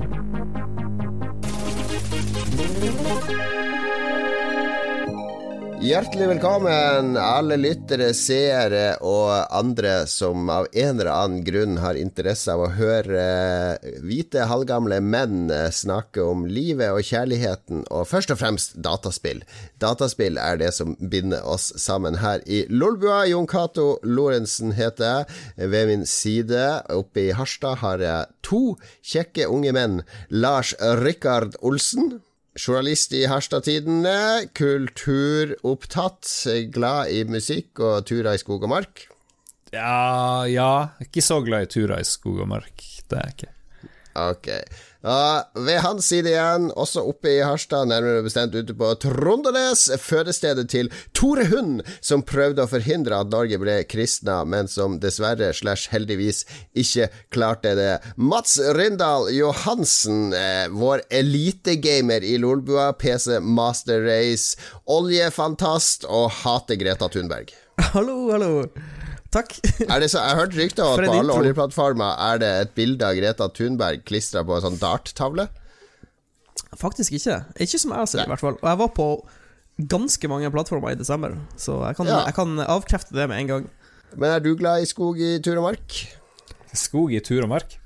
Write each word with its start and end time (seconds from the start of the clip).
Thank 0.00 0.56
you. 0.56 0.59
Hjertelig 5.80 6.26
velkommen, 6.28 7.14
alle 7.16 7.56
lyttere, 7.56 8.10
seere 8.12 8.98
og 9.00 9.30
andre 9.48 10.02
som 10.04 10.50
av 10.52 10.66
en 10.76 11.00
eller 11.00 11.08
annen 11.08 11.40
grunn 11.46 11.78
har 11.80 11.96
interesse 11.96 12.52
av 12.52 12.66
å 12.66 12.74
høre 12.76 13.22
hvite, 14.04 14.44
halvgamle 14.50 14.98
menn 15.00 15.48
snakke 15.72 16.20
om 16.20 16.44
livet 16.44 16.92
og 16.92 17.00
kjærligheten, 17.08 17.86
og 17.88 18.04
først 18.12 18.36
og 18.36 18.42
fremst 18.42 18.76
dataspill. 18.76 19.40
Dataspill 19.80 20.36
er 20.36 20.60
det 20.60 20.74
som 20.76 20.98
binder 21.00 21.48
oss 21.48 21.72
sammen 21.80 22.20
her 22.20 22.44
i 22.44 22.66
Lolbua. 22.68 23.24
Jon 23.32 23.48
Cato 23.48 23.94
Lorentzen 24.04 24.76
heter 24.76 25.08
jeg. 25.08 25.42
Ved 25.72 25.94
min 25.94 26.04
side 26.04 26.66
oppe 26.92 27.30
i 27.30 27.30
Harstad 27.32 27.80
har 27.80 28.04
jeg 28.04 28.34
to 28.44 28.64
kjekke 29.00 29.48
unge 29.48 29.72
menn. 29.72 30.02
Lars 30.28 30.76
Rikard 31.00 31.56
Olsen. 31.64 32.18
Journalist 32.60 33.14
i 33.16 33.22
Harstad-tidene, 33.30 34.50
kulturopptatt, 34.58 36.28
glad 36.74 37.08
i 37.14 37.22
musikk 37.24 37.80
og 37.80 38.04
turer 38.10 38.36
i 38.36 38.42
skog 38.42 38.66
og 38.68 38.72
mark. 38.74 39.06
Ja, 39.72 40.44
ja. 40.50 40.72
Ikke 41.00 41.24
så 41.24 41.40
glad 41.46 41.68
i 41.68 41.70
turer 41.72 42.02
i 42.02 42.06
skog 42.06 42.42
og 42.44 42.50
mark. 42.50 42.84
Det 43.08 43.16
er 43.16 43.30
jeg 43.30 43.36
ikke. 43.38 43.54
Ok. 44.20 44.48
Uh, 45.00 45.40
ved 45.64 45.80
hans 45.80 46.04
side 46.12 46.28
igjen, 46.28 46.66
også 46.76 47.00
oppe 47.08 47.30
i 47.32 47.38
Harstad, 47.40 47.88
nærmere 47.88 48.20
bestemt 48.26 48.52
ute 48.52 48.74
på 48.76 48.90
Trondenes, 49.00 49.86
fødestedet 49.96 50.66
til 50.68 50.90
Tore 51.16 51.46
Hund, 51.48 51.80
som 52.04 52.24
prøvde 52.26 52.66
å 52.66 52.68
forhindre 52.68 53.22
at 53.22 53.32
Norge 53.32 53.56
ble 53.62 53.78
kristna, 53.88 54.42
men 54.44 54.68
som 54.68 54.98
dessverre 55.00 55.54
slash 55.56 55.88
heldigvis 55.94 56.44
ikke 56.76 57.08
klarte 57.32 57.72
det. 57.78 57.94
Mats 58.20 58.58
Rindal 58.76 59.30
Johansen, 59.32 60.34
eh, 60.36 60.68
vår 60.68 61.06
elitegamer 61.08 62.20
i 62.20 62.36
Lolbua, 62.36 62.92
PC 62.92 63.40
Master 63.40 64.04
Race, 64.04 64.60
oljefantast 64.84 66.04
og 66.04 66.28
hater 66.44 66.76
Greta 66.76 67.08
Thunberg. 67.08 67.56
Hallo, 67.94 68.26
hallo. 68.34 68.66
Takk. 69.30 69.56
er 69.86 70.02
det 70.02 70.10
så, 70.10 70.18
jeg 70.18 70.34
har 70.34 70.38
hørt 70.40 70.56
rykter 70.58 70.84
om 70.84 70.98
at 70.98 71.06
på 71.06 71.18
alle 71.20 71.34
oljeplattformer 71.38 72.22
er 72.30 72.40
det 72.42 72.50
et 72.64 72.72
bilde 72.74 73.06
av 73.06 73.18
Greta 73.18 73.46
Thunberg 73.54 74.02
klistra 74.08 74.42
på 74.46 74.56
en 74.56 74.64
sånn 74.64 74.80
darttavle. 74.80 75.46
Faktisk 76.78 77.14
ikke. 77.18 77.40
Ikke 77.62 77.78
som 77.78 77.94
jeg 77.94 78.10
ser, 78.10 78.24
i 78.26 78.30
hvert 78.30 78.42
fall. 78.42 78.58
Og 78.58 78.66
jeg 78.66 78.80
var 78.82 78.90
på 78.94 79.08
ganske 79.90 80.30
mange 80.30 80.50
plattformer 80.52 80.94
i 80.94 80.98
desember, 80.98 81.36
så 81.58 81.78
jeg 81.86 81.98
kan, 81.98 82.10
ja. 82.10 82.24
jeg 82.26 82.36
kan 82.36 82.58
avkrefte 82.66 83.16
det 83.16 83.28
med 83.30 83.44
en 83.44 83.52
gang. 83.52 83.68
Men 84.16 84.34
er 84.34 84.42
du 84.42 84.50
glad 84.58 84.82
i 84.82 84.88
skog 84.90 85.20
i 85.22 85.36
tur 85.42 85.60
og 85.60 85.68
mark? 85.70 86.00
Skog 86.74 87.14
i 87.14 87.22
tur 87.24 87.44
og 87.46 87.52
mark? 87.54 87.78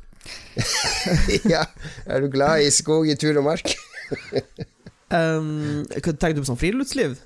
ja, 1.53 1.67
er 2.09 2.25
du 2.25 2.31
glad 2.33 2.65
i 2.65 2.72
skog 2.72 3.09
i 3.12 3.17
tur 3.20 3.37
og 3.41 3.45
mark? 3.50 3.75
um, 5.12 5.84
tenker 5.92 6.39
du 6.39 6.42
på 6.42 6.48
sånn 6.48 6.61
friluftsliv? 6.61 7.19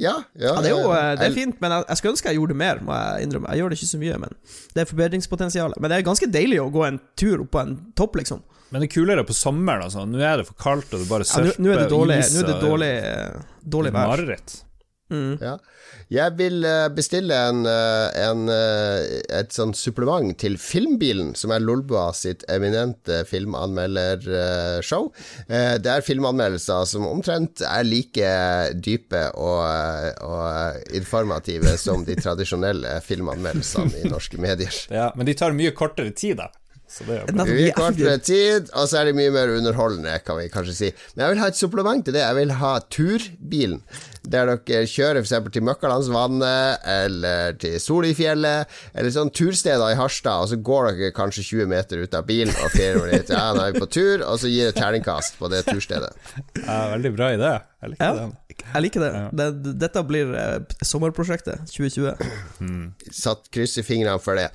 Ja, 0.00 0.14
ja, 0.32 0.54
ja, 0.54 0.54
det 0.64 0.70
er 0.70 0.76
jo 0.76 0.92
eh, 0.96 1.10
det 1.20 1.26
er 1.28 1.34
fint, 1.36 1.58
men 1.60 1.74
jeg, 1.74 1.84
jeg 1.90 2.00
skulle 2.00 2.14
ønske 2.14 2.30
jeg 2.30 2.38
gjorde 2.38 2.54
det 2.54 2.60
mer, 2.62 2.80
må 2.86 2.96
jeg 2.96 3.26
innrømme. 3.26 3.50
Jeg 3.52 3.60
gjør 3.60 3.72
det 3.72 3.78
ikke 3.80 3.90
så 3.90 4.00
mye, 4.00 4.20
men 4.22 4.38
det 4.74 4.82
er 4.82 4.88
forbedringspotensial. 4.88 5.76
Men 5.76 5.92
det 5.92 5.98
er 5.98 6.06
ganske 6.08 6.30
deilig 6.32 6.62
å 6.62 6.70
gå 6.72 6.86
en 6.88 6.98
tur 7.20 7.44
opp 7.44 7.52
på 7.52 7.62
en 7.62 7.76
topp, 7.98 8.16
liksom. 8.22 8.40
Men 8.70 8.84
det 8.84 8.88
er 8.88 8.94
kulere 8.94 9.26
på 9.26 9.36
sommeren, 9.36 9.84
altså. 9.88 10.06
Nå 10.08 10.22
er 10.22 10.40
det 10.40 10.48
for 10.48 10.56
kaldt, 10.62 10.94
og 10.94 11.02
du 11.04 11.10
bare 11.10 11.26
surfer 11.28 11.52
ja, 11.52 11.60
nå, 11.60 11.72
er 11.74 11.84
det 11.84 11.92
dårlig, 11.92 12.18
nå 12.32 12.42
er 12.44 12.50
det 12.52 12.58
dårlig, 12.64 12.92
dårlig 13.76 13.94
vær. 13.96 14.12
Mareritt. 14.14 14.60
Mm. 15.10 15.38
Ja. 15.42 15.56
Jeg 16.10 16.34
vil 16.38 16.64
eh, 16.66 16.88
bestille 16.94 17.36
en, 17.50 17.64
eh, 17.66 18.18
en, 18.24 18.44
eh, 18.50 19.20
et 19.38 19.54
sånt 19.54 19.78
supplement 19.78 20.34
til 20.38 20.56
Filmbilen, 20.58 21.32
som 21.38 21.54
er 21.54 21.62
Lolbua 21.62 22.08
sitt 22.16 22.42
eminente 22.50 23.22
filmanmeldershow. 23.30 25.10
Det 25.50 25.90
er 25.90 26.04
filmanmeldelser 26.06 26.86
som 26.88 27.06
omtrent 27.08 27.62
er 27.66 27.86
like 27.86 28.30
dype 28.82 29.22
og, 29.38 29.62
og 30.26 30.94
informative 30.96 31.76
som 31.80 32.04
de 32.06 32.18
tradisjonelle 32.24 32.98
filmanmeldelsene 33.06 34.02
i 34.04 34.10
norske 34.10 34.40
medier. 34.42 34.74
Ja, 34.90 35.10
Men 35.16 35.30
de 35.30 35.36
tar 35.38 35.54
mye 35.56 35.74
kortere 35.76 36.14
tid, 36.14 36.40
da. 36.42 36.50
Så 36.90 37.06
det 37.06 37.20
er 37.22 38.22
tid, 38.24 38.70
og 38.74 38.88
så 38.90 39.00
er 39.00 39.08
det 39.08 39.16
mye 39.18 39.30
mer 39.34 39.52
underholdende, 39.54 40.16
kan 40.26 40.40
vi 40.40 40.48
kanskje 40.50 40.74
si. 40.74 40.88
Men 41.14 41.24
jeg 41.24 41.34
vil 41.34 41.42
ha 41.44 41.50
et 41.52 41.58
supplement 41.60 42.02
til 42.04 42.16
det. 42.16 42.24
Jeg 42.24 42.38
vil 42.40 42.54
ha 42.58 42.72
turbilen. 42.90 43.84
Der 44.20 44.50
dere 44.50 44.88
kjører 44.90 45.22
f.eks. 45.22 45.46
til 45.54 45.64
Møkkalandsvannet, 45.64 46.82
eller 46.92 47.54
til 47.62 47.78
Solifjellet, 47.80 48.80
eller 48.92 49.14
sånn 49.14 49.30
tursteder 49.32 49.94
i 49.94 49.96
Harstad, 49.96 50.44
og 50.44 50.50
så 50.50 50.58
går 50.60 50.90
dere 50.90 51.14
kanskje 51.16 51.46
20 51.46 51.70
meter 51.70 52.02
ut 52.02 52.18
av 52.18 52.26
bilen 52.28 52.52
og 52.58 52.74
fjerner 52.74 53.14
litt. 53.14 53.32
Ja, 53.32 53.46
nå 53.54 53.64
er 53.64 53.72
vi 53.72 53.84
på 53.86 53.88
tur, 53.88 54.26
og 54.26 54.42
så 54.42 54.50
gir 54.50 54.68
det 54.68 54.76
terningkast 54.80 55.38
på 55.40 55.48
det 55.52 55.62
turstedet. 55.70 56.12
Ja, 56.58 56.82
veldig 56.96 57.14
bra 57.16 57.32
idé. 57.38 57.54
Jeg 57.80 57.94
liker 57.94 58.10
ja, 58.10 58.12
den. 58.18 58.36
Jeg 58.60 58.84
liker 58.84 59.06
det. 59.06 59.10
Ja. 59.14 59.26
det 59.40 59.74
dette 59.80 60.04
blir 60.04 60.36
eh, 60.36 60.76
sommerprosjektet 60.84 61.70
2020. 61.70 62.30
Mm. 62.60 62.86
Satt 63.14 63.48
kryss 63.54 63.78
i 63.80 63.86
fingrene 63.86 64.20
for 64.20 64.36
det. 64.36 64.50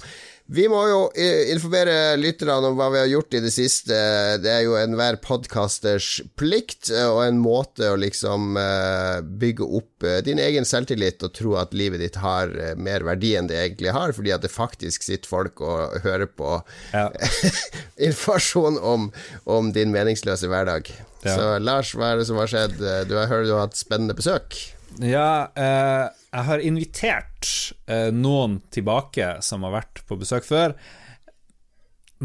Vi 0.46 0.68
må 0.70 0.78
jo 0.86 0.98
eh, 1.18 1.48
informere 1.56 2.14
lytterne 2.22 2.70
om 2.70 2.76
hva 2.78 2.92
vi 2.94 3.00
har 3.02 3.08
gjort 3.10 3.34
i 3.34 3.42
det 3.42 3.50
siste. 3.54 3.96
Det 4.44 4.52
er 4.52 4.62
jo 4.68 4.76
enhver 4.78 5.18
podkasters 5.24 6.20
plikt, 6.38 6.92
eh, 6.94 7.08
og 7.10 7.24
en 7.24 7.40
måte 7.42 7.90
å 7.90 7.98
liksom 7.98 8.54
eh, 8.62 9.24
bygge 9.26 9.66
opp 9.80 10.06
din 10.28 10.38
egen 10.38 10.68
selvtillit 10.70 11.24
og 11.26 11.34
tro 11.34 11.56
at 11.58 11.74
livet 11.74 12.04
ditt 12.04 12.20
har 12.22 12.52
mer 12.78 13.02
verdi 13.08 13.32
enn 13.40 13.50
det 13.50 13.58
egentlig 13.58 13.96
har, 13.96 14.14
fordi 14.14 14.36
at 14.36 14.46
det 14.46 14.54
faktisk 14.54 15.08
sitter 15.08 15.32
folk 15.32 15.64
og 15.66 15.98
hører 16.06 16.30
på 16.30 16.60
ja. 16.94 17.08
informasjon 18.12 18.78
om, 18.78 19.10
om, 19.50 19.74
din 19.74 19.90
meningsløse 19.96 20.52
hverdag. 20.52 20.94
Ja. 21.26 21.34
Så 21.34 21.50
Lars, 21.58 21.96
hva 21.98 22.14
er 22.14 22.22
det 22.22 22.30
som 22.30 22.38
har 22.38 22.52
skjedd? 22.52 22.78
Du 23.10 23.18
har 23.18 23.32
hørt 23.34 23.50
du 23.50 23.56
har 23.56 23.66
hatt 23.66 23.82
spennende 23.82 24.14
besøk. 24.14 24.60
Ja, 25.02 25.52
eh, 25.56 26.08
jeg 26.36 26.48
har 26.50 26.64
invitert 26.68 27.50
eh, 27.88 28.12
noen 28.12 28.60
tilbake 28.74 29.38
som 29.46 29.64
har 29.68 29.78
vært 29.78 30.04
på 30.08 30.18
besøk 30.20 30.48
før. 30.48 30.76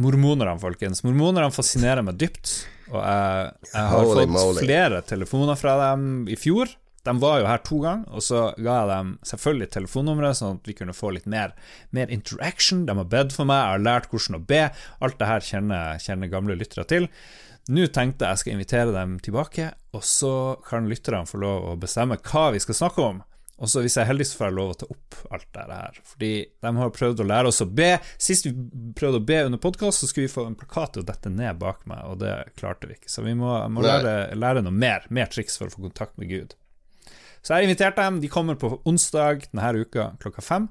Mormonerne, 0.00 0.58
folkens. 0.62 1.04
Mormonerne 1.06 1.52
fascinerer 1.54 2.02
meg 2.06 2.18
dypt. 2.18 2.52
Og 2.90 2.98
jeg, 2.98 3.50
jeg 3.70 3.90
har 3.92 4.06
Holy 4.06 4.24
fått 4.24 4.32
moly. 4.34 4.62
flere 4.64 5.02
telefoner 5.06 5.58
fra 5.58 5.76
dem 5.84 6.06
i 6.30 6.38
fjor. 6.38 6.72
De 7.06 7.14
var 7.16 7.38
jo 7.40 7.46
her 7.48 7.62
to 7.64 7.78
ganger, 7.80 8.08
og 8.12 8.24
så 8.24 8.40
ga 8.60 8.74
jeg 8.74 8.88
dem 8.90 9.12
selvfølgelig 9.24 9.68
telefonnummeret, 9.72 10.36
sånn 10.36 10.58
at 10.58 10.66
vi 10.68 10.74
kunne 10.76 10.92
få 10.92 11.14
litt 11.16 11.28
mer, 11.32 11.54
mer, 11.96 12.10
interaction. 12.12 12.82
De 12.88 12.96
har 12.98 13.08
bedt 13.08 13.32
for 13.32 13.48
meg, 13.48 13.62
jeg 13.62 13.76
har 13.76 13.86
lært 13.86 14.10
hvordan 14.12 14.36
å 14.36 14.42
be. 14.50 14.66
Alt 15.00 15.16
det 15.22 15.30
her 15.30 15.46
kjenner, 15.46 16.02
kjenner 16.02 16.32
gamle 16.32 16.58
lyttere 16.60 16.84
til. 16.90 17.08
Nå 17.72 17.86
tenkte 17.94 18.28
jeg 18.28 18.42
skal 18.42 18.56
invitere 18.56 18.92
dem 18.92 19.16
tilbake, 19.24 19.70
og 19.96 20.04
så 20.04 20.34
kan 20.66 20.90
lytterne 20.90 21.28
få 21.28 21.40
lov 21.40 21.70
å 21.70 21.78
bestemme 21.80 22.20
hva 22.20 22.50
vi 22.52 22.60
skal 22.60 22.76
snakke 22.82 23.06
om. 23.06 23.24
Og 23.60 23.68
så 23.68 23.82
hvis 23.84 23.98
jeg 23.98 24.06
er 24.06 24.08
heldig, 24.08 24.24
så 24.24 24.38
får 24.38 24.48
jeg 24.48 24.56
lov 24.56 24.70
å 24.72 24.76
ta 24.80 24.86
opp 24.88 25.18
alt 25.36 25.48
det 25.56 25.64
her. 25.68 25.98
Fordi 26.12 26.30
de 26.64 26.70
har 26.78 26.94
prøvd 26.96 27.20
å 27.20 27.26
lære 27.28 27.50
oss 27.50 27.60
å 27.60 27.66
be. 27.68 27.90
Sist 28.16 28.48
vi 28.48 28.54
prøvde 28.96 29.20
å 29.20 29.26
be 29.28 29.42
under 29.50 29.60
podkast, 29.60 30.00
så 30.00 30.08
skulle 30.08 30.30
vi 30.30 30.32
få 30.32 30.46
en 30.48 30.56
plakat 30.56 30.96
å 30.96 31.04
dette 31.04 31.32
ned 31.32 31.60
bak 31.60 31.84
meg, 31.90 32.00
og 32.08 32.22
det 32.22 32.32
klarte 32.56 32.88
vi 32.88 32.96
ikke. 32.96 33.12
Så 33.12 33.26
vi 33.26 33.36
må, 33.36 33.52
må 33.68 33.84
lære, 33.84 34.32
lære, 34.38 34.64
noe 34.64 34.72
mer. 34.72 35.04
Mer 35.12 35.28
triks 35.32 35.60
for 35.60 35.68
å 35.68 35.76
få 35.76 35.84
kontakt 35.90 36.16
med 36.20 36.32
Gud. 36.32 36.56
Så 37.40 37.52
jeg 37.52 37.58
har 37.58 37.68
invitert 37.68 38.00
dem. 38.00 38.22
De 38.24 38.32
kommer 38.32 38.56
på 38.60 38.72
onsdag 38.88 39.46
denne 39.50 39.84
uka 39.84 40.10
klokka 40.24 40.44
fem. 40.44 40.70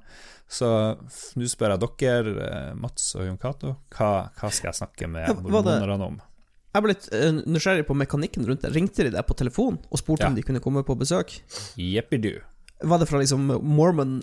Så 0.49 0.67
nå 1.37 1.49
spør 1.49 1.75
jeg 1.75 1.85
dere, 2.01 2.33
eh, 2.47 2.71
Mats 2.77 3.11
og 3.19 3.27
Jon 3.27 3.37
Cato, 3.37 3.75
hva, 3.93 4.31
hva, 4.33 4.49
skal 4.49 4.71
jeg 4.71 4.79
snakke 4.81 5.09
med 5.11 5.29
mormonerne 5.45 6.07
om? 6.09 6.17
Jeg 6.69 6.85
ble 6.85 6.93
litt 6.93 7.07
uh, 7.13 7.41
nysgjerrig 7.49 7.85
på 7.85 7.97
mekanikken 7.97 8.45
rundt 8.45 8.65
det. 8.65 8.73
Ringte 8.73 9.05
de 9.05 9.13
deg 9.13 9.25
på 9.25 9.37
telefon 9.37 9.77
og 9.89 10.01
spurte 10.01 10.25
ja. 10.25 10.29
om 10.29 10.37
de 10.37 10.45
kunne 10.45 10.61
komme 10.61 10.83
på 10.85 10.97
besøk? 10.97 11.33
Jeppidu. 11.77 12.39
Var 12.81 13.01
det 13.01 13.07
fra 13.09 13.19
liksom 13.21 13.47
Mormon 13.63 14.19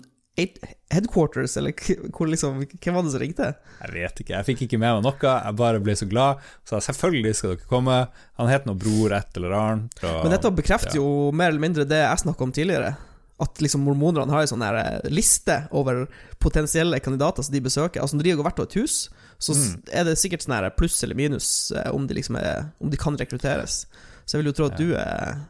headquarters, 0.89 1.57
eller 1.57 1.73
hvor 2.13 2.29
liksom, 2.29 2.59
hvem 2.61 2.95
var 2.95 3.05
det 3.05 3.11
som 3.11 3.21
ringte? 3.21 3.47
Jeg 3.81 3.93
vet 3.95 4.21
ikke, 4.21 4.35
jeg 4.35 4.47
fikk 4.51 4.63
ikke 4.67 4.79
med 4.79 4.99
meg 4.99 5.05
noe. 5.07 5.31
Jeg 5.33 5.57
bare 5.57 5.81
ble 5.81 5.95
så 5.97 6.07
glad. 6.09 6.43
Så 6.67 6.79
selvfølgelig 6.85 7.33
skal 7.39 7.55
dere 7.55 7.69
komme. 7.69 7.97
Han 8.37 8.51
het 8.51 8.67
noe 8.69 8.77
Bror 8.77 9.15
et 9.17 9.39
eller 9.39 9.55
annet. 9.57 9.97
Og, 10.03 10.19
Men 10.23 10.35
dette 10.35 10.53
bekrefter 10.53 10.93
ja. 10.93 11.01
jo 11.01 11.31
mer 11.33 11.51
eller 11.51 11.63
mindre 11.63 11.87
det 11.89 12.03
jeg 12.03 12.23
snakka 12.25 12.45
om 12.45 12.53
tidligere. 12.53 12.93
At 13.41 13.61
liksom 13.61 13.83
mormonerne 13.85 14.33
har 14.33 14.45
en 14.45 14.51
sånn 14.53 14.65
eh, 14.65 15.09
liste 15.13 15.59
over 15.77 16.05
potensielle 16.41 17.01
kandidater 17.01 17.45
som 17.45 17.57
de 17.57 17.63
besøker. 17.65 18.01
Altså 18.01 18.17
Når 18.17 18.29
de 18.29 18.35
har 18.35 18.47
vært 18.51 18.61
og 18.61 18.69
et 18.69 18.79
hus, 18.81 18.99
så 19.41 19.57
mm. 19.57 19.73
er 19.93 20.07
det 20.07 20.17
sikkert 20.21 20.45
sånn 20.45 20.69
pluss 20.77 21.01
eller 21.05 21.17
minus 21.17 21.49
eh, 21.73 21.89
om 21.93 22.05
de, 22.09 22.17
liksom 22.17 22.37
er, 22.41 22.69
om 22.81 22.93
de 22.93 23.01
kan 23.01 23.17
rekrutteres. 23.17 23.85
Så 24.25 24.37
jeg 24.37 24.43
vil 24.43 24.51
jo 24.51 24.57
tro 24.57 24.69
at 24.69 24.77
du 24.77 24.89
er 24.99 25.45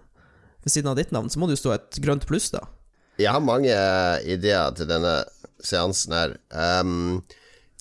Ved 0.67 0.73
siden 0.73 0.89
av 0.91 0.97
ditt 0.99 1.13
navn, 1.15 1.29
så 1.31 1.39
må 1.39 1.47
det 1.47 1.55
jo 1.55 1.61
stå 1.61 1.71
et 1.77 1.97
grønt 2.03 2.25
pluss, 2.27 2.49
da. 2.51 2.65
Jeg 3.17 3.33
har 3.33 3.43
mange 3.43 3.73
ideer 4.29 4.75
til 4.77 4.89
denne 4.89 5.19
seansen 5.63 6.13
her. 6.13 6.35
Um, 6.53 7.23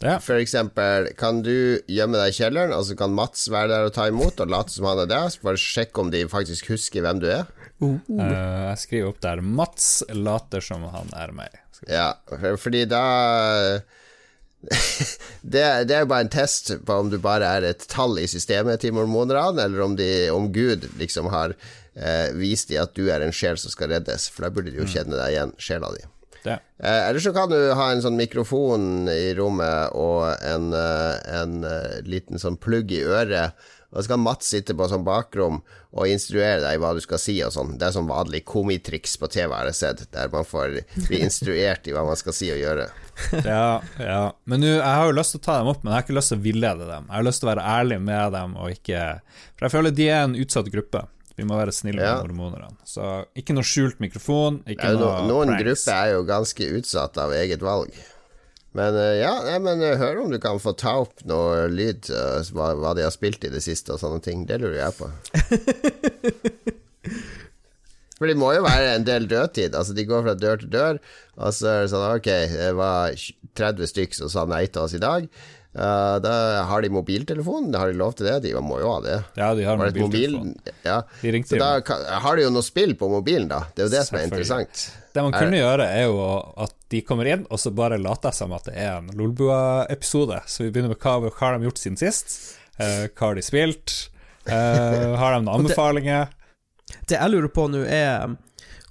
ja. 0.02 0.18
For 0.20 0.36
eksempel, 0.36 1.10
kan 1.16 1.40
du 1.44 1.80
gjemme 1.88 2.18
deg 2.20 2.32
i 2.32 2.36
kjelleren, 2.36 2.74
og 2.76 2.84
så 2.88 2.96
kan 2.98 3.14
Mats 3.16 3.46
være 3.52 3.70
der 3.72 3.88
og 3.88 3.94
ta 3.96 4.08
imot 4.10 4.42
og 4.44 4.50
late 4.52 4.74
som 4.74 4.88
han 4.90 5.04
er 5.06 5.12
der, 5.12 5.36
Bare 5.44 5.60
sjekke 5.60 6.02
om 6.02 6.12
de 6.12 6.26
faktisk 6.28 6.68
husker 6.74 7.04
hvem 7.04 7.22
du 7.22 7.30
er? 7.32 7.48
Uh, 7.80 8.00
jeg 8.16 8.80
skriver 8.80 9.12
opp 9.12 9.22
der 9.24 9.44
'Mats 9.44 10.02
later 10.12 10.64
som 10.64 10.84
han 10.92 11.12
er 11.16 11.32
meg'. 11.36 11.62
Ja, 11.88 12.14
for, 12.28 12.56
fordi 12.56 12.86
da 12.88 13.04
det, 15.52 15.64
det 15.86 15.94
er 15.94 16.04
jo 16.04 16.10
bare 16.10 16.24
en 16.24 16.32
test 16.32 16.72
på 16.86 17.00
om 17.02 17.10
du 17.12 17.18
bare 17.22 17.48
er 17.58 17.66
et 17.68 17.84
tall 17.88 18.16
i 18.18 18.26
systemet 18.26 18.80
til 18.80 18.96
mormonerne, 18.96 19.68
eller 19.68 19.84
om, 19.84 19.96
de, 19.96 20.30
om 20.32 20.48
Gud 20.52 20.88
liksom 20.98 21.28
har 21.32 21.54
eh, 21.96 22.28
vis 22.36 22.66
dem 22.70 22.84
at 22.84 22.94
du 22.96 23.08
er 23.10 23.24
en 23.24 23.34
sjel 23.34 23.58
som 23.60 23.72
skal 23.72 23.90
reddes, 23.94 24.28
for 24.30 24.46
da 24.46 24.52
burde 24.52 24.72
de 24.72 24.82
jo 24.82 24.88
kjenne 24.88 25.16
deg 25.16 25.34
igjen, 25.34 25.56
sjela 25.58 25.92
di. 25.96 26.04
Eh, 26.46 27.08
eller 27.08 27.20
så 27.20 27.32
kan 27.32 27.50
du 27.50 27.58
ha 27.74 27.88
en 27.92 28.02
sånn 28.04 28.18
mikrofon 28.18 29.08
i 29.10 29.32
rommet 29.38 29.96
og 29.96 30.28
en, 30.44 30.68
eh, 30.76 31.16
en 31.40 31.64
eh, 31.64 31.96
liten 32.04 32.40
sånn 32.42 32.58
plugg 32.60 32.92
i 32.92 33.02
øret. 33.02 33.56
Og 33.96 34.02
så 34.04 34.12
kan 34.12 34.20
Mats 34.20 34.50
sitte 34.50 34.74
på 34.76 34.88
sånn 34.90 35.06
bakrom 35.06 35.62
og 35.96 36.10
instruere 36.10 36.58
deg 36.60 36.76
i 36.76 36.80
hva 36.82 36.90
du 36.92 37.00
skal 37.00 37.20
si 37.22 37.38
og 37.46 37.54
sånn. 37.54 37.76
Det 37.80 37.86
er 37.86 37.94
sånn 37.94 38.10
vanlig 38.10 38.42
komitriks 38.44 39.14
på 39.16 39.30
TV, 39.32 39.54
har 39.54 39.70
jeg 39.70 39.78
sett, 39.78 40.02
der 40.12 40.28
man 40.34 40.44
får 40.44 40.74
bli 41.06 41.22
instruert 41.24 41.88
i 41.88 41.94
hva 41.96 42.04
man 42.04 42.18
skal 42.20 42.36
si 42.36 42.50
og 42.52 42.60
gjøre. 42.60 42.90
Ja, 43.46 43.80
ja. 43.96 44.20
Men 44.44 44.60
nu, 44.60 44.68
jeg 44.74 44.84
har 44.84 45.06
jo 45.08 45.16
lyst 45.16 45.32
til 45.32 45.40
å 45.40 45.44
ta 45.46 45.54
dem 45.62 45.70
opp, 45.72 45.80
men 45.80 45.94
jeg 45.94 45.96
har 45.96 46.04
ikke 46.04 46.18
lyst 46.18 46.34
til 46.34 46.36
å 46.42 46.44
villede 46.44 46.88
dem. 46.90 47.06
Jeg 47.08 47.16
har 47.16 47.24
lyst 47.24 47.40
til 47.40 47.48
å 47.48 47.52
være 47.54 47.68
ærlig 47.78 48.00
med 48.04 48.34
dem, 48.36 48.56
og 48.60 48.74
ikke 48.74 49.04
For 49.56 49.64
jeg 49.64 49.72
føler 49.78 49.94
de 49.96 50.08
er 50.10 50.26
en 50.26 50.36
utsatt 50.36 50.68
gruppe. 50.74 51.06
Vi 51.36 51.44
må 51.44 51.56
være 51.58 51.72
snille 51.76 52.00
Ja. 52.00 52.14
med 52.22 52.30
hormonerne. 52.30 52.76
Så 52.88 53.26
ikke 53.36 53.52
noe 53.56 53.66
skjult 53.66 53.98
mikrofon, 54.00 54.62
ikke 54.66 54.92
ja, 54.92 54.96
no, 54.96 55.06
noe 55.06 55.26
noen 55.28 55.52
pranks. 55.52 55.84
grupper 55.84 55.96
er 55.96 56.12
jo 56.14 56.22
ganske 56.28 56.68
utsatt 56.78 57.18
av 57.20 57.34
eget 57.36 57.60
valg. 57.64 57.92
Men 58.76 58.96
eh, 59.00 59.18
ja, 59.22 59.34
nei, 59.44 59.58
men 59.64 59.80
eh, 59.84 59.96
hør 60.00 60.22
om 60.24 60.32
du 60.32 60.38
kan 60.40 60.58
få 60.60 60.72
ta 60.76 60.98
opp 61.00 61.22
noe 61.28 61.66
lyd, 61.72 62.08
eh, 62.12 62.48
hva, 62.52 62.74
hva 62.76 62.94
de 62.96 63.04
har 63.06 63.12
spilt 63.14 63.44
i 63.48 63.52
det 63.52 63.62
siste 63.64 63.92
og 63.94 64.00
sånne 64.02 64.20
ting. 64.24 64.44
Det 64.48 64.58
lurer 64.60 64.82
jeg 64.82 64.96
på. 64.98 65.08
For 68.16 68.30
det 68.30 68.36
må 68.40 68.48
jo 68.56 68.62
være 68.64 68.94
en 68.96 69.04
del 69.04 69.26
dødtid. 69.28 69.74
Altså, 69.76 69.92
de 69.96 70.06
går 70.08 70.22
fra 70.24 70.32
dør 70.40 70.56
til 70.62 70.70
dør, 70.72 70.98
og 71.36 71.52
så 71.52 71.68
er 71.68 71.82
det 71.84 71.90
sånn 71.92 72.04
Ok, 72.14 72.28
det 72.54 72.70
var 72.78 73.12
30 73.60 73.90
stykk 73.92 74.16
som 74.16 74.30
sa 74.32 74.46
nei 74.48 74.62
til 74.72 74.86
oss 74.86 74.94
i 74.96 75.00
dag. 75.02 75.26
Eh, 75.76 76.16
da 76.24 76.62
har 76.62 76.82
de 76.82 76.88
mobiltelefon. 76.88 77.74
Har 77.74 77.90
de 77.92 77.98
lov 77.98 78.14
til 78.16 78.26
det? 78.26 78.38
De 78.46 78.54
må 78.64 78.78
jo 78.80 78.94
ha 78.94 79.00
det. 79.04 79.16
Ja, 79.36 79.50
de 79.54 79.64
har 79.66 79.76
Var 79.76 79.90
det 79.92 80.00
mobil? 80.00 80.36
Ja. 80.86 81.02
De 81.20 81.32
ringte 81.34 81.52
Så 81.52 81.60
da 81.60 81.80
kan, 81.84 82.00
har 82.24 82.36
de 82.36 82.46
jo 82.46 82.52
noe 82.54 82.64
spill 82.64 82.94
på 82.96 83.10
mobilen, 83.12 83.50
da. 83.52 83.66
Det 83.74 83.84
er 83.84 83.90
jo 83.90 83.92
det 83.92 84.04
som 84.08 84.16
er 84.16 84.24
interessant. 84.30 84.86
Det 85.12 85.24
man 85.26 85.36
kunne 85.36 85.60
gjøre, 85.60 85.88
er 85.98 86.08
jo 86.08 86.16
at 86.64 86.72
de 86.92 87.02
kommer 87.04 87.28
inn, 87.28 87.44
og 87.52 87.60
så 87.60 87.74
bare 87.76 88.00
later 88.00 88.32
som 88.36 88.54
at 88.56 88.70
det 88.70 88.78
er 88.80 89.02
en 89.02 89.12
Lolbua-episode. 89.16 90.40
Så 90.48 90.64
vi 90.64 90.70
begynner 90.72 90.94
med 90.94 91.00
hva, 91.02 91.18
hva 91.26 91.36
har 91.42 91.58
de 91.58 91.68
gjort 91.68 91.84
siden 91.84 92.00
sist? 92.00 92.38
Uh, 92.80 93.04
hva 93.12 93.28
har 93.28 93.36
de 93.36 93.44
spilt? 93.44 93.98
Uh, 94.48 95.12
har 95.20 95.36
de 95.36 95.44
noen 95.44 95.54
anbefalinger? 95.60 96.32
Det 97.04 97.18
jeg 97.18 97.32
lurer 97.34 97.52
på 97.52 97.68
nå, 97.68 97.84
er 97.84 98.30
um, 98.30 98.40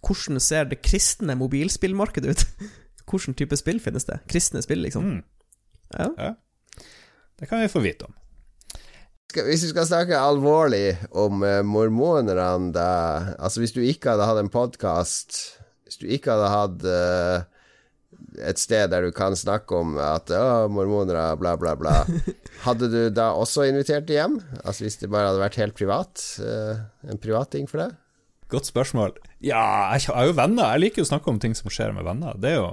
hvordan 0.05 0.41
ser 0.43 0.69
det 0.69 0.83
kristne 0.85 1.33
mobilspillmarkedet 1.39 2.29
ut? 2.35 2.65
Hvilken 3.09 3.37
type 3.37 3.57
spill 3.57 3.81
finnes 3.81 4.05
det? 4.05 4.21
Kristne 4.29 4.61
spill, 4.65 4.85
liksom. 4.85 5.15
Mm. 5.15 5.21
Ja. 5.95 6.35
Det 7.39 7.49
kan 7.49 7.61
vi 7.61 7.71
få 7.71 7.81
vite 7.83 8.07
om. 8.07 8.13
Hvis 9.35 9.65
vi 9.65 9.71
skal 9.73 9.87
snakke 9.89 10.19
alvorlig 10.19 10.95
om 11.11 11.43
uh, 11.43 11.59
mormonerne, 11.67 12.71
da 12.75 12.87
Altså, 13.35 13.59
hvis 13.59 13.75
du 13.75 13.81
ikke 13.83 14.13
hadde 14.13 14.27
hatt 14.29 14.39
en 14.39 14.51
podkast 14.53 15.39
Hvis 15.83 15.99
du 15.99 16.05
ikke 16.07 16.31
hadde 16.31 16.53
hatt 16.53 16.85
uh, 16.87 17.43
et 18.47 18.59
sted 18.59 18.87
der 18.91 19.03
du 19.03 19.11
kan 19.15 19.35
snakke 19.35 19.75
om 19.75 19.97
at 19.99 20.31
å, 20.31 20.69
mormonere, 20.71 21.33
bla, 21.39 21.55
bla, 21.59 21.75
bla 21.75 21.97
Hadde 22.67 22.87
du 22.91 23.01
da 23.11 23.33
også 23.35 23.67
invitert 23.67 24.07
dem 24.07 24.15
hjem? 24.21 24.39
Altså 24.63 24.87
hvis 24.87 24.99
det 25.01 25.11
bare 25.11 25.33
hadde 25.33 25.43
vært 25.43 25.59
helt 25.59 25.75
privat? 25.75 26.23
Uh, 26.39 26.79
en 27.11 27.19
privat 27.19 27.51
ting 27.55 27.67
for 27.67 27.83
deg? 27.83 27.99
Godt 28.53 28.67
spørsmål. 28.69 29.15
Ja, 29.41 29.91
jeg 29.97 30.05
har 30.13 30.25
jo 30.29 30.33
venner. 30.37 30.71
Jeg 30.75 30.83
liker 30.83 31.01
jo 31.01 31.05
å 31.07 31.09
snakke 31.09 31.31
om 31.31 31.39
ting 31.41 31.55
som 31.57 31.69
skjer 31.73 31.93
med 31.95 32.05
venner. 32.05 32.35
Det 32.37 32.51
er 32.53 32.59
jo 32.59 32.67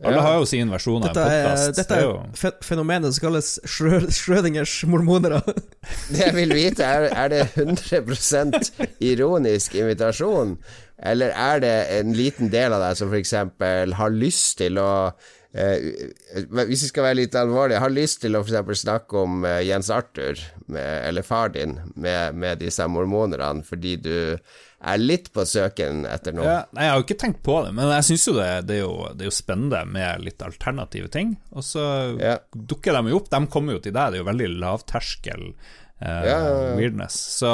Alle 0.00 0.16
Ja. 0.16 0.22
har 0.24 0.38
jo 0.40 0.46
sin 0.48 0.70
versjon 0.72 1.02
av 1.04 1.10
en 1.10 1.14
Dette 1.14 1.24
er, 1.28 1.56
det 1.66 1.76
dette 1.76 1.96
er 2.00 2.36
fe 2.40 2.50
fenomenet 2.64 3.12
som 3.12 3.26
kalles 3.26 3.50
Schrø- 3.68 4.08
Schrødingers 4.08 4.78
mormonere. 4.88 5.42
Det 6.08 6.22
jeg 6.24 6.34
vil 6.38 6.54
vite, 6.56 6.80
er, 6.88 7.10
er 7.12 7.28
det 7.28 7.42
100% 7.52 8.70
ironisk 9.04 9.74
invitasjon, 9.76 10.54
eller 11.02 11.34
er 11.36 11.60
det 11.60 11.74
en 11.98 12.14
liten 12.16 12.48
del 12.52 12.72
av 12.72 12.80
deg 12.86 12.96
som 12.96 13.12
f.eks. 13.12 13.34
har 14.00 14.16
lyst 14.16 14.56
til 14.62 14.80
å 14.80 14.88
eh, 15.52 15.84
Hvis 16.48 16.86
vi 16.86 16.90
skal 16.94 17.04
være 17.10 17.20
litt 17.20 17.36
alvorlige, 17.36 17.80
har 17.84 17.92
lyst 17.92 18.22
til 18.24 18.36
å 18.36 18.42
for 18.46 18.72
snakke 18.72 19.20
om 19.20 19.44
eh, 19.44 19.60
Jens 19.68 19.90
Arthur, 19.92 20.40
med, 20.66 21.08
eller 21.10 21.22
far 21.28 21.52
din, 21.52 21.76
med, 21.94 22.34
med 22.40 22.58
disse 22.64 22.88
mormonerne, 22.88 23.60
fordi 23.68 23.96
du 24.00 24.14
er 24.80 24.96
litt 24.98 25.26
på 25.34 25.44
søken 25.44 26.06
etter 26.08 26.32
noe. 26.32 26.44
Ja, 26.46 26.58
nei, 26.72 26.86
jeg 26.86 26.90
har 26.94 27.00
jo 27.00 27.04
ikke 27.04 27.18
tenkt 27.20 27.42
på 27.44 27.58
det, 27.66 27.74
men 27.76 27.90
jeg 27.92 28.06
syns 28.08 28.26
jo 28.30 28.32
det, 28.38 28.48
det, 28.70 28.78
er 28.78 28.84
jo 28.86 28.94
det 29.12 29.26
er 29.26 29.28
jo 29.28 29.34
spennende 29.36 29.82
med 29.92 30.24
litt 30.24 30.40
alternative 30.46 31.10
ting. 31.12 31.34
Og 31.52 31.66
så 31.66 31.84
Ja. 32.20 32.38
dukker 32.56 32.96
de 32.96 33.10
jo 33.12 33.20
opp. 33.20 33.28
De 33.30 33.40
kommer 33.52 33.76
jo 33.76 33.82
til 33.84 33.92
deg, 33.92 34.12
det 34.12 34.20
er 34.20 34.24
jo 34.24 34.30
veldig 34.30 34.48
lavterskel 34.62 35.44
eh, 36.00 36.22
Ja, 36.24 36.38
ja, 36.38 36.54
ja. 36.70 36.76
weirdness. 36.78 37.18
Så 37.40 37.52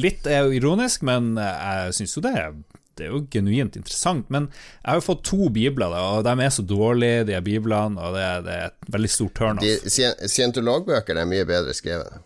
litt 0.00 0.24
er 0.26 0.46
jo 0.46 0.56
ironisk, 0.56 1.02
men 1.04 1.34
jeg 1.36 1.92
syns 2.00 2.16
jo 2.16 2.24
det 2.24 2.32
er 2.46 2.54
det 2.94 3.08
er 3.08 3.10
jo 3.10 3.24
genuint 3.26 3.74
interessant, 3.74 4.28
men 4.30 4.44
jeg 4.54 4.86
har 4.86 5.00
jo 5.00 5.02
fått 5.02 5.24
to 5.26 5.48
bibler, 5.50 5.90
da, 5.90 6.02
og 6.14 6.20
de 6.22 6.34
er 6.44 6.52
så 6.54 6.62
dårlige, 6.62 7.24
de 7.26 7.34
er 7.34 7.40
biblene, 7.42 7.98
og 7.98 8.14
det, 8.14 8.26
det 8.46 8.52
er 8.54 8.68
et 8.68 8.92
veldig 8.94 9.10
stort 9.10 9.34
turnoff. 9.34 9.88
Scientologbøker 10.30 11.18
er 11.18 11.26
mye 11.26 11.44
bedre 11.48 11.74
skrevet. 11.74 12.20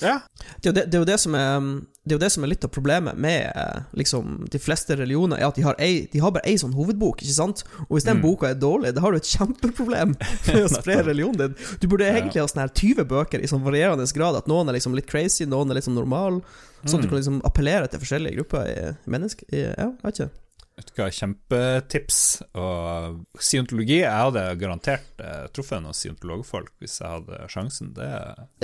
Ja, 0.00 0.22
Det 0.62 0.70
er, 0.70 0.70
jo 0.70 0.72
det, 0.78 0.86
det, 0.90 0.94
er 0.96 1.02
jo 1.04 1.08
det, 1.12 1.18
som 1.20 1.36
er, 1.36 1.50
um, 1.60 1.68
det 2.04 2.12
er 2.12 2.18
jo 2.18 2.20
det 2.20 2.30
som 2.34 2.44
er 2.44 2.50
litt 2.52 2.64
av 2.66 2.70
problemet 2.72 3.16
med 3.16 3.46
eh, 3.48 3.84
liksom, 3.96 4.42
de 4.52 4.58
fleste 4.60 4.92
religioner, 4.98 5.38
er 5.40 5.48
at 5.48 5.56
de 5.56 5.64
har, 5.64 5.78
ei, 5.80 6.04
de 6.12 6.20
har 6.20 6.34
bare 6.34 6.44
ei 6.50 6.58
sånn 6.60 6.74
hovedbok, 6.76 7.22
ikke 7.24 7.32
sant? 7.36 7.62
Og 7.86 7.96
hvis 7.96 8.04
den 8.04 8.20
boka 8.20 8.50
er 8.50 8.58
dårlig, 8.60 8.92
da 8.92 9.00
har 9.00 9.14
du 9.14 9.22
et 9.22 9.30
kjempeproblem 9.32 10.12
med 10.50 10.60
å 10.60 10.68
spre 10.68 10.98
religionen 11.00 11.40
din. 11.40 11.56
Du 11.80 11.88
burde 11.88 12.10
egentlig 12.10 12.42
ha 12.42 12.46
sånne 12.50 12.66
her 12.66 12.76
20 12.76 13.08
bøker 13.08 13.40
i 13.40 13.48
sånn 13.48 13.64
varierende 13.64 14.04
grad, 14.12 14.36
at 14.36 14.50
noen 14.50 14.68
er 14.68 14.76
liksom 14.76 14.96
litt 14.98 15.08
crazy, 15.08 15.48
noen 15.48 15.72
er 15.72 15.80
litt 15.80 15.88
sånn 15.88 15.96
normal, 15.96 16.42
sånn 16.84 17.00
at 17.00 17.06
du 17.06 17.08
kan 17.08 17.22
liksom 17.22 17.40
appellere 17.48 17.88
til 17.88 18.04
forskjellige 18.04 18.36
grupper 18.36 18.68
i 18.68 18.78
mennesker. 19.08 19.48
Ja, 19.56 19.88
vet 20.04 20.20
ikke. 20.20 20.32
Vet 20.76 20.90
du 20.90 21.00
hva, 21.00 21.08
kjempetips. 21.14 22.20
Og 22.58 23.24
scientologi 23.40 24.00
Jeg 24.00 24.10
hadde 24.10 24.44
garantert 24.60 25.22
eh, 25.22 25.46
truffet 25.54 25.82
noen 25.84 25.96
scientologfolk 25.96 26.72
hvis 26.82 27.00
jeg 27.00 27.10
hadde 27.16 27.50
sjansen. 27.52 27.92
Det 27.96 28.10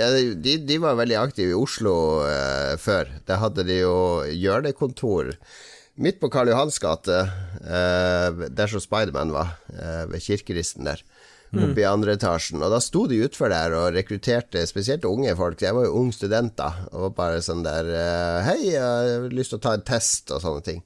Ja, 0.01 0.09
de, 0.11 0.57
de 0.67 0.79
var 0.83 0.99
veldig 0.99 1.19
aktive 1.21 1.53
i 1.55 1.59
Oslo 1.59 1.95
eh, 2.27 2.75
før. 2.81 3.11
Der 3.27 3.43
hadde 3.43 3.67
de 3.67 3.81
jo 3.83 3.95
hjørnekontor 4.27 5.35
midt 6.01 6.21
på 6.21 6.29
Karl 6.33 6.49
Johans 6.49 6.79
gate, 6.81 7.17
eh, 7.61 8.45
der 8.49 8.71
som 8.71 8.81
Spiderman 8.81 9.33
var, 9.35 9.57
eh, 9.73 10.05
ved 10.09 10.23
kirkeristen 10.23 10.87
der. 10.87 11.03
Oppe 11.51 11.81
i 11.81 11.83
andre 11.83 12.13
etasjen. 12.15 12.61
Og 12.63 12.71
da 12.71 12.77
sto 12.79 13.01
de 13.11 13.17
utfor 13.25 13.51
der 13.51 13.73
og 13.75 13.89
rekrutterte 13.91 14.61
spesielt 14.69 15.03
unge 15.03 15.33
folk. 15.35 15.59
Jeg 15.59 15.75
var 15.75 15.83
jo 15.83 15.97
ung 15.99 16.13
student 16.15 16.55
da, 16.55 16.69
og 16.93 17.09
var 17.09 17.15
bare 17.17 17.41
sånn 17.43 17.65
der 17.65 17.89
eh, 17.91 18.37
Hei, 18.47 18.59
jeg 18.69 18.79
har 18.79 19.27
lyst 19.35 19.51
til 19.51 19.59
å 19.59 19.65
ta 19.65 19.73
en 19.75 19.83
test, 19.83 20.31
og 20.31 20.39
sånne 20.39 20.63
ting. 20.63 20.79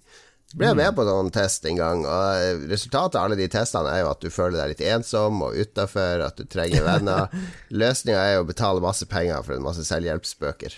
Så 0.55 0.59
ble 0.61 0.69
jeg 0.69 0.77
med 0.79 0.93
på 0.95 1.03
noen 1.03 1.27
test 1.35 1.65
en 1.67 1.75
gang, 1.75 2.05
og 2.07 2.61
resultatet 2.71 3.17
av 3.19 3.25
alle 3.27 3.35
de 3.35 3.47
testene 3.51 3.89
er 3.91 4.05
jo 4.05 4.11
at 4.13 4.21
du 4.23 4.29
føler 4.31 4.55
deg 4.61 4.69
litt 4.71 4.83
ensom 4.87 5.41
og 5.43 5.57
utafor, 5.59 6.23
at 6.23 6.37
du 6.39 6.45
trenger 6.47 6.85
venner. 6.85 7.27
Løsninga 7.83 8.21
er 8.23 8.37
jo 8.37 8.45
å 8.45 8.47
betale 8.47 8.79
masse 8.79 9.03
penger 9.11 9.43
for 9.43 9.57
en 9.57 9.65
masse 9.65 9.83
selvhjelpsbøker. 9.83 10.77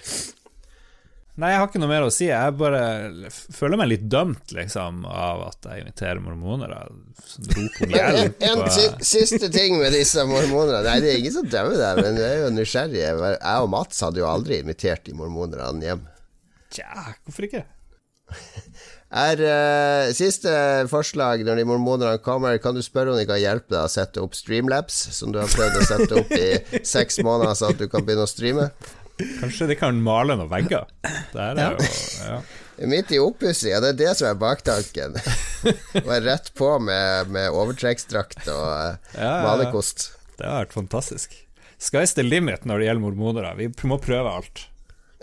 Nei, 1.38 1.52
jeg 1.54 1.60
har 1.62 1.68
ikke 1.70 1.84
noe 1.84 1.92
mer 1.92 2.08
å 2.08 2.10
si. 2.10 2.26
Jeg 2.32 2.56
bare 2.58 2.82
føler 3.30 3.78
meg 3.78 3.92
litt 3.92 4.08
dømt, 4.10 4.56
liksom, 4.58 5.04
av 5.06 5.44
at 5.52 5.70
jeg 5.70 5.84
inviterer 5.86 6.24
mormoner. 6.26 6.74
Som 7.22 7.46
roper 7.60 7.86
om 7.86 7.94
Men 7.94 8.02
en, 8.02 8.18
hjelp. 8.24 8.42
en 8.50 9.06
siste 9.14 9.52
ting 9.54 9.78
med 9.78 9.94
disse 9.94 10.26
mormonerne. 10.26 10.82
Nei, 10.90 10.98
det 11.06 11.14
er 11.14 11.22
ingen 11.22 11.38
som 11.38 11.54
dømmer 11.54 11.78
deg, 11.78 12.02
men 12.02 12.18
du 12.18 12.24
er 12.26 12.36
jo 12.42 12.50
nysgjerrig. 12.58 13.04
Jeg 13.06 13.62
og 13.62 13.70
Mats 13.78 14.02
hadde 14.08 14.26
jo 14.26 14.32
aldri 14.34 14.58
invitert 14.64 15.06
de 15.06 15.14
mormonerne 15.22 15.86
hjem. 15.86 16.02
Tja, 16.74 17.12
hvorfor 17.30 17.52
ikke? 17.52 17.68
Er 19.08 19.40
uh, 19.40 20.10
Siste 20.16 20.52
forslag 20.92 21.44
når 21.48 21.62
de 21.62 21.66
mormonerne 21.70 22.20
kommer, 22.24 22.58
kan 22.60 22.76
du 22.76 22.82
spørre 22.84 23.14
om 23.14 23.20
de 23.20 23.24
kan 23.30 23.40
hjelpe 23.40 23.72
deg 23.72 23.86
å 23.86 23.92
sette 23.92 24.20
opp 24.24 24.36
Streamlabs, 24.36 24.98
som 25.16 25.32
du 25.32 25.40
har 25.40 25.48
prøvd 25.54 25.80
å 25.80 25.86
sette 25.88 26.20
opp 26.20 26.34
i 26.36 26.82
seks 26.84 27.22
måneder, 27.24 27.56
så 27.56 27.70
at 27.72 27.80
du 27.80 27.88
kan 27.92 28.04
begynne 28.04 28.26
å 28.28 28.32
streame? 28.32 28.68
Kanskje 29.40 29.70
de 29.72 29.78
kan 29.80 29.98
male 30.04 30.36
noen 30.38 30.52
vegger? 30.52 30.90
Det 31.34 31.42
er 31.42 31.58
Ja. 31.64 31.70
jo 31.72 31.88
ja. 32.28 32.40
Midt 32.86 33.10
i 33.16 33.18
oppussinga, 33.18 33.80
det 33.82 33.94
er 33.96 33.98
det 34.04 34.12
som 34.20 34.28
er 34.30 34.36
baktanken. 34.38 35.16
Være 36.12 36.20
rett 36.28 36.52
på 36.54 36.76
med, 36.84 37.32
med 37.34 37.50
overtrekksdrakt 37.50 38.44
og 38.54 38.68
uh, 38.68 39.16
Ja, 39.18 39.32
malerkost. 39.48 40.12
Det 40.38 40.46
har 40.46 40.68
vært 40.68 40.76
fantastisk. 40.78 41.34
Sky's 41.82 42.14
the 42.14 42.22
limit 42.28 42.68
når 42.70 42.84
det 42.84 42.90
gjelder 42.92 43.06
mormonere. 43.08 43.56
Vi 43.58 43.72
må 43.90 43.98
prøve 44.04 44.30
alt. 44.30 44.68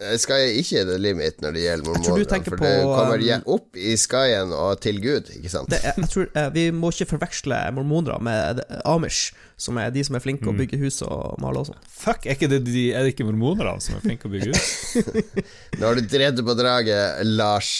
Eh, 0.02 0.16
Skal 0.18 0.40
jeg 0.42 0.62
ikke 0.64 0.80
the 0.88 0.96
limit 0.98 1.36
når 1.42 1.54
det 1.54 1.60
gjelder 1.62 1.86
mormoner? 1.86 2.24
for 2.48 2.56
på, 2.58 2.66
det 2.66 2.82
kommer 2.82 3.20
um, 3.22 3.44
opp 3.54 3.78
i 3.78 3.92
skyen 4.00 4.54
og 4.56 4.80
til 4.82 4.98
Gud, 5.02 5.30
ikke 5.36 5.52
sant? 5.52 5.70
Det 5.70 5.78
jeg, 5.84 5.94
jeg 6.02 6.10
tror, 6.10 6.26
eh, 6.34 6.48
vi 6.56 6.64
må 6.74 6.90
ikke 6.90 7.12
forveksle 7.12 7.60
mormonere 7.76 8.18
med 8.26 8.64
Amish, 8.90 9.36
som 9.56 9.78
er 9.78 9.94
de 9.94 10.02
som 10.06 10.18
er 10.18 10.24
flinke 10.24 10.50
å 10.50 10.56
bygge 10.56 10.80
hus 10.82 10.98
og 11.06 11.38
male 11.42 11.62
og 11.62 11.70
sånn. 11.70 11.78
Fuck, 11.86 12.26
er, 12.26 12.34
ikke 12.34 12.50
det 12.50 12.64
de, 12.66 12.88
er 12.90 13.06
det 13.06 13.14
ikke 13.14 13.28
mormonerne 13.28 13.78
som 13.84 13.94
er 14.00 14.02
flinke 14.02 14.26
å 14.26 14.34
bygge 14.34 14.50
hus? 14.50 14.74
Nå 15.78 15.86
har 15.86 15.94
du 16.00 16.10
drevet 16.10 16.42
på 16.42 16.58
draget, 16.58 17.22
Lars. 17.30 17.76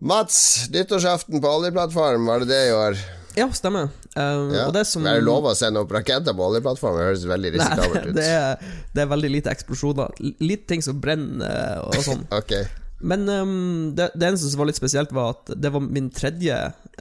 Mats, 0.00 0.42
nyttårsaften 0.74 1.38
på 1.44 1.56
oljeplattform, 1.60 2.26
var 2.26 2.42
det 2.42 2.50
det 2.50 2.62
i 2.70 2.74
år? 2.74 2.98
Ja, 3.40 3.48
stemmer. 3.56 3.88
Um, 4.14 4.50
Ja. 4.54 4.66
Det 4.74 4.84
som 4.88 5.06
Er 5.08 5.18
det 5.18 5.24
lov 5.26 5.48
å 5.48 5.54
sende 5.56 5.80
opp 5.80 5.92
raketter 5.94 6.36
på 6.36 6.46
oljeplattformen? 6.50 7.00
Det 7.00 7.08
høres 7.08 7.24
veldig 7.30 7.52
risikabelt 7.56 8.10
ut. 8.10 8.14
det 8.18 8.26
er, 8.28 8.76
det 8.94 9.04
er 9.04 9.10
veldig 9.10 9.30
lite 9.32 9.54
eksplosjoner. 9.54 10.20
Litt 10.44 10.66
ting 10.70 10.84
som 10.84 11.00
brenner 11.00 11.48
eh, 11.48 11.88
og 11.88 12.04
sånn. 12.04 12.26
okay. 12.40 12.68
Men 13.00 13.24
um, 13.28 13.92
det, 13.96 14.10
det 14.14 14.28
eneste 14.28 14.50
som 14.52 14.60
var 14.60 14.68
litt 14.68 14.78
spesielt, 14.78 15.12
var 15.16 15.38
at 15.38 15.54
det 15.56 15.72
var 15.72 15.80
min 15.80 16.10
tredje 16.12 16.56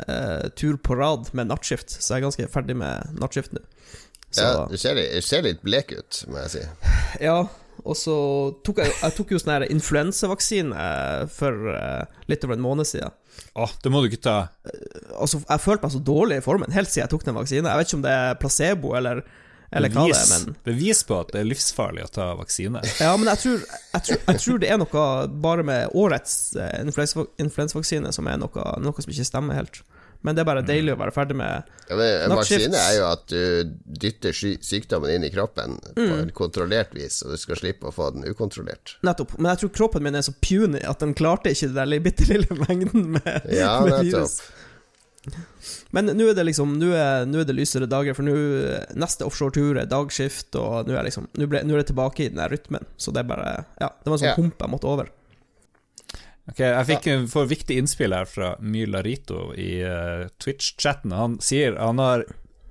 uh, 0.07 0.45
tur 0.55 0.77
på 0.79 0.95
rad 0.95 1.27
med 1.35 1.49
nattskift, 1.51 1.91
så 1.91 2.13
jeg 2.15 2.21
er 2.21 2.27
ganske 2.29 2.51
ferdig 2.53 2.77
med 2.79 3.19
nattskift 3.19 3.51
nå. 3.55 3.65
Så 4.31 4.45
Ja, 4.45 4.67
du 4.69 4.77
ser, 4.77 4.95
du 4.95 5.25
ser 5.25 5.43
litt 5.43 5.63
blek 5.65 5.91
ut, 5.91 6.23
må 6.29 6.39
jeg 6.45 6.53
si. 6.55 6.63
ja. 7.25 7.41
Og 7.83 7.97
så 7.97 8.15
tok 8.65 8.81
jeg, 8.83 8.93
jeg 9.01 9.15
tok 9.17 9.33
jo 9.33 9.41
sånn 9.41 9.55
her 9.55 9.67
influensavaksine 9.71 10.85
for 11.33 11.73
eh, 11.73 12.21
litt 12.31 12.45
over 12.47 12.57
en 12.57 12.65
måned 12.65 12.89
siden. 12.89 13.13
Åh, 13.59 13.75
det 13.83 13.91
må 13.91 14.01
du 14.01 14.09
ikke 14.09 14.23
ta. 14.25 14.37
Altså, 15.15 15.41
jeg 15.45 15.63
følte 15.63 15.85
meg 15.85 15.93
så 15.93 16.01
dårlig 16.03 16.39
i 16.39 16.45
formen 16.45 16.75
helt 16.75 16.91
siden 16.91 17.05
jeg 17.05 17.13
tok 17.13 17.27
den 17.27 17.37
vaksinen. 17.37 17.69
Jeg 17.69 17.81
vet 17.81 17.89
ikke 17.89 17.99
om 17.99 18.07
det 18.07 18.15
er 18.15 18.39
placebo 18.41 18.95
eller, 18.99 19.21
det 19.69 19.83
er, 19.85 19.93
Bevis, 19.93 20.31
men 20.33 20.55
bevis 20.65 21.03
på 21.05 21.19
at 21.21 21.29
det 21.33 21.43
er 21.43 21.49
livsfarlig 21.51 22.01
å 22.07 22.09
ta 22.09 22.31
vaksine. 22.39 22.81
Ja, 22.97 23.11
men 23.21 23.29
jeg 23.29 23.41
tror, 23.43 23.59
jeg, 23.93 24.01
tror, 24.07 24.21
jeg 24.25 24.41
tror 24.41 24.63
det 24.63 24.71
er 24.73 24.79
noe 24.81 25.03
bare 25.45 25.65
med 25.67 25.93
årets 25.93 26.39
Influensevaksine 26.57 27.45
influensavaksine 27.45 28.13
som 28.15 28.29
er 28.31 28.39
noe, 28.41 28.63
noe 28.81 29.05
som 29.05 29.13
ikke 29.13 29.27
stemmer 29.29 29.59
helt. 29.61 29.83
Men 30.21 30.35
det 30.35 30.41
er 30.43 30.47
bare 30.49 30.61
deilig 30.67 30.91
å 30.93 30.99
være 30.99 31.13
ferdig 31.15 31.35
med 31.39 31.63
Ja, 31.89 31.95
en 31.95 32.33
vaksine 32.35 32.75
er 32.75 32.97
jo 32.97 33.05
at 33.07 33.21
du 33.31 33.69
dytter 34.03 34.35
sykdommen 34.35 35.13
inn 35.15 35.23
i 35.23 35.29
kroppen 35.31 35.77
på 35.95 36.03
Mm. 36.09 36.19
en 36.25 36.31
kontrollert 36.35 36.91
vis, 36.93 37.21
og 37.23 37.31
du 37.31 37.37
skal 37.37 37.55
slippe 37.55 37.87
å 37.87 37.93
få 37.95 38.09
den 38.13 38.23
ukontrollert. 38.27 38.97
Nettopp. 39.01 39.37
Men 39.39 39.55
jeg 39.55 39.61
tror 39.63 39.71
kroppen 39.77 40.03
min 40.03 40.15
er 40.19 40.21
så 40.27 40.33
puny 40.43 40.81
at 40.83 40.99
den 40.99 41.13
klarte 41.15 41.49
ikke 41.55 41.71
den 41.73 42.03
bitte 42.03 42.27
lille 42.27 42.51
mengden 42.67 43.11
med, 43.15 43.41
Ja, 43.49 43.79
med 43.85 44.03
virus. 44.05 44.41
Men 45.91 46.05
nå 46.15 46.29
er 46.29 46.35
det 46.37 46.45
liksom 46.47 46.77
Nå 46.79 46.91
er, 46.95 47.25
er 47.27 47.45
det 47.47 47.55
lysere 47.55 47.87
dager, 47.89 48.15
for 48.15 48.23
nå 48.27 48.35
neste 48.99 49.25
offshore-tur 49.27 49.79
er 49.81 49.89
dagskift, 49.89 50.55
og 50.59 50.87
nå 50.87 50.95
er, 50.97 51.03
liksom, 51.09 51.27
nå 51.37 51.47
ble, 51.51 51.63
nå 51.67 51.75
er 51.75 51.83
det 51.83 51.89
tilbake 51.91 52.25
i 52.25 52.29
den 52.31 52.39
der 52.41 52.49
rytmen. 52.53 52.85
Så 52.97 53.11
det 53.15 53.23
er 53.23 53.29
bare 53.31 53.65
Ja, 53.81 53.89
det 53.89 54.07
var 54.09 54.15
en 54.17 54.23
sånn 54.23 54.29
Ja. 54.31 54.35
hump 54.35 54.59
jeg 54.59 54.69
måtte 54.71 54.87
over. 54.91 55.09
Ok, 56.49 56.59
Jeg 56.63 56.85
fikk 56.89 57.07
får 57.29 57.49
viktig 57.51 57.77
innspill 57.81 58.15
her 58.15 58.29
fra 58.29 58.53
Mylarito 58.59 59.51
i 59.53 59.83
uh, 59.85 60.27
Twitch-chatten. 60.41 61.13
Han 61.13 61.37
sier 61.43 61.77
han 61.77 62.01
har 62.01 62.25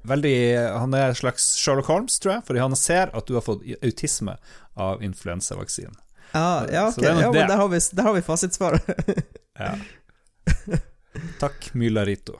veldig 0.09 0.35
Han 0.79 0.95
er 0.97 1.13
en 1.13 1.19
slags 1.19 1.51
Sherlock 1.61 1.91
Holmes, 1.93 2.19
tror 2.23 2.39
jeg, 2.39 2.47
fordi 2.49 2.63
han 2.65 2.77
ser 2.79 3.13
at 3.15 3.29
du 3.29 3.37
har 3.37 3.45
fått 3.45 3.65
autisme 3.83 4.39
av 4.79 5.03
influensavaksinen. 5.05 5.97
Ja, 6.33 6.67
ja, 6.73 6.93
Så 6.93 7.01
ok. 7.01 7.07
ja 7.07 7.15
men 7.33 7.33
der 7.49 7.57
har 7.57 7.69
vi, 7.69 7.81
der 7.93 8.09
har 8.11 8.19
vi 8.19 8.25
fasitsvaret. 8.27 8.83
Ja. 9.59 9.73
Takk, 11.41 11.73
Mylarito. 11.75 12.37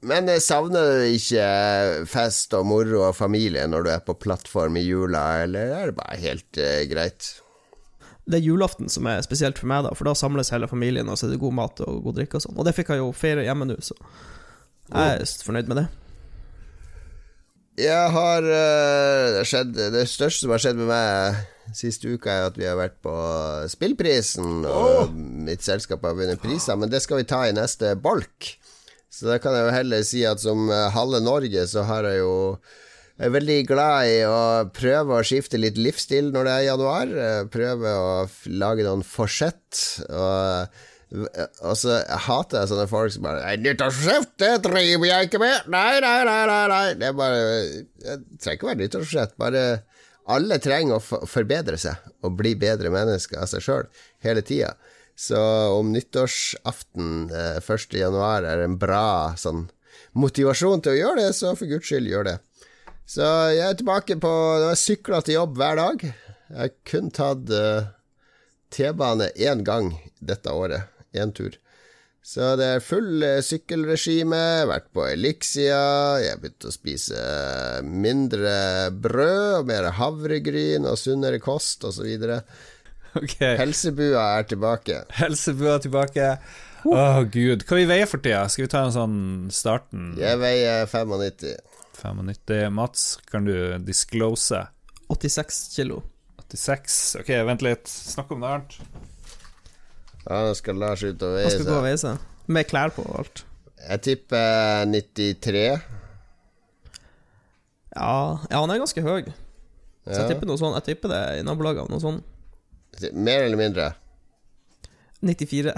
Men 0.00 0.28
eh, 0.28 0.40
savner 0.42 0.88
du 0.98 1.04
ikke 1.14 2.06
fest 2.10 2.54
og 2.58 2.66
moro 2.66 3.04
og 3.06 3.14
familie 3.14 3.62
når 3.70 3.86
du 3.86 3.90
er 3.92 4.02
på 4.02 4.16
plattform 4.18 4.74
i 4.80 4.82
jula, 4.82 5.44
eller 5.44 5.70
er 5.76 5.92
det 5.92 5.96
bare 6.00 6.18
helt 6.18 6.58
uh, 6.58 6.80
greit? 6.90 7.28
Det 8.28 8.38
er 8.38 8.44
julaften 8.44 8.90
som 8.92 9.06
er 9.08 9.22
spesielt 9.24 9.60
for 9.60 9.70
meg, 9.70 9.86
da, 9.86 9.94
for 9.96 10.08
da 10.08 10.12
samles 10.18 10.52
hele 10.52 10.68
familien, 10.68 11.08
og 11.08 11.16
så 11.16 11.26
er 11.26 11.34
det 11.34 11.40
god 11.40 11.56
mat 11.56 11.80
og 11.86 12.02
god 12.04 12.18
drikke 12.20 12.36
og 12.36 12.44
sånn. 12.44 12.58
Og 12.58 12.68
det 12.68 12.74
fikk 12.76 12.92
jeg 12.92 13.00
jo 13.00 13.08
feire 13.16 13.46
hjemme 13.46 13.68
nå, 13.70 13.78
så 13.84 13.96
jeg 14.88 15.22
er 15.22 15.32
fornøyd 15.44 15.70
med 15.70 15.82
det. 15.82 15.88
Jeg 17.78 18.10
har 18.10 18.42
eh, 18.42 19.24
det, 19.36 19.44
skjedd, 19.46 19.76
det 19.94 20.04
største 20.10 20.44
som 20.44 20.52
har 20.54 20.62
skjedd 20.62 20.80
med 20.80 20.88
meg 20.90 21.76
siste 21.76 22.10
uka, 22.10 22.32
er 22.32 22.48
at 22.48 22.56
vi 22.58 22.66
har 22.66 22.78
vært 22.78 22.96
på 23.04 23.14
Spillprisen, 23.70 24.64
og 24.66 25.12
mitt 25.14 25.62
selskap 25.62 26.02
har 26.08 26.16
vunnet 26.18 26.42
priser, 26.42 26.78
men 26.80 26.90
det 26.90 27.02
skal 27.04 27.20
vi 27.20 27.28
ta 27.28 27.44
i 27.46 27.54
neste 27.54 27.92
bolk. 28.00 28.54
Så 29.12 29.28
da 29.28 29.38
kan 29.42 29.54
jeg 29.54 29.68
jo 29.68 29.76
heller 29.76 30.04
si 30.06 30.24
at 30.26 30.42
som 30.42 30.66
eh, 30.72 30.88
halve 30.94 31.20
Norge, 31.24 31.64
så 31.70 31.84
har 31.88 32.08
jeg 32.08 32.22
jo 32.24 32.34
er 33.26 33.32
veldig 33.34 33.56
glad 33.66 34.06
i 34.12 34.18
å 34.28 34.40
prøve 34.74 35.16
å 35.18 35.24
skifte 35.26 35.58
litt 35.58 35.78
livsstil 35.80 36.28
når 36.34 36.44
det 36.46 36.52
er 36.54 36.66
januar. 36.68 37.10
eh, 37.24 37.40
Prøve 37.50 37.94
å 37.98 38.12
lage 38.60 38.84
noen 38.86 39.02
forsett. 39.02 39.80
Og, 40.08 40.78
og 41.18 41.74
så 41.80 41.98
hater 42.28 42.60
jeg 42.62 42.70
sånne 42.70 42.86
folk 42.90 43.14
som 43.14 43.24
bare 43.26 43.40
«Nei, 43.42 43.56
'Nyttårsforsett, 43.64 44.34
det 44.38 44.52
driver 44.66 45.08
jeg 45.08 45.28
ikke 45.30 45.40
med!' 45.42 45.66
Nei, 45.72 46.00
nei, 46.04 46.18
nei, 46.28 46.42
nei, 46.52 46.60
nei. 46.74 46.84
Det 47.00 47.08
er 47.08 47.16
bare 47.16 47.40
Det 48.04 48.18
trenger 48.38 48.58
ikke 48.58 48.70
være 48.70 48.82
nyttårsforsett. 48.84 49.34
Bare 49.40 49.64
alle 50.28 50.58
trenger 50.60 50.98
å 51.00 51.24
forbedre 51.26 51.78
seg 51.80 51.96
og 52.22 52.36
bli 52.36 52.52
bedre 52.60 52.90
mennesker 52.92 53.40
av 53.40 53.48
seg 53.48 53.64
sjøl 53.64 53.86
hele 54.26 54.42
tida. 54.44 54.74
Så 55.18 55.38
om 55.74 55.88
nyttårsaften 55.90 57.30
eh, 57.34 57.56
1. 57.58 57.96
januar 57.98 58.44
er 58.46 58.62
en 58.66 58.76
bra 58.78 59.32
sånn 59.40 59.64
motivasjon 60.18 60.82
til 60.84 60.92
å 60.94 60.98
gjøre 60.98 61.24
det, 61.24 61.32
så 61.34 61.54
for 61.58 61.66
guds 61.70 61.88
skyld, 61.88 62.06
gjør 62.12 62.28
det. 62.28 62.36
Så 63.08 63.24
jeg 63.54 63.64
er 63.64 63.78
tilbake 63.78 64.18
på 64.20 64.30
Jeg 64.66 64.80
sykla 64.82 65.22
til 65.24 65.38
jobb 65.38 65.56
hver 65.56 65.78
dag. 65.80 66.02
Jeg 66.48 66.58
har 66.58 66.74
kun 66.90 67.08
tatt 67.14 67.48
uh, 67.52 67.88
T-bane 68.74 69.30
én 69.32 69.64
gang 69.64 69.94
dette 70.20 70.52
året. 70.52 70.92
Én 71.16 71.32
tur. 71.32 71.56
Så 72.28 72.50
det 72.60 72.66
er 72.74 72.82
full 72.84 73.22
eh, 73.24 73.38
sykkelregime. 73.40 74.40
Vært 74.68 74.90
på 74.92 75.06
Elixia. 75.08 75.78
Jeg 76.20 76.34
har 76.34 76.42
begynt 76.42 76.66
å 76.68 76.72
spise 76.74 77.16
eh, 77.16 77.78
mindre 77.88 78.52
brød 78.92 79.62
og 79.62 79.70
mer 79.70 79.88
havregryn 79.96 80.84
og 80.90 80.98
sunnere 81.00 81.40
kost 81.40 81.88
osv. 81.88 82.10
Okay. 83.16 83.54
Helsebua 83.56 84.26
er 84.36 84.50
tilbake. 84.50 84.98
helsebua 85.22 85.78
er 85.78 85.86
tilbake. 85.86 86.26
Å, 86.84 87.24
gud. 87.32 87.64
Hva 87.64 87.78
vi 87.80 87.88
veier 87.88 88.10
for 88.10 88.20
tida? 88.22 88.44
Skal 88.52 88.66
vi 88.66 88.72
ta 88.74 88.84
en 88.84 88.94
sånn 88.94 89.16
starten? 89.54 90.12
Jeg 90.20 90.36
veier 90.42 90.84
95. 90.84 91.56
95. 91.98 92.70
Mats, 92.74 93.18
kan 93.30 93.44
du 93.44 93.78
disclose? 93.82 94.66
86 95.08 95.76
kilo. 95.76 96.02
86. 96.48 97.16
Ok, 97.20 97.28
vent 97.28 97.64
litt. 97.64 97.88
Snakk 97.88 98.32
om 98.32 98.42
noe 98.42 98.54
annet. 98.56 98.78
Ja, 100.28 100.42
nå 100.44 100.54
skal 100.58 100.78
Lars 100.80 101.02
ut 101.04 101.22
og 101.24 101.38
Han 101.40 101.52
skal 101.52 101.66
gå 101.66 101.72
og 101.72 101.78
seg. 101.78 101.86
veie 101.86 102.00
seg. 102.00 102.26
Med 102.48 102.68
klær 102.68 102.92
på 102.94 103.04
og 103.04 103.20
alt. 103.22 103.44
Jeg 103.88 104.04
tipper 104.04 104.88
93. 104.88 105.62
Ja, 107.96 108.16
ja 108.50 108.60
han 108.60 108.72
er 108.72 108.82
ganske 108.82 109.04
høy. 109.04 109.30
Så 110.08 110.22
jeg 110.22 110.30
tipper 110.32 110.48
noe 110.48 110.56
sånn 110.56 110.72
Jeg 110.78 110.86
tipper 110.86 111.12
det 111.12 111.22
i 111.40 111.44
nabolaget. 111.44 111.90
Noe 111.92 112.00
sånn 112.00 112.22
Mer 113.12 113.44
eller 113.44 113.60
mindre? 113.60 113.90
94. 115.20 115.74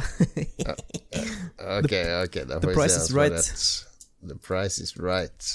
Ok, 1.81 1.95
ok, 2.25 2.37
da 2.47 2.61
får 2.61 2.61
the 2.61 2.69
vi 2.69 2.75
price 2.77 2.95
se 2.95 3.00
is 3.00 3.00
han 3.00 3.09
som 3.09 3.19
right. 3.19 3.45
The 4.31 4.37
price 4.37 4.83
is 4.83 4.95
right. 5.00 5.49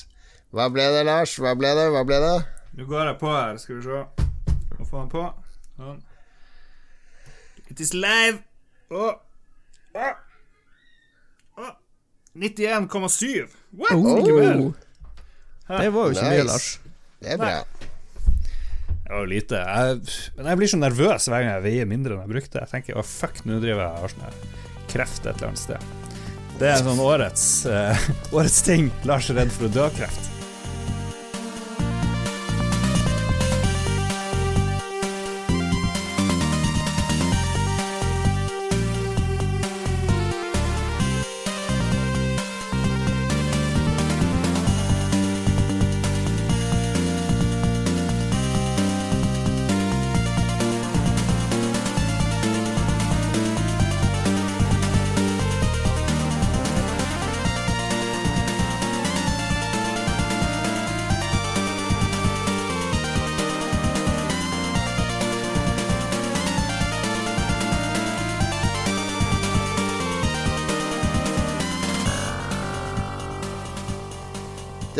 Hva 0.56 0.70
ble 0.72 0.86
det, 0.88 1.02
Lars? 1.04 1.34
Hva 1.44 1.52
ble 1.60 1.68
det? 1.76 1.90
Hva 1.92 2.02
ble 2.08 2.18
det? 2.24 2.36
Nå 2.80 2.86
går 2.88 3.10
jeg 3.10 3.16
på 3.20 3.32
her, 3.34 3.58
skal 3.60 3.76
vi 3.76 3.82
se. 3.84 4.04
Må 4.78 4.86
få 4.88 5.02
den 5.02 5.10
på. 5.12 5.24
Sånn. 5.76 5.98
It 7.68 7.82
is 7.84 7.92
live. 7.92 8.40
Å. 8.88 9.10
Å. 10.00 10.12
91,7. 12.40 13.52
What? 13.76 14.00
Ikke 14.00 14.38
mer. 14.38 14.62
Oh, 14.64 14.72
det 15.82 15.90
var 15.92 16.08
jo 16.08 16.16
ikke 16.16 16.30
mye, 16.30 16.46
Lars. 16.48 16.68
Det 17.20 17.34
er 17.34 17.42
bra. 17.42 17.58
Det 17.66 19.12
var 19.12 19.26
jo 19.26 19.30
lite. 19.34 19.60
Jeg, 19.60 20.22
men 20.38 20.50
jeg 20.54 20.62
blir 20.62 20.72
så 20.72 20.80
nervøs 20.80 21.28
hver 21.32 21.44
gang 21.44 21.52
jeg 21.52 21.66
veier 21.66 21.90
mindre 21.90 22.16
enn 22.16 22.24
jeg 22.24 22.32
brukte. 22.32 22.62
Jeg 22.64 22.72
tenker 22.78 23.02
å 23.02 23.04
fuck, 23.08 23.44
nå 23.44 23.60
driver 23.60 23.84
jeg 23.84 23.92
og 23.92 24.06
har 24.06 24.16
sånn 24.16 24.40
kreft 24.94 25.26
et 25.26 25.34
eller 25.34 25.52
annet 25.52 25.64
sted. 25.66 25.92
Det 26.62 26.72
er 26.72 26.80
sånn 26.80 27.04
årets, 27.04 27.50
uh, 27.68 28.08
årets 28.40 28.64
ting. 28.64 28.88
Lars 29.04 29.28
er 29.34 29.42
redd 29.42 29.52
for 29.52 29.68
å 29.68 29.74
dø 29.76 29.84
av 29.90 30.00
kreft. 30.00 30.32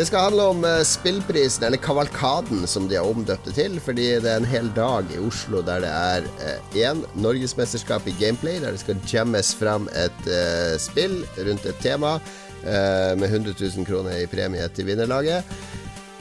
Det 0.06 0.12
skal 0.12 0.28
handle 0.28 0.42
om 0.52 0.64
eh, 0.64 0.82
spillprisen, 0.86 1.64
eller 1.66 1.80
Kavalkaden 1.82 2.60
som 2.70 2.84
de 2.86 2.94
har 2.94 3.08
omdøpt 3.10 3.48
det 3.48 3.54
til, 3.56 3.80
fordi 3.82 4.04
det 4.22 4.30
er 4.30 4.38
en 4.38 4.46
hel 4.46 4.68
dag 4.76 5.08
i 5.10 5.18
Oslo 5.18 5.64
der 5.66 5.82
det 5.82 5.90
er 5.90 6.28
én 6.92 7.00
norgesmesterskap 7.18 8.06
i 8.06 8.14
gameplay, 8.20 8.60
der 8.62 8.76
det 8.76 8.84
skal 8.84 9.02
jammes 9.10 9.50
fram 9.58 9.90
et 9.98 10.30
eh, 10.30 10.76
spill 10.78 11.24
rundt 11.48 11.66
et 11.66 11.82
tema. 11.82 12.20
eh, 12.62 13.18
med 13.18 13.34
100 13.34 13.58
000 13.58 13.82
kroner 13.90 14.22
i 14.22 14.30
premie 14.30 14.68
til 14.68 14.86
vinnerlaget. 14.86 15.42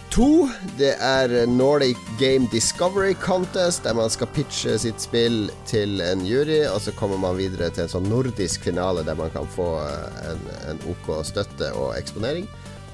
To, 0.10 0.50
det 0.82 0.96
er 0.98 1.46
Nordic 1.46 2.02
Game 2.18 2.50
Discovery 2.52 3.14
Contest, 3.14 3.84
der 3.84 3.94
man 3.94 4.10
skal 4.10 4.34
pitche 4.34 4.80
sitt 4.82 4.98
spill 4.98 5.52
til 5.70 6.02
en 6.02 6.26
jury, 6.26 6.64
og 6.74 6.82
så 6.82 6.92
kommer 6.92 7.22
man 7.22 7.38
videre 7.38 7.70
til 7.70 7.86
en 7.86 7.98
sånn 8.00 8.10
nordisk 8.10 8.66
finale 8.66 9.06
der 9.06 9.14
man 9.14 9.30
kan 9.30 9.46
få 9.46 9.76
eh, 9.86 10.32
en, 10.32 10.48
en 10.72 10.88
OK 10.90 11.20
støtte 11.22 11.76
og 11.78 11.94
eksponering. 12.02 12.50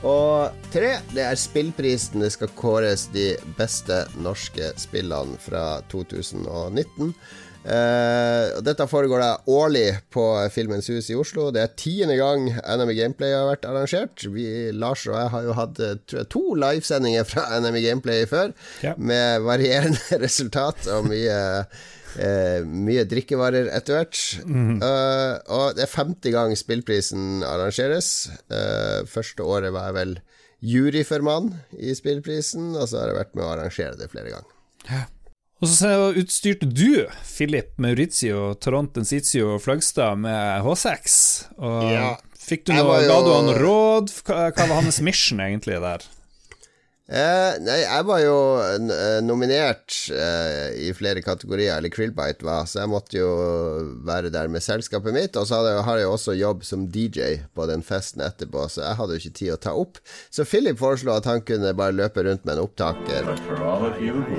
Og 0.08 0.64
tre, 0.74 0.96
det 1.14 1.24
er 1.28 1.38
spillprisen. 1.38 2.24
Det 2.24 2.32
skal 2.34 2.52
kåres 2.58 3.06
de 3.14 3.36
beste 3.58 4.04
norske 4.22 4.72
spillene 4.82 5.38
fra 5.42 5.82
2019. 5.92 7.14
Uh, 7.62 8.58
dette 8.66 8.88
foregår 8.90 9.22
da 9.22 9.34
årlig 9.54 10.00
på 10.10 10.24
Filmens 10.50 10.90
Hus 10.90 11.12
i 11.14 11.18
Oslo. 11.20 11.52
Det 11.54 11.62
er 11.62 11.76
tiende 11.78 12.18
gang 12.18 12.48
NME 12.50 12.96
Gameplay 12.98 13.36
har 13.38 13.46
vært 13.52 13.68
arrangert. 13.70 14.26
Vi, 14.34 14.48
Lars 14.74 15.06
og 15.06 15.14
jeg 15.20 15.30
har 15.36 15.46
jo 15.46 15.58
hatt 15.60 15.82
jeg, 15.86 16.26
to 16.34 16.42
livesendinger 16.58 17.28
fra 17.30 17.46
NME 17.62 17.84
Gameplay 17.86 18.26
før, 18.26 18.56
ja. 18.82 18.96
med 18.98 19.46
varierende 19.46 20.02
resultat 20.26 20.90
og 20.90 21.12
mye 21.12 21.38
uh, 21.62 21.82
mye 22.68 23.06
drikkevarer 23.10 23.70
etter 23.76 23.98
hvert. 23.98 24.20
Mm. 24.46 24.82
Uh, 24.84 25.38
og 25.54 25.78
det 25.78 25.86
er 25.86 25.94
50 25.96 26.36
gang 26.36 26.58
spillprisen 26.60 27.46
arrangeres. 27.48 28.30
første 29.12 29.44
året 29.44 29.74
var 29.76 29.92
jeg 29.92 30.00
vel 30.00 30.14
juryformann 30.62 31.50
i 31.80 31.96
spillprisen, 31.98 32.76
og 32.76 32.86
så 32.90 33.02
har 33.02 33.12
jeg 33.12 33.20
vært 33.22 33.34
med 33.36 33.46
å 33.48 33.52
arrangere 33.56 33.98
det 33.98 34.12
flere 34.12 34.36
ganger. 34.36 34.54
Ja. 34.90 35.08
Og 35.62 35.70
så 35.70 35.90
utstyrte 36.18 36.66
du 36.66 37.04
Philip 37.22 37.76
Maurizio, 37.82 38.56
Toronto 38.58 39.04
Enzizio 39.04 39.56
og 39.56 39.62
Flagstad 39.62 40.18
med 40.24 40.66
H6. 40.66 41.18
Og 41.62 41.92
ja, 41.92 42.16
fikk 42.34 42.66
du 42.66 42.74
noe, 42.74 42.98
jo... 43.04 43.12
ga 43.12 43.20
du 43.22 43.30
han 43.36 43.52
råd? 43.60 44.16
Hva 44.26 44.50
var 44.58 44.80
hans 44.80 44.98
mission 45.06 45.44
egentlig 45.44 45.78
der? 45.84 46.08
Eh, 47.12 47.58
nei, 47.60 47.82
jeg 47.84 48.06
var 48.08 48.22
jo 48.24 48.36
eh, 48.64 49.18
nominert 49.20 49.92
eh, 50.16 50.70
i 50.80 50.94
flere 50.96 51.20
kategorier, 51.20 51.74
eller 51.76 51.92
Krillbite 51.92 52.46
var, 52.48 52.70
så 52.72 52.86
jeg 52.86 52.92
måtte 52.94 53.18
jo 53.18 53.32
være 54.08 54.32
der 54.32 54.48
med 54.48 54.64
selskapet 54.64 55.12
mitt. 55.12 55.36
Og 55.36 55.50
så 55.50 55.60
jeg, 55.68 55.82
har 55.84 56.00
jeg 56.00 56.08
jo 56.08 56.14
også 56.16 56.36
jobb 56.40 56.64
som 56.64 56.86
DJ 56.88 57.42
på 57.52 57.68
den 57.68 57.84
festen 57.84 58.24
etterpå, 58.24 58.64
så 58.72 58.86
jeg 58.86 59.00
hadde 59.02 59.18
jo 59.18 59.24
ikke 59.26 59.40
tid 59.42 59.52
å 59.52 59.60
ta 59.60 59.74
opp. 59.76 60.00
Så 60.32 60.48
Philip 60.48 60.80
foreslo 60.80 61.12
at 61.18 61.28
han 61.28 61.44
kunne 61.44 61.74
bare 61.76 61.98
løpe 61.98 62.24
rundt 62.24 62.48
med 62.48 62.56
en 62.56 62.64
opptaker. 62.64 63.28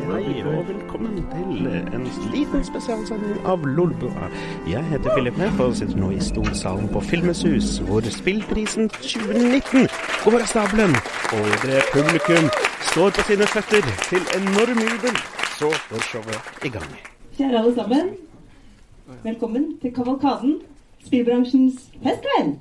Hei, 0.09 0.41
og 0.41 0.65
velkommen 0.73 1.21
til 1.35 1.69
en 1.69 2.09
liten 2.33 2.65
spesialsending 2.71 3.37
av 3.53 3.69
Lolbua. 3.69 4.33
Jeg 4.71 4.81
heter 4.89 5.13
Philip 5.13 5.37
Neff 5.37 5.61
og 5.61 5.77
sitter 5.77 6.01
nå 6.01 6.15
i 6.17 6.25
Storsalen 6.25 6.89
på 6.89 7.05
Filmeshus, 7.05 7.83
hvor 7.85 8.09
spillprisen 8.17 8.89
2019 8.97 9.91
går 10.25 10.41
av 10.41 10.49
stabelen. 10.57 10.97
Og 11.37 11.69
det 11.69 11.85
publikum 11.93 12.49
står 12.91 13.15
på 13.17 13.25
sine 13.31 13.47
føtter 13.49 13.89
til 14.09 14.27
enorm 14.39 14.83
jubel. 14.85 15.17
Så 15.59 15.71
går 15.91 16.05
showet 16.11 16.67
i 16.67 16.73
gang. 16.75 16.91
Kjære 17.37 17.63
alle 17.63 17.75
sammen. 17.77 18.13
Velkommen 19.23 19.65
til 19.83 19.95
Kavalkaden, 19.95 20.61
spillbransjens 21.07 21.89
festkveld. 22.05 22.57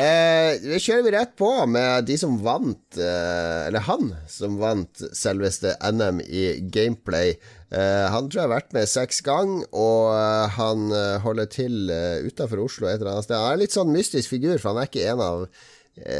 Eh, 0.00 0.52
det 0.62 0.78
kjører 0.80 1.02
vi 1.02 1.12
rett 1.16 1.32
på 1.38 1.48
med 1.66 2.06
de 2.06 2.14
som 2.20 2.36
vant, 2.44 2.78
eh, 2.94 3.66
eller 3.66 3.82
han 3.88 4.12
som 4.30 4.54
vant 4.60 5.02
selveste 5.18 5.74
NM 5.82 6.20
i 6.22 6.44
gameplay. 6.72 7.34
Eh, 7.74 8.06
han 8.12 8.28
tror 8.30 8.38
jeg 8.38 8.46
har 8.46 8.54
vært 8.54 8.72
med 8.76 8.88
seks 8.90 9.18
ganger, 9.26 9.66
og 9.74 10.14
eh, 10.14 10.46
han 10.56 10.86
eh, 10.94 11.18
holder 11.24 11.50
til 11.50 11.90
eh, 11.90 12.22
utafor 12.22 12.62
Oslo 12.64 12.86
et 12.86 13.00
eller 13.00 13.16
annet 13.16 13.26
sted. 13.26 13.36
Han 13.36 13.50
er 13.50 13.58
en 13.58 13.64
litt 13.64 13.76
sånn 13.76 13.92
mystisk 13.94 14.30
figur, 14.32 14.56
for 14.62 14.72
han 14.72 14.84
er 14.84 14.90
ikke 14.90 15.10
en 15.10 15.24
av 15.26 15.44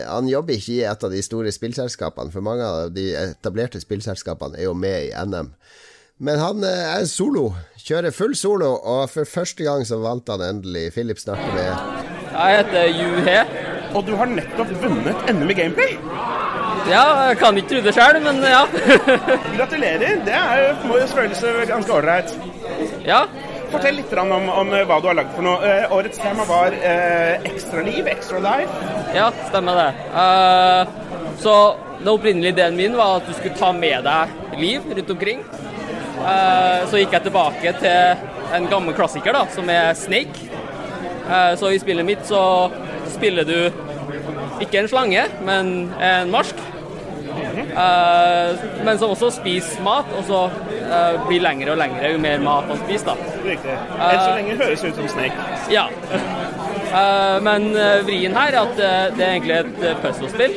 han 0.07 0.29
jobber 0.29 0.57
ikke 0.57 0.75
i 0.75 0.83
et 0.89 1.05
av 1.07 1.13
de 1.13 1.23
store 1.25 1.53
spillselskapene, 1.55 2.33
for 2.35 2.45
mange 2.45 2.67
av 2.67 2.91
de 2.95 3.11
etablerte 3.17 3.81
spillselskapene 3.81 4.59
er 4.59 4.69
jo 4.69 4.75
med 4.77 5.09
i 5.09 5.15
NM. 5.15 5.55
Men 6.21 6.37
han 6.37 6.65
eh, 6.69 6.89
er 6.99 7.07
solo, 7.09 7.47
kjører 7.81 8.13
full 8.13 8.35
solo, 8.37 8.75
og 8.77 9.07
for 9.09 9.29
første 9.29 9.65
gang 9.65 9.87
så 9.89 9.97
vant 10.03 10.29
han 10.29 10.43
endelig. 10.45 10.91
Philip 10.93 11.21
snakker 11.23 11.55
med 11.57 11.71
Jeg 12.35 12.59
heter 12.59 12.91
Juhe. 12.93 13.39
Og 13.97 14.05
du 14.07 14.13
har 14.15 14.29
nettopp 14.29 14.69
vunnet 14.83 15.31
NM 15.33 15.51
i 15.51 15.57
gameplay? 15.57 15.97
Ja, 16.91 17.05
jeg 17.31 17.39
kan 17.41 17.57
ikke 17.57 17.73
tro 17.73 17.81
det 17.87 17.95
sjøl, 17.97 18.21
men 18.23 18.45
ja. 18.45 18.61
Gratulerer. 19.57 20.21
Det 20.27 20.37
er, 20.37 20.61
jo 20.61 20.99
jo 21.01 21.09
følelse 21.09 21.55
ganske 21.73 21.97
ålreit. 21.97 22.37
Ja, 23.07 23.25
Fortell 23.71 24.01
litt 24.01 24.13
om, 24.19 24.33
om, 24.35 24.73
hva 24.73 24.97
du 24.99 25.07
har 25.07 25.17
lagd 25.21 25.31
for 25.37 25.47
noe. 25.47 25.59
Uh, 25.63 25.93
årets 25.95 26.19
tema 26.19 26.47
var 26.49 26.75
uh, 26.75 27.45
ekstraliv, 27.47 28.01
liv, 28.01 28.09
Extra 28.11 28.41
life. 28.43 28.89
Ja, 29.15 29.29
stemmer 29.47 29.79
det. 29.79 29.91
Uh, 30.11 31.37
så 31.39 31.55
den 32.01 32.11
opprinnelige 32.11 32.57
ideen 32.57 32.79
min 32.79 32.97
var 32.99 33.21
at 33.21 33.29
du 33.29 33.35
skulle 33.37 33.55
ta 33.59 33.71
med 33.77 34.03
deg 34.07 34.59
liv 34.59 34.89
rundt 34.89 35.13
omkring. 35.15 35.45
så 36.91 36.99
gikk 37.01 37.15
jeg 37.17 37.25
tilbake 37.25 37.73
til 37.81 38.57
en 38.57 38.67
gammel 38.69 38.97
klassiker, 38.97 39.33
da, 39.37 39.47
som 39.53 39.69
er 39.73 39.95
Snake. 39.97 40.49
så 41.57 41.71
i 41.73 41.79
spillet 41.81 42.05
mitt 42.05 42.25
så 42.29 42.43
spiller 43.09 43.45
du 43.49 43.71
ikke 44.61 44.83
en 44.83 44.89
slange, 44.89 45.25
men 45.45 45.73
en 46.01 46.33
marsk. 46.33 46.61
Uh, 47.71 48.85
men 48.85 48.99
som 48.99 49.13
også 49.15 49.31
spiser 49.35 49.83
mat, 49.85 50.09
og 50.19 50.27
så 50.27 50.41
uh, 50.51 51.17
blir 51.29 51.43
lengre 51.45 51.75
og 51.75 51.81
lengre 51.81 52.13
jo 52.15 52.21
mer 52.23 52.43
mat 52.45 52.69
man 52.71 52.81
spiser. 52.83 53.13
da. 53.13 53.41
Riktig. 53.47 53.77
Enn 53.97 54.21
så 54.21 54.31
lenge 54.37 54.57
høres 54.61 54.85
ut 54.85 55.01
som 55.01 55.11
snek. 55.15 55.41
Ja. 55.73 55.87
Uh, 56.91 57.39
men 57.47 57.71
vrien 58.09 58.35
her 58.35 58.55
er 58.55 58.63
at 58.65 58.79
det 59.17 59.25
er 59.25 59.35
egentlig 59.37 59.59
et 59.61 60.01
puzzlespill. 60.03 60.57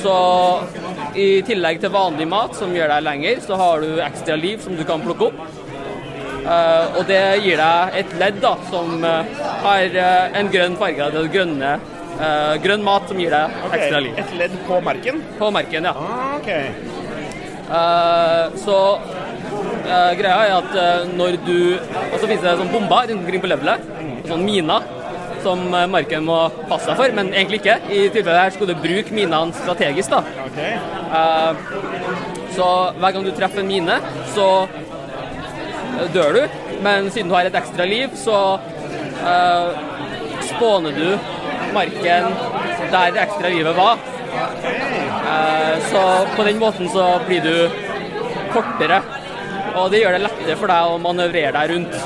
så 0.00 0.16
i 1.16 1.42
tillegg 1.44 1.80
til 1.80 1.92
vanlig 1.92 2.26
mat, 2.28 2.54
som 2.56 2.72
gjør 2.72 2.92
deg 2.94 3.04
lenger, 3.04 3.40
så 3.44 3.58
har 3.60 3.84
du 3.84 4.00
ekstra 4.04 4.36
liv 4.40 4.60
som 4.64 4.76
du 4.76 4.84
kan 4.88 5.02
plukke 5.04 5.30
opp. 5.30 5.40
og 6.46 7.02
det 7.08 7.22
gir 7.42 7.58
deg 7.58 7.96
et 8.00 8.12
ledd 8.20 8.40
da, 8.40 8.54
som 8.70 9.02
har 9.02 9.98
en 10.40 10.52
grønn 10.52 10.76
farge. 10.80 11.10
Det 11.12 11.24
grønne 11.34 11.76
Uh, 12.16 12.56
grønn 12.64 12.84
mat 12.84 13.10
som 13.10 13.18
gir 13.20 13.32
deg 13.32 13.56
okay. 13.66 13.76
ekstra 13.76 14.00
liv. 14.00 14.16
Et 14.22 14.30
ledd 14.40 14.54
på 14.64 14.80
merken? 14.84 15.18
På 15.36 15.50
merken, 15.52 15.84
ja. 15.84 15.92
Ah, 15.92 16.36
okay. 16.38 16.70
uh, 17.68 18.54
så 18.62 18.76
uh, 18.96 20.12
greia 20.16 20.38
er 20.46 20.54
at 20.56 21.10
når 21.12 21.36
du 21.44 21.58
Og 21.76 22.16
så 22.16 22.24
finnes 22.24 22.40
det 22.40 22.56
sånn 22.62 22.72
bomber 22.72 23.10
rundt 23.10 23.20
omkring 23.20 23.44
på 23.44 23.52
levelet. 23.52 23.84
Sånn 24.30 24.46
miner 24.48 24.88
som 25.44 25.60
marken 25.92 26.24
må 26.26 26.38
passe 26.66 26.88
seg 26.88 26.96
for, 26.98 27.12
men 27.14 27.28
egentlig 27.30 27.60
ikke. 27.60 27.76
I 27.92 28.08
tilfellet 28.10 28.40
her 28.40 28.54
skulle 28.54 28.74
du 28.74 28.80
bruke 28.82 29.14
minene 29.14 29.54
strategisk. 29.54 30.10
da. 30.10 30.24
Okay. 30.48 30.72
så 32.56 32.66
hver 32.96 33.14
gang 33.14 33.28
du 33.28 33.30
treffer 33.36 33.62
en 33.62 33.70
mine, 33.70 34.00
så 34.34 34.48
dør 36.16 36.40
du. 36.40 36.58
Men 36.82 37.12
siden 37.14 37.30
du 37.30 37.36
har 37.36 37.46
et 37.46 37.60
ekstra 37.60 37.86
liv, 37.86 38.16
så 38.18 38.40
spåner 40.48 40.98
du 40.98 41.35
marken 41.76 42.30
der 42.92 43.14
det 43.14 43.22
ekstra 43.26 43.52
livet 43.52 43.76
var. 43.76 44.00
Eh, 45.26 45.74
så 45.90 46.02
på 46.36 46.44
den 46.48 46.58
måten 46.58 46.88
så 46.92 47.06
blir 47.26 47.42
du 47.44 47.54
kortere, 48.52 49.00
og 49.76 49.90
det 49.92 50.02
gjør 50.02 50.16
det 50.16 50.24
lettere 50.26 50.58
for 50.60 50.72
deg 50.72 50.92
å 50.92 51.00
manøvrere 51.02 51.54
deg 51.56 51.72
rundt. 51.74 51.96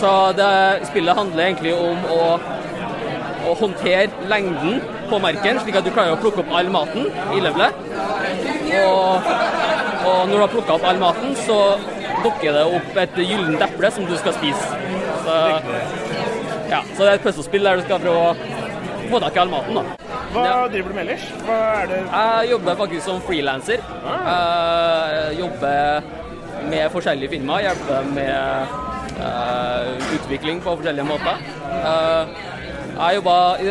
Så 0.00 0.10
det, 0.38 0.50
spillet 0.90 1.16
handler 1.16 1.46
egentlig 1.46 1.74
om 1.76 2.04
å, 2.12 2.20
å 3.48 3.54
håndtere 3.60 4.28
lengden 4.30 4.80
på 5.08 5.20
marken, 5.22 5.60
slik 5.62 5.78
at 5.78 5.86
du 5.86 5.92
klarer 5.94 6.16
å 6.16 6.20
plukke 6.20 6.42
opp 6.44 6.54
all 6.58 6.70
maten 6.72 7.08
i 7.34 7.42
levelet. 7.44 7.82
Og, 8.84 9.28
og 10.04 10.18
når 10.28 10.34
du 10.34 10.42
har 10.42 10.52
plukka 10.52 10.76
opp 10.76 10.86
all 10.90 11.00
maten, 11.00 11.34
så 11.46 11.58
dukker 12.24 12.56
det 12.56 12.64
opp 12.78 13.00
et 13.04 13.18
gyllent 13.22 13.64
eple 13.64 13.90
som 13.94 14.06
du 14.08 14.14
skal 14.20 14.36
spise. 14.36 14.82
Så, 15.24 15.38
ja, 16.70 16.80
så 16.94 17.00
det 17.00 17.08
er 17.10 17.16
et 17.18 17.24
puslespill 17.24 17.66
der 17.66 17.80
du 17.80 17.86
skal 17.86 18.02
prøve 18.02 18.30
å 18.32 18.63
få 19.10 19.20
tak 19.20 19.36
i 19.36 19.42
all 19.42 19.52
maten. 19.52 19.74
da. 19.74 20.14
Hva 20.34 20.44
ja. 20.46 20.54
driver 20.68 20.90
du 20.90 20.96
med 20.96 21.04
ellers? 21.04 21.24
Hva 21.46 21.58
er 21.80 21.90
det? 21.90 22.00
Jeg 22.04 22.50
jobber 22.50 22.78
faktisk 22.80 23.06
som 23.06 23.20
frilanser. 23.22 23.84
Ah. 24.02 25.12
Jeg 25.12 25.38
jobber 25.38 26.08
med 26.70 26.90
forskjellige 26.94 27.34
filmer. 27.36 27.62
Hjelper 27.66 28.08
med 28.16 28.74
uh, 29.20 30.16
utvikling 30.16 30.62
på 30.64 30.76
forskjellige 30.76 31.06
måter. 31.06 31.44
Uh, 31.70 32.34
jeg 32.94 33.18
jobbet, 33.18 33.62
i, 33.62 33.70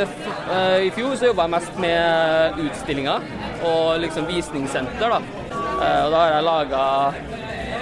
uh, 0.52 0.80
I 0.88 0.92
fjor 0.96 1.16
så 1.16 1.30
jobba 1.32 1.48
jeg 1.48 1.56
mest 1.56 1.80
med 1.84 2.64
utstillinger 2.66 3.28
og 3.64 4.00
liksom 4.04 4.28
visningssenter. 4.28 5.10
da. 5.10 5.22
og 6.04 6.12
da 6.12 6.18
har 6.18 6.34
jeg 6.34 6.44
laga 6.44 6.84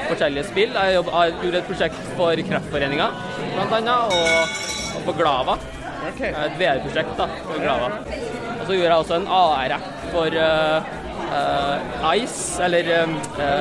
forskjellige 0.10 0.48
spill. 0.50 0.74
Jeg, 0.74 0.96
jobbet, 0.96 1.14
jeg 1.14 1.38
gjorde 1.44 1.62
et 1.62 1.70
prosjekt 1.70 2.02
for 2.18 2.48
Kreftforeninga, 2.50 3.12
bl.a., 3.54 4.00
og, 4.18 4.58
og 4.96 5.06
for 5.06 5.18
Glava. 5.18 5.58
Okay. 6.02 6.32
Et 6.34 6.58
VR-prosjekt 6.58 7.14
da, 7.20 7.28
for 7.46 7.62
Glava. 7.62 7.92
Og 7.92 8.64
så 8.66 8.74
gjorde 8.74 8.90
jeg 8.90 8.98
også 9.04 9.20
en 9.20 9.28
AR-app 9.38 9.92
for 10.12 10.42
uh, 10.42 11.01
uh, 11.32 12.12
Ice, 12.17 12.60
eller 12.63 12.84
uh, 13.04 13.10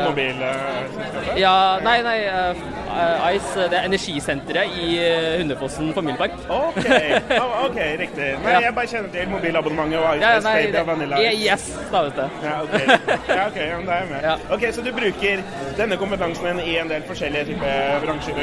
Mobilselskapet? 0.08 1.38
Ja, 1.40 1.78
nei, 1.84 2.00
nei. 2.02 2.18
Uh, 2.26 3.34
Ice, 3.36 3.68
det 3.70 3.78
er 3.78 3.84
energisenteret 3.86 4.72
i 4.82 4.96
Hundefossen 5.38 5.92
familiepark. 5.94 6.32
OK, 6.50 6.80
oh, 7.42 7.52
ok, 7.68 7.78
riktig. 8.00 8.30
Nei, 8.42 8.50
Ja. 8.56 8.60
jeg 8.66 8.74
bare 8.74 8.90
kjenner 8.90 9.12
til 9.14 9.28
mobilabonnementet 9.30 9.98
og 10.00 10.22
Ja, 10.24 10.32
Ice 10.38 10.48
nei, 10.48 10.54
Baby 10.66 10.80
og 10.82 10.86
Vanilla 10.90 11.20
Ice. 11.22 11.44
Yes, 11.46 11.66
staves 11.88 12.16
det. 12.18 12.26
Ja, 12.42 12.56
ok. 12.64 12.74
Ja, 12.80 13.46
ok, 13.46 13.56
ja, 13.60 13.78
er 13.78 14.00
jeg 14.00 14.08
med. 14.10 14.26
Ja. 14.26 14.34
Ok, 14.56 14.66
Så 14.74 14.82
du 14.86 14.90
bruker 14.96 15.44
denne 15.78 15.96
kompetansen 16.00 16.48
din 16.50 16.60
i 16.66 16.76
en 16.82 16.90
del 16.90 17.06
forskjellige 17.06 17.44
typer 17.52 18.02
bransjer? 18.04 18.42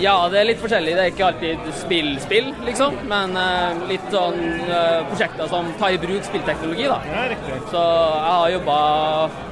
Ja, 0.00 0.16
det 0.32 0.40
er 0.40 0.48
litt 0.48 0.60
forskjellig. 0.62 0.96
Det 0.96 1.04
er 1.04 1.12
ikke 1.12 1.26
alltid 1.28 1.68
spill-spill, 1.84 2.50
liksom. 2.66 2.96
Men 3.10 3.36
litt 3.90 4.08
sånn 4.12 4.40
prosjekter 5.10 5.48
som 5.52 5.68
tar 5.80 5.94
i 5.96 6.00
bruk 6.00 6.24
spillteknologi, 6.26 6.88
da. 6.90 6.98
Ja, 7.12 7.26
riktig. 7.34 7.60
Så 7.72 7.82
jeg 7.84 8.34
har 8.40 8.53
jobba 8.54 8.76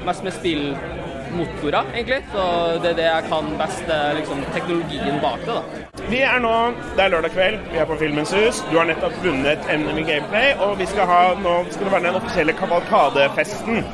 mest 0.06 0.24
med 0.26 0.34
spillmotorer, 0.36 1.90
egentlig. 1.94 2.20
Så 2.32 2.44
det 2.82 2.92
er 2.92 2.98
det 3.00 3.08
jeg 3.08 3.28
kan 3.30 3.50
best, 3.60 3.82
eh, 3.88 4.10
liksom 4.18 4.42
teknologien 4.54 5.20
bak 5.22 5.44
det, 5.46 5.56
da. 5.58 5.62
Vi 6.08 6.20
er 6.26 6.40
nå, 6.42 6.54
Det 6.96 7.04
er 7.04 7.12
lørdag 7.12 7.32
kveld, 7.32 7.58
vi 7.72 7.78
er 7.78 7.86
på 7.86 7.98
Filmens 8.00 8.32
hus. 8.36 8.62
Du 8.70 8.76
har 8.78 8.86
nettopp 8.88 9.14
vunnet 9.24 9.68
NM 9.70 10.02
Gameplay, 10.06 10.52
og 10.58 10.78
vi 10.78 10.86
skal 10.86 11.06
ha, 11.06 11.20
nå 11.34 11.54
skal 11.70 11.84
det 11.86 11.92
være 11.92 12.06
den 12.08 12.20
offisielle 12.20 12.52
kavalkadefesten. 12.58 13.84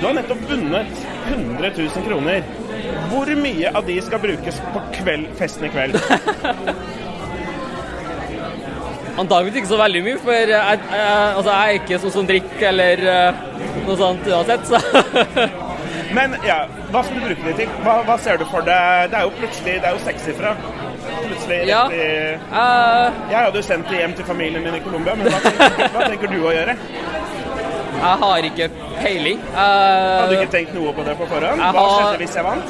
Du 0.00 0.06
har 0.06 0.14
nettopp 0.14 0.46
vunnet 0.48 1.04
100 1.28 1.72
000 1.76 2.08
kroner. 2.08 2.42
Hvor 3.10 3.34
mye 3.36 3.72
av 3.74 3.86
de 3.86 4.00
skal 4.04 4.22
brukes 4.22 4.62
på 4.72 4.82
kveld, 5.00 5.28
festen 5.38 5.68
i 5.68 5.72
kveld? 5.74 5.98
Antakeligvis 9.18 9.56
ikke 9.58 9.72
så 9.72 9.80
veldig 9.80 10.02
mye, 10.06 10.18
for 10.22 10.32
jeg, 10.32 10.50
jeg, 10.54 10.80
altså, 10.94 11.50
jeg 11.50 11.58
er 11.58 11.78
ikke 11.80 11.98
sånn 12.04 12.14
som 12.14 12.26
drikker 12.28 12.68
eller 12.70 13.02
eh, 13.10 13.40
noe 13.88 13.96
sånt 14.00 14.26
uansett, 14.28 14.66
så 14.68 14.80
Men 16.16 16.34
ja, 16.46 16.62
hva 16.92 17.02
skal 17.04 17.18
du 17.20 17.24
bruke 17.26 17.44
det 17.50 17.54
til? 17.58 17.72
Hva, 17.84 17.98
hva 18.08 18.14
ser 18.22 18.38
du 18.40 18.44
for 18.48 18.64
deg? 18.64 19.10
Det 19.12 19.18
er 19.18 19.26
jo 19.26 19.32
plutselig, 19.36 19.74
det 19.82 19.88
er 19.90 19.96
jo 19.96 20.00
sekssifra. 20.06 20.54
Plutselig 21.26 21.58
Ja. 21.68 21.82
i 21.92 21.98
Eh, 21.98 23.18
Jeg 23.30 23.38
hadde 23.42 23.60
jo 23.60 23.64
sendt 23.66 23.90
det 23.92 24.00
hjem 24.00 24.14
til 24.16 24.24
familien 24.28 24.64
min 24.64 24.78
i 24.78 24.80
Colombia, 24.86 25.14
men 25.18 25.28
hva 25.28 25.40
tenker, 25.44 25.88
hva 25.96 26.06
tenker 26.08 26.32
du 26.32 26.38
å 26.48 26.54
gjøre? 26.54 26.76
jeg 27.98 28.18
har 28.22 28.44
ikke 28.46 28.66
peiling. 29.02 29.40
Uh, 29.52 29.58
Hadde 29.58 30.28
du 30.30 30.34
ikke 30.38 30.52
tenkt 30.52 30.74
noe 30.76 30.92
på 30.94 31.02
det 31.06 31.16
på 31.18 31.26
forhånd? 31.26 31.58
Hva 31.60 31.72
har- 31.82 31.94
skjedde 31.98 32.18
hvis 32.22 32.34
jeg 32.38 32.44
vant? 32.46 32.68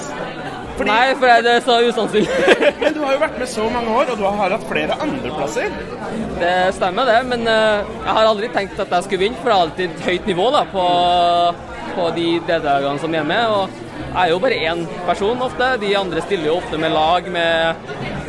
Fordi, 0.79 0.91
Nei, 0.93 1.15
for 1.19 1.43
det 1.43 1.55
er 1.57 1.65
så 1.67 1.77
usannsynlig. 1.89 2.53
Men 2.83 2.95
du 2.95 3.01
har 3.03 3.17
jo 3.17 3.23
vært 3.25 3.39
med 3.41 3.51
så 3.51 3.65
mange 3.75 3.95
år, 3.99 4.13
og 4.13 4.21
du 4.21 4.27
har 4.29 4.55
hatt 4.55 4.67
flere 4.71 4.99
andreplasser. 5.03 5.75
Det 6.39 6.55
stemmer 6.77 7.09
det, 7.09 7.19
men 7.27 7.43
uh, 7.51 7.83
jeg 7.83 8.15
har 8.15 8.29
aldri 8.29 8.51
tenkt 8.55 8.79
at 8.79 8.93
jeg 8.95 9.07
skulle 9.09 9.25
vinne, 9.25 9.41
for 9.41 9.51
det 9.51 9.57
er 9.57 9.65
alltid 9.65 9.89
et 9.89 10.07
høyt 10.07 10.29
nivå 10.31 10.47
da, 10.55 10.63
på, 10.71 10.85
på 11.97 12.07
de 12.15 12.29
deltakerne 12.47 13.03
som 13.03 13.17
er 13.19 13.27
med. 13.27 13.57
Og 13.59 13.88
jeg 13.99 14.21
er 14.25 14.31
jo 14.33 14.39
bare 14.43 14.61
én 14.73 14.85
person 15.07 15.43
ofte. 15.43 15.73
De 15.83 15.95
andre 15.99 16.23
stiller 16.25 16.51
jo 16.53 16.57
ofte 16.63 16.79
med 16.81 16.93
lag 16.95 17.29
med 17.33 17.77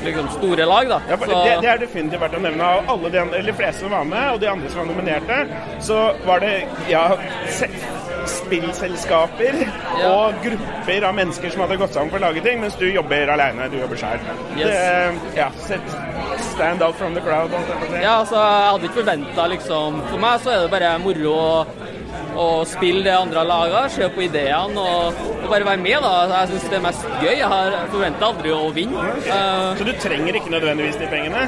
liksom 0.04 0.30
store 0.38 0.66
lag, 0.66 0.88
da. 0.90 1.00
Ja, 1.10 1.18
det, 1.20 1.56
det 1.64 1.70
er 1.74 1.82
definitivt 1.82 2.22
verdt 2.24 2.38
å 2.38 2.44
nevne. 2.44 2.64
Av 2.80 2.92
alle 2.96 3.10
de, 3.14 3.24
de 3.50 3.56
fleste 3.58 3.84
som 3.84 3.92
var 3.96 4.06
med, 4.08 4.30
og 4.36 4.40
de 4.44 4.48
andre 4.52 4.70
som 4.72 4.80
var 4.84 4.88
nominerte, 4.94 5.40
så 5.84 5.98
var 6.28 6.40
det 6.46 6.54
ja, 6.88 7.04
spillselskaper 8.30 9.58
Ja. 10.00 10.10
og 10.14 10.40
grupper 10.44 11.04
av 11.10 11.16
mennesker 11.18 11.52
som 11.52 11.64
hadde 11.66 11.78
gått 11.82 11.94
sammen 11.96 12.12
for 12.14 12.20
å 12.22 12.30
lage 12.30 12.44
ting, 12.46 12.62
mens 12.64 12.78
du 12.80 12.86
jobber 12.88 13.32
alene. 13.34 13.68
Du 13.72 13.78
jobber 13.82 14.00
sjøl. 14.00 14.24
Yes. 14.60 15.20
Ja, 15.36 15.50
stand 16.54 16.84
out 16.86 16.96
from 17.00 17.16
the 17.18 17.22
crowd. 17.26 17.52
Ja, 18.00 18.20
altså, 18.22 18.36
jeg 18.40 18.72
hadde 18.72 18.88
ikke 18.90 19.00
forventa 19.02 19.48
liksom 19.52 20.00
For 20.10 20.22
meg 20.22 20.40
så 20.44 20.54
er 20.56 20.64
det 20.66 20.72
bare 20.74 20.94
moro 21.04 21.34
å, 21.36 21.50
å 22.40 22.48
spille 22.68 23.04
det 23.06 23.16
andre 23.16 23.44
laget, 23.48 23.92
se 23.96 24.08
på 24.16 24.24
ideene 24.26 24.80
og, 24.80 25.20
og 25.36 25.48
bare 25.52 25.68
være 25.68 25.84
med, 25.84 25.98
da. 26.06 26.14
Jeg 26.34 26.52
syns 26.54 26.68
det 26.72 26.80
er 26.80 26.86
mest 26.86 27.08
gøy. 27.20 27.34
Jeg 27.34 27.52
har 27.52 27.78
forventa 27.92 28.30
aldri 28.32 28.54
å 28.56 28.70
vinne. 28.76 29.12
Så 29.80 29.88
du 29.88 29.94
trenger 30.00 30.40
ikke 30.40 30.54
nødvendigvis 30.56 31.00
de 31.02 31.10
pengene. 31.12 31.48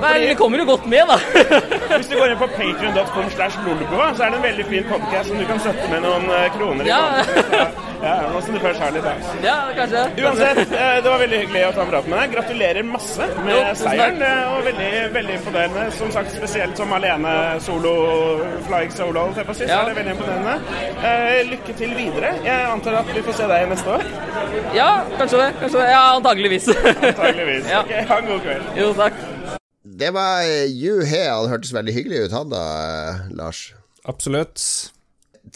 Men 0.00 0.20
det 0.28 0.36
kommer 0.38 0.58
jo 0.62 0.68
godt 0.68 0.86
med, 0.90 1.08
da. 1.08 1.18
Hvis 1.96 2.08
du 2.10 2.16
går 2.18 2.34
inn 2.34 2.40
på 2.40 2.48
patrion.com 2.56 3.30
så 3.36 4.26
er 4.26 4.30
det 4.30 4.36
en 4.36 4.46
veldig 4.46 4.66
fin 4.70 4.88
podcast 4.90 5.30
som 5.30 5.40
du 5.40 5.46
kan 5.48 5.60
støtte 5.62 5.90
med 5.92 6.04
noen 6.06 6.30
eh, 6.36 6.48
kroner 6.56 6.88
i. 6.88 6.92
Ja. 6.92 7.66
Ja, 8.02 8.16
nå 8.32 8.40
som 8.44 8.54
du 8.54 8.60
først 8.60 8.80
har 8.80 8.92
litt, 8.92 9.06
ja, 9.42 9.54
kanskje. 9.76 10.02
Uansett, 10.20 10.58
eh, 10.68 10.96
det 11.02 11.08
var 11.10 11.22
veldig 11.22 11.38
hyggelig 11.42 11.62
å 11.68 11.70
ta 11.76 11.84
en 11.86 11.90
prat 11.90 12.08
med 12.10 12.20
deg. 12.20 12.34
Gratulerer 12.36 12.86
masse 12.86 13.28
med 13.46 13.54
Jo, 13.54 13.62
seieren. 13.80 14.20
Og 14.52 14.66
veldig, 14.68 14.90
veldig 15.16 15.38
imponerende. 15.38 15.86
Som 15.96 16.12
sagt, 16.14 16.34
spesielt 16.36 16.76
som 16.78 16.92
alene 16.96 17.32
solo, 17.64 17.94
flying 18.68 18.92
solo, 18.94 19.26
holdt 19.28 19.40
jeg 19.40 19.48
på 19.48 19.56
å 19.56 19.58
si, 19.58 19.68
så 19.70 19.80
er 19.80 19.90
det 19.90 19.96
veldig 20.00 20.16
imponerende. 20.16 20.82
Eh, 21.00 21.40
lykke 21.52 21.78
til 21.80 21.96
videre. 21.96 22.34
Jeg 22.46 22.68
antar 22.74 23.00
at 23.00 23.14
vi 23.14 23.24
får 23.26 23.40
se 23.40 23.48
deg 23.54 23.70
neste 23.72 23.96
år. 23.96 24.06
Ja, 24.76 24.90
kanskje 25.16 25.42
det. 25.42 25.48
Kanskje 25.62 25.80
det. 25.80 25.88
Ja, 25.96 26.04
antageligvis. 26.20 26.70
Antageligvis. 26.76 27.64
Ja. 27.76 27.80
Ok, 27.82 27.90
ha 28.08 28.18
en 28.20 28.28
god 28.30 28.44
kveld. 28.44 28.68
Jo, 28.78 28.92
takk. 28.96 29.35
Det 29.96 30.10
var 30.12 30.42
eh, 30.44 30.66
Yu 30.68 31.00
He. 31.08 31.22
Han 31.30 31.48
hørtes 31.48 31.72
veldig 31.76 31.94
hyggelig 31.96 32.26
ut, 32.26 32.34
han 32.36 32.50
da, 32.52 32.60
eh, 32.84 33.24
Lars. 33.38 33.70
Absolutt. 34.06 34.60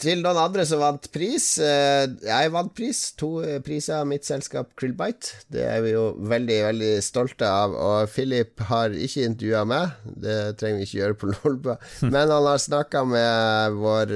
Til 0.01 0.21
noen 0.23 0.37
andre 0.39 0.63
som 0.65 0.79
vant 0.81 1.03
pris. 1.13 1.45
eh, 1.59 2.07
Jeg 2.25 2.51
vant 2.53 2.71
pris. 2.73 3.01
To 3.19 3.29
priser 3.65 3.99
av 3.99 4.07
mitt 4.09 4.25
selskap 4.25 4.71
Krillbite. 4.79 5.33
Det 5.51 5.65
er 5.67 5.81
vi 5.83 5.91
jo 5.93 6.05
veldig, 6.31 6.57
veldig 6.69 6.91
stolte 7.05 7.45
av. 7.45 7.75
Og 7.75 8.09
Philip 8.09 8.63
har 8.71 8.95
ikke 8.95 9.27
intervjua 9.27 9.65
meg. 9.67 9.91
Det 10.25 10.37
trenger 10.57 10.79
vi 10.81 10.87
ikke 10.89 11.01
gjøre 11.03 11.19
på 11.21 11.31
Lolba. 11.35 11.75
Men 12.07 12.31
han 12.31 12.47
har 12.49 12.63
snakka 12.63 13.03
med 13.11 13.77
vår 13.83 14.15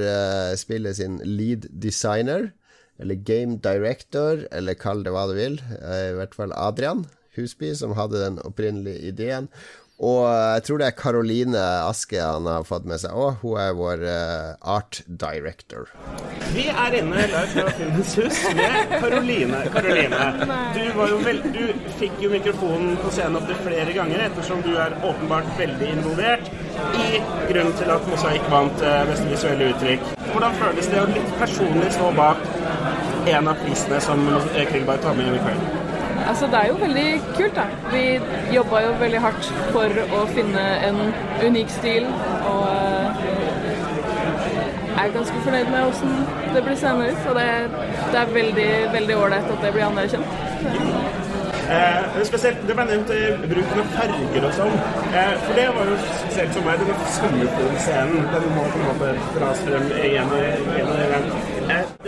spiller 0.58 0.96
sin 0.98 1.20
lead 1.28 1.68
designer. 1.70 2.50
Eller 2.98 3.20
game 3.28 3.58
director, 3.60 4.46
eller 4.56 4.74
kall 4.80 5.04
det 5.04 5.12
hva 5.12 5.28
du 5.28 5.36
vil. 5.36 5.60
I 5.60 6.14
hvert 6.16 6.34
fall 6.34 6.56
Adrian 6.56 7.04
Husby, 7.36 7.74
som 7.76 7.92
hadde 8.00 8.22
den 8.24 8.38
opprinnelige 8.48 9.10
ideen. 9.12 9.50
Og 10.04 10.26
jeg 10.28 10.64
tror 10.68 10.82
det 10.82 10.88
er 10.90 10.96
Karoline 11.00 11.62
Aske 11.88 12.20
han 12.20 12.48
har 12.50 12.66
fått 12.68 12.84
med 12.90 13.00
seg 13.00 13.16
òg. 13.16 13.38
Hun 13.40 13.60
er 13.62 13.76
vår 13.78 14.02
uh, 14.04 14.74
art 14.76 15.00
director. 15.08 15.88
Vi 16.52 16.66
er 16.68 16.98
inne 17.00 17.24
live 17.32 17.46
fra 17.54 17.72
Filmens 17.78 18.16
hus 18.20 18.42
med 18.58 18.92
Karoline. 18.92 19.62
Karoline, 19.72 20.28
du, 20.76 20.84
du 21.56 21.64
fikk 22.02 22.20
jo 22.26 22.34
mikrofonen 22.34 23.00
på 23.00 23.14
scenen 23.16 23.40
opptil 23.40 23.62
flere 23.64 23.96
ganger, 23.96 24.26
ettersom 24.28 24.66
du 24.68 24.74
er 24.76 24.98
åpenbart 25.00 25.48
veldig 25.62 25.94
involvert 25.94 26.52
i 27.00 27.24
grunnen 27.48 27.74
til 27.80 27.96
at 27.96 28.12
Mosaikk 28.12 28.52
vant 28.52 28.84
uh, 28.84 29.00
Beste 29.08 29.32
visuelle 29.32 29.72
uttrykk. 29.72 30.12
Hvordan 30.34 30.60
føles 30.60 30.92
det 30.92 31.00
å 31.00 31.08
litt 31.16 31.34
personlig 31.40 31.96
stå 31.96 32.12
bak 32.20 32.44
en 33.32 33.48
av 33.48 33.64
prisene 33.64 34.04
som 34.04 34.28
eh, 34.28 34.76
tar 35.02 35.16
med 35.16 35.26
med 35.32 35.40
i 35.40 35.44
kveld? 35.48 35.85
Altså, 36.28 36.48
det 36.52 36.62
er 36.62 36.68
jo 36.72 36.78
veldig 36.82 37.08
kult, 37.36 37.56
da. 37.56 37.66
Vi 37.92 38.04
jobba 38.56 38.82
jo 38.86 38.96
veldig 39.00 39.22
hardt 39.28 39.52
for 39.76 40.02
å 40.20 40.24
finne 40.32 40.66
en 40.88 41.02
unik 41.44 41.70
stil, 41.76 42.08
og 42.50 42.68
jeg 44.96 45.10
er 45.10 45.14
ganske 45.18 45.42
fornøyd 45.44 45.72
med 45.74 45.86
åssen 45.90 46.14
det 46.56 46.64
blir 46.64 46.78
seende 46.80 47.10
ut. 47.12 47.28
Og 47.30 47.36
det, 47.40 47.50
det 48.14 48.20
er 48.22 48.34
veldig, 48.40 48.70
veldig 48.94 49.18
ålreit 49.26 49.52
at 49.56 49.64
det 49.66 49.74
blir 49.76 49.86
anerkjent. 49.90 50.28
Eh, 51.66 52.24
spesielt, 52.30 52.62
Det 52.68 52.76
ble 52.78 52.86
nevnt 52.86 53.12
eh, 53.14 53.42
bruken 53.42 53.82
av 53.82 53.92
farger 53.96 54.48
og 54.48 54.54
sånn. 54.60 54.76
Eh, 55.10 55.34
for 55.48 55.58
det 55.58 55.66
var 55.78 55.90
jo 55.90 55.98
spesielt 56.04 56.54
for 56.54 56.70
meg 56.70 56.84
denne 56.84 57.10
sommerfuglscenen. 57.18 58.30
Den 58.36 58.48
må 58.54 58.68
på 58.70 58.82
en 58.82 58.88
måte 58.92 59.12
dras 59.40 59.66
frem 59.66 59.92
igjen. 59.98 60.32
og 60.32 60.42
igjen. 60.46 61.55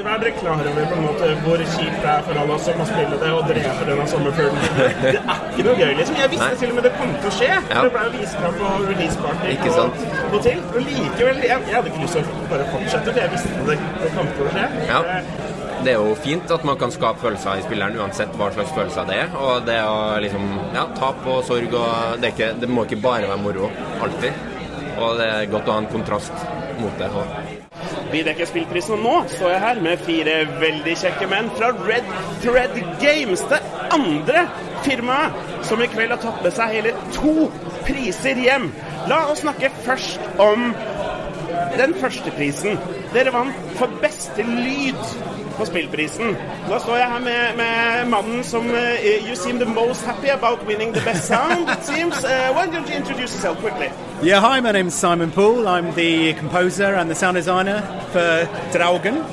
Var 0.07 0.19
dere 0.21 0.31
klar 0.37 0.61
over 0.71 0.85
på 0.91 0.97
en 0.97 1.05
måte 1.07 1.29
hvor 1.43 1.61
kjipt 1.63 1.97
det 2.03 2.09
er 2.13 2.21
for 2.27 2.39
alle 2.41 2.55
oss 2.55 2.65
som 2.67 2.77
må 2.79 2.85
spille 2.89 3.17
det 3.23 3.31
og 3.35 3.43
drepe 3.49 3.87
denne 3.89 4.05
sommerfuglen? 4.11 4.61
Det 5.03 5.13
er 5.19 5.43
ikke 5.51 5.65
noe 5.67 5.75
gøy, 5.81 5.91
liksom. 5.99 6.19
Jeg 6.21 6.31
visste 6.33 6.47
Nei. 6.51 6.59
til 6.61 6.71
og 6.73 6.79
med 6.79 6.87
det 6.87 6.93
kom 6.99 7.13
til 7.17 7.29
å 7.31 7.33
skje. 7.39 7.51
Ja. 7.73 7.83
Det 7.87 7.91
ble 7.95 8.05
jo 8.07 8.13
vist 8.17 8.39
fram 8.41 8.57
på 8.61 8.71
release-party 8.87 9.51
Ikke 9.55 9.73
sant. 9.75 10.07
på 10.33 10.41
til. 10.47 10.63
Og 10.73 10.79
likevel, 10.87 11.43
jeg, 11.43 11.67
jeg 11.71 11.75
hadde 11.77 11.91
ikke 11.93 12.03
lyst 12.05 12.19
til 12.19 12.31
å 12.31 12.49
bare 12.53 12.67
fortsette, 12.73 13.13
for 13.13 13.21
jeg 13.23 13.33
visste 13.35 13.67
det, 13.71 13.77
det 14.03 14.11
kom 14.17 14.33
til 14.37 14.49
å 14.49 14.55
skje. 14.57 14.67
Ja. 14.89 15.01
Det 15.85 15.93
er 15.93 15.99
jo 16.01 16.15
fint 16.19 16.51
at 16.51 16.63
man 16.65 16.77
kan 16.81 16.91
skape 16.91 17.21
følelser 17.21 17.59
i 17.61 17.63
spilleren 17.67 17.97
uansett 18.01 18.33
hva 18.39 18.47
slags 18.55 18.71
følelser 18.75 19.05
det 19.07 19.19
er. 19.23 19.35
Og 19.37 19.65
det 19.67 19.77
å 19.85 19.97
liksom 20.23 20.47
Ja, 20.73 20.87
tap 20.97 21.21
og 21.29 21.43
sorg 21.47 21.73
og 21.77 22.21
det, 22.21 22.33
ikke, 22.33 22.53
det 22.61 22.69
må 22.71 22.87
ikke 22.87 22.99
bare 23.03 23.29
være 23.29 23.41
moro. 23.43 23.69
Alltid. 24.03 24.33
Og 24.97 25.19
det 25.19 25.27
er 25.29 25.51
godt 25.53 25.69
å 25.69 25.75
ha 25.75 25.83
en 25.83 25.89
kontrast 25.91 26.33
mot 26.81 26.97
det. 26.97 27.11
Og 27.13 27.76
Vi 28.11 28.21
dekker 28.23 28.47
spillprisen, 28.47 28.95
og 28.95 29.03
nå 29.03 29.15
står 29.33 29.51
jeg 29.51 29.63
her 29.63 29.79
med 29.83 30.03
fire 30.07 30.35
veldig 30.61 30.93
kjekke 31.01 31.27
menn 31.27 31.49
fra 31.57 31.73
Red 31.75 32.07
Thread 32.43 32.77
Games. 33.01 33.43
Det 33.51 33.59
andre 33.91 34.45
firmaet 34.85 35.65
som 35.67 35.81
i 35.83 35.89
kveld 35.91 36.13
har 36.15 36.21
tatt 36.23 36.39
med 36.45 36.55
seg 36.55 36.71
hele 36.77 36.93
to 37.17 37.49
priser 37.87 38.39
hjem. 38.39 38.69
La 39.11 39.25
oss 39.31 39.43
snakke 39.43 39.71
først 39.83 40.39
om 40.39 40.71
den 41.77 41.97
første 41.99 42.31
prisen. 42.37 42.79
Dere 43.13 43.31
vant 43.31 43.55
for 43.79 43.91
beste 44.01 44.43
lyd 44.43 44.99
på 45.57 45.65
spillprisen. 45.65 46.35
Nå 46.69 46.79
står 46.83 46.99
jeg 46.99 47.11
her 47.13 47.23
med, 47.23 47.55
med 47.57 48.11
mannen 48.11 48.43
som 48.45 48.67
uh, 48.69 49.05
You 49.27 49.35
seem 49.35 49.59
the 49.59 49.65
most 49.65 50.05
happy 50.05 50.29
about 50.29 50.65
winning 50.67 50.93
the 50.93 51.01
best 51.01 51.27
sound, 51.27 51.69
it 51.69 51.83
seems. 51.85 52.23
Uh, 52.23 52.53
why 52.53 52.67
don't 52.67 52.87
you 52.89 52.95
introduce 52.95 53.33
yourself 53.33 53.57
quickly? 53.59 53.89
Yeah, 54.21 54.41
hi, 54.41 54.59
my 54.59 54.71
name's 54.71 54.93
Simon 54.93 55.31
Poole. 55.31 55.67
I'm 55.67 55.93
the 55.95 56.33
composer 56.33 56.93
and 56.95 57.09
the 57.09 57.15
sound 57.15 57.35
designer 57.35 57.81
for 58.11 58.47
Draugen. 58.77 59.25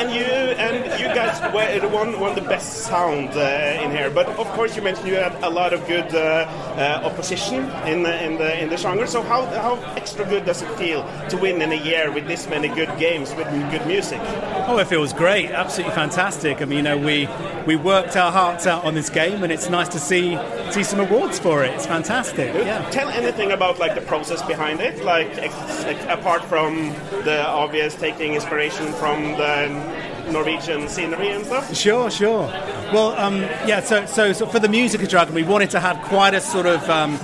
And 0.00 0.14
you 0.14 0.22
and 0.24 1.00
you 1.00 1.08
guys 1.08 1.36
were 1.52 1.88
won 1.88 2.18
won 2.18 2.34
the 2.34 2.40
best 2.40 2.84
sound 2.84 3.30
uh, 3.36 3.82
in 3.84 3.90
here. 3.90 4.08
But 4.08 4.28
of 4.28 4.46
course, 4.56 4.74
you 4.74 4.82
mentioned 4.82 5.06
you 5.08 5.16
had 5.16 5.34
a 5.42 5.50
lot 5.50 5.74
of 5.74 5.86
good 5.86 6.14
uh, 6.14 6.46
uh, 6.76 7.02
opposition 7.04 7.64
in 7.86 8.02
the, 8.02 8.24
in 8.24 8.38
the 8.38 8.62
in 8.62 8.70
the 8.70 8.78
genre. 8.78 9.06
So 9.06 9.20
how 9.22 9.44
how 9.46 9.74
extra 9.96 10.24
good 10.24 10.46
does 10.46 10.62
it 10.62 10.70
feel 10.78 11.04
to 11.28 11.36
win 11.36 11.60
in 11.60 11.72
a 11.72 11.82
year 11.84 12.10
with 12.10 12.26
this 12.26 12.48
many 12.48 12.68
good 12.68 12.92
games 12.98 13.34
with 13.34 13.46
good 13.70 13.86
music? 13.86 14.20
Oh, 14.68 14.78
it 14.78 14.86
feels 14.86 15.12
great. 15.12 15.50
Absolutely 15.50 15.94
fantastic. 15.94 16.62
I 16.62 16.64
mean, 16.64 16.78
you 16.78 16.82
know, 16.82 16.96
we 16.96 17.28
we 17.66 17.76
worked 17.76 18.16
our 18.16 18.32
hearts 18.32 18.66
out 18.66 18.84
on 18.84 18.94
this 18.94 19.10
game, 19.10 19.42
and 19.42 19.52
it's 19.52 19.68
nice 19.68 19.88
to 19.88 19.98
see 19.98 20.38
see 20.70 20.82
some 20.82 21.00
awards 21.00 21.38
for 21.38 21.62
it. 21.62 21.74
It's 21.74 21.86
fantastic. 21.86 22.54
Yeah. 22.54 22.88
Tell 22.90 23.08
anything 23.10 23.52
about 23.52 23.78
like 23.78 23.94
the 23.94 24.00
process 24.00 24.40
behind 24.42 24.80
it, 24.80 25.04
like, 25.04 25.36
ex- 25.36 25.84
like 25.84 26.00
apart 26.08 26.42
from 26.44 26.94
the 27.24 27.46
obvious 27.46 27.94
taking 27.96 28.34
inspiration 28.34 28.92
from 28.94 29.22
the 29.36 29.89
Norwegian 30.32 30.88
scenery 30.88 31.30
and 31.30 31.44
stuff. 31.44 31.74
Sure, 31.74 32.10
sure. 32.10 32.46
Well, 32.92 33.12
um, 33.12 33.40
yeah. 33.66 33.80
So, 33.80 34.06
so, 34.06 34.32
so 34.32 34.46
for 34.46 34.58
the 34.58 34.68
music 34.68 35.02
of 35.02 35.08
Dragon, 35.08 35.34
we 35.34 35.42
wanted 35.42 35.70
to 35.70 35.80
have 35.80 36.00
quite 36.02 36.34
a 36.34 36.40
sort 36.40 36.66
of 36.66 36.88
um, 36.88 37.18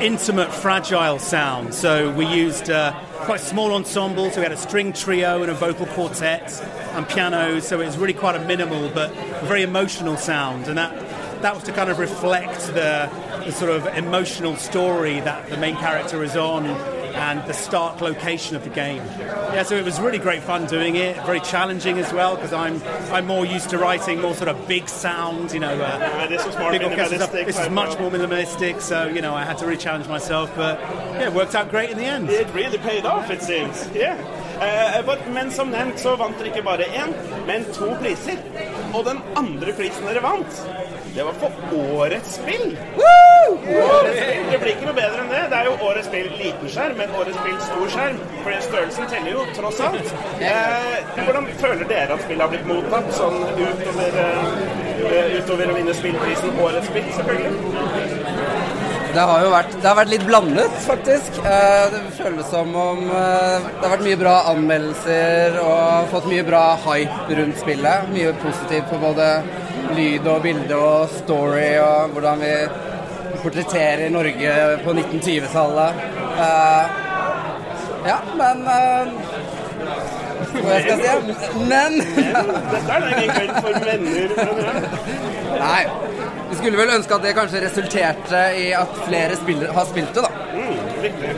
intimate, 0.00 0.52
fragile 0.52 1.18
sound. 1.18 1.74
So 1.74 2.10
we 2.12 2.26
used 2.26 2.70
uh, 2.70 2.92
quite 3.20 3.40
small 3.40 3.72
ensembles. 3.72 4.34
So 4.34 4.40
we 4.40 4.44
had 4.44 4.52
a 4.52 4.56
string 4.56 4.92
trio 4.92 5.42
and 5.42 5.50
a 5.50 5.54
vocal 5.54 5.86
quartet 5.86 6.60
and 6.94 7.08
piano. 7.08 7.60
So 7.60 7.80
it 7.80 7.86
was 7.86 7.98
really 7.98 8.14
quite 8.14 8.36
a 8.36 8.44
minimal 8.44 8.90
but 8.90 9.12
very 9.44 9.62
emotional 9.62 10.16
sound, 10.16 10.68
and 10.68 10.78
that 10.78 10.92
that 11.42 11.54
was 11.54 11.64
to 11.64 11.72
kind 11.72 11.88
of 11.88 11.98
reflect 11.98 12.66
the, 12.68 13.10
the 13.44 13.50
sort 13.50 13.70
of 13.70 13.86
emotional 13.96 14.56
story 14.56 15.20
that 15.20 15.48
the 15.48 15.56
main 15.56 15.74
character 15.76 16.22
is 16.22 16.36
on 16.36 16.66
and 17.14 17.44
the 17.46 17.52
stark 17.54 18.00
location 18.00 18.56
of 18.56 18.64
the 18.64 18.70
game. 18.70 19.02
Yeah, 19.54 19.62
so 19.62 19.76
it 19.76 19.84
was 19.84 20.00
really 20.00 20.18
great 20.18 20.42
fun 20.42 20.66
doing 20.66 20.96
it. 20.96 21.16
Very 21.26 21.40
challenging 21.40 21.98
as 21.98 22.12
well 22.12 22.34
because 22.36 22.52
I'm 22.52 22.82
I'm 23.12 23.26
more 23.26 23.44
used 23.44 23.70
to 23.70 23.78
writing 23.78 24.20
more 24.20 24.34
sort 24.34 24.48
of 24.48 24.68
big 24.68 24.88
sound, 24.88 25.52
you 25.52 25.60
know. 25.60 25.74
Uh, 25.80 25.98
Uh, 26.00 26.26
this 26.28 26.44
was 26.46 26.56
more 26.58 26.70
big 26.70 26.82
orchestra 26.82 27.18
minimalistic 27.18 27.46
This 27.46 27.58
is 27.58 27.70
much 27.70 27.98
more 27.98 28.10
minimalistic, 28.10 28.80
so 28.80 29.06
you 29.06 29.22
know 29.22 29.34
I 29.34 29.44
had 29.44 29.58
to 29.58 29.64
really 29.66 29.82
challenge 29.82 30.08
myself, 30.08 30.50
but 30.56 30.78
yeah, 30.80 31.28
it 31.28 31.32
worked 31.32 31.54
out 31.54 31.70
great 31.70 31.90
in 31.90 31.98
the 31.98 32.04
end. 32.04 32.30
It 32.30 32.48
really 32.54 32.78
paid 32.78 33.04
off, 33.06 33.30
it 33.30 33.42
seems. 33.42 33.88
Yeah. 33.94 34.16
Eh, 34.60 35.02
but, 35.06 35.18
men 35.32 35.50
som 35.50 35.70
nevnt 35.70 36.00
så 36.00 36.16
vant 36.20 36.36
dere 36.38 36.50
ikke 36.52 36.62
bare 36.62 36.84
én, 37.02 37.14
men 37.46 37.64
to 37.72 37.94
priser. 38.02 38.36
Og 38.94 39.04
den 39.08 39.22
andre 39.36 39.72
prisen 39.72 40.04
dere 40.04 40.22
vant, 40.22 40.62
det 41.14 41.24
var 41.24 41.32
for 41.40 41.50
årets 41.72 42.34
spill. 42.40 42.76
Årets 42.76 42.98
spill. 43.00 43.29
Det 44.50 44.58
blir 44.58 44.72
ikke 44.74 44.88
noe 44.88 44.96
bedre 44.96 45.22
enn 45.22 45.30
det. 45.32 45.42
Det 45.52 45.58
er 45.60 45.68
jo 45.68 45.74
årets 45.88 46.08
spill 46.10 46.28
liten 46.40 46.72
skjerm, 46.74 46.96
men 46.98 47.14
årets 47.20 47.38
spill 47.40 47.58
stor 47.66 47.92
skjerm. 47.94 48.18
For 48.42 48.64
størrelsen 48.66 49.10
teller 49.12 49.36
jo, 49.36 49.46
tross 49.58 49.80
alt. 49.86 50.14
Eh, 50.50 51.14
hvordan 51.20 51.48
føler 51.62 51.84
dere 51.90 52.16
at 52.16 52.24
spillet 52.26 52.44
har 52.44 52.52
blitt 52.52 52.68
mottatt, 52.68 53.12
sånn 53.16 53.38
utover, 53.56 54.20
uh, 54.20 55.38
utover 55.38 55.72
å 55.72 55.78
vinne 55.78 55.96
spillprisen 55.96 56.60
Årets 56.60 56.90
spill, 56.90 57.08
selvfølgelig? 57.18 58.60
Det 59.10 59.22
har 59.26 59.40
jo 59.42 59.48
vært, 59.50 59.72
har 59.82 59.96
vært 59.98 60.10
litt 60.12 60.26
blandet, 60.26 60.74
faktisk. 60.84 61.40
Eh, 61.42 61.86
Det 61.90 62.02
føles 62.14 62.46
som 62.46 62.68
om 62.78 63.08
eh, 63.10 63.64
det 63.66 63.82
har 63.82 63.94
vært 63.96 64.04
mye 64.06 64.18
bra 64.20 64.34
anmeldelser 64.52 65.56
og 65.64 66.12
fått 66.12 66.28
mye 66.30 66.44
bra 66.46 66.62
hype 66.84 67.38
rundt 67.40 67.58
spillet. 67.58 68.06
Mye 68.14 68.36
positivt 68.44 68.86
på 68.92 69.00
både 69.02 69.26
lyd 69.96 70.28
og 70.30 70.44
bilde 70.46 70.78
og 70.78 71.10
story 71.16 71.72
og 71.82 72.14
hvordan 72.14 72.44
vi 72.44 72.54
portretterer 73.42 74.10
Norge 74.14 74.52
på 74.84 74.90
1920-tallet. 74.96 75.92
Eh, 76.40 76.84
Ja, 78.06 78.18
men 78.38 78.62
Hva 78.64 78.78
Hva 80.72 80.78
jeg 80.88 80.96
si? 81.02 81.08
Men 81.68 81.92
Dette 82.00 82.92
er 82.96 83.02
ingen 83.10 83.30
kveld 83.34 83.52
for 83.60 83.72
venner. 83.84 84.28
Nei. 85.60 85.84
Vi 86.50 86.54
skulle 86.58 86.78
vel 86.80 86.90
ønske 86.96 87.14
at 87.14 87.22
det 87.26 87.34
kanskje 87.36 87.60
resulterte 87.62 88.40
i 88.58 88.72
at 88.74 88.88
flere 89.04 89.36
spillere 89.38 89.72
har 89.76 89.84
spilt 89.86 90.14
det, 90.16 90.22
da. 90.24 90.30
Mm, 90.56 90.76
riktig. 91.04 91.30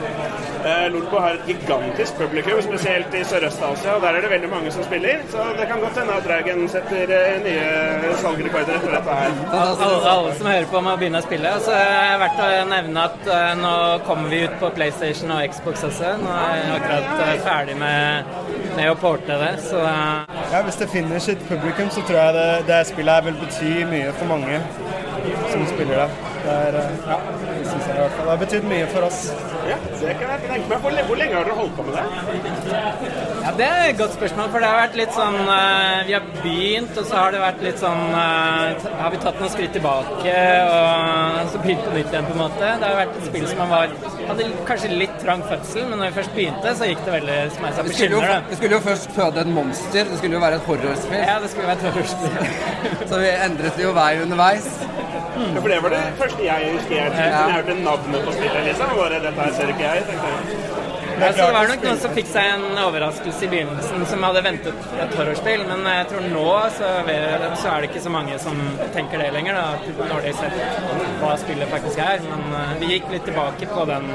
Eh, 0.64 0.92
Lolbo 0.92 1.18
har 1.18 1.35
et 1.35 1.46
gigantisk 1.46 2.18
publikum, 2.18 2.61
spesielt 2.62 3.14
i 3.18 3.22
Sørøst-Asia. 3.27 3.94
og 3.96 4.03
Der 4.03 4.09
er 4.09 4.20
det 4.20 4.31
veldig 4.31 4.51
mange 4.51 4.70
som 4.70 4.85
spiller, 4.85 5.16
så 5.31 5.38
det 5.59 5.66
kan 5.68 5.81
godt 5.81 5.98
hende 5.98 6.14
at 6.14 6.25
Dragon 6.29 6.68
setter 6.68 7.11
eh, 7.16 7.40
nye 7.46 8.12
salgrekorder 8.22 8.77
etter 8.77 8.94
dette 8.94 9.16
her. 9.20 9.33
Alle, 9.51 10.11
alle 10.12 10.35
som 10.38 10.46
hører 10.46 10.68
på, 10.70 10.81
må 10.87 10.94
begynne 11.01 11.18
å 11.18 11.27
spille. 11.27 11.55
Så 11.66 11.75
er 11.75 11.90
det 12.12 12.20
verdt 12.22 12.42
å 12.46 12.51
nevne 12.70 13.07
at 13.09 13.31
eh, 13.38 13.51
nå 13.59 13.75
kommer 14.07 14.31
vi 14.31 14.44
ut 14.46 14.55
på 14.62 14.70
PlayStation 14.79 15.35
og 15.35 15.42
Xbox 15.51 15.83
også. 15.90 16.14
Nå 16.22 16.31
er 16.44 16.57
jeg 16.61 16.75
akkurat 16.79 17.46
ferdig 17.48 17.77
med, 17.83 18.33
med 18.77 18.90
å 18.92 18.98
porte 19.03 19.40
det, 19.42 19.55
så 19.66 19.83
Ja, 20.53 20.61
Hvis 20.62 20.77
det 20.79 20.90
finner 20.92 21.18
sitt 21.18 21.42
publikum, 21.48 21.90
så 21.90 22.05
tror 22.07 22.18
jeg 22.20 22.35
det, 22.38 22.48
det 22.68 22.83
spillet 22.87 23.14
her 23.18 23.25
vil 23.27 23.40
bety 23.40 23.87
mye 23.88 24.12
for 24.18 24.31
mange 24.31 24.61
som 25.51 25.66
spiller 25.75 26.05
det. 26.05 26.09
Det, 26.42 26.53
er, 26.53 26.77
ja, 27.07 27.16
det 27.40 27.66
synes 27.70 27.87
jeg 27.87 27.96
i 27.96 28.01
hvert 28.01 28.14
fall. 28.16 28.25
Det 28.27 28.31
har 28.33 28.40
betydd 28.40 28.64
mye 28.70 28.87
for 28.90 29.07
oss. 29.07 29.20
Ja, 29.68 29.77
det 30.03 30.14
kan 30.18 30.31
jeg 30.33 30.40
tenke 30.46 30.68
meg. 30.70 30.79
Hvor, 30.83 30.96
hvor 31.09 31.20
lenge 31.20 31.37
har 31.38 31.48
dere 31.48 31.57
holdt 31.59 31.77
på 31.77 31.87
med 31.87 31.98
det? 31.98 32.05
Ja, 33.42 33.53
Det 33.59 33.68
er 33.68 33.85
et 33.90 33.98
godt 34.01 34.16
spørsmål, 34.16 34.51
for 34.55 34.64
det 34.64 34.70
har 34.72 34.81
vært 34.81 34.98
litt 35.01 35.14
sånn 35.16 35.38
eh, 35.57 35.98
Vi 36.09 36.16
har 36.16 36.27
begynt, 36.40 36.96
og 37.03 37.09
så 37.11 37.20
har 37.20 37.35
det 37.35 37.42
vært 37.42 37.62
litt 37.66 37.83
sånn 37.83 38.03
eh, 38.22 38.87
Har 39.03 39.14
vi 39.14 39.20
tatt 39.22 39.40
noen 39.42 39.53
skritt 39.55 39.77
tilbake 39.77 40.37
og 40.72 41.53
så 41.53 41.61
begynt 41.62 41.85
på 41.85 41.94
nytt 41.96 42.12
igjen, 42.12 42.27
på 42.29 42.35
en 42.37 42.42
måte. 42.42 42.68
Det 42.81 42.87
har 42.88 42.98
vært 43.03 43.16
et 43.18 43.27
spill 43.29 43.46
som 43.51 43.62
man 43.64 43.72
var 43.72 43.94
hadde 44.29 44.46
kanskje 44.68 44.90
litt 44.94 45.14
trang 45.22 45.42
fødsel, 45.48 45.87
men 45.90 45.98
når 46.01 46.11
vi 46.11 46.16
først 46.20 46.35
begynte, 46.37 46.75
så 46.79 46.88
gikk 46.88 47.03
det 47.07 47.14
veldig 47.16 47.38
som 47.57 47.66
jeg 47.66 47.77
sa, 47.77 47.85
Vi 47.87 47.94
skulle, 47.96 48.20
jo, 48.20 48.38
vi 48.51 48.59
skulle 48.61 48.77
jo 48.79 48.83
først 48.87 49.14
føde 49.16 49.42
et 49.44 49.51
monster. 49.57 50.09
Det 50.12 50.18
skulle 50.20 50.38
jo 50.38 50.42
være 50.44 50.61
et 50.61 50.68
horrorspill. 50.70 51.25
Ja, 51.27 51.37
det 51.42 51.51
skulle 51.53 51.68
være 51.70 51.79
et 51.79 51.87
horrorspill. 51.88 52.35
Så 53.11 53.20
vi 53.22 53.33
endret 53.48 53.81
jo 53.83 53.92
vei 53.96 54.11
underveis. 54.22 54.68
Ja, 55.33 55.61
for 55.61 55.68
det 55.72 55.79
var 55.83 55.94
det 55.94 56.01
første 56.20 56.44
jeg 56.44 56.72
husker 56.77 56.94
jeg, 56.96 57.12
Ja. 57.16 57.29
jeg 57.33 57.55
hørte 57.57 57.77
navnet 57.83 58.25
på 58.27 58.35
spillet, 58.37 58.64
liksom. 58.68 58.92
Bare, 58.98 59.20
dette 59.27 59.46
her 59.46 59.51
ser 59.56 59.72
ikke 59.72 59.86
jeg, 59.88 60.04
tenkte 60.08 60.32
jeg. 60.32 60.90
Ja, 61.22 61.28
så 61.32 61.44
det 61.44 61.52
var 61.54 61.68
nok 61.70 61.84
noen 61.86 61.98
som 62.02 62.14
fikk 62.16 62.30
seg 62.32 62.48
en 62.54 62.78
overraskelse 62.82 63.44
i 63.46 63.50
begynnelsen, 63.52 64.06
som 64.10 64.24
hadde 64.26 64.42
ventet 64.42 64.86
et 65.04 65.12
horrorspill, 65.18 65.64
men 65.68 65.84
jeg 65.86 66.06
tror 66.10 66.24
nå 66.32 66.46
så, 66.78 66.88
er 67.04 67.84
det 67.84 67.90
ikke 67.90 68.02
så 68.02 68.14
mange 68.14 68.38
som 68.42 68.58
tenker 68.96 69.22
det 69.22 69.28
lenger, 69.36 69.58
da, 69.60 69.98
når 70.00 70.26
de 70.26 70.32
ser 70.40 70.56
hva 71.20 71.36
spillet 71.38 71.70
faktisk 71.70 72.02
er. 72.02 72.24
Men 72.26 72.56
eh, 72.58 72.72
vi 72.80 72.94
gikk 72.94 73.12
litt 73.12 73.28
tilbake 73.28 73.68
på 73.70 73.84
den, 73.92 74.08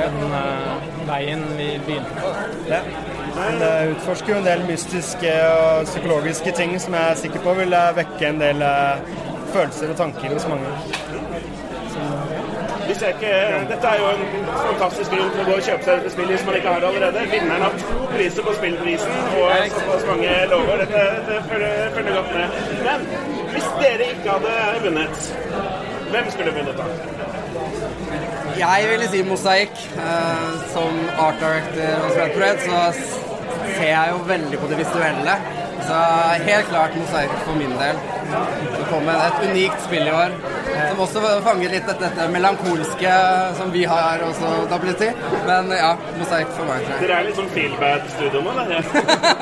den 0.00 0.18
uh, 0.32 0.88
veien 1.06 1.44
vi 1.60 1.70
begynte 1.86 2.18
på. 2.18 2.34
Ja. 2.72 2.82
Men 3.36 3.58
det 3.60 3.72
utforsker 3.92 4.32
jo 4.32 4.38
en 4.40 4.46
del 4.48 4.62
mystiske 4.64 5.32
og 5.52 5.88
psykologiske 5.90 6.52
ting 6.56 6.72
som 6.80 6.94
jeg 6.96 7.12
er 7.12 7.18
sikker 7.20 7.42
på 7.44 7.52
vil 7.58 7.74
eh, 7.76 7.90
vekke 7.98 8.30
en 8.30 8.40
del 8.40 8.62
eh, 8.64 9.10
følelser 9.52 9.92
og 9.92 9.98
tanker 10.00 10.32
hos 10.32 10.46
mange. 10.48 10.72
Hvis 12.86 13.02
jeg 13.02 13.14
ikke, 13.16 13.32
dette 13.70 13.86
er 13.92 13.98
jo 14.02 14.06
en 14.14 14.24
fantastisk 14.50 15.10
grunn 15.14 15.30
til 15.34 15.42
å 15.42 15.46
gå 15.48 15.54
og 15.56 15.64
kjøpe 15.68 15.86
seg 15.86 15.98
dette 15.98 16.12
spillet 16.14 16.32
hvis 16.36 16.46
man 16.48 16.58
ikke 16.58 16.74
har 16.74 16.82
det 16.84 16.90
allerede. 16.90 17.24
Vinneren 17.32 17.64
har 17.66 17.78
to 17.82 18.06
priser 18.12 18.46
på 18.46 18.54
spillprisen 18.58 19.16
og 19.40 19.74
såpass 19.76 20.06
mange 20.10 20.34
lover. 20.52 20.82
Dette, 20.84 21.02
dette 21.16 21.40
følger, 21.50 21.90
følger 21.96 22.18
godt 22.20 22.30
med. 22.36 22.46
Men 22.86 22.98
hvis 23.52 23.68
dere 23.82 24.10
ikke 24.14 24.36
hadde 24.36 24.54
vunnet, 24.86 25.30
hvem 26.10 26.30
skulle 26.36 26.56
vunnet 26.58 26.76
da? 26.80 26.90
Jeg 28.56 28.90
ville 28.90 29.08
si 29.12 29.22
mosaikk. 29.26 29.80
Uh, 29.96 30.52
som 30.72 31.00
art 31.18 31.40
director 31.42 32.06
og 32.06 32.10
Parade 32.36 32.60
så 32.64 33.25
ser 33.74 33.92
jeg 33.92 34.12
jo 34.14 34.24
veldig 34.30 34.60
på 34.62 34.72
det 34.72 34.82
visuelle. 34.82 35.38
Så 35.86 35.96
helt 36.42 36.68
klart 36.68 36.94
mosaikk 36.98 37.34
for 37.44 37.58
min 37.58 37.74
del. 37.78 37.98
Det 38.72 38.86
kom 38.90 39.08
et 39.12 39.42
unikt 39.44 39.82
spill 39.84 40.08
i 40.08 40.12
år. 40.12 40.32
Som 40.76 41.02
også 41.04 41.20
fanger 41.44 41.72
litt 41.72 41.86
dette, 41.86 42.08
dette 42.08 42.26
melankolske 42.32 43.12
som 43.58 43.70
vi 43.74 43.84
har 43.86 44.24
også 44.26 44.50
WT. 44.72 45.04
Men 45.46 45.70
ja, 45.76 45.92
mosaikk 46.18 46.50
for 46.56 46.68
meg. 46.68 46.88
Dere 47.02 47.20
er 47.20 47.28
litt 47.28 47.38
sånn 47.38 47.52
feelbad-studio 47.54 48.42
nå, 48.46 48.56
eller? 48.64 48.90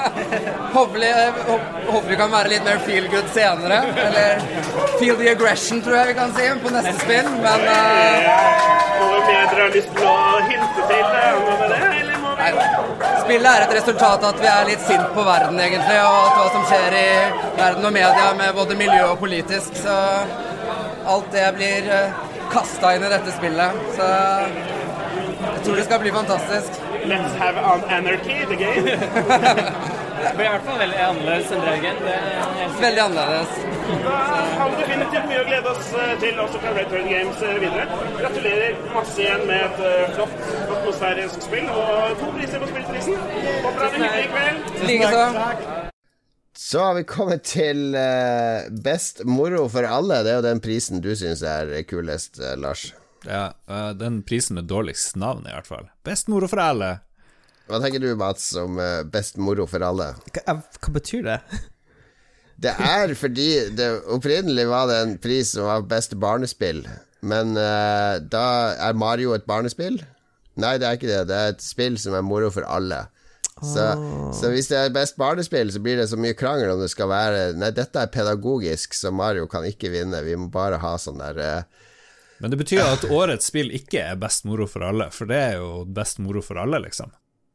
Håper, 0.74 1.04
håper, 1.87 2.08
vi 2.08 2.16
kan 2.18 2.32
være 2.32 2.50
litt 2.50 2.64
mer 2.66 2.80
feel 2.84 3.06
good 3.12 3.28
senere. 3.34 3.80
Eller 4.04 4.42
feel 4.98 5.16
the 5.20 5.30
aggression, 5.30 5.82
tror 5.84 6.00
jeg 6.00 6.12
vi 6.12 6.18
kan 6.18 6.34
si, 6.37 6.48
på 6.64 6.74
neste 6.74 6.96
spill. 7.04 7.30
Men 7.44 7.68
uh... 7.70 8.74
Noe 8.98 9.22
mer 9.28 9.46
dere 9.52 9.68
har 9.68 9.72
lyst 9.78 9.94
til 9.94 10.10
å 10.10 10.18
hinte 10.50 10.90
til 10.90 11.06
eh, 11.22 11.30
noe 11.38 11.56
med 11.62 11.72
det, 11.72 11.80
eller 12.02 12.13
vi 12.52 12.66
Spillet 13.24 13.50
er 13.50 13.64
et 13.64 13.74
resultat 13.78 14.24
av 14.24 14.35
at 14.35 14.40
vi 14.42 14.48
er 14.50 14.68
litt 14.68 14.85
sint 14.85 15.14
på 15.16 15.24
verden, 15.24 15.61
egentlig, 15.61 15.96
og 16.02 16.18
at 16.20 16.37
hva 16.38 16.46
som 16.52 16.66
skjer 16.68 16.96
i 16.98 17.09
verden 17.57 17.88
og 17.88 17.94
media 17.96 18.30
med 18.37 18.54
både 18.59 18.76
miljø 18.78 19.02
og 19.12 19.18
politisk. 19.22 19.76
Så 19.80 19.96
alt 21.14 21.30
det 21.33 21.46
blir 21.57 21.90
kasta 22.52 22.94
inn 22.96 23.07
i 23.07 23.12
dette 23.12 23.35
spillet. 23.38 23.83
Så 23.96 24.11
jeg 25.44 25.64
tror 25.64 25.80
det 25.80 25.87
skal 25.88 26.02
bli 26.04 26.12
fantastisk. 26.14 26.80
Let's 27.04 27.37
have 27.40 27.57
an 27.57 27.85
anarchy, 27.90 28.44
the 28.46 28.57
game. 28.57 30.04
Det 30.24 30.37
blir 30.37 30.46
i 30.46 30.52
hvert 30.54 30.64
fall 30.66 30.78
veldig 30.80 31.00
annerledes 31.04 31.50
enn 31.52 31.62
Draugen. 31.64 31.98
Det 32.04 32.12
er 32.14 32.76
Veldig 32.80 33.02
annerledes. 33.02 33.56
Da 34.04 34.14
har 34.58 34.70
vi 34.70 34.78
definitivt 34.80 35.26
mye 35.28 35.40
å 35.42 35.46
glede 35.48 35.72
oss 35.74 35.90
eh, 36.00 36.12
til 36.22 36.40
også 36.40 36.60
fra 36.62 36.72
Red 36.78 36.88
Turn 36.92 37.08
Games 37.10 37.42
eh, 37.44 37.58
videre. 37.60 37.98
Gratulerer 38.16 38.78
masse 38.94 39.20
igjen 39.20 39.44
med 39.50 39.60
et 39.66 39.82
eh, 39.84 40.14
flott 40.16 40.48
atmosfærisk 40.78 41.44
spill 41.44 41.68
og 41.68 42.16
to 42.22 42.32
priser 42.38 42.64
på 42.64 42.70
spillprisen. 42.72 43.20
Håper 43.66 43.78
dere 43.82 43.92
har 43.92 43.98
en 43.98 44.06
hyggelig 44.06 44.26
kveld. 44.32 44.90
Likeså. 44.90 45.22
Så 46.64 46.84
har 46.87 46.96
vi 46.96 47.06
kommet 47.10 47.44
til 47.50 47.96
best 48.84 49.24
moro 49.28 49.66
for 49.68 49.84
alle. 49.84 50.22
Det 50.24 50.32
er 50.32 50.38
jo 50.38 50.46
den 50.48 50.62
prisen 50.64 51.02
du 51.04 51.10
syns 51.18 51.42
er 51.44 51.74
kulest, 51.90 52.38
Lars. 52.62 52.92
Ja, 53.26 53.48
den 53.98 54.22
prisen 54.24 54.56
med 54.56 54.70
dårligst 54.70 55.18
navn, 55.20 55.44
i 55.48 55.52
hvert 55.52 55.68
fall. 55.68 55.90
Best 56.06 56.30
moro 56.32 56.48
for 56.48 56.62
alle. 56.62 56.92
Hva 57.70 57.81
tenker 57.81 58.03
du, 58.03 58.11
Mats, 58.20 58.50
om 58.61 58.77
eh, 58.83 59.05
best 59.09 59.38
moro 59.40 59.64
for 59.70 59.85
alle? 59.85 60.11
Hva, 60.35 60.59
hva 60.61 60.96
betyr 60.98 61.24
det? 61.31 61.38
Det 62.64 62.70
er 62.70 63.11
fordi 63.18 63.48
det 63.74 63.88
opprinnelig 64.14 64.68
var 64.70 64.87
det 64.87 64.98
en 65.03 65.16
pris 65.18 65.50
som 65.57 65.66
var 65.66 65.88
beste 65.90 66.14
barnespill, 66.16 66.85
men 67.27 67.57
uh, 67.59 68.20
da 68.31 68.44
er 68.79 68.94
Mario 68.94 69.33
et 69.35 69.42
barnespill? 69.48 69.98
Nei, 70.62 70.77
det 70.79 70.87
er 70.87 70.94
ikke 70.94 71.11
det. 71.11 71.24
Det 71.27 71.35
er 71.35 71.50
et 71.50 71.64
spill 71.64 71.98
som 71.98 72.14
er 72.14 72.22
moro 72.22 72.53
for 72.55 72.62
alle. 72.70 73.00
Så, 73.59 73.85
så 74.38 74.50
hvis 74.50 74.70
det 74.70 74.79
er 74.79 74.94
best 74.94 75.18
barnespill, 75.18 75.70
så 75.74 75.83
blir 75.83 75.98
det 75.98 76.07
så 76.11 76.18
mye 76.20 76.35
krangel 76.38 76.72
om 76.72 76.81
det 76.83 76.90
skal 76.90 77.11
være 77.11 77.42
Nei, 77.59 77.70
dette 77.74 78.03
er 78.03 78.11
pedagogisk, 78.14 78.94
så 78.98 79.12
Mario 79.14 79.46
kan 79.50 79.66
ikke 79.66 79.92
vinne. 79.94 80.22
Vi 80.27 80.38
må 80.38 80.46
bare 80.55 80.79
ha 80.83 80.94
sånn 81.00 81.22
der 81.22 81.42
uh... 81.42 81.90
Men 82.42 82.55
det 82.55 82.59
betyr 82.62 82.83
at 82.87 83.07
årets 83.18 83.50
spill 83.50 83.70
ikke 83.74 84.03
er 84.12 84.18
best 84.20 84.46
moro 84.46 84.70
for 84.70 84.87
alle, 84.87 85.11
for 85.14 85.31
det 85.31 85.42
er 85.50 85.59
jo 85.59 85.85
best 85.87 86.22
moro 86.22 86.42
for 86.44 86.62
alle, 86.62 86.83
liksom. 86.87 87.14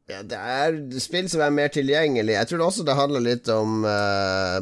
Ja, 0.09 0.23
det 0.25 0.37
er 0.37 0.77
spill 1.01 1.27
som 1.29 1.43
er 1.45 1.53
mer 1.53 1.69
tilgjengelig. 1.69 2.33
Jeg 2.33 2.49
tror 2.49 2.63
også 2.65 2.85
det 2.87 2.95
handler 2.97 3.21
litt 3.21 3.49
om 3.53 3.83
uh, 3.85 4.57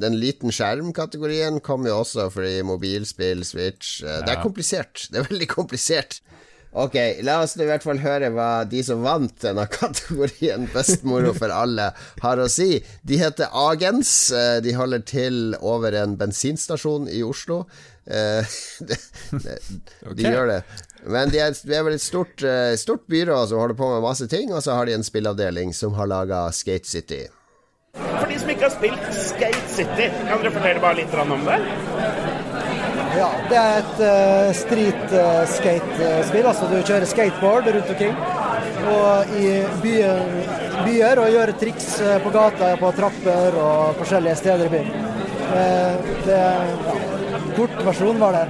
Den 0.00 0.16
liten 0.16 0.54
skjerm-kategorien 0.54 1.60
kommer 1.60 1.92
jo 1.92 1.98
også 2.06 2.30
fordi 2.32 2.62
mobilspill, 2.64 3.44
Switch 3.44 3.98
uh, 4.00 4.22
Det 4.24 4.32
er 4.32 4.40
komplisert. 4.44 5.08
Det 5.12 5.20
er 5.20 5.28
veldig 5.28 5.50
komplisert. 5.52 6.22
Ok, 6.78 6.94
la 7.24 7.38
oss 7.42 7.54
i 7.56 7.64
hvert 7.64 7.82
fall 7.84 8.00
høre 8.02 8.28
hva 8.34 8.64
de 8.68 8.82
som 8.84 9.00
vant 9.04 9.32
denne 9.40 9.64
kategorien 9.72 10.66
Best 10.74 11.04
moro 11.08 11.32
for 11.36 11.52
alle, 11.52 11.90
har 12.20 12.40
å 12.40 12.48
si. 12.52 12.76
De 13.08 13.16
heter 13.20 13.48
Agens. 13.56 14.10
eh, 14.36 14.58
De 14.64 14.74
holder 14.76 15.00
til 15.08 15.56
over 15.64 15.96
en 15.96 16.18
bensinstasjon 16.20 17.08
i 17.08 17.22
Oslo. 17.24 17.62
Eh, 18.10 18.44
det, 18.78 18.96
det, 19.30 19.58
De 20.14 20.22
gjør 20.22 20.46
det. 20.46 20.62
Men 21.04 21.30
de 21.30 21.40
er, 21.40 21.56
de 21.64 21.74
er 21.76 21.84
vel 21.86 21.96
et 21.98 22.02
stort, 22.02 22.42
eh, 22.42 22.74
stort 22.80 23.04
byrå 23.10 23.42
som 23.46 23.60
holder 23.60 23.78
på 23.78 23.90
med 23.94 24.04
masse 24.04 24.28
ting, 24.30 24.52
og 24.54 24.62
så 24.64 24.78
har 24.78 24.88
de 24.88 24.96
en 24.96 25.04
spillavdeling 25.04 25.74
som 25.76 25.94
har 25.98 26.08
laga 26.10 26.46
Skate 26.52 26.88
City. 26.88 27.26
For 27.98 28.26
de 28.30 28.38
som 28.40 28.50
ikke 28.52 28.68
har 28.68 28.74
spilt 28.74 29.06
Skate 29.16 29.68
City, 29.74 30.08
kan 30.28 30.40
dere 30.40 30.54
fortelle 30.54 30.82
bare 30.82 31.00
litt 31.00 31.14
om 31.18 31.46
det? 31.46 31.58
Ja, 33.18 33.28
det 33.50 33.58
er 33.58 33.78
et 33.80 34.00
uh, 34.04 34.50
street-skate-spill. 34.54 36.46
altså 36.46 36.68
du 36.70 36.76
kjører 36.76 37.08
skateboard 37.08 37.70
rundt 37.74 37.90
omkring. 37.94 38.14
Og 38.92 39.32
i 39.40 39.48
byer, 39.82 40.20
byer 40.84 41.22
og 41.24 41.32
gjør 41.34 41.54
triks 41.58 41.88
på 42.24 42.34
gata, 42.34 42.74
på 42.78 42.92
trapper 43.00 43.58
og 43.58 43.98
forskjellige 43.98 44.38
steder 44.44 44.68
i 44.68 44.74
byen. 44.76 45.17
Det, 45.52 46.32
ja, 46.32 47.38
Kortversjonen 47.56 48.20
var 48.20 48.32
det. 48.32 48.46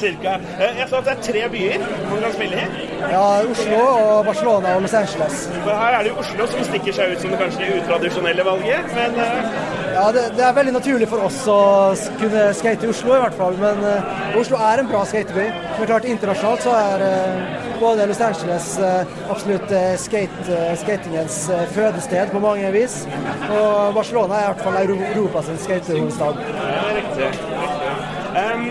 Cirka. 0.00 0.34
Eh, 0.58 0.78
Jeg 0.78 0.88
sa 0.88 0.98
at 0.98 1.04
det 1.04 1.12
er 1.12 1.22
tre 1.26 1.42
byer 1.52 1.82
man 2.10 2.22
kan 2.22 2.32
spille 2.32 2.56
i. 2.62 2.86
Ja, 3.00 3.24
Oslo 3.50 3.80
og 3.80 4.24
Barcelona 4.26 4.74
og 4.76 4.82
Los 4.82 4.94
Angeles. 4.94 5.42
For 5.64 5.70
her 5.82 5.98
er 5.98 6.02
det 6.02 6.12
jo 6.12 6.16
Oslo 6.22 6.46
som 6.52 6.64
stikker 6.70 6.96
seg 6.96 7.12
ut 7.12 7.22
som 7.22 7.34
det 7.34 7.40
kanskje 7.42 7.68
utradisjonelle 7.80 8.46
valget, 8.48 8.94
men 8.96 9.20
eh, 9.26 9.60
Ja, 9.90 10.04
det, 10.14 10.24
det 10.38 10.44
er 10.46 10.54
veldig 10.54 10.72
naturlig 10.76 11.08
for 11.10 11.26
oss 11.26 11.40
å 11.50 11.60
kunne 12.20 12.44
skate 12.56 12.86
i 12.86 12.90
Oslo, 12.92 13.16
i 13.16 13.22
hvert 13.24 13.34
fall. 13.36 13.56
Men 13.58 13.80
uh, 13.82 14.38
Oslo 14.38 14.60
er 14.62 14.80
en 14.80 14.88
bra 14.88 15.00
skateby. 15.04 15.48
Men 15.80 15.88
klart 15.90 16.06
internasjonalt 16.06 16.62
så 16.62 16.76
er 16.78 17.02
uh, 17.02 17.56
både 17.80 18.06
Los 18.06 18.20
Angeles 18.22 18.68
uh, 18.78 19.02
absolutt 19.34 19.74
skate, 19.98 20.60
skatingens 20.78 21.40
fødested 21.74 22.30
på 22.30 22.42
mange 22.44 22.70
vis. 22.76 23.00
Og 23.50 23.98
Barcelona 23.98 24.38
er 24.38 24.46
i 24.46 24.52
hvert 24.52 24.64
fall 24.68 24.78
Europas 24.84 25.50
Europas 25.50 25.50
det 25.90 26.80
er 26.80 26.96
riktig. 27.00 27.28
riktig. 27.60 27.92
Em, 28.40 28.66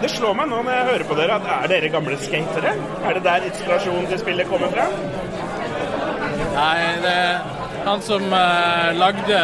det 0.00 0.10
slår 0.10 0.36
meg 0.38 0.48
nå 0.48 0.60
når 0.62 0.76
jeg 0.76 0.88
hører 0.90 1.06
på 1.08 1.16
dere, 1.18 1.38
at 1.40 1.50
er 1.58 1.72
dere 1.74 1.90
gamle 1.92 2.18
skatere? 2.20 2.76
Er 3.04 3.18
det 3.18 3.24
der 3.26 3.48
inspirasjonen 3.48 4.06
til 4.08 4.22
spillet 4.22 4.48
kommer 4.48 4.72
fra? 4.72 4.86
Nei, 6.52 6.78
det 7.04 7.12
er 7.12 7.42
han 7.84 8.02
som 8.02 8.22
uh, 8.22 8.88
lagde, 8.94 9.38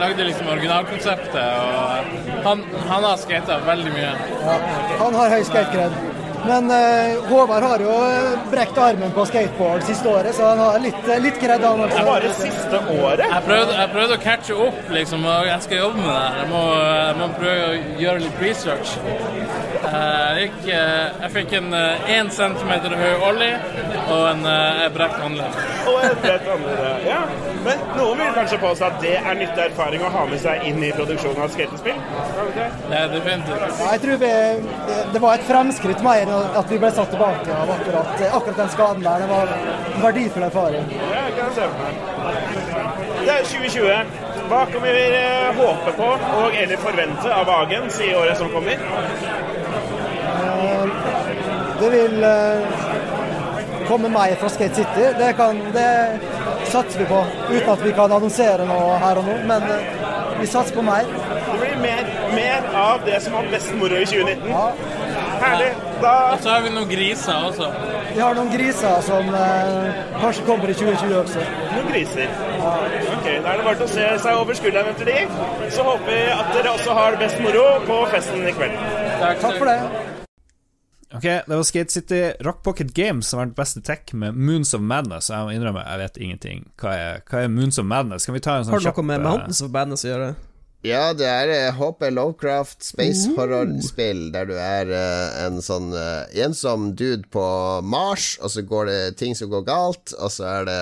lagde 0.00 0.24
liksom 0.24 0.48
originalkonseptet, 0.54 1.36
og 1.36 2.46
han, 2.46 2.62
han 2.88 3.04
har 3.10 3.18
skata 3.20 3.58
veldig 3.66 3.92
mye. 3.92 4.12
Ja, 4.44 4.56
han 5.02 5.18
har 5.20 5.34
høy 5.36 5.42
skatekred. 5.46 6.17
Men 6.46 6.70
eh, 6.70 7.18
Håvard 7.28 7.62
har 7.62 7.82
jo 7.82 7.94
brekt 8.52 8.78
armen 8.78 9.10
på 9.12 9.24
skateboard 9.28 9.82
siste 9.88 10.08
året, 10.08 10.34
så 10.36 10.46
han 10.52 10.60
har 10.62 10.78
litt, 10.82 11.00
litt 11.24 11.40
kred, 11.42 11.64
han 11.64 11.80
også. 11.84 12.04
Bare 12.08 12.30
siste 12.38 12.80
året? 12.94 13.24
Jeg 13.26 13.42
prøvde, 13.48 13.74
jeg 13.80 13.90
prøvde 13.94 14.16
å 14.18 14.22
catche 14.22 14.58
opp, 14.68 14.78
liksom, 14.94 15.26
og 15.28 15.48
jeg 15.50 15.64
skal 15.66 15.82
jobbe 15.82 16.04
med 16.04 16.08
det. 16.08 16.20
her. 16.22 16.38
Jeg 16.42 16.48
må, 16.52 16.62
jeg 16.84 17.16
må 17.20 17.28
prøve 17.38 17.66
å 17.68 18.00
gjøre 18.04 18.24
litt 18.26 18.42
research. 18.44 18.94
Eh, 19.88 20.06
Jeg, 20.38 20.48
gikk, 20.48 20.66
eh, 20.74 21.22
jeg 21.24 21.30
fikk 21.34 21.52
en 21.58 21.68
én 22.14 22.28
centimeter 22.34 22.92
høy 22.98 23.22
ollie 23.28 23.54
og 24.12 24.24
en 24.30 24.42
eh, 24.46 24.84
brekt 24.94 25.18
håndledd. 25.22 25.58
Og 25.90 25.98
en 26.04 26.18
bredt 26.22 26.48
andre, 26.54 26.90
ja. 27.06 27.20
Men 27.64 27.80
noen 27.96 28.20
vil 28.22 28.34
kanskje 28.36 28.58
påstå 28.62 28.86
at 28.88 29.00
det 29.02 29.14
er 29.18 29.38
nyttig 29.40 29.64
erfaring 29.64 30.04
å 30.06 30.10
ha 30.14 30.24
med 30.30 30.40
seg 30.42 30.62
inn 30.68 30.78
i 30.86 30.92
produksjonen 30.94 31.42
av 31.44 31.50
skatespill? 31.52 31.98
Det 32.88 33.00
er 33.00 33.10
definitivt. 33.12 33.64
Ja, 33.80 33.88
jeg 33.96 34.02
tror 34.04 34.20
vi, 34.22 34.30
det, 34.88 34.98
det 35.16 35.22
var 35.24 35.38
et 35.40 35.48
fremskritt 35.48 36.04
mer 36.06 36.27
enn 36.28 36.56
at 36.60 36.70
vi 36.70 36.78
ble 36.78 36.90
satt 36.92 37.10
tilbake 37.12 37.54
av 37.54 37.70
akkurat, 37.74 38.22
akkurat 38.38 38.56
den 38.62 38.70
skaden 38.74 39.02
der. 39.04 39.24
Det 39.24 39.28
var 39.32 39.52
en 39.56 40.02
verdifull 40.02 40.46
erfaring. 40.48 40.84
Ja, 41.12 41.22
det 43.24 43.32
er 43.34 43.44
2020. 43.44 44.28
Hva 44.48 44.62
kan 44.72 44.82
vi 44.82 44.92
eh, 45.18 45.48
håpe 45.58 45.92
på 45.98 46.06
og 46.40 46.54
eller 46.56 46.80
forvente 46.80 47.34
av 47.34 47.50
Agens 47.52 48.00
i 48.00 48.14
året 48.16 48.38
som 48.40 48.48
kommer? 48.54 48.78
Eh, 50.38 50.86
Det 51.80 51.90
vil 51.90 52.24
eh, 52.24 52.62
komme 53.88 54.08
mer 54.08 54.34
fra 54.40 54.48
Skate 54.48 54.74
City. 54.74 55.04
Det, 55.18 55.32
kan, 55.36 55.60
det 55.74 56.18
satser 56.64 56.98
vi 56.98 57.04
på, 57.06 57.20
uten 57.50 57.70
at 57.72 57.84
vi 57.84 57.92
kan 57.92 58.12
annonsere 58.12 58.66
noe 58.66 58.96
her 59.04 59.20
og 59.20 59.28
nå. 59.28 59.36
Men 59.52 59.62
eh, 59.62 59.92
vi 60.40 60.46
satser 60.46 60.74
på 60.74 60.82
mer. 60.86 61.04
Det 61.52 61.58
blir 61.60 61.76
mer, 61.82 62.02
mer 62.34 62.66
av 62.78 63.04
det 63.06 63.20
som 63.24 63.36
var 63.38 63.52
best 63.52 63.74
moro 63.78 64.00
i 64.00 64.06
2019. 64.06 64.50
Herlig. 65.42 65.70
Da 66.02 66.12
Og 66.32 66.42
så 66.42 66.50
har 66.52 66.62
vi 66.64 66.72
noen 66.74 66.88
griser 66.90 67.46
også. 67.48 67.68
Vi 68.14 68.20
har 68.20 68.34
noen 68.38 68.50
griser 68.52 69.00
som 69.06 69.30
eh, 69.34 70.02
kanskje 70.20 70.44
kommer 70.46 70.70
i 70.70 70.76
2020 70.78 71.16
også. 71.22 71.46
Noen 71.74 71.88
griser. 71.92 72.34
Ok, 73.14 73.26
Da 73.26 73.52
er 73.52 73.60
det 73.60 73.64
bare 73.66 73.78
til 73.80 73.86
å 73.86 73.90
se 73.94 74.10
seg 74.24 74.42
over 74.42 74.58
skulderen 74.58 74.92
etter 74.94 75.10
de. 75.10 75.18
Så 75.74 75.86
håper 75.86 76.10
vi 76.12 76.20
at 76.34 76.54
dere 76.56 76.74
også 76.76 76.98
har 76.98 77.16
det 77.16 77.24
best 77.26 77.42
moro 77.44 77.66
på 77.86 77.98
festen 78.14 78.46
i 78.46 78.54
kveld. 78.56 78.78
Takk 79.22 79.58
for 79.58 79.70
det. 79.70 79.80
Ok, 81.08 81.24
det 81.24 81.56
var 81.56 81.62
Skate 81.64 81.92
City 81.92 82.20
Rock 82.44 82.62
Pocket 82.62 82.90
Games 82.94 83.30
som 83.30 83.38
var 83.40 83.46
den 83.48 83.54
beste 83.56 83.80
tech 83.80 84.12
med 84.12 84.36
Moons 84.36 84.74
of 84.76 84.82
Madness. 84.84 85.30
Jeg 85.32 85.46
må 85.46 85.54
innrømme, 85.56 85.80
jeg 85.80 86.02
vet 86.02 86.20
ingenting. 86.20 86.66
Hva 86.80 86.92
er, 86.92 87.22
hva 87.30 87.46
er 87.46 87.48
Moons 87.48 87.80
of 87.80 87.88
Madness? 87.88 88.28
Kan 88.28 88.36
vi 88.36 88.42
ta 88.44 88.58
en 88.58 88.66
sånn 88.66 88.76
Har 88.76 88.82
det 88.82 88.90
kjapp 88.90 89.00
noe 89.00 89.08
med 89.08 89.22
eh, 89.22 89.24
Mountains 89.24 89.62
of 89.64 89.72
Madness 89.72 90.04
å 90.04 90.10
gjøre? 90.12 90.28
Ja, 90.86 91.10
det 91.16 91.26
er 91.26 91.50
eh, 91.50 91.74
HP 91.74 92.04
Lovecraft 92.14 92.84
space 92.86 93.32
horror-spill, 93.34 94.28
der 94.34 94.46
du 94.46 94.54
er 94.54 94.92
uh, 94.92 95.40
en 95.48 95.58
sånn 95.64 95.90
uh, 95.90 96.28
ensom 96.38 96.92
dude 96.94 97.26
på 97.34 97.42
Mars, 97.82 98.36
og 98.38 98.52
så 98.54 98.62
går 98.62 98.86
det 98.86 99.00
ting 99.18 99.34
som 99.34 99.50
går 99.50 99.66
galt, 99.66 100.14
og 100.14 100.30
så 100.30 100.46
er 100.52 100.68
det 100.68 100.78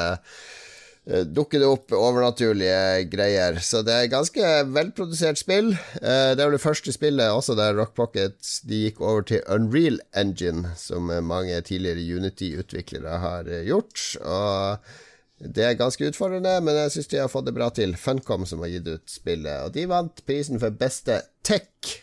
uh, 1.08 1.22
dukker 1.32 1.62
det 1.62 1.70
opp 1.70 1.94
overnaturlige 1.96 3.06
greier. 3.08 3.56
Så 3.62 3.80
det 3.86 3.94
er 3.94 4.12
ganske 4.12 4.52
velprodusert 4.74 5.38
spill. 5.38 5.72
Eh, 6.02 6.34
Det 6.34 6.42
er 6.42 6.48
vel 6.48 6.56
det 6.58 6.64
første 6.64 6.92
spillet 6.92 7.30
også 7.30 7.54
der 7.54 7.76
Rock 7.78 7.94
Pocket 7.94 8.36
de 8.66 8.80
gikk 8.88 8.98
over 9.00 9.22
til 9.22 9.44
Unreal 9.48 10.00
Engine, 10.18 10.74
som 10.76 11.08
eh, 11.14 11.22
mange 11.22 11.60
tidligere 11.62 12.02
Unity-utviklere 12.18 13.20
har 13.22 13.46
eh, 13.46 13.62
gjort. 13.70 14.02
Og 14.26 14.90
det 15.40 15.64
er 15.64 15.76
ganske 15.76 16.08
utfordrende, 16.08 16.54
men 16.64 16.78
jeg 16.80 16.94
syns 16.94 17.10
de 17.12 17.20
har 17.20 17.28
fått 17.28 17.50
det 17.50 17.54
bra 17.56 17.68
til. 17.74 17.92
Funcom 18.00 18.46
som 18.48 18.62
har 18.64 18.72
gitt 18.72 18.88
ut 18.88 19.10
spillet, 19.10 19.66
og 19.66 19.74
de 19.76 19.84
vant 19.90 20.24
prisen 20.28 20.60
for 20.62 20.72
beste 20.72 21.20
tech. 21.44 21.96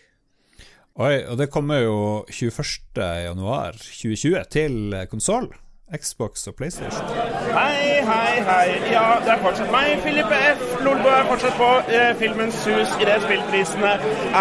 Oi, 1.01 1.23
og 1.25 1.39
det 1.39 1.49
kommer 1.49 1.81
jo 1.81 1.97
21. 2.29 3.01
januar 3.25 3.73
2020 3.81 4.43
til 4.53 4.97
konsoll. 5.09 5.49
Xbox 5.93 6.47
og 6.47 6.55
PlayStation. 6.55 7.09
Hei, 7.53 8.01
hei, 8.05 8.41
hei. 8.47 8.69
Ja, 8.93 9.19
det 9.25 9.33
er 9.33 9.41
fortsatt 9.43 9.69
meg, 9.73 9.91
Filippe 10.05 10.37
F. 10.53 10.63
Lolbo 10.85 11.11
er 11.11 11.27
fortsatt 11.29 11.57
på. 11.59 11.67
Eh, 11.93 12.13
Filmens 12.21 12.61
hus 12.65 12.95
i 13.01 13.09
det 13.09 13.19
spillprisene 13.25 13.91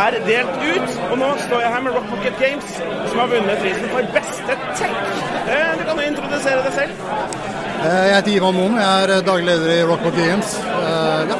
er 0.02 0.16
delt 0.28 0.62
ut. 0.62 0.94
Og 1.10 1.18
nå 1.20 1.32
står 1.46 1.64
jeg 1.64 1.74
her 1.74 1.84
med 1.88 1.98
Rock 1.98 2.08
Pocket 2.14 2.40
Games, 2.40 2.72
som 3.10 3.20
har 3.24 3.32
vunnet 3.34 3.60
prisen 3.64 3.92
for 3.92 4.14
beste 4.16 4.60
tech. 4.80 4.96
Eh, 5.44 5.74
du 5.80 5.84
kan 5.88 6.00
jo 6.00 6.08
introdusere 6.14 6.64
deg 6.68 6.80
selv. 6.80 7.61
Eh, 7.82 8.06
Jeg 8.08 8.14
heter 8.16 8.32
Ivan 8.36 8.54
Moen, 8.56 8.76
jeg 8.78 9.04
er 9.18 9.22
daglig 9.26 9.46
leder 9.50 9.70
i 9.76 9.82
Rock 9.90 10.04
Rock 10.06 10.16
Games. 10.16 10.56
Eh, 10.58 11.28
Ja. 11.32 11.38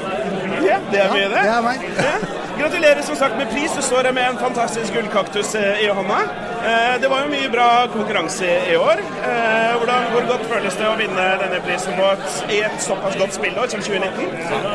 Ja, 0.63 0.77
det 0.93 1.01
er 1.03 1.11
mye, 1.13 1.29
det. 1.29 1.41
det 1.43 1.53
er 1.57 1.63
meg. 1.63 1.81
Ja. 1.99 2.15
Gratulerer 2.59 3.03
som 3.03 3.17
sagt 3.17 3.37
med 3.37 3.49
pris. 3.51 3.73
Du 3.77 3.83
står 3.83 4.05
her 4.07 4.13
med 4.13 4.29
en 4.31 4.37
fantastisk 4.39 4.93
gullkaktus 4.95 5.55
eh, 5.59 5.81
i 5.85 5.89
hånda. 5.89 6.19
Eh, 6.63 7.01
Det 7.03 7.09
var 7.11 7.25
jo 7.25 7.31
mye 7.33 7.49
bra 7.51 7.87
konkurranse 7.93 8.47
i 8.73 8.77
år. 8.77 9.01
Eh, 9.27 9.73
Hvordan, 9.79 10.05
hvor 10.13 10.27
godt 10.31 10.45
føles 10.53 10.75
det 10.79 10.87
å 10.87 10.95
vinne 11.01 11.25
denne 11.43 11.59
prisen 11.67 11.97
på 11.99 12.07
et, 12.13 12.53
i 12.55 12.61
et 12.69 12.79
såpass 12.85 13.17
godt 13.19 13.35
spillår 13.35 13.67
som 13.73 13.81
2019? 13.81 14.31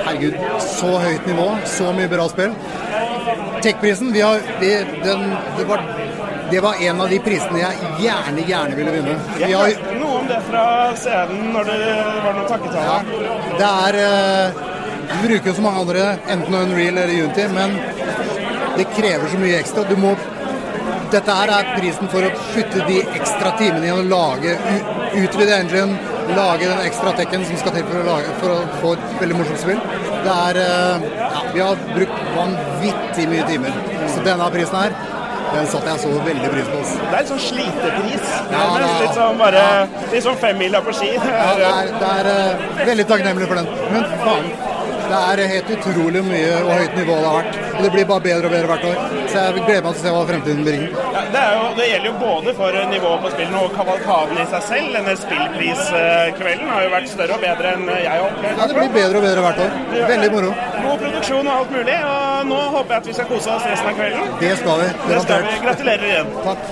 Herregud, 0.08 0.36
så 0.60 0.92
høyt 1.06 1.28
nivå, 1.28 1.48
så 1.78 1.94
mye 1.96 2.10
bra 2.12 2.28
spill. 2.34 2.52
Tech-prisen, 3.64 4.12
vi 4.14 4.22
har, 4.26 4.44
vi, 4.60 4.74
den, 5.06 5.24
det, 5.58 5.68
var, 5.70 5.84
det 6.52 6.62
var 6.64 6.74
en 6.90 7.02
av 7.02 7.10
de 7.10 7.20
prisene 7.24 7.60
jeg 7.64 7.94
gjerne, 8.04 8.44
gjerne 8.52 8.76
ville 8.76 8.92
vinne. 9.00 9.16
Vi 9.38 9.54
har, 9.54 9.80
det 10.30 10.40
fra 10.48 10.64
scenen 11.00 11.52
når 11.56 11.70
det 11.72 11.82
var 12.24 12.34
noen 12.38 12.50
takketaler. 12.52 13.12
det 13.60 13.70
er 13.70 14.00
eh, 14.04 14.64
Vi 15.08 15.20
bruker 15.28 15.50
jo 15.50 15.54
så 15.58 15.64
mange 15.66 15.84
andre, 15.86 16.08
enten 16.34 16.58
Unreal 16.62 16.98
eller 17.04 17.14
Unity, 17.24 17.46
men 17.54 17.78
det 18.78 18.90
krever 18.98 19.30
så 19.32 19.40
mye 19.42 19.62
ekstra. 19.62 19.86
Du 19.88 19.96
må 20.00 20.16
dette 21.12 21.32
her 21.32 21.52
er 21.56 21.70
prisen 21.78 22.10
for 22.12 22.26
å 22.28 22.32
putte 22.52 22.84
de 22.90 22.98
ekstra 23.16 23.54
timene 23.60 23.88
i 23.88 23.94
å 23.96 24.02
lage, 24.04 24.58
utvide 25.16 25.56
engine, 25.56 25.96
lage 26.36 26.68
den 26.68 26.82
ekstra 26.84 27.14
tekken 27.16 27.46
som 27.48 27.60
skal 27.62 27.78
til 27.78 27.86
for 27.88 28.02
å, 28.02 28.06
lage, 28.10 28.34
for 28.42 28.56
å 28.58 28.58
få 28.82 28.92
et 28.98 29.06
veldig 29.22 29.38
morsomt 29.40 29.62
spill. 29.64 29.80
Det 30.26 30.34
er 30.34 30.60
eh, 30.66 31.08
Ja, 31.22 31.44
vi 31.54 31.64
har 31.64 31.86
brukt 31.94 32.20
vanvittig 32.36 33.30
mye 33.32 33.46
timer. 33.48 33.80
Så 34.12 34.26
denne 34.26 34.50
prisen 34.52 34.82
her, 34.82 34.98
den 35.54 35.68
satte 35.72 35.90
jeg 35.92 36.00
så 36.04 36.10
veldig 36.28 36.50
pris 36.54 36.68
på. 36.72 36.78
også. 36.84 36.98
Det 37.02 37.14
er 37.14 37.22
litt 37.24 37.32
sånn 37.34 37.44
slitepris. 37.48 38.32
Ja, 38.52 38.64
er- 38.78 39.02
litt 39.02 39.16
sånn 39.18 39.38
bare 39.42 39.64
Litt 40.14 40.24
sånn 40.28 40.40
femmila 40.44 40.82
på 40.86 40.94
ski. 41.00 41.12
Ja, 41.16 41.52
det 41.62 41.70
er, 41.70 41.92
det 42.02 42.10
er 42.20 42.32
uh, 42.32 42.86
veldig 42.92 43.06
takknemlig 43.12 43.48
for 43.52 43.62
den. 43.62 43.68
Men 43.94 44.04
faen, 44.24 44.50
det 45.08 45.44
er 45.44 45.52
helt 45.54 45.70
utrolig 45.78 46.22
mye 46.26 46.54
og 46.60 46.72
høyt 46.74 46.96
nivå 46.98 47.16
det 47.18 47.28
har 47.28 47.38
vært. 47.38 47.60
Og 47.78 47.84
det 47.86 47.92
blir 47.94 48.08
bare 48.10 48.24
bedre 48.26 48.50
og 48.50 48.54
bedre 48.56 48.70
hvert 48.72 48.86
år. 48.90 48.98
Så 49.32 49.44
jeg 49.44 49.54
gleder 49.58 49.84
meg 49.86 49.98
til 49.98 50.02
å 50.02 50.04
se 50.04 50.14
hva 50.16 50.24
fremtiden 50.32 50.64
bringer. 50.68 50.96
Ja, 51.16 51.22
det, 51.34 51.44
er 51.44 51.54
jo, 51.58 51.68
det 51.78 51.88
gjelder 51.92 52.10
jo 52.10 52.16
både 52.24 52.56
for 52.58 52.80
nivået 52.94 53.24
på 53.26 53.32
spillene 53.36 53.62
og 53.68 53.76
kavalkaden 53.78 54.42
i 54.42 54.48
seg 54.54 54.66
selv. 54.72 54.90
Denne 54.98 55.16
spillpriskvelden 55.22 56.74
har 56.74 56.84
jo 56.88 56.92
vært 56.96 57.14
større 57.14 57.38
og 57.38 57.46
bedre 57.46 57.76
enn 57.76 57.94
jeg 57.94 58.10
har 58.12 58.26
opplevd. 58.28 58.62
Ja, 58.64 58.68
det 58.72 58.80
blir 58.80 58.92
bedre 58.98 59.22
og 59.22 59.28
bedre 59.30 59.46
hvert 59.48 59.64
år. 59.68 59.78
Veldig 60.14 60.34
moro. 60.36 60.52
God 60.82 61.06
produksjon 61.06 61.48
og 61.48 61.54
alt 61.56 61.78
mulig. 61.78 62.02
Og 62.12 62.52
nå 62.52 62.60
håper 62.76 62.98
jeg 62.98 63.04
at 63.04 63.10
vi 63.12 63.18
skal 63.20 63.32
kose 63.32 63.56
oss 63.56 63.72
resten 63.72 63.94
av 63.94 64.02
kvelden. 64.02 64.36
Det 64.44 64.54
skal 64.64 64.84
vi. 64.84 64.92
Det 65.08 65.24
skal 65.28 65.48
vi. 65.48 65.58
Gratulerer 65.68 66.12
igjen. 66.12 66.36
Takk. 66.48 66.70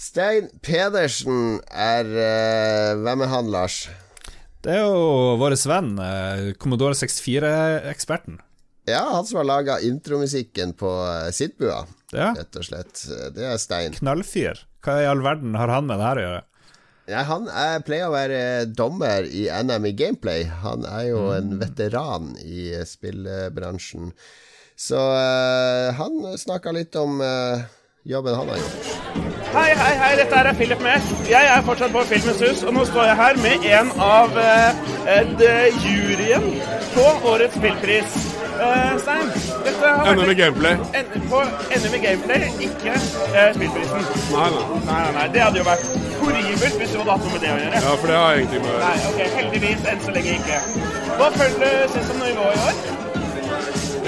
Stein 0.00 0.46
Pedersen 0.64 1.58
er 1.70 2.08
eh, 2.08 2.94
Hvem 3.04 3.20
er 3.20 3.28
han, 3.34 3.50
Lars? 3.52 3.82
Det 4.60 4.74
er 4.76 4.82
jo 4.84 5.38
vår 5.40 5.56
venn, 5.70 5.94
eh, 6.04 6.52
Commodore 6.60 6.96
64-eksperten. 6.98 8.40
Ja, 8.88 9.06
han 9.14 9.24
som 9.24 9.40
har 9.40 9.48
laga 9.48 9.78
intromusikken 9.80 10.74
på 10.76 10.90
eh, 11.06 11.30
Sidbua, 11.32 11.86
Ja. 12.12 12.34
rett 12.36 12.56
og 12.56 12.66
slett. 12.66 13.06
Det 13.34 13.46
er 13.46 13.56
Stein. 13.56 13.96
Knallfyr. 13.96 14.66
Hva 14.84 15.00
i 15.00 15.08
all 15.08 15.22
verden 15.24 15.54
har 15.54 15.68
han 15.68 15.86
med 15.86 16.00
det 16.00 16.06
her 16.08 16.20
å 16.20 16.26
gjøre? 16.26 16.44
Ja, 17.10 17.24
han 17.26 17.48
er, 17.48 17.80
pleier 17.82 18.06
å 18.06 18.14
være 18.14 18.68
dommer 18.70 19.24
i 19.26 19.48
NM 19.50 19.88
i 19.88 19.96
Gameplay. 19.98 20.44
Han 20.62 20.84
er 20.86 21.08
jo 21.08 21.24
en 21.34 21.56
veteran 21.58 22.34
i 22.44 22.70
eh, 22.76 22.86
spillbransjen. 22.86 24.12
Så 24.80 24.96
uh, 24.96 25.90
han 25.92 26.22
snakka 26.40 26.72
litt 26.72 26.96
om 26.96 27.18
eh, 27.20 27.66
jobben 28.04 28.34
han 28.34 28.48
har 28.48 28.56
gjort. 28.56 28.96
Hei, 29.54 29.74
hei, 29.74 29.94
hei, 29.98 30.10
dette 30.16 30.34
er 30.36 30.52
Philip 30.54 30.82
Meth. 30.82 31.06
Jeg 31.30 31.46
er 31.56 31.62
fortsatt 31.66 31.90
på 31.92 32.02
Filmens 32.06 32.42
hus, 32.44 32.62
og 32.62 32.74
nå 32.74 32.84
står 32.86 33.08
jeg 33.08 33.16
her 33.18 33.40
med 33.42 33.64
en 33.66 33.88
av 34.04 34.36
eh, 34.38 34.84
eh, 35.16 35.80
juryen 35.82 36.46
på 36.94 37.06
årets 37.32 37.56
spillpris. 37.58 38.14
Eh, 38.60 38.92
Stein, 39.02 39.32
dette 39.66 39.90
har 39.96 40.14
NM 40.14 40.30
i 40.30 40.36
Gameplay. 40.38 40.76
En, 41.00 41.10
på 41.32 41.40
NM 41.80 41.96
i 41.98 42.02
Gameplay, 42.04 42.46
ikke 42.68 42.94
eh, 42.94 43.50
spillprisen. 43.56 44.06
Nei, 44.36 44.46
nei. 44.54 44.64
Nei, 44.86 45.00
nei, 45.00 45.12
nei, 45.18 45.26
det 45.34 45.42
hadde 45.46 45.62
jo 45.62 45.66
vært 45.66 45.88
horribelt 46.20 46.78
hvis 46.82 46.94
du 46.94 47.00
hadde 47.00 47.16
hatt 47.16 47.26
noe 47.26 47.34
med 47.34 47.44
det 47.46 47.50
å 47.50 47.58
gjøre. 47.64 47.82
Ja, 47.88 47.96
for 48.04 48.12
det 48.12 48.20
har 48.20 48.30
jeg 48.36 48.44
egentlig 48.44 48.62
med 48.66 48.76
å 48.76 48.82
Nei, 48.84 48.94
ok, 49.10 49.20
heldigvis 49.40 49.88
enn 49.94 50.04
så 50.06 50.14
lenge 50.18 50.36
ikke. 50.38 50.60
Hva 51.18 51.32
føler 51.34 51.58
du 51.64 51.96
syns 51.96 52.14
om 52.14 52.22
nivået 52.22 52.54
i 52.54 52.68
år? 52.70 52.84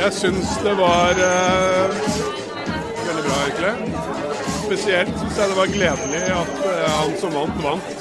Jeg 0.03 0.14
syns 0.16 0.55
det 0.62 0.76
var 0.78 1.24
eh, 1.26 2.41
bra, 3.33 3.43
egentlig. 3.47 3.93
Spesielt 4.66 5.12
syns 5.20 5.39
jeg 5.39 5.53
det 5.53 5.59
var 5.59 5.70
gledelig 5.76 6.22
at 6.37 6.64
eh, 6.70 6.89
han 6.97 7.14
som 7.20 7.37
vant, 7.37 7.62
vant. 7.64 7.95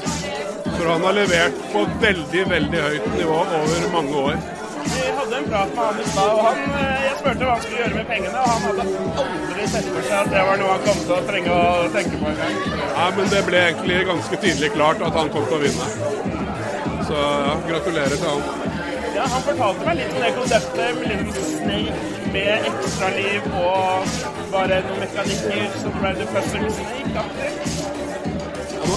For 0.71 0.89
han 0.89 1.05
har 1.05 1.15
levert 1.17 1.61
på 1.73 1.85
veldig, 2.01 2.43
veldig 2.49 2.81
høyt 2.87 3.07
nivå 3.17 3.37
over 3.59 3.87
mange 3.93 4.25
år. 4.31 4.41
Vi 4.81 5.03
hadde 5.17 5.37
en 5.37 5.49
prat 5.49 5.73
med 5.75 5.83
han 5.85 5.99
i 6.01 6.05
stad, 6.09 6.31
og 6.31 6.45
han, 6.47 6.61
eh, 6.79 7.03
jeg 7.05 7.17
spurte 7.19 7.45
hva 7.45 7.55
han 7.55 7.65
skulle 7.65 7.81
gjøre 7.83 7.97
med 7.99 8.07
pengene, 8.11 8.39
og 8.41 8.49
han 8.53 8.63
hadde 8.67 8.87
aldri 9.25 9.67
sett 9.73 9.89
for 9.91 10.07
seg 10.07 10.17
at 10.19 10.31
det 10.33 10.45
var 10.49 10.61
noe 10.61 10.71
han 10.75 10.85
kom 10.87 11.03
til 11.03 11.15
å 11.17 11.21
trenge 11.29 11.57
å 11.57 11.89
tenke 11.97 12.21
på 12.23 12.31
engang. 12.31 12.57
Nei, 12.97 13.09
men 13.19 13.33
det 13.35 13.43
ble 13.49 13.65
egentlig 13.67 14.01
ganske 14.09 14.41
tydelig 14.45 14.71
klart 14.77 15.05
at 15.09 15.19
han 15.21 15.33
kom 15.35 15.47
til 15.49 15.59
å 15.59 15.63
vinne. 15.65 15.91
Så 17.11 17.19
ja, 17.19 17.55
gratulerer 17.67 18.17
til 18.17 18.29
han. 18.31 18.79
Ja, 19.11 19.27
han 19.27 19.43
fortalte 19.45 19.85
meg 19.85 19.99
litt 19.99 20.15
om 20.15 20.23
det 20.23 20.33
konseptet 20.37 21.01
med 21.03 21.33
Snake 21.35 22.11
med 22.31 22.67
ekstraliv 22.69 23.47
og 23.59 24.07
bare 24.51 24.81
noen 24.85 24.99
mekanikker 24.99 25.79
som 25.81 25.95
ble 25.99 26.13
The 26.19 26.25
Puzzle 26.33 26.71
Snake-aktig. 26.77 27.51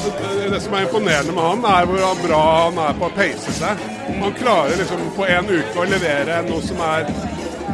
Det- 0.04 0.50
Det 0.50 0.60
som 0.60 0.74
er 0.74 0.82
imponerende 0.82 1.32
med 1.32 1.44
han, 1.44 1.64
er 1.64 1.86
hvor 1.86 2.28
bra 2.28 2.42
han 2.64 2.78
er 2.78 2.92
på 2.98 3.06
å 3.08 3.14
pace 3.14 3.52
seg. 3.52 3.78
Han 4.20 4.34
klarer 4.34 4.76
liksom 4.76 5.00
på 5.16 5.26
en 5.28 5.44
uke 5.48 5.78
å 5.78 5.84
levere 5.88 6.42
noe 6.48 6.62
som 6.62 6.80
er 6.80 7.06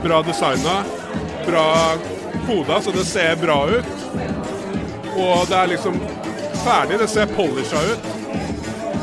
bra 0.02 0.22
designa, 0.22 0.84
bra 1.46 1.66
koda, 2.46 2.80
så 2.80 2.92
det 2.92 3.06
ser 3.06 3.36
bra 3.36 3.66
ut. 3.66 3.84
Og 5.16 5.48
det 5.48 5.56
er 5.56 5.66
liksom 5.66 6.00
ferdig. 6.64 6.98
Det 6.98 7.08
ser 7.08 7.26
polisha 7.26 7.82
ut. 7.92 7.98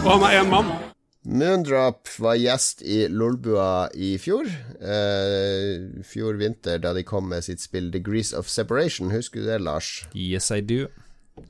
Og 0.05 0.11
han 0.11 0.23
er 0.23 0.39
én 0.43 0.49
mann. 0.49 0.86
Moondrop 1.27 2.07
var 2.23 2.37
gjest 2.39 2.81
i 2.87 3.01
Lolbua 3.11 3.89
i 3.93 4.13
fjor. 4.21 4.47
Eh, 4.79 6.03
fjor 6.07 6.37
vinter, 6.39 6.79
da 6.79 6.93
de 6.95 7.03
kom 7.03 7.27
med 7.27 7.43
sitt 7.43 7.59
spill 7.59 7.89
Degrees 7.91 8.31
of 8.31 8.47
Separation. 8.47 9.11
Husker 9.11 9.43
du 9.43 9.49
det, 9.49 9.57
Lars? 9.59 10.05
Yes, 10.15 10.47
I 10.55 10.61
do. 10.61 10.85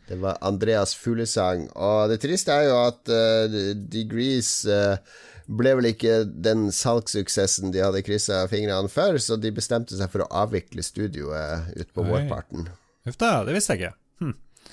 Det 0.09 0.17
var 0.23 0.41
Andreas 0.41 0.95
Fuglesang. 0.97 1.67
Og 1.75 2.09
det 2.09 2.17
triste 2.25 2.55
er 2.55 2.71
jo 2.71 2.79
at 2.87 3.13
uh, 3.13 3.59
Degrees 3.93 4.49
uh, 4.65 4.97
ble 5.45 5.75
vel 5.77 5.91
ikke 5.91 6.23
den 6.25 6.71
salgssuksessen 6.73 7.69
de 7.71 7.85
hadde 7.85 8.01
kryssa 8.07 8.41
fingrene 8.51 8.89
for, 8.91 9.21
så 9.21 9.37
de 9.37 9.53
bestemte 9.53 9.95
seg 9.95 10.09
for 10.11 10.25
å 10.25 10.31
avvikle 10.41 10.83
studioet 10.83 11.69
utpå 11.77 12.09
vårparten. 12.09 12.67
Uff 13.07 13.21
da, 13.21 13.45
det 13.47 13.55
visste 13.55 13.77
jeg 13.77 13.85
ikke. 13.85 13.95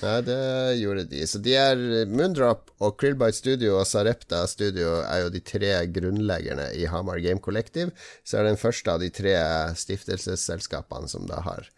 Nei, 0.04 0.18
det 0.26 0.38
gjorde 0.82 1.06
de. 1.08 1.24
Så 1.30 1.40
de 1.40 1.56
er 1.56 1.80
Moondrop 2.10 2.70
og 2.84 2.96
Krillbite 3.00 3.38
Studio 3.38 3.78
og 3.78 3.88
Sarepta 3.88 4.42
Studio 4.50 4.98
er 5.00 5.24
jo 5.24 5.32
de 5.32 5.40
tre 5.44 5.74
grunnleggerne 5.94 6.70
i 6.76 6.84
Hamar 6.90 7.22
Game 7.24 7.40
Collective. 7.40 7.94
Så 8.22 8.38
er 8.38 8.44
det 8.44 8.54
den 8.54 8.64
første 8.64 8.94
av 8.94 9.00
de 9.00 9.10
tre 9.14 9.36
stiftelsesselskapene 9.80 11.08
som 11.10 11.28
da 11.30 11.40
har 11.46 11.70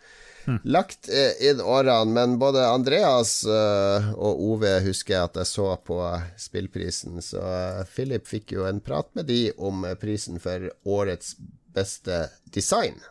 Hm. 0.47 0.61
lagt 0.63 1.09
eh, 1.09 1.49
inn 1.51 1.61
årene. 1.61 2.13
Men 2.13 2.39
både 2.39 2.67
Andreas 2.69 3.41
eh, 3.45 4.11
og 4.15 4.43
Ove 4.53 4.77
husker 4.87 5.17
jeg 5.17 5.31
at 5.31 5.41
jeg 5.43 5.51
så 5.51 5.69
på 5.83 5.99
spillprisen, 6.39 7.19
så 7.23 7.43
Philip 7.91 8.27
fikk 8.31 8.55
jo 8.57 8.67
en 8.69 8.81
prat 8.81 9.11
med 9.19 9.27
de 9.31 9.51
om 9.59 9.87
prisen 10.01 10.39
for 10.43 10.71
årets 10.87 11.35
beste 11.77 12.29
design. 12.55 13.03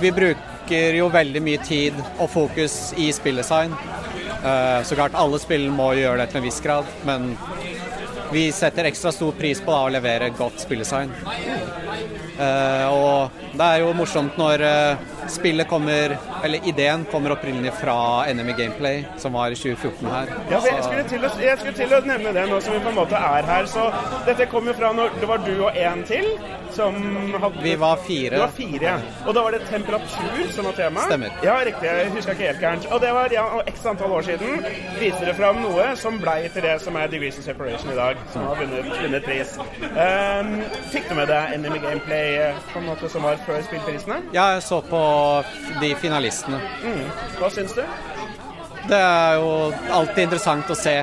Vi 0.00 0.10
bruker 0.12 0.96
jo 0.98 1.12
veldig 1.12 1.44
mye 1.44 1.60
tid 1.68 2.00
og 2.16 2.26
fokus 2.32 2.90
i 2.98 3.12
spilldesign. 3.14 3.76
Eh, 4.44 4.82
Så 4.82 4.94
klart 4.94 5.14
alle 5.14 5.38
spill 5.40 5.70
må 5.72 5.92
gjøre 5.96 6.20
det 6.20 6.30
til 6.32 6.42
en 6.42 6.44
viss 6.44 6.60
grad, 6.60 6.88
men 7.08 7.30
vi 8.32 8.48
setter 8.52 8.88
ekstra 8.90 9.12
stor 9.14 9.32
pris 9.38 9.60
på 9.64 9.72
å 9.72 9.88
levere 9.92 10.32
godt 10.36 10.60
spilldesign. 10.66 11.12
Eh, 12.38 12.86
Og 12.94 13.30
det 13.54 13.66
er 13.66 13.80
jo 13.84 13.92
morsomt 13.96 14.36
når 14.40 14.62
eh, 14.66 15.04
spillet 15.30 15.68
kommer, 15.70 16.16
eller 16.44 16.66
ideen 16.68 17.04
kommer 17.10 17.34
opprinnelig 17.36 17.72
fra 17.78 17.96
NME 18.34 18.56
Gameplay, 18.58 19.04
som 19.18 19.32
var 19.38 19.54
i 19.54 19.58
2014 19.58 20.10
her. 20.10 20.32
Ja, 20.50 20.58
jeg 20.66 20.82
skulle, 20.84 21.04
til 21.08 21.24
å, 21.24 21.30
jeg 21.40 21.58
skulle 21.60 21.76
til 21.78 21.94
å 21.94 22.00
nevne 22.04 22.32
det 22.36 22.44
nå 22.50 22.58
som 22.64 22.74
vi 22.76 22.82
på 22.84 22.90
en 22.92 22.98
måte 22.98 23.16
er 23.20 23.48
her. 23.48 23.68
Så 23.70 23.86
dette 24.26 24.48
kom 24.52 24.66
jo 24.68 24.74
fra 24.76 24.92
når 24.96 25.14
det 25.20 25.30
var 25.30 25.44
du 25.46 25.54
og 25.64 25.78
en 25.78 26.02
til 26.08 26.28
som 26.74 26.96
hadde 27.38 27.62
Vi 27.62 27.74
var 27.78 28.00
fire. 28.02 28.38
Var 28.42 28.54
fire, 28.56 28.82
ja. 28.82 28.96
Og 29.28 29.34
da 29.36 29.44
var 29.46 29.54
det 29.54 29.60
temperatur 29.70 30.48
som 30.56 30.66
var 30.66 30.74
tema? 30.78 31.04
Stemmer. 31.06 31.36
Ja, 31.46 31.54
riktig. 31.64 31.86
Jeg 31.86 32.10
huska 32.16 32.34
ikke 32.34 32.48
helt 32.50 32.60
gærent. 32.64 32.88
Og 32.90 33.00
det 33.04 33.12
var 33.14 33.30
ja, 33.32 33.44
og 33.60 33.70
x 33.70 33.86
antall 33.86 34.16
år 34.18 34.26
siden. 34.26 34.64
Viser 34.98 35.30
det 35.30 35.36
fram 35.38 35.62
noe 35.62 35.86
som 36.00 36.18
blei 36.22 36.40
til 36.50 36.66
det 36.66 36.74
som 36.82 36.98
er 36.98 37.06
Degrees 37.12 37.38
of 37.38 37.46
Separation 37.46 37.94
i 37.94 37.98
dag, 37.98 38.18
som 38.34 38.48
har 38.48 38.58
vunnet, 38.58 38.90
vunnet 39.04 39.24
pris. 39.28 39.54
Um, 39.94 40.52
fikk 40.90 41.06
du 41.12 41.14
med 41.20 41.30
deg 41.30 41.54
Enemy 41.60 41.78
Gameplay 41.84 42.23
eh, 42.26 42.62
på 42.72 42.80
en 42.80 42.88
måte 42.88 43.08
som 43.12 43.26
var 43.26 43.40
før 43.46 43.62
spillprisene? 43.66 44.20
Ja, 44.36 44.50
jeg 44.54 44.64
så 44.66 44.80
på 44.86 45.02
de 45.80 45.92
finalistene. 46.00 46.60
Mm. 46.84 47.04
Hva 47.40 47.50
syns 47.52 47.76
du? 47.76 47.84
Det 48.88 49.00
er 49.00 49.38
jo 49.40 49.52
alltid 49.96 50.26
interessant 50.26 50.72
å 50.72 50.76
se 50.76 50.98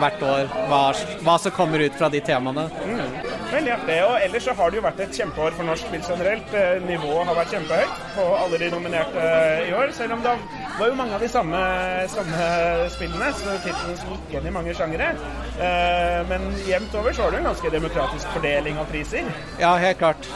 hvert 0.00 0.22
år 0.26 0.52
hva, 0.70 0.82
hva 1.26 1.38
som 1.42 1.54
kommer 1.56 1.82
ut 1.86 1.96
fra 1.98 2.10
de 2.12 2.20
temaene. 2.24 2.68
Mm. 2.84 3.26
Veldig 3.46 3.72
artig. 3.72 3.96
Og 4.02 4.16
ellers 4.24 4.46
så 4.46 4.54
har 4.58 4.70
det 4.70 4.78
jo 4.80 4.84
vært 4.84 5.00
et 5.04 5.18
kjempeår 5.20 5.54
for 5.56 5.68
norsk 5.68 5.86
spill 5.86 6.02
generelt. 6.04 6.54
Eh, 6.58 6.82
Nivået 6.86 7.28
har 7.28 7.38
vært 7.38 7.52
kjempehøyt 7.54 8.00
på 8.16 8.24
alle 8.40 8.60
de 8.62 8.70
nominerte 8.72 9.22
eh, 9.22 9.68
i 9.68 9.74
år. 9.76 9.92
Selv 9.96 10.16
om 10.16 10.24
det 10.24 10.34
var 10.80 10.90
jo 10.90 10.96
mange 10.98 11.16
av 11.16 11.22
de 11.22 11.30
samme, 11.30 11.60
samme 12.12 12.48
spillene, 12.94 13.30
så 13.38 13.58
titlene 13.64 13.98
som 14.00 14.14
gikk 14.16 14.34
igjen 14.34 14.48
i 14.50 14.54
mange 14.56 14.74
sjangere. 14.76 15.12
Eh, 15.56 16.18
men 16.30 16.48
jevnt 16.66 16.96
over 16.98 17.14
så 17.14 17.26
har 17.26 17.36
du 17.36 17.40
en 17.40 17.50
ganske 17.52 17.74
demokratisk 17.76 18.34
fordeling 18.34 18.82
av 18.82 18.90
priser. 18.90 19.30
Ja, 19.62 19.76
helt 19.80 20.02
klart. 20.02 20.26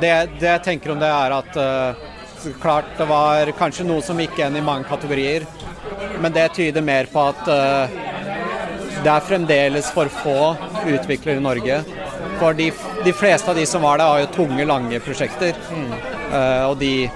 Det, 0.00 0.14
det 0.40 0.48
jeg 0.48 0.64
tenker 0.64 0.94
om 0.94 1.00
det, 1.02 1.10
er 1.12 1.34
at 1.36 1.58
klart 2.62 2.88
det 2.96 3.04
var 3.10 3.50
kanskje 3.58 3.84
noe 3.84 4.00
som 4.04 4.20
gikk 4.20 4.38
igjen 4.38 4.56
i 4.56 4.64
mange 4.64 4.88
kategorier, 4.88 5.44
men 6.20 6.32
det 6.32 6.48
tyder 6.56 6.84
mer 6.84 7.08
på 7.12 7.22
at 7.32 7.48
eh, 7.48 7.98
det 9.00 9.12
er 9.12 9.24
fremdeles 9.24 9.88
for 9.94 10.10
få 10.12 10.54
utviklere 10.84 11.40
i 11.40 11.44
Norge. 11.44 11.80
For 12.40 12.56
de, 12.56 12.70
de 13.04 13.12
fleste 13.16 13.50
av 13.52 13.56
de 13.56 13.66
som 13.68 13.84
var 13.84 14.00
der, 14.00 14.12
har 14.12 14.24
jo 14.24 14.32
tunge, 14.34 14.64
lange 14.68 15.00
prosjekter. 15.04 15.56
Eh, 16.30 16.64
og 16.68 16.76
de 16.80 17.08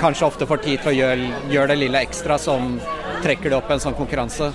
kanskje 0.00 0.28
ofte 0.28 0.46
får 0.46 0.62
tid 0.64 0.82
til 0.82 0.92
å 0.92 0.96
gjøre, 0.98 1.32
gjøre 1.50 1.72
det 1.72 1.80
lille 1.82 2.04
ekstra 2.06 2.38
som 2.38 2.76
trekker 3.24 3.50
det 3.50 3.58
opp 3.58 3.70
i 3.70 3.76
en 3.76 3.82
sånn 3.82 3.98
konkurranse. 3.98 4.52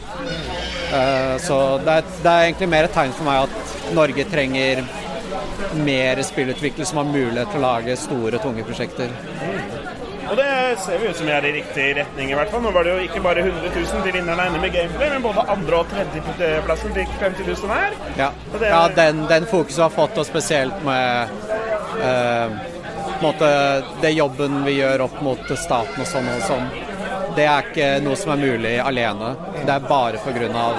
Eh, 0.89 1.36
så 1.43 1.59
det 1.84 1.99
er, 1.99 2.09
det 2.23 2.32
er 2.32 2.47
egentlig 2.47 2.71
mer 2.71 2.88
et 2.88 2.95
tegn 2.95 3.15
for 3.15 3.27
meg 3.27 3.47
at 3.47 3.93
Norge 3.97 4.25
trenger 4.30 4.84
mer 5.86 6.21
spillutvikler 6.25 6.86
som 6.86 7.01
har 7.01 7.09
mulighet 7.09 7.51
til 7.51 7.61
å 7.61 7.65
lage 7.65 7.97
store, 7.99 8.41
tunge 8.41 8.65
prosjekter. 8.67 9.11
Og 10.30 10.38
det 10.38 10.47
ser 10.84 10.99
vi 11.01 11.07
ut 11.09 11.17
som 11.17 11.25
vi 11.25 11.34
er 11.34 11.45
i 11.49 11.51
riktig 11.55 11.86
retning, 11.97 12.32
i 12.32 12.36
hvert 12.38 12.51
fall. 12.53 12.61
Nå 12.61 12.71
var 12.75 12.86
det 12.86 12.91
jo 12.93 13.05
ikke 13.07 13.21
bare 13.25 13.41
100 13.41 13.71
000 13.73 14.03
til 14.05 14.13
vinneren 14.13 14.41
ene 14.45 14.61
med 14.61 14.73
gameplay, 14.75 15.09
men 15.15 15.23
både 15.25 15.45
andre- 15.55 15.80
og 15.80 15.89
tredjeplassen 15.93 16.93
fikk 16.97 17.15
50 17.21 17.47
000 17.47 17.71
hver. 17.73 17.95
Ja, 18.19 18.30
det- 18.59 18.69
ja 18.69 18.82
den, 18.99 19.23
den 19.32 19.45
fokuset 19.49 19.82
har 19.88 19.89
fått, 19.95 20.17
og 20.17 20.25
spesielt 20.27 20.84
med 20.86 21.30
eh, 22.05 22.59
måte, 23.21 23.49
det 24.01 24.13
jobben 24.15 24.61
vi 24.65 24.77
gjør 24.80 25.01
opp 25.07 25.21
mot 25.25 25.41
staten 25.57 26.03
og 26.05 26.07
sånn 26.07 26.30
og 26.36 26.45
sånn, 26.45 26.69
det 27.36 27.45
er 27.49 27.65
ikke 27.71 27.89
noe 28.05 28.17
som 28.19 28.34
er 28.36 28.41
mulig 28.43 28.75
alene. 28.84 29.34
Det 29.65 29.73
er 29.73 29.88
bare 29.89 30.21
pga. 30.23 30.69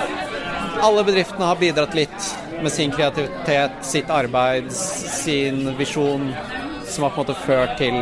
alle 0.81 1.05
bedriftene 1.05 1.45
har 1.51 1.57
bidratt 1.61 1.95
litt 1.95 2.31
med 2.63 2.73
sin 2.73 2.93
kreativitet, 2.93 3.71
sitt 3.85 4.11
arbeid, 4.11 4.71
sin 4.73 5.77
visjon, 5.77 6.35
som 6.87 7.05
har 7.05 7.11
på 7.11 7.21
en 7.21 7.27
måte 7.27 7.37
ført 7.47 7.77
til 7.79 7.97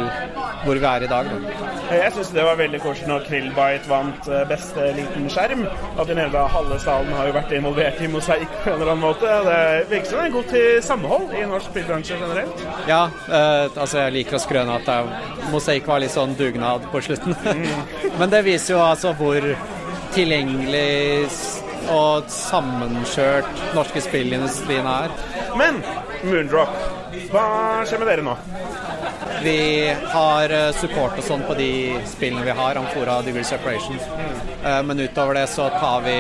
hvor 0.65 0.79
vi 0.79 0.87
er 0.89 1.05
i 1.05 1.11
dag. 1.11 1.29
Da. 1.31 1.69
Jeg 1.95 2.13
syns 2.17 2.31
det 2.35 2.45
var 2.47 2.59
veldig 2.59 2.81
koselig 2.83 3.09
når 3.11 3.25
Krillbite 3.29 3.91
vant 3.91 4.29
eh, 4.31 4.45
beste 4.51 4.89
liten 4.97 5.29
skjerm. 5.33 5.65
At 5.99 6.11
den 6.11 6.21
hele 6.23 6.45
halve 6.55 6.79
salen 6.83 7.15
har 7.17 7.31
jo 7.31 7.37
vært 7.37 7.55
involvert 7.59 8.03
i 8.03 8.11
mosaikk 8.13 8.59
på 8.63 8.73
en 8.73 8.77
eller 8.79 8.93
annen 8.95 9.05
måte. 9.05 9.39
Det 9.49 9.61
virker 9.93 10.11
som 10.11 10.23
det 10.23 10.27
er 10.27 10.37
godt 10.37 10.53
til 10.55 10.83
samhold 10.89 11.35
i 11.39 11.45
norsk 11.53 11.73
spillbransje 11.73 12.21
generelt. 12.21 12.67
Ja, 12.91 13.03
eh, 13.29 13.65
altså 13.75 14.05
jeg 14.05 14.17
liker 14.19 14.39
å 14.39 14.43
skrøne 14.43 14.79
at 14.81 14.89
det 14.89 15.53
mosaikk 15.53 15.89
var 15.91 16.03
litt 16.05 16.15
sånn 16.15 16.37
dugnad 16.39 16.89
på 16.93 17.03
slutten. 17.09 17.37
Men 18.21 18.35
det 18.35 18.45
viser 18.49 18.77
jo 18.77 18.85
altså 18.85 19.15
hvor 19.19 19.45
tilgjengelig 20.15 20.87
og 21.93 22.29
sammenkjørt 22.33 23.63
norske 23.77 24.03
spillindustrien 24.05 24.89
er. 24.89 25.13
Men 25.59 25.81
Moondrop, 26.27 26.75
hva 27.33 27.47
skjer 27.89 28.03
med 28.03 28.11
dere 28.11 28.27
nå? 28.27 28.35
Vi 29.43 29.95
har 30.13 30.51
eh, 30.51 30.73
support 30.75 31.19
og 31.19 31.25
sånn 31.25 31.45
på 31.47 31.55
de 31.59 31.71
spillene 32.09 32.45
vi 32.47 32.55
har, 32.59 32.79
Amfora 32.81 33.21
Degree 33.23 33.47
Separation. 33.47 33.99
Eh, 34.65 34.83
Men 34.83 35.01
utover 35.01 35.39
det 35.39 35.47
så 35.53 35.69
tar 35.79 36.03
vi 36.07 36.17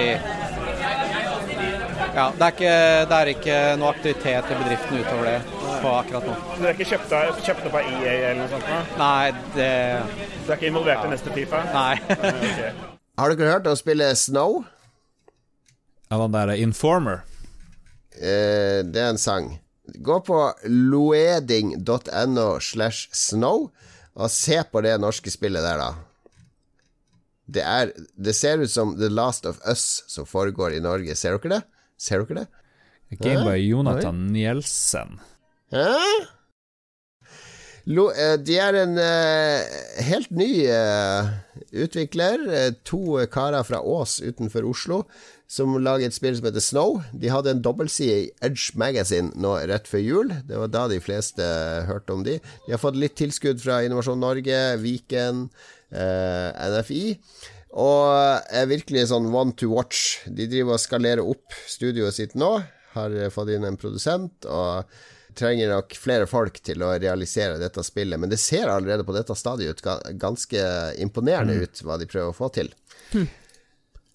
Ja, 2.14 2.32
det 2.34 2.44
er 2.44 2.52
ikke, 2.54 2.74
det 3.10 3.16
er 3.18 3.30
ikke 3.34 3.58
noe 3.78 3.92
aktivitet 3.94 4.50
i 4.50 4.58
bedriften 4.62 5.02
utover 5.02 5.28
det 5.28 5.36
på 5.82 5.92
akkurat 5.94 6.26
nå. 6.26 6.36
Dere 6.58 6.72
er 6.72 6.78
ikke 6.78 6.88
kjøpt, 6.90 7.66
opp 7.68 7.76
av 7.78 7.84
EA 7.84 8.14
eller 8.16 8.40
noe 8.40 8.48
sånt? 8.50 8.66
Da? 8.66 8.80
Nei, 8.98 9.26
det 9.54 9.70
Du 10.46 10.50
er 10.50 10.56
ikke 10.56 10.70
involvert 10.72 11.06
i 11.06 11.12
neste 11.12 11.34
Fifa? 11.36 11.62
Nei. 11.74 11.94
okay. 12.18 12.72
Har 13.18 13.34
dere 13.34 13.52
hørt 13.54 13.70
å 13.70 13.76
spille 13.78 14.10
Snow? 14.18 14.60
Ja, 16.08 16.18
den 16.18 16.34
derre 16.34 16.58
Informer. 16.62 17.22
Eh, 18.18 18.82
det 18.86 19.02
er 19.02 19.12
en 19.12 19.20
sang. 19.20 19.52
Gå 19.94 20.20
på 20.26 20.40
loeding.no 20.64 22.48
slash 22.60 23.08
snow 23.12 23.70
og 24.18 24.30
se 24.34 24.60
på 24.66 24.82
det 24.84 24.96
norske 25.00 25.30
spillet 25.30 25.64
der, 25.64 25.80
da. 25.80 25.90
Det, 27.48 27.64
er, 27.64 27.92
det 28.18 28.34
ser 28.36 28.60
ut 28.60 28.70
som 28.70 28.96
The 28.98 29.08
Last 29.08 29.46
of 29.48 29.60
Us 29.64 30.02
som 30.10 30.26
foregår 30.28 30.76
i 30.76 30.82
Norge. 30.84 31.14
Ser 31.16 31.38
dere 31.38 31.54
det? 31.54 31.60
Ser 31.96 32.26
dere 32.26 32.42
det? 32.42 32.48
Gameboy? 33.22 33.62
Jonathan 33.62 34.26
Nielsen. 34.34 35.16
Hæ? 35.72 35.86
Eh, 37.88 38.34
de 38.44 38.58
er 38.60 38.76
en 38.82 38.98
eh, 39.00 39.78
helt 40.04 40.30
ny 40.30 40.66
eh, 40.68 41.30
utvikler. 41.72 42.74
to 42.84 43.24
karer 43.32 43.64
fra 43.64 43.80
Ås 43.80 44.20
utenfor 44.20 44.68
Oslo 44.68 45.02
som 45.48 45.72
lager 45.80 46.10
et 46.10 46.14
spill 46.16 46.36
som 46.36 46.44
heter 46.44 46.60
Snow. 46.60 46.98
De 47.16 47.30
hadde 47.32 47.50
en 47.54 47.62
dobbeltside 47.64 48.16
i 48.20 48.30
Edge 48.44 48.76
Magazine 48.76 49.32
nå 49.40 49.54
rett 49.70 49.88
før 49.88 50.02
jul. 50.04 50.32
Det 50.44 50.58
var 50.60 50.68
da 50.74 50.82
de 50.92 50.98
fleste 51.00 51.42
hørte 51.88 52.12
om 52.12 52.22
de. 52.26 52.34
De 52.66 52.74
har 52.74 52.82
fått 52.82 52.98
litt 53.00 53.16
tilskudd 53.16 53.62
fra 53.64 53.80
Innovasjon 53.86 54.20
Norge, 54.20 54.58
Viken, 54.82 55.46
eh, 55.90 56.52
NFI. 56.68 57.04
Og 57.80 58.44
er 58.52 58.68
virkelig 58.70 59.06
sånn 59.10 59.30
one 59.32 59.52
to 59.56 59.70
watch. 59.72 60.18
De 60.28 60.46
driver 60.48 60.76
og 60.76 60.82
skalerer 60.84 61.24
opp 61.24 61.56
studioet 61.68 62.16
sitt 62.16 62.36
nå. 62.36 62.58
Har 62.94 63.16
fått 63.32 63.54
inn 63.56 63.64
en 63.68 63.76
produsent. 63.80 64.44
og 64.48 64.84
trenger 65.38 65.68
nok 65.70 65.94
flere 65.94 66.26
folk 66.26 66.56
til 66.66 66.82
å 66.82 66.88
realisere 66.98 67.60
dette 67.60 67.78
spillet, 67.86 68.18
men 68.18 68.26
det 68.32 68.40
ser 68.42 68.66
allerede 68.72 69.04
på 69.06 69.14
dette 69.14 69.36
stadiet 69.38 69.78
ut 69.78 70.18
ganske 70.18 70.62
imponerende 70.98 71.54
Mm. 71.54 71.62
ut, 71.62 71.82
hva 71.86 71.96
de 72.00 72.06
prøver 72.10 72.32
å 72.32 72.34
få 72.34 72.48
til. 72.52 72.72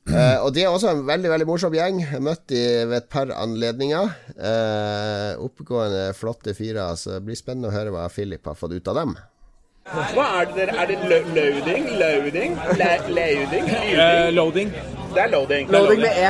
Eh, 0.03 0.37
og 0.43 0.49
de 0.53 0.65
er 0.65 0.67
også 0.73 0.89
en 0.91 1.05
veldig 1.07 1.29
veldig 1.31 1.45
morsom 1.47 1.75
gjeng. 1.77 2.01
Jeg 2.03 2.23
møtt 2.23 2.43
de 2.51 2.61
ved 2.89 2.97
et 2.97 3.09
par 3.13 3.29
anledninger. 3.31 4.09
Uh, 4.35 5.39
oppegående, 5.45 6.09
flotte 6.17 6.55
fyrer. 6.57 6.97
Så 6.99 7.15
det 7.15 7.21
blir 7.29 7.39
spennende 7.39 7.71
å 7.71 7.75
høre 7.75 7.93
hva 7.95 8.09
Philip 8.11 8.43
har 8.51 8.57
fått 8.59 8.75
ut 8.75 8.91
av 8.91 8.99
dem. 8.99 9.15
Hva 10.13 10.25
er 10.41 10.45
det 10.51 10.55
dere 10.59 10.75
Er 10.79 10.91
det 10.91 10.99
lo- 11.07 11.31
loading? 11.35 11.87
Loading? 11.99 12.53
La 12.79 12.91
loading? 13.07 13.71
Uh, 13.95 14.29
loading. 14.35 14.69
Det 15.13 15.21
er 15.23 15.29
loading. 15.33 15.69
Loading 15.71 16.01
med 16.01 16.17
E. 16.17 16.29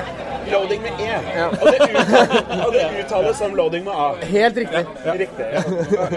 Loading 0.51 0.81
med 0.83 0.99
E. 0.99 1.13
Og, 1.61 1.67
det 1.71 1.79
uttales, 1.87 2.33
og 2.65 2.73
det 2.73 2.81
uttales 3.03 3.37
som 3.39 3.53
loading 3.55 3.85
med 3.85 3.93
A. 3.95 4.07
Helt 4.27 4.57
riktig. 4.57 4.81
Riktig. 5.23 5.45
Ja. 5.53 5.61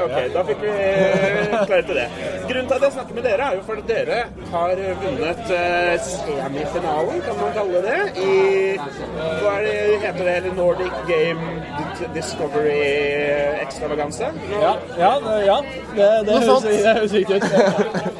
Ok, 0.06 0.16
da 0.34 0.42
fikk 0.48 0.64
vi 0.64 0.72
klare 0.72 1.66
klarhet 1.70 1.86
til 1.92 2.00
det. 2.00 2.06
Grunnen 2.48 2.66
til 2.70 2.76
at 2.78 2.86
jeg 2.88 2.92
snakker 2.96 3.14
med 3.20 3.26
dere, 3.28 3.46
er 3.50 3.60
jo 3.60 3.62
fordi 3.68 3.84
dere 3.92 4.18
har 4.52 4.82
vunnet 5.04 5.52
eh, 5.54 5.94
semifinalen, 6.08 7.22
kan 7.26 7.38
man 7.40 7.54
kalle 7.56 7.82
det, 7.86 8.00
i 8.18 8.78
Hva 9.42 9.54
er 9.60 9.66
det 9.66 10.00
heter 10.04 10.30
det? 10.42 10.54
Nordic 10.56 10.92
Game 11.08 11.62
Discovery 12.14 12.80
Extravaganza? 13.62 14.32
Ja, 14.60 14.74
ja, 14.98 15.12
det- 15.26 15.46
ja. 15.46 15.58
Det, 15.96 16.26
det, 16.26 16.32
høres, 16.84 17.12
riktig 17.18 17.36
ut. 17.36 17.44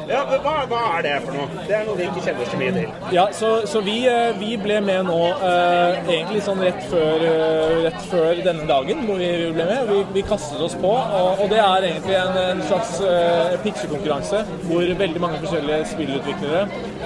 Ja, 0.09 0.23
men 0.31 0.39
hva, 0.41 0.53
hva 0.71 0.79
er 0.97 1.03
det 1.05 1.15
for 1.25 1.35
noe? 1.35 1.47
Det 1.67 1.75
er 1.77 1.83
noe 1.85 1.97
vi 1.99 2.07
ikke 2.07 2.23
kjenner 2.25 2.49
så 2.49 2.57
mye 2.61 2.73
til. 2.73 2.95
Ja, 3.13 3.25
så, 3.37 3.51
så 3.69 3.81
vi, 3.85 3.97
eh, 4.09 4.36
vi 4.39 4.57
ble 4.61 4.79
med 4.85 5.07
nå 5.07 5.17
eh, 5.47 5.97
egentlig 6.03 6.41
sånn 6.45 6.61
rett 6.63 6.79
før, 6.91 7.23
eh, 7.27 7.73
rett 7.87 7.99
før 8.11 8.41
denne 8.45 8.67
dagen 8.69 9.03
hvor 9.07 9.19
vi 9.21 9.29
ble 9.55 9.67
med. 9.69 9.91
Vi, 9.91 9.99
vi 10.17 10.23
kastet 10.27 10.61
oss 10.63 10.75
på, 10.79 10.91
og, 10.91 11.43
og 11.43 11.51
det 11.51 11.59
er 11.63 11.87
egentlig 11.89 12.17
en, 12.19 12.39
en 12.43 12.63
slags 12.69 12.97
eh, 13.05 13.57
pitchekonkurranse 13.65 14.43
hvor 14.67 14.93
veldig 15.01 15.23
mange 15.23 15.41
forskjellige 15.43 15.91
spillutviklere 15.93 16.63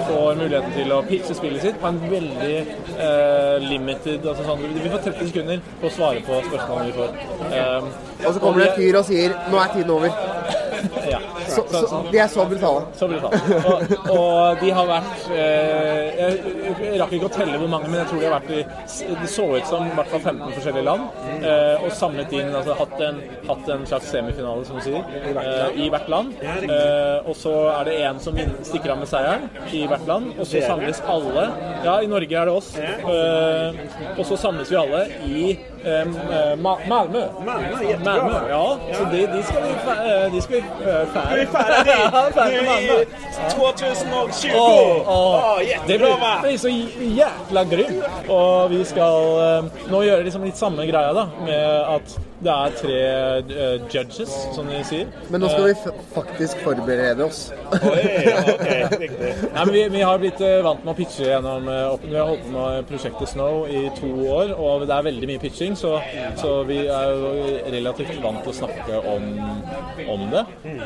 får 0.10 0.40
muligheten 0.40 0.76
til 0.78 0.96
å 0.96 1.02
pitche 1.08 1.38
spillet 1.38 1.66
sitt 1.68 1.82
på 1.82 1.92
en 1.92 2.02
veldig 2.12 2.56
eh, 2.62 3.58
limited 3.66 4.26
altså 4.26 4.46
sånn, 4.48 4.66
Vi 4.76 4.90
får 4.92 5.06
30 5.10 5.32
sekunder 5.34 5.66
på 5.82 5.90
å 5.90 5.96
svare 5.98 6.24
på 6.26 6.42
spørsmålene 6.48 6.92
vi 6.92 6.98
får. 7.00 7.20
Um, 7.52 7.92
Og 8.22 8.34
så 8.34 8.40
kommer 8.42 8.62
det 8.62 8.70
en 8.72 8.78
fyr 8.78 8.98
og 9.00 9.06
sier 9.08 9.34
'nå 9.50 9.62
er 9.62 9.74
tiden 9.74 9.92
over'. 9.96 10.14
Ja. 11.12 11.20
Så, 11.48 11.66
så, 11.72 12.02
de 12.12 12.20
er 12.24 12.30
så 12.32 12.46
brutale. 12.48 12.86
Så 12.98 13.08
brutale. 13.12 13.40
Og, 13.72 13.96
og 14.16 14.62
de 14.62 14.72
har 14.76 14.88
vært 14.90 15.26
eh, 15.36 16.22
Jeg 16.22 17.00
rakk 17.02 17.16
ikke 17.18 17.30
å 17.30 17.34
telle 17.34 17.60
hvor 17.60 17.72
mange, 17.72 17.90
men 17.92 18.02
jeg 18.02 18.10
tror 18.12 18.22
de 18.22 18.28
har 18.30 18.36
vært 18.38 18.52
i 18.56 18.62
Det 19.22 19.30
så 19.32 19.48
ut 19.58 19.68
som 19.68 19.86
i 19.88 19.96
hvert 19.98 20.12
fall 20.14 20.24
15 20.24 20.56
forskjellige 20.56 20.86
land. 20.88 21.08
Eh, 21.42 21.84
og 21.86 21.92
samlet 21.98 22.36
inn 22.38 22.54
altså 22.56 22.76
hatt 22.80 22.96
en, 23.08 23.20
hatt 23.50 23.72
en 23.76 23.86
slags 23.90 24.10
semifinale, 24.12 24.66
som 24.68 24.80
du 24.80 24.86
sier, 24.86 25.04
eh, 25.32 25.82
i 25.86 25.90
hvert 25.92 26.10
land. 26.12 26.34
Eh, 26.42 27.18
og 27.28 27.36
så 27.38 27.56
er 27.76 27.90
det 27.90 27.98
én 28.06 28.22
som 28.24 28.38
stikker 28.68 28.94
av 28.96 29.02
med 29.04 29.12
seieren 29.12 29.48
i 29.72 29.84
hvert 29.90 30.08
land. 30.10 30.32
Og 30.38 30.48
så 30.48 30.64
samles 30.66 31.02
alle 31.12 31.48
Ja, 31.86 31.98
i 32.04 32.10
Norge 32.10 32.38
er 32.38 32.50
det 32.50 32.56
oss. 32.56 32.72
Og 34.18 34.24
så 34.28 34.38
samles 34.40 34.72
vi 34.72 34.78
alle 34.80 35.04
i 35.28 35.46
eh, 35.86 36.56
Ma 36.62 36.78
Malmö. 36.88 37.24
Malmö, 38.06 38.38
ja. 38.50 38.64
Så 38.98 39.08
de, 39.12 39.26
de 39.34 39.44
skal 39.48 39.66
vi 39.66 39.74
de 40.36 40.42
skal 40.42 40.62
vi 40.62 40.62
eh, 41.02 41.10
ferdig 41.14 42.62
Nu 42.92 42.98
i 42.98 43.06
2020. 43.52 44.56
Åh, 44.56 45.08
åh. 45.08 45.38
Åh, 45.38 45.60
Det 45.88 45.98
blir, 45.98 46.42
blir 46.42 46.58
så 46.58 46.72
jækla 47.22 47.64
grymt. 47.64 48.04
Og 48.30 48.70
vi 48.72 48.84
skal 48.86 49.40
eh, 49.46 49.88
nå 49.92 50.04
gjøre 50.08 50.28
liksom 50.28 50.46
litt 50.48 50.60
samme 50.60 50.86
greia, 50.90 51.14
da. 51.16 51.28
Med 51.46 51.96
at 51.96 52.18
Det 52.42 52.54
er 52.54 52.78
tre 52.78 53.00
uh, 53.50 53.88
judges, 53.92 54.32
som 54.56 54.70
de 54.70 54.82
sier. 54.88 55.10
Men 55.30 55.44
nå 55.44 55.50
skal 55.52 55.68
vi 55.68 55.72
Eh, 55.72 55.78
f 55.78 55.88
faktisk 56.14 56.58
forberede 56.64 57.26
oss. 57.26 57.54
Oi, 57.72 58.00
ja, 58.26 58.40
ok, 58.54 59.00
riktig. 59.00 59.30
Nei, 59.54 59.66
men 59.66 59.74
vi, 59.74 59.84
vi 59.90 60.02
har 60.02 60.20
blitt 60.20 60.42
uh, 60.44 60.58
vant 60.66 60.84
med 60.84 60.94
å 60.94 60.98
pitche 60.98 61.28
gjennom 61.28 61.68
uh, 61.70 61.96
Vi 62.04 62.16
har 62.18 62.28
holdt 62.28 62.44
på 62.46 62.54
med 62.56 62.88
prosjektet 62.90 63.32
Snow 63.32 63.64
i 63.70 63.86
to 63.98 64.10
år, 64.28 64.54
og 64.58 64.86
det 64.88 64.96
er 64.96 65.08
veldig 65.08 65.30
mye 65.32 65.42
pitching, 65.42 65.78
så, 65.80 65.94
så 66.40 66.54
vi 66.68 66.82
er 66.86 67.14
jo 67.14 67.32
relativt 67.78 68.20
vant 68.24 68.42
til 68.44 68.54
å 68.54 68.58
snakke 68.62 69.00
om, 69.14 69.28
om 70.12 70.26
det. 70.34 70.44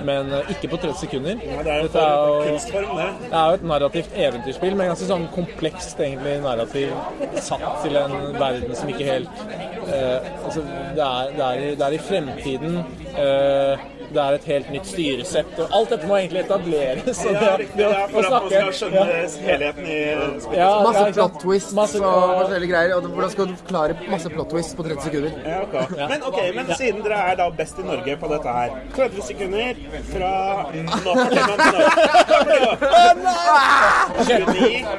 Men 0.08 0.32
ikke 0.54 0.70
på 0.74 0.82
30 0.84 1.00
sekunder. 1.06 1.42
det 1.42 1.74
er 1.74 1.82
jo 1.82 1.90
Dette 1.90 2.06
er 2.06 2.16
jo, 2.20 2.60
det. 3.00 3.08
det 3.26 3.40
er 3.42 3.50
jo 3.50 3.60
et 3.60 3.68
narrativt 3.74 4.20
eventyrspill 4.28 4.78
med 4.78 4.92
ganske 4.92 5.10
sånn 5.10 5.28
komplekst 5.36 6.02
egentlig 6.04 6.38
narrativ 6.46 6.94
satt 7.42 7.66
til 7.84 7.98
en 8.00 8.16
verden 8.38 8.76
som 8.78 8.90
ikke 8.92 9.08
helt 9.08 9.46
eh, 9.88 10.20
Altså, 10.46 10.62
det 10.96 11.04
er, 11.04 11.32
det, 11.36 11.44
er 11.45 11.45
i, 11.54 11.70
det 11.76 11.82
er 11.82 11.90
i 11.90 11.98
fremtiden. 11.98 12.78
eh, 13.18 13.80
det 14.16 14.24
er 14.26 14.34
et 14.40 14.46
helt 14.52 14.70
nytt 14.74 14.88
styresett, 14.90 15.54
og 15.60 15.68
alt 15.80 15.90
dette 15.94 16.08
må 16.10 16.16
egentlig 16.20 16.42
etableres. 16.46 17.20
og 17.26 17.34
Ja, 17.36 17.58
det- 17.58 17.70
det 17.76 17.86
å- 17.86 17.92
å 17.92 17.94
for 17.94 18.02
at 18.02 18.14
man 18.14 18.24
snakke- 18.32 18.50
skal 18.56 18.72
skjønne 18.80 18.96
ja. 18.96 19.06
helheten 19.50 19.86
i 19.86 20.00
spillet. 20.40 20.58
Ja, 20.58 20.70
masse 20.84 21.04
ja, 21.06 21.12
plot 21.18 21.40
twists 21.44 21.74
Masse- 21.74 22.02
og 22.02 22.24
forskjellige 22.42 22.70
greier. 22.72 22.96
Og 22.96 23.04
hvordan 23.12 23.32
skal 23.32 23.46
du 23.46 23.56
forklare 23.56 23.98
masse 24.10 24.30
plot 24.30 24.50
twists 24.50 24.74
på 24.76 24.84
30 24.88 25.02
sekunder? 25.10 25.32
Ja, 25.46 25.62
ok. 25.62 25.76
Men 26.10 26.24
ok, 26.24 26.40
men 26.56 26.66
siden 26.80 27.04
dere 27.04 27.20
er 27.32 27.36
da 27.36 27.50
best 27.50 27.80
i 27.80 27.84
Norge 27.84 28.18
på 28.18 28.28
dette 28.32 28.48
her 28.60 28.70
30 28.96 29.22
sekunder 29.22 29.74
fra 30.14 30.32
Nå 30.74 31.12
forteller 31.20 31.58
man 31.58 31.60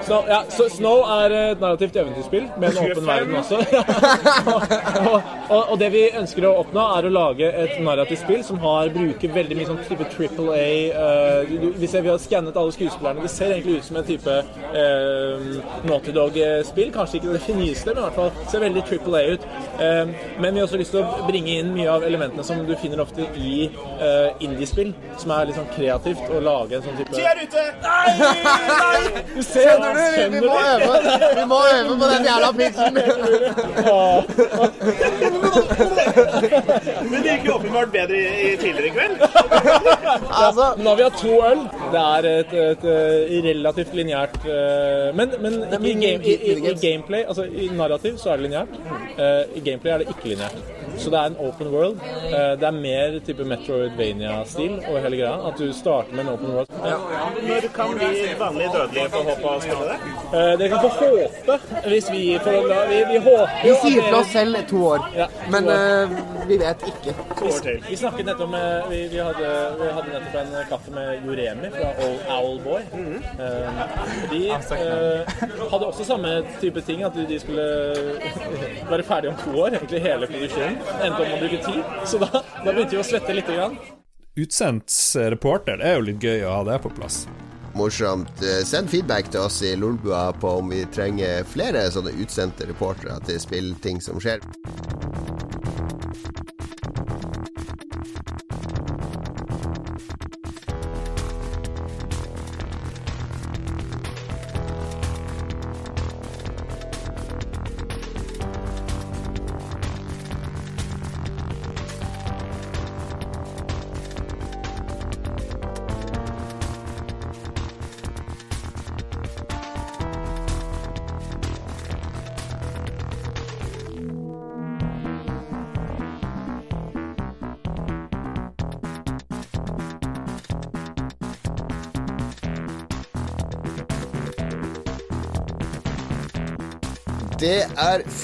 Så, 0.07 0.25
ja, 0.29 0.43
så 0.51 0.69
Snow 0.71 1.03
er 1.23 1.35
et 1.53 1.61
narrativt 1.61 1.97
eventyrspill 1.97 2.47
med 2.61 2.71
en 2.71 2.79
åpen 2.85 3.07
verden 3.07 3.35
også. 3.41 3.59
og, 5.13 5.23
og, 5.51 5.63
og 5.73 5.79
det 5.81 5.91
vi 5.95 6.05
ønsker 6.19 6.47
å 6.49 6.53
oppnå, 6.63 6.85
er 6.99 7.09
å 7.09 7.13
lage 7.13 7.49
et 7.65 7.77
narrativt 7.85 8.23
spill 8.25 8.43
som 8.47 8.59
har, 8.63 8.89
bruker 9.07 9.35
veldig 9.37 9.59
mye 9.59 9.69
sånn 9.71 9.83
type 9.89 10.07
Triple 10.13 10.51
A. 10.57 10.69
uh, 10.93 11.41
vi, 11.79 11.87
ser, 11.89 12.05
vi 12.05 12.13
har 12.13 12.21
skannet 12.23 12.57
alle 12.59 12.75
skuespillerne. 12.77 13.25
Det 13.25 13.33
ser 13.33 13.55
egentlig 13.55 13.81
ut 13.81 13.89
som 13.89 14.01
en 14.01 14.07
type 14.07 14.37
uh, 14.77 15.37
Naughty 15.87 16.15
Dog-spill. 16.17 16.93
Kanskje 16.95 17.21
ikke 17.21 17.37
det 17.37 17.43
fineste, 17.47 17.93
men 17.93 18.03
i 18.03 18.07
hvert 18.07 18.19
fall 18.21 18.31
ser 18.53 18.65
veldig 18.67 18.85
Triple 18.91 19.17
A 19.21 19.35
ut. 19.37 19.49
Uh, 19.81 20.05
men 20.43 20.51
vi 20.51 20.59
har 20.61 20.67
også 20.69 20.81
lyst 20.81 20.93
til 20.97 21.03
å 21.03 21.07
bringe 21.29 21.53
inn 21.61 21.73
mye 21.77 21.91
av 21.93 22.07
elementene 22.07 22.45
som 22.47 22.63
du 22.67 22.75
finner 22.81 23.03
ofte 23.05 23.27
i 23.41 23.69
uh, 24.01 24.29
indiespill, 24.45 24.91
som 25.21 25.35
er 25.37 25.51
litt 25.51 25.59
sånn 25.59 25.73
kreativt 25.75 26.25
å 26.31 26.43
lage 26.45 26.79
en 26.79 26.85
sånn 26.87 26.97
type 27.01 27.13
Tida 27.17 27.33
er 27.33 27.39
ute! 27.45 27.63
Nei! 27.83 28.11
Nei! 28.21 29.25
Du 29.35 29.43
ser 29.45 29.67
Skjønner 29.67 29.93
du? 29.97 30.01
Vi 30.37 30.41
må 30.47 30.57
øve, 30.57 30.95
vi 31.37 31.45
må 31.51 31.59
øve 31.71 31.97
på 32.01 32.07
den 32.13 32.25
jævla 32.27 32.51
pitchen. 32.57 32.93
Men 37.11 37.23
det 37.23 37.31
gikk 37.31 37.45
jo 37.49 37.53
åpenbart 37.57 37.91
bedre 37.95 38.17
i, 38.19 38.27
i 38.47 38.57
tidligere 38.61 38.86
i 38.87 38.93
kveld. 38.95 39.21
Altså, 40.37 40.67
nå 40.79 40.89
har 40.91 40.97
vi 41.01 41.07
hatt 41.07 41.19
to 41.21 41.35
øl. 41.51 41.63
Det 41.93 42.03
er 42.03 42.29
et, 42.33 42.55
et, 42.67 42.87
et 43.37 43.45
relativt 43.51 43.95
lineært 43.97 44.37
eh, 44.45 45.11
Men, 45.17 45.33
men 45.43 45.59
ikke 45.63 45.91
i, 45.91 45.95
game, 46.07 46.25
i, 46.25 46.35
i, 46.53 46.57
i 46.71 46.75
gameplay, 46.83 47.25
altså 47.29 47.45
i 47.47 47.69
narrativ, 47.77 48.17
så 48.23 48.33
er 48.33 48.41
det 48.41 48.49
lineært. 48.49 48.81
Eh, 49.17 49.59
I 49.61 49.65
gameplay 49.71 49.93
er 49.97 50.03
det 50.05 50.09
ikke 50.15 50.33
lineært. 50.35 50.59
Så 50.97 51.11
det 51.13 51.19
er 51.21 51.27
en 51.33 51.37
open 51.45 51.69
world. 51.75 51.99
Eh, 52.31 52.53
det 52.61 52.67
er 52.71 52.77
mer 52.77 53.19
type 53.27 53.45
Metroidvania-stil 53.45 54.79
og 54.89 55.01
hele 55.05 55.19
greia. 55.21 55.35
At 55.51 55.59
du 55.61 55.67
starter 55.77 56.15
med 56.17 56.25
en 56.27 56.33
open 56.35 56.55
world. 56.57 56.71
Ja. 56.87 56.97
Når 57.49 57.69
kan 57.77 57.93
vi 58.01 58.13
vanlige 58.41 58.71
dødelige 58.75 59.11
få 59.13 59.23
håpe 59.31 59.51
å 59.51 59.59
spille 59.65 59.91
det? 59.91 59.99
Eh, 60.33 60.53
Dere 60.61 60.69
kan 60.73 60.81
få 60.85 61.11
håpe 61.11 61.59
hvis 61.87 62.09
vi 62.13 62.23
får 62.43 62.71
Vi, 62.91 62.99
vi 63.13 63.19
håper 63.27 63.53
Vi 63.65 63.75
sier 63.83 64.07
til 64.09 64.15
oss 64.19 64.31
selv 64.33 64.57
to 64.71 64.81
år, 64.95 65.05
Ja, 65.17 65.27
to 65.27 65.51
men 65.53 65.69
år. 65.69 65.73
eh, 65.77 66.17
vi 66.49 66.57
vet 66.63 66.83
ikke. 66.91 67.15
Vi, 67.43 67.75
vi 67.91 67.97
snakket 68.01 68.27
nettopp 68.31 68.51
med 68.51 68.76
Vi, 68.91 69.01
vi, 69.13 69.19
hadde, 69.19 69.51
vi 69.81 69.89
hadde 69.97 70.13
nettopp 70.13 70.37
en 70.41 70.55
kaffe 70.71 70.95
med 70.95 71.27
Joremi 71.27 71.71
fra 71.75 71.91
Owl, 72.07 72.19
Owlboy. 72.37 72.83
uh, 73.41 73.83
de 74.31 74.43
uh, 74.51 75.35
hadde 75.73 75.87
også 75.87 76.07
samme 76.09 76.37
type 76.61 76.83
ting, 76.87 77.03
at 77.07 77.17
de, 77.17 77.41
skulle 77.41 77.67
være 78.91 79.07
ferdige 79.07 79.35
om 79.35 79.43
to 79.45 79.57
år. 79.65 79.79
Egentlig 79.81 80.05
hele 80.07 80.31
produksjonen. 80.31 80.79
Endte 81.01 81.27
om 81.27 81.35
å 81.35 81.43
bruke 81.43 81.61
tid. 81.67 81.83
Så 82.07 82.23
da, 82.23 82.31
da 82.63 82.71
begynte 82.71 82.97
vi 82.97 83.03
å 83.03 83.09
svette 83.11 83.37
lite 83.37 83.59
grann. 83.59 83.77
Utsendt 84.37 84.93
reporter, 85.33 85.81
det 85.81 85.91
er 85.91 86.01
jo 86.01 86.09
litt 86.11 86.25
gøy 86.25 86.45
å 86.45 86.59
ha 86.59 86.65
det 86.69 86.81
på 86.85 86.93
plass. 86.93 87.25
Morsomt. 87.77 88.43
Eh, 88.43 88.65
Send 88.65 88.91
feedback 88.91 89.31
til 89.31 89.41
oss 89.41 89.63
i 89.63 89.77
Lolbua 89.77 90.33
på 90.33 90.49
om 90.61 90.71
vi 90.73 90.85
trenger 90.93 91.45
flere 91.45 91.85
sånne 91.93 92.15
utsendte 92.23 92.69
reportere 92.71 93.19
til 93.29 93.41
spillting 93.41 94.01
som 94.01 94.21
skjer. 94.21 94.41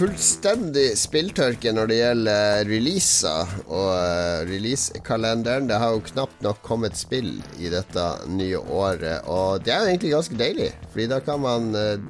Fullstendig 0.02 0.96
spilltørke 0.98 1.70
når 1.76 1.86
det 1.90 1.96
gjelder 2.00 2.64
releaser 2.66 3.50
og 3.70 3.90
eh, 3.94 4.40
releasekalenderen. 4.48 5.68
Det 5.70 5.78
har 5.78 5.92
jo 5.94 6.00
knapt 6.08 6.40
nok 6.42 6.58
kommet 6.66 6.98
spill 6.98 7.36
i 7.62 7.70
dette 7.70 8.06
nye 8.34 8.58
året, 8.58 9.22
og 9.30 9.62
det 9.62 9.70
er 9.76 9.84
jo 9.84 9.92
egentlig 9.92 10.10
ganske 10.16 10.38
deilig. 10.40 10.72
Fordi 10.90 11.06
da 11.12 11.20
kan 11.22 11.38
man 11.44 11.70
eh, 11.78 12.02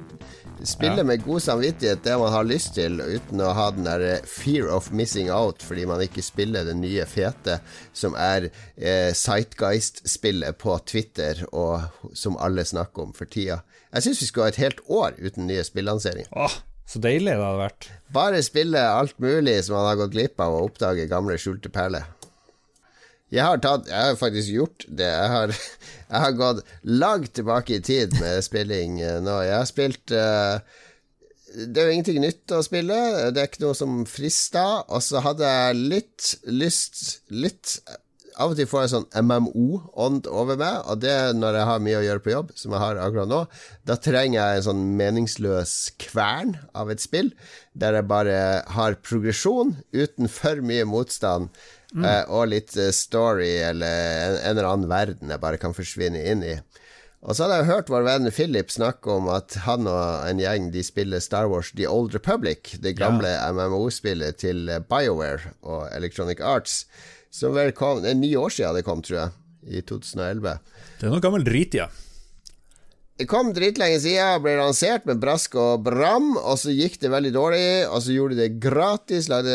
spille 0.65 1.03
Ja. 1.03 1.05
med 1.05 1.21
god 1.27 1.43
samvittighet 1.45 2.01
det 2.07 2.17
man 2.17 2.33
har 2.33 2.49
lyst 2.49 2.73
til, 2.79 2.97
uten 2.97 3.45
å 3.45 3.51
ha 3.53 3.67
den 3.77 3.85
der 3.85 4.07
eh, 4.15 4.25
fear 4.25 4.73
of 4.73 4.89
missing 4.95 5.29
out 5.29 5.61
fordi 5.61 5.85
man 5.85 6.01
ikke 6.01 6.25
spiller 6.25 6.65
det 6.65 6.75
nye 6.79 7.05
fete 7.05 7.59
som 7.93 8.17
er 8.17 8.49
eh, 8.77 9.13
Sightgeist-spillet 9.13 10.57
på 10.57 10.79
Twitter, 10.89 11.45
og 11.53 11.85
som 12.17 12.41
alle 12.41 12.65
snakker 12.65 13.05
om 13.05 13.13
for 13.13 13.29
tida. 13.29 13.61
Jeg 13.93 14.07
syns 14.07 14.25
vi 14.25 14.33
skulle 14.33 14.49
ha 14.49 14.55
et 14.57 14.63
helt 14.65 14.81
år 14.89 15.19
uten 15.21 15.45
nye 15.45 15.61
spillanseringer. 15.67 16.33
Åh, 16.33 16.61
så 16.89 16.99
deilig 17.03 17.31
det 17.31 17.39
hadde 17.39 17.61
vært. 17.61 17.87
Bare 18.13 18.43
spille 18.45 18.81
alt 18.81 19.15
mulig 19.23 19.55
som 19.65 19.77
man 19.77 19.87
har 19.89 19.99
gått 20.03 20.13
glipp 20.15 20.43
av, 20.43 20.57
og 20.57 20.71
oppdage 20.71 21.09
gamle 21.11 21.39
skjulte 21.41 21.71
perler. 21.73 22.05
Jeg 23.33 23.41
har, 23.47 23.57
tatt, 23.57 23.87
jeg 23.89 23.97
har 23.97 24.17
faktisk 24.19 24.53
gjort 24.53 24.85
det. 24.87 25.09
Jeg 25.09 25.29
har, 25.31 25.53
jeg 26.11 26.23
har 26.25 26.37
gått 26.37 26.63
langt 26.85 27.33
tilbake 27.33 27.79
i 27.79 27.83
tid 27.83 28.13
med 28.21 28.43
spilling 28.45 28.99
eh, 29.01 29.19
nå. 29.25 29.39
Jeg 29.47 29.55
har 29.57 29.69
spilt 29.69 30.13
uh, 30.13 30.59
Det 31.53 31.81
er 31.81 31.89
jo 31.89 31.95
ingenting 31.95 32.21
nytt 32.21 32.53
å 32.53 32.61
spille. 32.65 32.99
Det 33.33 33.41
er 33.41 33.49
ikke 33.49 33.63
noe 33.65 33.77
som 33.77 34.03
frister. 34.09 34.83
Og 34.93 35.01
så 35.01 35.23
hadde 35.25 35.49
jeg 35.49 35.81
litt 35.95 36.29
lyst 36.51 37.23
Litt 37.33 37.79
Av 38.41 38.53
og 38.53 38.57
til 38.57 38.67
får 38.69 38.83
jeg 38.83 38.91
sånn 38.93 39.25
MMO-ånd 39.27 40.27
over 40.31 40.57
meg, 40.59 40.79
og 40.89 41.01
det 41.03 41.11
er 41.11 41.35
når 41.37 41.59
jeg 41.59 41.69
har 41.69 41.83
mye 41.85 41.99
å 41.99 42.05
gjøre 42.05 42.23
på 42.25 42.33
jobb, 42.33 42.51
som 42.57 42.73
jeg 42.73 42.83
har 42.83 43.01
akkurat 43.03 43.29
nå. 43.29 43.41
Da 43.89 43.97
trenger 44.01 44.39
jeg 44.39 44.59
en 44.59 44.67
sånn 44.69 44.83
meningsløs 44.99 45.75
kvern 46.01 46.55
av 46.77 46.91
et 46.93 47.03
spill, 47.03 47.33
der 47.77 47.99
jeg 47.99 48.09
bare 48.09 48.37
har 48.75 48.99
progresjon 49.05 49.77
uten 49.93 50.31
for 50.31 50.63
mye 50.65 50.87
motstand. 50.89 51.53
Mm. 51.93 52.05
Eh, 52.09 52.23
og 52.33 52.49
litt 52.49 52.73
eh, 52.79 52.89
story 52.95 53.51
eller 53.61 54.39
en, 54.39 54.39
eller 54.55 54.65
annen 54.65 54.89
verden 54.89 55.29
jeg 55.29 55.41
bare 55.43 55.61
kan 55.61 55.75
forsvinne 55.77 56.23
inn 56.31 56.41
i. 56.45 56.55
Og 57.23 57.37
så 57.37 57.45
hadde 57.45 57.61
jeg 57.61 57.69
hørt 57.69 57.91
vår 57.93 58.03
venn 58.03 58.31
Philip 58.35 58.71
snakke 58.73 59.13
om 59.13 59.29
at 59.31 59.55
han 59.63 59.87
og 59.87 60.25
en 60.27 60.41
gjeng 60.41 60.71
de 60.73 60.81
spiller 60.83 61.23
Star 61.23 61.47
Wars 61.47 61.69
The 61.71 61.85
Old 61.87 62.17
Republic, 62.17 62.73
det 62.83 62.97
gamle 62.99 63.31
MMO-spillet 63.55 64.41
til 64.41 64.67
BioWare 64.89 65.53
og 65.61 65.85
Electronic 65.95 66.43
Arts, 66.43 66.81
som 67.33 67.55
vel 67.55 67.73
kom 67.75 68.03
Det 68.03 68.13
er 68.13 68.19
ni 68.19 68.35
år 68.37 68.53
siden 68.53 68.77
det 68.77 68.85
kom, 68.85 69.01
tror 69.01 69.19
jeg, 69.19 69.35
i 69.79 69.81
2011. 69.81 70.57
Det 70.99 71.07
er 71.07 71.13
noe 71.13 71.23
gammel 71.23 71.45
drit, 71.45 71.77
ja. 71.77 71.89
Det 73.13 73.27
kom 73.29 73.51
dritlenge 73.53 73.99
siden, 74.01 74.41
ble 74.41 74.55
lansert 74.57 75.03
med 75.05 75.19
brask 75.21 75.53
og 75.61 75.83
bram, 75.85 76.31
og 76.33 76.57
så 76.57 76.73
gikk 76.73 76.97
det 77.03 77.11
veldig 77.13 77.31
dårlig, 77.35 77.67
og 77.85 78.01
så 78.01 78.15
gjorde 78.15 78.37
de 78.39 78.41
det 78.41 78.63
gratis, 78.63 79.29
lagde 79.29 79.53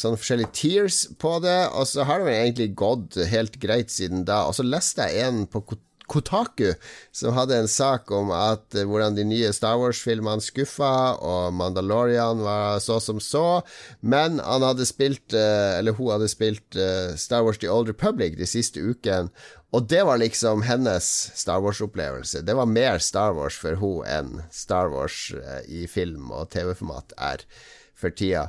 sånne 0.00 0.16
forskjellige 0.16 0.54
tears 0.56 1.02
på 1.20 1.34
det, 1.44 1.58
og 1.76 1.84
så 1.90 2.06
har 2.08 2.22
det 2.22 2.28
vel 2.30 2.38
egentlig 2.38 2.70
gått 2.80 3.18
helt 3.28 3.58
greit 3.60 3.92
siden 3.92 4.24
da. 4.28 4.46
Og 4.48 4.56
så 4.56 4.64
leste 4.64 5.10
jeg 5.12 5.28
en 5.28 5.44
på 5.44 5.60
Kotaku, 6.06 6.72
som 7.12 7.34
hadde 7.36 7.56
en 7.58 7.68
sak 7.70 8.10
om 8.14 8.30
at 8.34 8.74
eh, 8.76 8.86
hvordan 8.86 9.16
de 9.16 9.24
nye 9.26 9.52
Star 9.54 9.78
Wars-filmene 9.80 10.44
skuffa, 10.44 11.16
og 11.18 11.54
Mandalorian 11.58 12.42
var 12.44 12.80
så 12.84 12.98
som 13.02 13.20
så. 13.22 13.60
Men 14.00 14.40
han 14.44 14.66
hadde 14.66 14.86
spilt, 14.88 15.34
eh, 15.34 15.78
eller 15.78 15.96
hun 15.98 16.14
hadde 16.14 16.30
spilt 16.30 16.78
eh, 16.78 17.14
Star 17.18 17.46
Wars 17.46 17.60
The 17.62 17.70
Old 17.72 17.90
Republic 17.92 18.38
de 18.38 18.48
siste 18.48 18.82
ukene. 18.82 19.32
Og 19.74 19.88
det 19.90 20.04
var 20.08 20.22
liksom 20.22 20.62
hennes 20.64 21.06
Star 21.36 21.60
Wars-opplevelse. 21.60 22.44
Det 22.46 22.54
var 22.56 22.70
mer 22.70 23.02
Star 23.02 23.34
Wars 23.36 23.58
for 23.58 23.76
hun 23.80 24.06
enn 24.08 24.44
Star 24.54 24.88
Wars 24.92 25.34
i 25.68 25.84
film 25.90 26.30
og 26.30 26.48
TV-format 26.54 27.12
er 27.18 27.42
for 27.98 28.14
tida. 28.14 28.46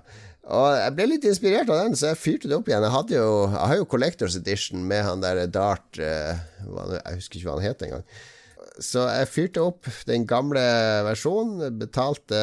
Og 0.47 0.69
jeg 0.79 0.93
ble 0.95 1.05
litt 1.11 1.25
inspirert 1.27 1.67
av 1.73 1.81
den, 1.83 1.95
så 1.99 2.13
jeg 2.13 2.21
fyrte 2.21 2.47
det 2.47 2.55
opp 2.55 2.69
igjen. 2.71 2.85
Jeg, 2.87 3.17
jo, 3.17 3.31
jeg 3.51 3.67
har 3.71 3.79
jo 3.81 3.87
Collectors 3.91 4.37
Edition 4.39 4.85
med 4.87 5.03
han 5.03 5.23
der 5.23 5.41
Dart 5.51 5.99
eh, 5.99 6.39
Jeg 6.63 7.17
husker 7.19 7.39
ikke 7.41 7.49
hva 7.49 7.57
han 7.57 7.65
het 7.67 7.83
engang. 7.83 8.05
Så 8.77 9.07
jeg 9.09 9.27
fyrte 9.33 9.63
opp 9.65 9.87
den 10.05 10.27
gamle 10.29 10.61
versjonen. 11.07 11.73
Betalte 11.81 12.39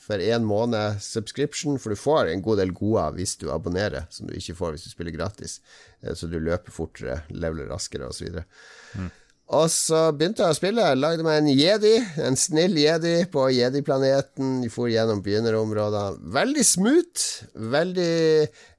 for 0.00 0.22
én 0.24 0.46
måned 0.48 0.98
subscription, 1.04 1.76
for 1.78 1.92
du 1.92 2.00
får 2.00 2.32
en 2.32 2.42
god 2.42 2.62
del 2.62 2.72
goder 2.74 3.14
hvis 3.18 3.36
du 3.38 3.50
abonnerer, 3.52 4.08
som 4.10 4.26
du 4.26 4.34
ikke 4.34 4.56
får 4.56 4.74
hvis 4.74 4.88
du 4.88 4.94
spiller 4.94 5.14
gratis. 5.14 5.60
Eh, 6.02 6.14
Så 6.16 6.26
du 6.32 6.40
løper 6.40 6.74
fortere, 6.74 7.20
leveler 7.30 7.70
raskere 7.70 8.08
osv. 8.10 8.40
Og 9.54 9.68
så 9.70 10.08
begynte 10.16 10.42
jeg 10.42 10.54
å 10.54 10.58
spille. 10.58 10.86
Lagde 10.98 11.26
meg 11.26 11.38
en 11.38 11.50
jedi, 11.52 11.94
en 12.18 12.38
snill 12.38 12.74
jedi 12.80 13.20
på 13.30 13.46
jedi-planeten. 13.54 14.64
For 14.74 14.90
gjennom 14.90 15.22
begynnerområdene. 15.22 16.18
Veldig 16.34 16.64
smooth. 16.66 17.26
Veldig 17.54 18.14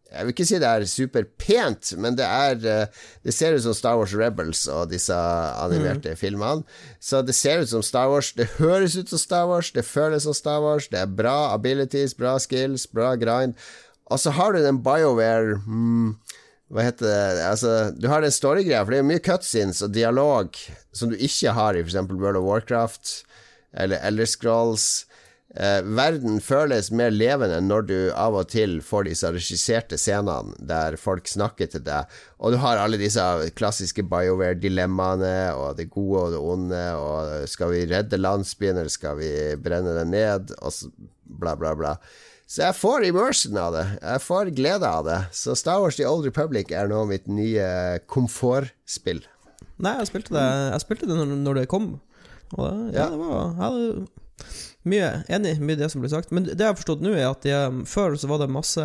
Jeg 0.07 0.23
vil 0.23 0.31
ikke 0.31 0.47
si 0.47 0.59
det 0.63 0.67
er 0.67 0.83
superpent, 0.87 1.89
men 1.99 2.15
det 2.15 2.23
er 2.23 2.61
eh, 2.63 3.07
Det 3.27 3.33
ser 3.35 3.57
ut 3.57 3.63
som 3.65 3.73
Star 3.75 3.97
Wars 3.99 4.13
Rebels 4.15 4.61
og 4.71 4.87
disse 4.91 5.15
animerte 5.15 6.15
filmene. 6.15 6.63
Så 6.99 7.19
det 7.27 7.35
ser 7.35 7.63
ut 7.63 7.71
som 7.71 7.83
Star 7.83 8.07
Wars. 8.11 8.31
Det 8.31 8.47
høres 8.55 8.95
ut 8.95 9.11
som 9.11 9.19
Star 9.19 9.47
Wars, 9.47 9.71
det 9.71 9.83
føles 9.83 10.23
som 10.23 10.33
Star 10.33 10.63
Wars. 10.63 10.87
Det 10.87 10.99
er 10.99 11.11
bra 11.11 11.53
abilities, 11.53 12.15
bra 12.15 12.37
skills, 12.39 12.87
bra 12.87 13.15
grind. 13.19 13.55
Og 14.07 14.19
så 14.19 14.31
har 14.31 14.55
du 14.55 14.63
den 14.63 14.79
BioWare 14.83 15.59
hmm, 15.65 16.15
hva 16.73 16.83
heter 16.83 17.07
det 17.07 17.43
Altså, 17.47 17.73
du 17.95 18.09
har 18.11 18.23
den 18.23 18.33
storygreia, 18.33 18.83
for 18.83 18.95
det 18.95 19.01
er 19.01 19.07
mye 19.07 19.23
cutscenes 19.23 19.83
og 19.85 19.93
dialog 19.95 20.57
som 20.95 21.11
du 21.11 21.15
ikke 21.15 21.55
har 21.55 21.77
i 21.77 21.83
f.eks. 21.85 21.99
World 22.11 22.39
of 22.41 22.47
Warcraft 22.47 23.13
eller 23.77 24.01
Elder 24.07 24.27
Scrolls. 24.27 25.05
Eh, 25.55 25.79
verden 25.81 26.41
føles 26.43 26.89
mer 26.91 27.13
levende 27.13 27.61
når 27.63 27.85
du 27.87 27.95
av 28.11 28.35
og 28.35 28.49
til 28.51 28.77
får 28.83 29.07
disse 29.07 29.31
regisserte 29.31 29.97
scenene 29.97 30.57
der 30.59 30.97
folk 30.99 31.29
snakker 31.31 31.71
til 31.71 31.85
deg, 31.87 32.11
og 32.37 32.53
du 32.53 32.59
har 32.61 32.81
alle 32.81 32.99
disse 32.99 33.23
klassiske 33.57 34.03
BioWare-dilemmaene, 34.11 35.55
og 35.55 35.79
det 35.79 35.87
gode 35.93 36.25
og 36.25 36.35
det 36.35 36.43
onde, 36.51 36.83
og 36.99 37.47
skal 37.49 37.73
vi 37.73 37.85
redde 37.89 38.19
landsbyen, 38.19 38.77
eller 38.83 38.93
skal 38.93 39.17
vi 39.21 39.31
brenne 39.63 39.95
den 39.97 40.13
ned, 40.13 40.51
og 40.59 40.75
så 40.75 40.91
bla, 41.23 41.55
bla, 41.55 41.73
bla. 41.79 41.95
Så 42.47 42.61
jeg 42.63 42.77
får 42.79 43.03
immersion 43.09 43.57
av 43.59 43.73
det. 43.75 43.85
Jeg 43.99 44.21
får 44.23 44.51
glede 44.55 44.87
av 44.87 45.03
det. 45.07 45.17
Så 45.35 45.55
Star 45.59 45.81
Wars 45.83 45.97
The 45.99 46.05
Old 46.07 46.23
Republic 46.29 46.71
er 46.71 46.87
nå 46.87 47.01
mitt 47.09 47.25
nye 47.27 47.99
komfortspill. 48.07 49.19
Nei, 49.83 49.93
jeg 49.99 50.07
spilte 50.09 50.33
det, 50.33 50.45
jeg 50.71 50.83
spilte 50.85 51.09
det 51.09 51.17
når, 51.19 51.33
når 51.43 51.59
det 51.61 51.65
kom. 51.71 51.89
Og 52.55 52.63
det, 52.63 52.95
ja, 52.95 53.03
Ja. 53.03 53.09
det 53.11 53.19
var 53.19 53.59
Jeg 53.59 54.07
mye 54.87 55.09
enig 55.27 55.57
i 55.57 55.59
mye 55.67 55.75
det 55.81 55.91
som 55.91 55.99
ble 56.01 56.09
sagt. 56.09 56.31
Men 56.31 56.47
det 56.47 56.55
jeg 56.55 56.69
har 56.71 56.79
forstått 56.79 57.03
nå, 57.03 57.11
er 57.17 57.27
at 57.27 57.43
de, 57.43 57.83
før 57.85 58.15
så 58.15 58.29
var 58.31 58.39
det 58.43 58.49
masse 58.53 58.83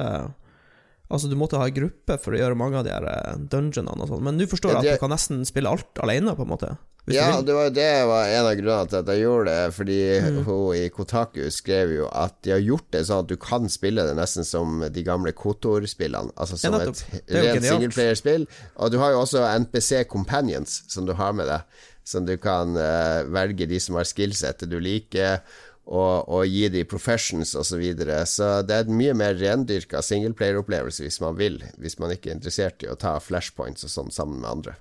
Altså, 1.12 1.28
du 1.28 1.34
måtte 1.36 1.58
ha 1.60 1.66
en 1.68 1.74
gruppe 1.76 2.14
for 2.22 2.32
å 2.32 2.38
gjøre 2.38 2.56
mange 2.56 2.78
av 2.80 2.86
de 2.86 2.92
her 2.94 3.04
eh, 3.04 3.34
dungeonene 3.52 4.00
og 4.00 4.08
sånn. 4.08 4.22
Men 4.24 4.38
nå 4.40 4.46
forstår 4.48 4.70
jeg 4.72 4.78
at 4.80 4.96
du 4.96 5.02
kan 5.02 5.10
nesten 5.12 5.42
spille 5.44 5.68
alt 5.68 6.00
alene, 6.00 6.32
på 6.38 6.46
en 6.46 6.48
måte. 6.54 6.70
Ja, 7.10 7.40
det 7.42 7.54
var, 7.56 7.70
det 7.74 7.86
var 8.06 8.28
en 8.30 8.46
av 8.46 8.52
grunnene 8.54 8.86
til 8.86 8.98
at 9.00 9.08
jeg 9.10 9.22
gjorde 9.24 9.50
det, 9.50 9.74
fordi 9.74 9.96
Mm. 10.22 10.36
hun 10.46 10.76
i 10.76 10.88
Kotaku 10.88 11.40
skrev 11.50 11.90
jo 11.96 12.04
at 12.14 12.36
de 12.46 12.52
har 12.54 12.62
gjort 12.62 12.86
det 12.94 13.00
sånn 13.08 13.24
at 13.24 13.30
du 13.32 13.34
kan 13.36 13.66
spille 13.68 14.04
det 14.06 14.14
nesten 14.14 14.46
som 14.46 14.84
de 14.86 15.02
gamle 15.02 15.32
Kotor-spillene. 15.32 16.30
Altså 16.36 16.56
som 16.60 16.76
nettopp. 16.76 17.02
et 17.26 17.34
rent 17.34 17.66
singelplayerspill. 17.66 18.46
Og 18.76 18.92
du 18.94 18.98
har 19.02 19.10
jo 19.16 19.24
også 19.24 19.42
NPC 19.64 20.04
Companions 20.08 20.84
som 20.86 21.04
du 21.06 21.12
har 21.18 21.32
med 21.34 21.50
deg, 21.50 21.66
som 22.04 22.24
du 22.26 22.36
kan 22.38 22.76
uh, 22.78 23.26
velge 23.34 23.66
de 23.66 23.80
som 23.82 23.98
har 23.98 24.06
skillsettet 24.06 24.70
du 24.70 24.78
liker. 24.78 25.42
Og, 25.82 26.28
og 26.30 26.46
gi 26.46 26.68
de 26.70 26.84
professions 26.86 27.56
osv. 27.58 27.66
Så, 27.72 27.76
videre. 27.82 28.20
så 28.30 28.62
det 28.62 28.76
er 28.76 28.86
en 28.86 28.94
mye 28.94 29.14
mer 29.18 29.34
rendyrka 29.34 29.98
singleplayer-opplevelse 30.06 31.02
hvis 31.02 31.18
man 31.20 31.34
vil, 31.34 31.58
hvis 31.82 31.98
man 31.98 32.14
ikke 32.14 32.30
er 32.30 32.38
interessert 32.38 32.86
i 32.86 32.86
å 32.86 32.94
ta 32.94 33.16
flashpoints 33.18 33.82
og 33.82 33.90
sånn 33.90 34.14
sammen 34.14 34.38
med 34.44 34.50
andre. 34.50 34.76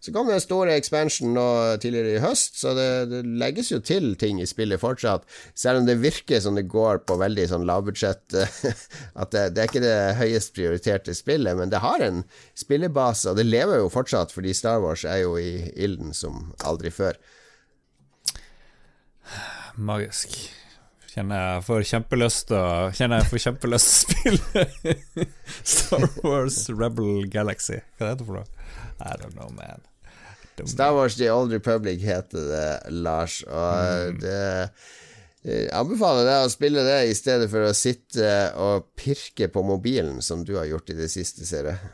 Så 0.00 0.12
kom 0.14 0.28
den 0.30 0.42
store 0.42 0.76
expansion 0.78 1.32
nå 1.34 1.46
tidligere 1.82 2.16
i 2.16 2.22
høst, 2.22 2.60
så 2.60 2.74
det, 2.76 2.88
det 3.10 3.22
legges 3.40 3.72
jo 3.72 3.80
til 3.82 4.12
ting 4.20 4.38
i 4.42 4.46
spillet 4.46 4.80
fortsatt. 4.82 5.26
Selv 5.58 5.82
om 5.82 5.88
det 5.88 5.98
virker 6.02 6.42
som 6.44 6.58
det 6.58 6.68
går 6.70 7.02
på 7.08 7.18
veldig 7.18 7.48
sånn 7.50 7.66
lavbudsjett 7.68 8.36
At 9.22 9.32
det, 9.34 9.48
det 9.56 9.62
er 9.62 9.70
ikke 9.70 9.82
det 9.82 9.96
høyest 10.20 10.54
prioriterte 10.56 11.14
spillet, 11.16 11.58
men 11.58 11.72
det 11.72 11.82
har 11.82 12.04
en 12.04 12.22
spillebase, 12.58 13.32
og 13.32 13.40
det 13.40 13.48
lever 13.48 13.82
jo 13.82 13.90
fortsatt, 13.92 14.34
fordi 14.34 14.54
Star 14.56 14.82
Wars 14.84 15.04
er 15.08 15.24
jo 15.24 15.34
i 15.40 15.72
ilden 15.74 16.14
som 16.16 16.52
aldri 16.66 16.92
før. 16.94 17.18
Magisk. 19.78 20.38
Kjenner 21.08 21.40
jeg 21.42 21.62
får 21.66 21.84
kjempelyst 21.88 22.52
Kjenner 22.94 23.22
jeg 23.22 23.30
får 23.32 23.42
kjempelyst 23.42 24.12
til 24.12 24.36
å 24.36 24.42
spille 24.44 25.26
Star 25.74 26.06
Wars 26.22 26.60
Rebel 26.70 27.26
Galaxy. 27.32 27.80
Hva 27.98 28.12
heter 28.12 28.22
det 28.22 28.28
for 28.28 28.40
noe? 28.40 28.66
I 29.00 29.16
don't 29.18 29.34
know, 29.34 29.50
man. 29.54 29.87
Star 30.66 30.96
Wars 30.96 31.18
The 31.20 31.30
Old 31.30 31.52
Republic 31.54 32.02
heter 32.02 32.48
det, 32.50 32.70
Lars, 33.04 33.42
og 33.46 34.18
det 34.22 34.40
jeg 35.48 35.68
anbefaler 35.72 36.26
deg 36.26 36.44
å 36.44 36.50
spille 36.50 36.82
det 36.84 36.96
i 37.08 37.14
stedet 37.16 37.46
for 37.48 37.68
å 37.68 37.76
sitte 37.76 38.32
og 38.58 38.90
pirke 38.98 39.46
på 39.52 39.62
mobilen, 39.64 40.18
som 40.24 40.42
du 40.44 40.56
har 40.58 40.66
gjort 40.68 40.90
i 40.90 40.98
det 40.98 41.08
siste, 41.12 41.46
ser 41.48 41.70
jeg. 41.70 41.92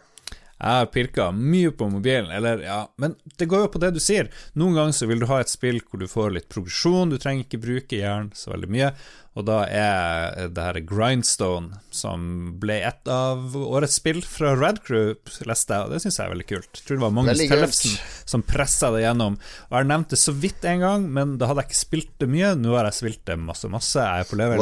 Jeg 0.55 0.81
har 0.81 0.89
pirka 0.89 1.27
mye 1.35 1.73
på 1.77 1.89
mobilen, 1.93 2.31
eller 2.33 2.62
ja 2.62 2.79
Men 3.03 3.17
det 3.37 3.49
går 3.51 3.65
jo 3.65 3.73
på 3.75 3.81
det 3.83 3.91
du 3.97 3.99
sier. 4.01 4.31
Noen 4.57 4.79
ganger 4.79 4.97
så 4.97 5.09
vil 5.11 5.21
du 5.21 5.27
ha 5.29 5.41
et 5.43 5.53
spill 5.53 5.81
hvor 5.83 6.01
du 6.01 6.07
får 6.09 6.33
litt 6.37 6.49
progresjon, 6.49 7.12
du 7.12 7.19
trenger 7.21 7.45
ikke 7.45 7.61
bruke 7.67 7.99
hjernen 7.99 8.31
så 8.39 8.55
veldig 8.55 8.71
mye, 8.73 8.93
og 9.35 9.47
da 9.49 9.64
er 9.66 10.49
det 10.55 10.62
her 10.62 10.76
Grindstone, 10.87 11.80
som 11.95 12.53
ble 12.62 12.76
et 12.87 13.09
av 13.11 13.55
årets 13.59 13.97
spill 13.99 14.20
fra 14.22 14.53
Red 14.55 14.78
Crew, 14.87 15.14
leste 15.47 15.74
jeg, 15.74 15.87
og 15.89 15.91
det 15.95 15.99
syns 16.05 16.18
jeg 16.20 16.28
er 16.28 16.32
veldig 16.35 16.47
kult. 16.53 16.70
Jeg 16.78 16.85
tror 16.87 16.99
det 17.01 17.03
var 17.05 17.14
Magnus 17.16 17.41
Tellefsen 17.51 17.97
som 18.30 18.45
pressa 18.47 18.91
det 18.95 19.03
gjennom. 19.05 19.37
Og 19.68 19.74
Jeg 19.76 19.89
nevnte 19.91 20.14
det 20.14 20.20
så 20.22 20.35
vidt 20.39 20.64
en 20.70 20.80
gang, 20.85 21.09
men 21.18 21.35
da 21.41 21.49
hadde 21.51 21.64
jeg 21.64 21.70
ikke 21.72 21.80
spilt 21.80 22.12
det 22.22 22.28
mye. 22.30 22.53
Nå 22.62 22.76
har 22.78 22.87
jeg 22.89 22.97
spilt 23.01 23.22
det 23.28 23.37
masse, 23.43 23.68
masse. 23.72 24.07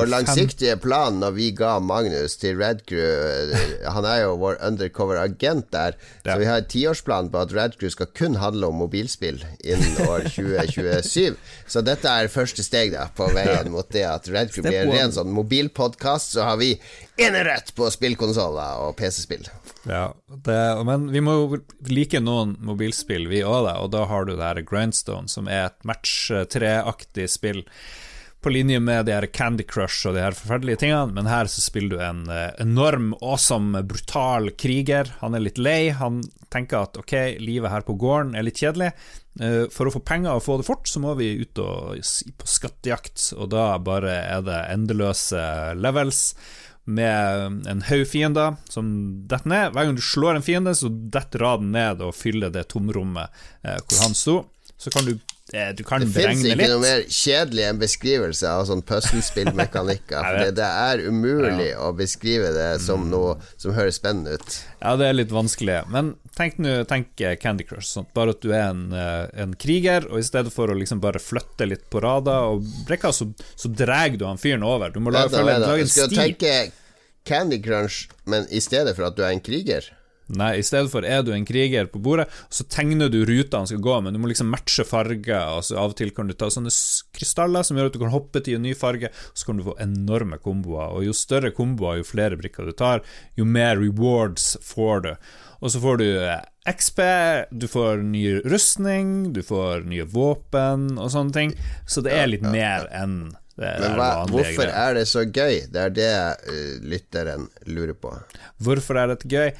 Vår 0.01 0.11
langsiktige 0.13 0.77
plan 0.83 1.21
når 1.21 1.37
vi 1.37 1.51
ga 1.57 1.75
Magnus 1.85 2.39
til 2.41 2.57
Red 2.61 2.83
Crew 2.89 3.53
Han 3.93 4.09
er 4.09 4.23
jo 4.25 4.33
vår 4.41 4.57
undercover 4.67 5.21
agent 5.23 5.69
der, 5.73 5.97
så 6.25 6.39
vi 6.41 6.49
har 6.49 6.63
en 6.63 6.69
tiårsplan 6.73 7.29
på 7.33 7.45
at 7.45 7.53
Red 7.57 7.77
Crew 7.81 7.93
skal 7.93 8.09
kun 8.17 8.37
handle 8.41 8.73
om 8.73 8.81
mobilspill 8.83 9.45
innen 9.63 10.01
år 10.09 10.27
2027. 10.33 11.37
Så 11.69 11.85
dette 11.85 12.09
er 12.09 12.33
første 12.33 12.65
steg 12.65 12.93
da 12.97 13.07
på 13.17 13.29
veien 13.37 13.71
mot 13.73 13.89
det 13.93 14.05
at 14.09 14.29
Red 14.33 14.53
Crew 14.55 14.62
Step 14.63 14.73
bli 14.73 14.81
en 14.81 14.93
ren 14.95 15.15
sånn 15.15 15.33
mobilpodkast, 15.35 16.37
så 16.37 16.47
har 16.47 16.61
vi 16.61 16.73
enerett 17.21 17.75
på 17.77 17.91
spillkonsoller 17.93 18.87
og 18.87 18.97
PC-spill. 18.99 19.45
Ja, 19.89 20.13
det, 20.47 20.59
men 20.87 21.09
vi 21.13 21.23
må 21.25 21.35
jo 21.37 21.61
like 21.91 22.23
noen 22.23 22.55
mobilspill, 22.63 23.27
vi 23.31 23.43
òg, 23.47 23.69
og 23.75 23.91
da 23.95 24.07
har 24.11 24.29
du 24.29 24.37
det 24.37 24.47
her 24.47 24.63
Grindstone, 24.67 25.31
som 25.31 25.51
er 25.51 25.69
et 25.71 25.79
match 25.89 26.31
3-aktig 26.31 27.29
spill. 27.31 27.65
På 28.43 28.51
linje 28.51 28.81
med 28.83 29.07
de 29.07 29.13
her 29.15 29.27
Candy 29.31 29.63
Crush 29.71 30.09
og 30.09 30.17
de 30.17 30.23
her 30.25 30.35
forferdelige 30.35 30.81
tingene, 30.83 31.13
men 31.15 31.29
her 31.31 31.47
så 31.47 31.63
spiller 31.63 31.93
du 31.95 32.01
en 32.03 32.23
eh, 32.27 32.49
enorm, 32.65 33.13
awesome, 33.23 33.85
brutal 33.87 34.51
kriger. 34.59 35.13
Han 35.21 35.37
er 35.39 35.45
litt 35.45 35.61
lei, 35.63 35.93
han 35.95 36.25
tenker 36.51 36.83
at 36.83 36.99
ok, 36.99 37.15
livet 37.39 37.71
her 37.71 37.87
på 37.87 37.95
gården 38.03 38.35
er 38.35 38.43
litt 38.49 38.59
kjedelig. 38.59 38.91
Eh, 39.39 39.69
For 39.71 39.87
å 39.87 39.95
få 39.95 40.03
penger 40.03 40.35
og 40.35 40.43
få 40.43 40.59
det 40.59 40.67
fort, 40.67 40.91
så 40.91 40.99
må 41.05 41.15
vi 41.21 41.31
ut 41.45 41.63
og 41.63 42.03
på 42.03 42.51
skattejakt, 42.51 43.29
og 43.39 43.53
da 43.55 43.69
bare 43.79 44.19
er 44.35 44.43
det 44.49 44.59
endeløse 44.75 45.47
levels 45.79 46.33
med 46.85 47.69
en 47.71 47.85
haug 47.87 48.09
fiender 48.11 48.57
som 48.67 48.89
detter 49.31 49.53
ned. 49.53 49.69
Hver 49.77 49.87
gang 49.87 49.95
du 49.95 50.03
slår 50.03 50.41
en 50.41 50.43
fiende, 50.43 50.75
så 50.75 50.91
detter 50.91 51.45
raden 51.47 51.71
ned 51.77 52.03
og 52.03 52.17
fyller 52.19 52.51
det 52.51 52.67
tomrommet 52.75 53.31
eh, 53.63 53.79
hvor 53.87 54.03
han 54.03 54.19
sto. 54.19 54.41
Så 54.83 54.91
kan 54.91 55.07
du 55.07 55.15
Du 55.51 55.83
kan 55.85 56.01
Det 56.01 56.09
fins 56.15 56.45
ikke 56.47 56.69
noe 56.71 56.81
mer 56.81 57.03
kjedelig 57.11 57.65
enn 57.67 57.81
beskrivelse 57.81 58.49
av 58.49 58.63
sånn 58.69 58.81
puslespillmekanikker. 58.87 60.23
For 60.29 60.53
det, 60.55 60.69
er 60.69 61.03
umulig 61.03 61.73
å 61.77 61.91
beskrive 61.97 62.53
det 62.55 62.69
som 62.85 63.09
noe 63.11 63.35
som 63.61 63.75
høres 63.77 63.99
spennende 64.01 64.39
ut. 64.39 64.59
Ja, 64.79 64.95
det 65.01 65.11
er 65.11 65.19
litt 65.19 65.35
vanskelig. 65.35 65.81
Men 65.93 66.15
tenk 66.39 66.61
nå 66.63 66.79
tenk 66.89 67.21
eh, 67.21 67.35
Candy 67.43 67.67
Crush. 67.69 67.91
Sånn. 67.91 68.09
Bare 68.17 68.37
at 68.37 68.41
du 68.45 68.53
er 68.53 68.71
en, 68.71 68.87
eh, 68.97 69.27
en 69.45 69.57
kriger, 69.59 70.07
og 70.09 70.23
i 70.23 70.27
stedet 70.27 70.55
for 70.55 70.73
å 70.73 70.77
liksom 70.79 71.03
bare 71.03 71.21
flytte 71.23 71.69
litt 71.69 71.89
på 71.93 72.01
rader 72.05 72.55
og 72.55 72.69
brekker, 72.89 73.13
så, 73.13 73.29
så 73.59 73.73
drar 73.73 74.15
du 74.17 74.25
han 74.29 74.41
fyren 74.41 74.65
over. 74.67 74.95
Du 74.95 75.03
må 75.03 75.13
lage, 75.13 75.35
Vent 75.35 75.37
da, 75.37 75.43
følge, 75.43 75.59
lage 75.67 75.89
en 75.89 75.93
Skal 75.93 76.09
du 76.09 76.17
skal 76.17 76.31
tenke 76.31 76.55
Candy 77.29 77.59
Crunch, 77.63 78.07
men 78.25 78.47
i 78.51 78.63
stedet 78.63 78.95
for 78.97 79.11
at 79.11 79.19
du 79.19 79.27
er 79.27 79.35
en 79.35 79.45
kriger? 79.45 79.91
Nei, 80.33 80.53
i 80.61 80.65
stedet 80.65 80.91
for 80.93 81.05
er 81.05 81.25
du 81.27 81.33
en 81.35 81.47
kriger 81.47 81.89
på 81.91 82.01
bordet, 82.03 82.29
så 82.53 82.65
tegner 82.71 83.11
du 83.13 83.23
ruta 83.29 83.61
han 83.61 83.69
skal 83.69 83.83
gå, 83.85 83.97
men 84.05 84.15
du 84.15 84.21
må 84.23 84.31
liksom 84.31 84.51
matche 84.53 84.87
farger, 84.87 85.59
så 85.67 85.77
av 85.83 85.93
og 85.93 85.99
til 85.99 86.13
kan 86.15 86.31
du 86.31 86.37
ta 86.39 86.49
sånne 86.53 86.73
krystaller 87.17 87.67
som 87.67 87.79
gjør 87.79 87.91
at 87.91 87.97
du 87.97 88.01
kan 88.05 88.15
hoppe 88.15 88.43
til 88.45 88.57
en 88.59 88.67
ny 88.67 88.73
farge, 88.79 89.11
og 89.11 89.39
så 89.39 89.49
kan 89.49 89.59
du 89.59 89.67
få 89.67 89.77
enorme 89.83 90.39
komboer, 90.43 90.95
og 90.95 91.07
jo 91.09 91.17
større 91.17 91.53
komboer, 91.57 92.01
jo 92.01 92.09
flere 92.09 92.39
brikker 92.41 92.71
du 92.71 92.77
tar, 92.79 93.05
jo 93.37 93.49
mer 93.49 93.77
rewards 93.83 94.55
får 94.63 95.05
du. 95.09 95.13
Og 95.63 95.71
så 95.71 95.83
får 95.83 96.01
du 96.01 96.07
eh, 96.09 96.41
XP, 96.73 97.01
du 97.55 97.69
får 97.71 98.03
ny 98.07 98.25
rustning, 98.51 99.33
du 99.35 99.43
får 99.47 99.85
nye 99.91 100.07
våpen 100.11 100.97
og 100.97 101.13
sånne 101.15 101.37
ting, 101.37 101.55
så 101.87 102.03
det 102.03 102.17
er 102.17 102.31
litt 102.31 102.47
mer 102.47 102.89
enn 102.95 103.35
det 103.53 103.69
Men 103.83 103.99
hva, 103.99 104.09
hvorfor 104.33 104.71
er 104.71 104.95
det 104.97 105.05
så 105.11 105.27
gøy? 105.29 105.67
Det 105.69 105.81
er 105.85 105.93
det 105.93 106.09
eh, 106.09 106.77
lytteren 106.89 107.51
lurer 107.69 107.93
på. 107.93 108.15
Hvorfor 108.65 108.97
er 108.97 109.13
dette 109.13 109.29
gøy? 109.29 109.53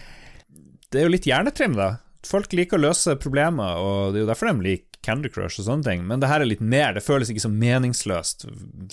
Det 0.93 1.01
er 1.01 1.09
jo 1.09 1.15
litt 1.15 1.27
hjernetrim, 1.29 1.77
da. 1.79 1.95
Folk 2.29 2.53
liker 2.55 2.77
å 2.79 2.85
løse 2.85 3.17
problemer, 3.19 3.79
og 3.81 4.13
det 4.13 4.21
er 4.21 4.27
jo 4.27 4.31
derfor 4.31 4.51
de 4.53 4.67
liker 4.67 4.93
Candy 5.03 5.27
Crush 5.33 5.59
og 5.59 5.67
sånne 5.67 5.83
ting, 5.83 6.03
men 6.07 6.21
det 6.23 6.29
her 6.31 6.45
er 6.45 6.47
litt 6.47 6.61
mer, 6.63 6.93
det 6.95 7.03
føles 7.03 7.31
ikke 7.33 7.43
så 7.43 7.51
meningsløst, 7.51 8.45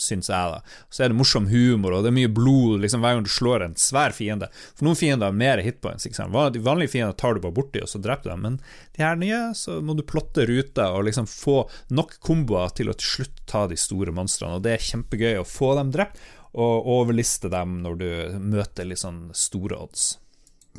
syns 0.02 0.30
jeg, 0.32 0.54
da. 0.56 0.62
Så 0.90 1.04
er 1.06 1.12
det 1.12 1.18
morsom 1.20 1.46
humor, 1.52 1.94
og 1.94 2.06
det 2.06 2.10
er 2.10 2.16
mye 2.16 2.32
blod 2.34 2.80
liksom 2.82 3.04
hver 3.04 3.18
gang 3.18 3.28
du 3.28 3.30
slår 3.30 3.66
en 3.68 3.76
svær 3.78 4.16
fiende. 4.18 4.48
For 4.74 4.88
noen 4.88 4.98
fiender 4.98 5.30
har 5.30 5.38
mer 5.38 5.62
hitpoints, 5.62 6.08
ikke 6.08 6.18
sant. 6.18 6.34
De 6.56 6.64
vanlige 6.66 6.96
fiendene 6.96 7.18
tar 7.20 7.38
du 7.38 7.44
bare 7.44 7.54
borti, 7.60 7.84
og 7.86 7.92
så 7.92 8.02
dreper 8.02 8.26
du 8.26 8.32
dem, 8.32 8.48
men 8.48 8.58
de 8.98 9.06
her 9.06 9.20
nye, 9.22 9.42
så 9.60 9.78
må 9.86 9.94
du 9.94 10.02
plotte 10.08 10.48
ruter 10.50 10.96
og 10.96 11.06
liksom 11.06 11.30
få 11.30 11.60
nok 11.94 12.16
komboer 12.26 12.74
til 12.80 12.90
å 12.90 12.98
til 12.98 13.20
slutt 13.20 13.44
ta 13.52 13.68
de 13.70 13.78
store 13.78 14.16
monstrene, 14.16 14.58
og 14.58 14.66
det 14.66 14.74
er 14.78 14.88
kjempegøy 14.88 15.44
å 15.44 15.46
få 15.46 15.76
dem 15.78 15.94
drept, 15.94 16.18
og 16.58 16.90
overliste 16.90 17.52
dem 17.54 17.84
når 17.84 18.02
du 18.02 18.10
møter 18.42 18.88
litt 18.90 19.04
sånn 19.04 19.28
store 19.38 19.78
odds. 19.78 20.16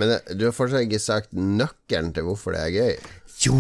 Men 0.01 0.15
eh, 0.17 0.35
du 0.37 0.47
har 0.49 0.55
fortsatt 0.57 0.87
ikke 0.87 1.01
sagt 1.03 1.33
nøkkelen 1.37 2.13
til 2.17 2.27
hvorfor 2.29 2.57
det 2.57 2.63
er 2.67 2.77
gøy. 2.77 3.11
Jo, 3.41 3.57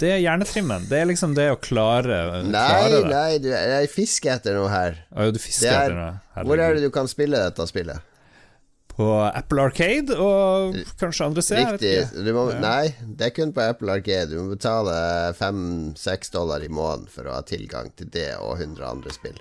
det 0.00 0.08
er 0.10 0.18
hjernetrimmen. 0.20 0.84
Det 0.90 0.98
er 1.00 1.06
liksom 1.08 1.32
det 1.36 1.46
å 1.54 1.58
klare, 1.64 2.42
Nei, 2.44 2.50
klare 2.52 2.98
det. 2.98 3.08
nei, 3.12 3.38
du, 3.40 3.46
jeg 3.54 3.88
fisker 3.92 4.34
etter 4.34 4.58
noe 4.58 4.68
her. 4.72 4.98
Å, 5.16 5.30
du 5.32 5.38
fisker 5.40 5.70
er- 5.70 5.78
etter 5.86 5.96
noe. 5.96 6.10
Herregud. 6.34 6.50
Hvor 6.50 6.64
er 6.66 6.74
det 6.76 6.82
du 6.84 6.90
kan 6.92 7.08
spille 7.08 7.40
dette 7.40 7.64
spillet? 7.70 8.08
På 8.92 9.06
Apple 9.24 9.62
Arcade 9.64 10.12
og 10.20 10.74
kanskje 11.00 11.24
andre 11.30 11.42
steder. 11.46 11.78
Riktig. 11.80 12.26
Må. 12.36 12.42
Nei, 12.60 12.90
det 13.16 13.30
er 13.30 13.32
kun 13.38 13.54
på 13.56 13.62
Apple 13.64 13.94
Arcade. 13.94 14.28
Du 14.34 14.42
må 14.42 14.50
betale 14.52 14.92
fem-seks 15.38 16.28
dollar 16.34 16.60
i 16.60 16.68
måneden 16.68 17.08
for 17.08 17.30
å 17.30 17.38
ha 17.38 17.46
tilgang 17.48 17.88
til 17.96 18.10
det 18.12 18.34
og 18.36 18.58
100 18.60 18.84
andre 18.90 19.14
spill. 19.16 19.40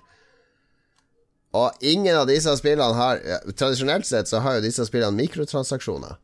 Og 1.57 1.83
ingen 1.83 2.15
av 2.15 2.29
disse 2.29 2.51
spillene 2.55 2.95
har 2.95 3.19
Tradisjonelt 3.51 4.07
sett 4.07 4.29
så 4.31 4.39
har 4.39 4.57
jo 4.57 4.63
disse 4.63 4.85
spillene 4.87 5.17
mikrotransaksjoner. 5.17 6.15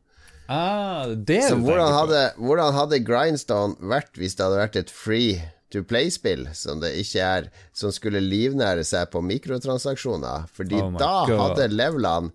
Ah, 0.47 1.09
det 1.11 1.41
Så 1.49 1.57
hvordan 1.59 1.91
hadde, 1.91 2.21
hvordan 2.39 2.71
hadde 2.77 3.01
Grindstone 3.03 3.75
vært 3.91 4.15
hvis 4.15 4.37
det 4.39 4.45
hadde 4.45 4.61
vært 4.61 4.77
et 4.79 4.93
free 4.93 5.41
to 5.75 5.81
play-spill, 5.83 6.45
som 6.55 6.79
det 6.79 6.93
ikke 7.01 7.19
er, 7.25 7.49
som 7.75 7.91
skulle 7.91 8.21
livnære 8.23 8.85
seg 8.87 9.09
på 9.11 9.19
mikrotransaksjoner? 9.27 10.47
Fordi 10.55 10.79
Oh 10.79 10.93
da 10.95 11.25
God. 11.27 11.41
hadde 11.41 11.67
levelene 11.75 12.31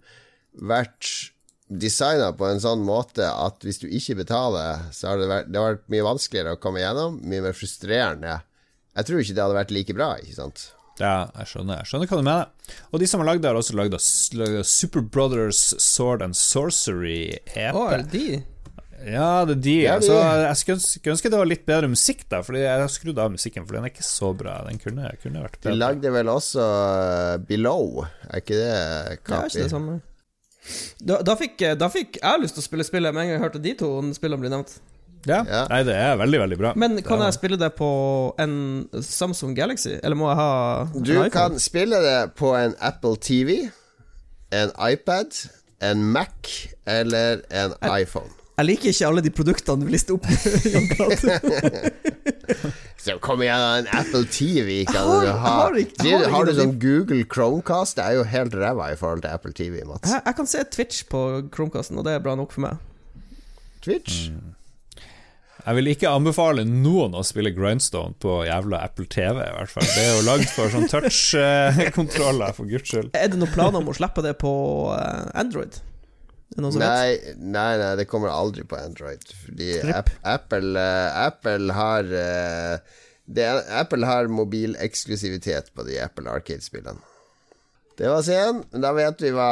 vært 0.60 1.08
designa 1.72 2.34
på 2.36 2.44
en 2.50 2.60
sånn 2.60 2.84
måte 2.84 3.24
at 3.24 3.64
hvis 3.64 3.80
du 3.80 3.86
ikke 3.88 4.18
betaler, 4.20 4.84
så 4.92 5.14
har 5.14 5.22
det 5.22 5.30
vært, 5.30 5.48
det 5.48 5.56
har 5.62 5.70
vært 5.78 5.88
mye 5.94 6.04
vanskeligere 6.10 6.58
å 6.58 6.60
komme 6.60 6.82
gjennom, 6.84 7.16
mye 7.24 7.46
mer 7.48 7.56
frustrerende. 7.56 8.42
Jeg 8.92 9.08
tror 9.08 9.22
ikke 9.24 9.36
det 9.38 9.44
hadde 9.46 9.56
vært 9.62 9.72
like 9.72 9.96
bra, 9.96 10.10
ikke 10.20 10.36
sant? 10.36 10.66
Ja, 11.00 11.30
jeg 11.38 11.48
skjønner, 11.48 11.80
jeg 11.80 11.88
skjønner 11.88 12.10
hva 12.10 12.20
du 12.20 12.26
mener. 12.26 12.76
Og 12.92 13.00
de 13.00 13.08
som 13.08 13.22
har 13.22 13.30
lagd 13.30 13.42
det, 13.42 13.50
har 13.50 13.58
også 13.58 13.76
lagd 13.78 13.96
Super 14.68 15.00
Brothers 15.00 15.72
Sword 15.80 16.24
and 16.24 16.36
Sorcery 16.36 17.38
EP. 17.54 17.72
Oh, 17.72 17.88
er 17.88 18.04
det 18.04 18.12
de? 18.12 18.42
Ja, 19.02 19.42
det 19.48 19.56
er 19.56 19.62
de. 19.64 19.76
Ja, 19.82 19.96
de. 19.98 20.12
Altså, 20.12 20.18
jeg 20.44 20.60
skulle 20.60 21.16
ønske, 21.16 21.32
det 21.32 21.40
var 21.40 21.50
litt 21.50 21.64
bedre 21.66 21.90
musikk, 21.90 22.22
da, 22.30 22.42
Fordi 22.46 22.62
jeg 22.62 22.84
har 22.84 22.92
skrudd 22.92 23.18
av 23.18 23.32
musikken, 23.34 23.66
for 23.66 23.78
den 23.78 23.88
er 23.88 23.94
ikke 23.94 24.06
så 24.06 24.30
bra. 24.36 24.60
Den 24.68 24.78
kunne, 24.82 25.10
kunne 25.24 25.42
vært 25.42 25.58
De 25.64 25.74
lagde 25.74 26.14
vel 26.14 26.30
også 26.30 26.62
uh, 26.62 27.34
Below, 27.48 28.04
er 28.28 28.44
ikke 28.44 28.58
det 28.60 28.70
Det 28.70 29.36
er 29.38 29.50
ikke 29.50 29.64
det 29.64 29.72
samme. 29.72 29.98
Da, 31.02 31.18
da, 31.26 31.34
fikk, 31.34 31.64
da 31.74 31.88
fikk 31.90 32.20
jeg 32.20 32.42
lyst 32.44 32.54
til 32.54 32.62
å 32.62 32.68
spille 32.68 32.86
spillet 32.86 33.14
med 33.14 33.24
en 33.24 33.32
gang 33.32 33.40
jeg 33.40 33.42
hørte 33.48 33.62
de 33.64 33.72
to 33.80 33.88
spillene 34.14 34.44
bli 34.44 34.52
nevnt. 34.52 34.76
Ja. 35.26 35.42
Nei, 35.70 35.82
det 35.86 35.94
er 35.94 36.16
veldig, 36.18 36.38
veldig 36.40 36.56
bra. 36.58 36.72
Men 36.76 36.96
kan 37.06 37.20
jeg 37.22 37.32
spille 37.36 37.56
det 37.60 37.68
på 37.78 37.88
en 38.42 38.88
Samsung 39.06 39.54
Galaxy, 39.56 39.92
eller 40.02 40.16
må 40.18 40.28
jeg 40.32 40.36
ha 40.40 40.50
en 40.82 41.02
Du 41.06 41.12
iPhone? 41.12 41.30
kan 41.30 41.58
spille 41.62 41.96
det 42.02 42.34
på 42.34 42.50
en 42.58 42.74
Apple 42.80 43.16
TV, 43.22 43.68
en 44.52 44.70
iPad, 44.90 45.26
en 45.82 46.02
Mac 46.12 46.68
eller 46.86 47.40
en 47.50 47.72
iPhone. 48.00 48.28
Jeg 48.58 48.66
liker 48.66 48.88
ikke 48.92 49.06
alle 49.08 49.22
de 49.24 49.30
produktene 49.32 49.84
du 49.86 49.90
lister 49.90 50.14
opp. 50.14 50.26
Så 53.02 53.16
kom 53.18 53.40
igjen, 53.42 53.58
en 53.80 53.86
Apple 53.98 54.24
TV 54.30 54.84
kan 54.86 54.94
har- 55.02 55.20
du 55.20 55.26
jeg 55.26 55.34
ha. 55.34 55.38
har 55.56 55.72
ikke- 55.80 56.04
jeg 56.06 56.18
har, 56.20 56.28
har 56.30 56.44
du 56.46 56.52
sånn 56.54 56.76
Google 56.78 57.24
Chromecast? 57.24 57.96
Det 57.96 58.04
er 58.04 58.12
jo 58.18 58.22
helt 58.24 58.54
ræva 58.54 58.92
i 58.92 58.96
forhold 58.96 59.22
til 59.22 59.28
Apple 59.32 59.52
TV, 59.52 59.82
Mats. 59.86 60.08
jeg, 60.10 60.20
jeg 60.26 60.36
kan 60.36 60.46
se 60.46 60.58
Twitch 60.70 61.04
på 61.10 61.42
Chromecasten, 61.54 61.98
og 61.98 62.04
det 62.04 62.12
er 62.14 62.18
bra 62.20 62.34
nok 62.38 62.52
for 62.52 62.60
meg. 62.60 62.76
Twitch? 63.82 64.30
Jeg 65.62 65.78
vil 65.78 65.90
ikke 65.92 66.10
anbefale 66.10 66.64
noen 66.66 67.14
å 67.14 67.22
spille 67.26 67.52
Grindstone 67.54 68.16
på 68.22 68.40
jævla 68.48 68.80
Apple 68.88 69.06
TV, 69.06 69.38
i 69.44 69.54
hvert 69.54 69.70
fall. 69.70 69.86
Det 69.86 70.02
er 70.02 70.10
jo 70.16 70.24
lagd 70.26 70.48
for 70.50 70.72
sånn 70.72 70.88
touch-kontroller, 70.90 72.56
for 72.56 72.70
guds 72.70 72.90
skyld. 72.90 73.12
Er 73.14 73.30
det 73.30 73.38
noen 73.38 73.52
planer 73.54 73.78
om 73.78 73.92
å 73.92 73.94
slippe 73.94 74.24
det 74.26 74.34
på 74.42 74.52
eh, 74.96 75.28
Android? 75.38 75.78
Nei, 76.58 77.16
nei, 77.38 77.70
nei, 77.80 77.92
det 77.96 78.08
kommer 78.10 78.32
aldri 78.34 78.66
på 78.68 78.76
Android. 78.76 79.22
Fordi 79.44 79.78
App, 79.94 80.10
Apple, 80.28 80.74
uh, 80.76 81.22
Apple 81.28 81.78
har 81.78 82.10
uh, 82.10 82.98
det, 83.24 83.46
Apple 83.72 84.06
har 84.06 84.28
mobileksklusivitet 84.28 85.72
på 85.72 85.86
de 85.86 85.96
Apple 86.02 86.28
Arcade-spillene. 86.30 87.00
Det 88.02 88.08
var 88.10 88.22
scenen. 88.26 88.64
Da 88.82 88.90
vet 88.96 89.20
vi 89.22 89.30
hva 89.30 89.48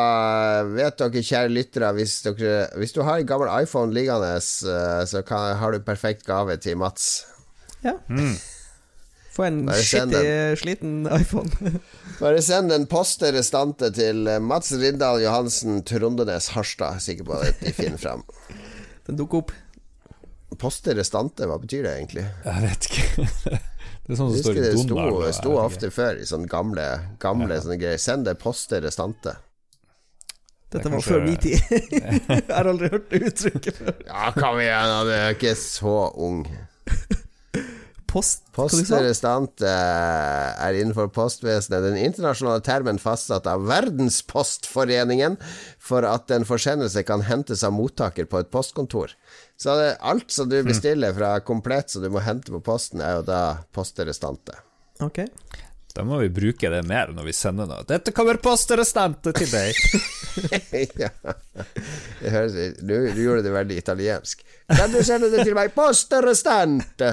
Vet 0.74 0.96
dere, 0.98 1.20
kjære 1.22 1.52
lyttere, 1.54 1.92
hvis, 1.94 2.16
dere, 2.24 2.64
hvis 2.82 2.94
du 2.96 3.04
har 3.06 3.20
en 3.20 3.28
gammel 3.28 3.50
iPhone 3.60 3.94
liggende, 3.94 4.32
eh, 4.40 5.02
så 5.06 5.22
kan, 5.22 5.52
har 5.60 5.70
du 5.70 5.84
perfekt 5.86 6.26
gave 6.26 6.56
til 6.58 6.80
Mats. 6.80 7.28
Ja. 7.84 7.94
Få 9.30 9.46
en 9.46 9.62
skittig, 9.70 10.58
sliten 10.58 11.06
iPhone. 11.14 11.76
Bare 12.20 12.42
send 12.42 12.74
en 12.74 12.88
poste 12.90 13.30
restante 13.38 13.92
til 13.94 14.26
eh, 14.26 14.42
Mats 14.42 14.74
Rindal 14.74 15.22
Johansen, 15.22 15.84
Trondenes, 15.86 16.50
Harstad. 16.56 16.98
Sikker 17.06 17.30
på 17.30 17.38
at 17.38 17.62
de 17.62 17.70
finner 17.76 18.02
fram. 18.02 18.26
Den 19.06 19.22
dukker 19.22 19.44
opp. 19.44 19.54
Poste 20.58 20.98
restante, 20.98 21.46
hva 21.46 21.62
betyr 21.62 21.86
det 21.86 21.98
egentlig? 22.00 22.26
Jeg 22.42 22.66
vet 22.66 22.90
ikke. 22.90 23.60
Det 24.06 24.14
er 24.16 24.18
sånn 24.18 24.32
som 24.32 24.42
står 24.42 24.56
i 24.56 24.62
det 24.64 24.72
sto, 24.78 24.88
Donald. 24.94 25.12
og- 25.22 25.34
sto 25.36 25.52
ofte 25.60 25.90
før 25.94 26.18
i 26.22 26.26
sånne 26.26 26.48
gamle, 26.50 26.86
gamle 27.22 27.60
sånne 27.62 27.78
greier. 27.78 27.98
Send 28.02 28.24
det 28.26 28.38
poste 28.42 28.80
restante. 28.82 29.36
Dette 30.70 30.82
Det 30.84 30.90
var 30.92 30.98
kanskje- 30.98 31.12
før 31.12 31.24
min 31.26 31.36
tid. 31.36 31.60
jeg 32.30 32.44
har 32.50 32.64
aldri 32.70 32.88
hørt 32.90 33.08
det 33.10 33.22
uttrykket 33.30 33.76
før. 33.76 33.94
Ja, 34.06 34.30
kom 34.32 34.58
igjen, 34.62 34.96
du 35.06 35.12
er 35.14 35.34
ikke 35.34 35.54
så 35.58 35.94
ung. 36.16 36.44
Post, 38.10 38.40
hva 38.56 38.64
du 38.66 38.72
Poste 38.74 38.86
sa? 38.88 38.98
restante 38.98 39.70
er 39.70 40.74
innenfor 40.80 41.06
postvesenet 41.14 41.84
den 41.84 41.98
internasjonale 42.00 42.58
termen 42.66 42.98
fastsatt 42.98 43.46
av 43.46 43.62
Verdenspostforeningen 43.70 45.36
for 45.78 46.02
at 46.08 46.28
en 46.34 46.42
forsendelse 46.48 47.04
kan 47.06 47.22
hentes 47.28 47.62
av 47.62 47.70
mottaker 47.76 48.26
på 48.26 48.40
et 48.42 48.50
postkontor. 48.50 49.14
Så 49.60 49.76
det, 49.76 49.96
alt 50.00 50.30
som 50.32 50.48
du 50.48 50.62
bestiller 50.64 51.12
fra 51.12 51.34
komplett 51.44 51.90
som 51.90 52.02
du 52.02 52.08
må 52.08 52.22
hente 52.24 52.52
på 52.52 52.62
posten, 52.64 53.02
er 53.04 53.18
jo 53.18 53.24
da 53.28 53.40
posterestante. 53.76 54.54
Ok. 55.04 55.18
Da 55.92 56.04
må 56.06 56.16
vi 56.22 56.30
bruke 56.32 56.70
det 56.72 56.80
mer 56.88 57.10
når 57.12 57.26
vi 57.28 57.34
sender 57.36 57.68
noe. 57.68 57.84
'Dette 57.84 58.14
kommer 58.16 58.38
posterestante 58.40 59.34
til 59.36 59.50
deg'. 59.52 59.76
ja. 61.02 61.10
Det 62.22 62.32
høres 62.32 62.56
du, 62.78 62.94
du 63.12 63.20
gjorde 63.20 63.44
det 63.44 63.52
veldig 63.52 63.76
italiensk. 63.82 64.46
Kan 64.70 64.94
du 64.94 65.02
sende 65.04 65.28
det 65.34 65.44
til 65.44 65.58
meg? 65.58 65.74
Posterestante! 65.76 67.12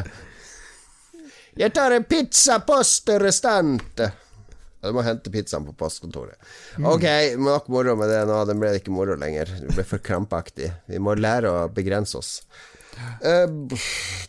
Jeg 1.58 1.74
tar 1.74 1.98
en 1.98 2.08
pizza 2.08 2.62
poste 2.64 3.18
restante. 3.20 4.08
Ja, 4.08 4.27
Du 4.88 4.96
må 4.98 5.04
hente 5.06 5.32
pizzaen 5.34 5.68
på 5.68 5.76
postkontoret. 5.78 6.40
Ok, 6.80 7.06
nok 7.42 7.70
moro 7.74 7.98
med 8.00 8.12
det 8.14 8.24
nå. 8.30 8.40
Den 8.50 8.62
ble 8.64 8.74
ikke 8.80 8.94
moro 8.96 9.18
lenger. 9.20 9.52
Den 9.62 9.76
ble 9.76 9.86
for 9.88 10.02
krampaktig. 10.04 10.72
Vi 10.90 11.02
må 11.04 11.18
lære 11.20 11.52
å 11.52 11.68
begrense 11.74 12.20
oss. 12.20 12.34
Uh, 13.22 13.46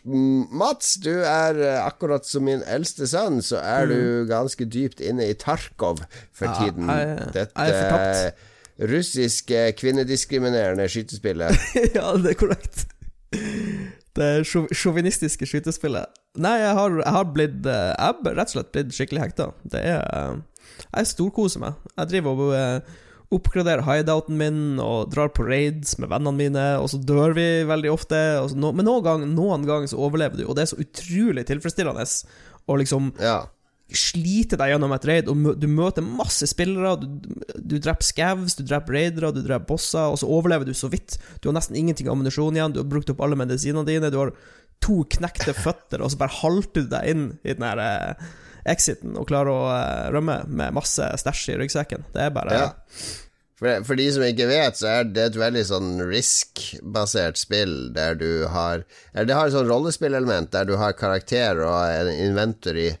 Mats, 0.05 0.93
du 1.01 1.23
er 1.25 1.57
eh, 1.57 1.79
akkurat 1.81 2.27
som 2.27 2.45
min 2.45 2.61
eldste 2.69 3.07
sønn, 3.09 3.41
så 3.41 3.57
er 3.65 3.89
du 3.89 3.99
ganske 4.29 4.67
dypt 4.69 5.01
inne 5.01 5.25
i 5.31 5.33
Tarkov 5.37 6.03
for 6.35 6.53
tiden. 6.59 6.85
jeg 6.85 7.09
er 7.15 7.33
Dette 7.33 7.65
fortapt. 7.65 8.45
russiske 8.93 9.63
kvinnediskriminerende 9.79 10.85
skytespillet. 10.91 11.57
ja, 11.97 12.13
det 12.21 12.35
er 12.35 12.39
korrekt. 12.39 12.85
Det 14.19 14.29
sjåvinistiske 14.45 15.47
skytespillet. 15.49 16.09
Nei, 16.39 16.55
jeg 16.61 16.73
har, 16.77 16.95
jeg 17.01 17.13
har 17.13 17.27
blitt 17.33 17.65
eh, 17.67 17.89
Jeg 17.93 18.05
har 18.05 18.35
rett 18.37 18.51
og 18.51 18.55
slett 18.55 18.71
blitt 18.75 18.95
skikkelig 18.95 19.21
hekta. 19.23 19.49
Det 19.69 19.81
er 19.81 20.01
eh, 20.05 20.39
Jeg 20.95 21.11
storkoser 21.11 21.61
meg. 21.63 21.77
Jeg 21.93 22.11
driver 22.13 22.33
og 22.33 22.55
uh, 22.55 22.97
oppgraderer 23.35 23.85
hideouten 23.85 24.39
min 24.39 24.61
og 24.81 25.11
drar 25.13 25.29
på 25.35 25.45
raids 25.45 25.99
med 26.01 26.09
vennene 26.09 26.33
mine, 26.37 26.65
og 26.81 26.89
så 26.89 26.97
dør 26.97 27.35
vi 27.37 27.47
veldig 27.69 27.93
ofte. 27.93 28.17
No, 28.57 28.73
men 28.73 28.87
noen 28.89 29.05
ganger 29.05 29.29
noen 29.29 29.67
gang 29.69 29.85
så 29.89 30.01
overlever 30.01 30.39
du, 30.39 30.47
og 30.47 30.57
det 30.57 30.65
er 30.65 30.73
så 30.73 30.81
utrolig 30.81 31.45
tilfredsstillende 31.49 32.07
å 32.69 32.77
liksom 32.79 33.13
slite 33.89 34.57
deg 34.59 34.73
gjennom 34.73 34.91
et 34.93 35.05
raid, 35.09 35.29
og 35.31 35.37
mø 35.37 35.53
du 35.57 35.65
møter 35.69 36.05
masse 36.05 36.45
spillere. 36.49 36.95
Du, 37.01 37.07
du 37.57 37.77
dreper 37.81 38.05
scavs, 38.05 38.57
du 38.57 38.63
dreper 38.65 38.97
raidere, 38.97 39.31
du 39.33 39.41
dreper 39.41 39.65
bosser, 39.69 40.11
og 40.11 40.19
så 40.21 40.29
overlever 40.29 40.69
du 40.69 40.75
så 40.77 40.91
vidt. 40.91 41.17
Du 41.41 41.49
har 41.49 41.57
nesten 41.57 41.77
ingenting 41.77 42.09
ammunisjon 42.11 42.57
igjen, 42.57 42.75
du 42.75 42.83
har 42.83 42.89
brukt 42.89 43.09
opp 43.13 43.23
alle 43.25 43.39
medisinene 43.39 43.85
dine, 43.89 44.11
du 44.13 44.19
har 44.21 44.33
to 44.83 45.01
knekte 45.17 45.55
føtter, 45.57 46.03
og 46.03 46.13
så 46.13 46.21
bare 46.21 46.37
halter 46.39 46.85
du 46.85 46.93
deg 46.93 47.09
inn 47.13 47.25
i 47.43 47.55
den 47.55 47.65
her 47.65 47.81
eh, 47.83 48.29
exiten 48.65 49.15
og 49.17 49.27
klarer 49.27 49.49
å 49.53 49.63
eh, 49.75 50.11
rømme 50.11 50.41
med 50.47 50.73
masse 50.73 51.01
stæsj 51.23 51.53
i 51.53 51.57
ryggsekken. 51.63 52.05
Det 52.13 52.21
er 52.27 52.29
bare 52.35 52.53
Ja. 52.53 52.69
For, 53.59 53.83
for 53.83 53.99
de 53.99 54.05
som 54.15 54.23
ikke 54.23 54.45
vet, 54.47 54.77
så 54.79 54.87
er 54.87 55.03
det 55.11 55.23
et 55.33 55.35
veldig 55.35 55.65
sånn 55.67 55.97
risk-basert 56.07 57.35
spill 57.39 57.89
der 57.95 58.15
du 58.15 58.45
har 58.47 58.85
eller 59.13 59.25
Det 59.27 59.35
har 59.35 59.47
et 59.49 59.55
sånn 59.57 59.67
rollespillelement 59.67 60.51
der 60.53 60.63
du 60.69 60.77
har 60.79 60.93
karakter 60.95 61.59
og 61.65 61.81
en 61.91 62.07
inventor 62.13 62.79
i, 62.79 62.93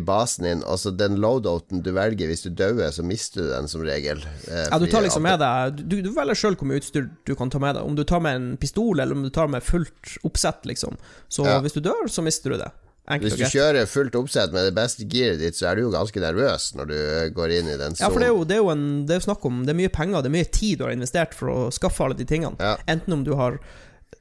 basen 0.00 0.44
din, 0.44 0.62
og 0.64 0.78
så 0.80 0.92
den 0.96 1.16
loadouten 1.20 1.82
du 1.84 1.90
velger 1.92 2.28
hvis 2.30 2.44
du 2.46 2.50
dauer, 2.56 2.88
så 2.92 3.02
mister 3.04 3.42
du 3.44 3.48
den 3.50 3.66
som 3.68 3.82
regel. 3.84 4.20
eh, 4.48 4.68
Ja, 4.70 4.78
du 4.80 4.86
tar 4.88 5.02
liksom 5.04 5.22
med 5.24 5.40
deg 5.40 5.82
Du, 5.88 5.98
du 6.04 6.08
velger 6.16 6.34
sjøl 6.40 6.56
hvor 6.56 6.68
mye 6.68 6.80
utstyr 6.80 7.08
du 7.28 7.34
kan 7.36 7.50
ta 7.52 7.58
med 7.60 7.76
deg. 7.76 7.84
Om 7.84 7.96
du 7.96 8.04
tar 8.04 8.20
med 8.24 8.36
en 8.38 8.56
pistol, 8.60 9.00
eller 9.00 9.12
om 9.16 9.22
du 9.24 9.30
tar 9.32 9.48
med 9.52 9.62
fullt 9.64 10.18
oppsett, 10.24 10.64
liksom. 10.68 10.96
Så 11.28 11.44
Ja. 11.48 11.58
hvis 11.60 11.72
du 11.76 11.80
dør, 11.84 12.08
så 12.08 12.24
mister 12.24 12.50
du 12.50 12.58
det. 12.60 12.70
Hvis 13.04 13.36
du 13.36 13.44
kjører 13.44 13.84
fullt 13.84 14.14
oppsett 14.16 14.52
med 14.54 14.64
det 14.64 14.74
beste 14.76 15.04
gearet 15.04 15.42
ditt, 15.42 15.58
så 15.58 15.68
er 15.68 15.76
du 15.76 15.82
jo 15.84 15.90
ganske 15.92 16.20
nervøs 16.22 16.70
når 16.78 16.86
du 16.88 16.98
går 17.36 17.52
inn 17.58 17.68
i 17.68 17.76
den 17.76 17.98
Ja, 18.00 18.08
for 18.08 18.22
det 18.22 18.30
er 18.30 18.32
jo, 18.32 18.44
det 18.48 18.56
er 18.56 18.70
en, 18.72 18.86
det 19.04 19.12
er 19.12 19.20
jo 19.20 19.26
snakk 19.26 19.44
om 19.44 19.58
Det 19.66 19.74
er 19.74 19.80
mye 19.82 19.92
penger, 19.92 20.22
det 20.24 20.30
er 20.30 20.36
mye 20.38 20.48
tid 20.48 20.78
du 20.80 20.86
har 20.86 20.94
investert 20.96 21.36
for 21.36 21.52
å 21.52 21.58
skaffe 21.74 22.00
alle 22.06 22.16
de 22.16 22.24
tingene. 22.24 22.56
Enten 22.88 23.12
om 23.12 23.26
du 23.26 23.34
har 23.36 23.58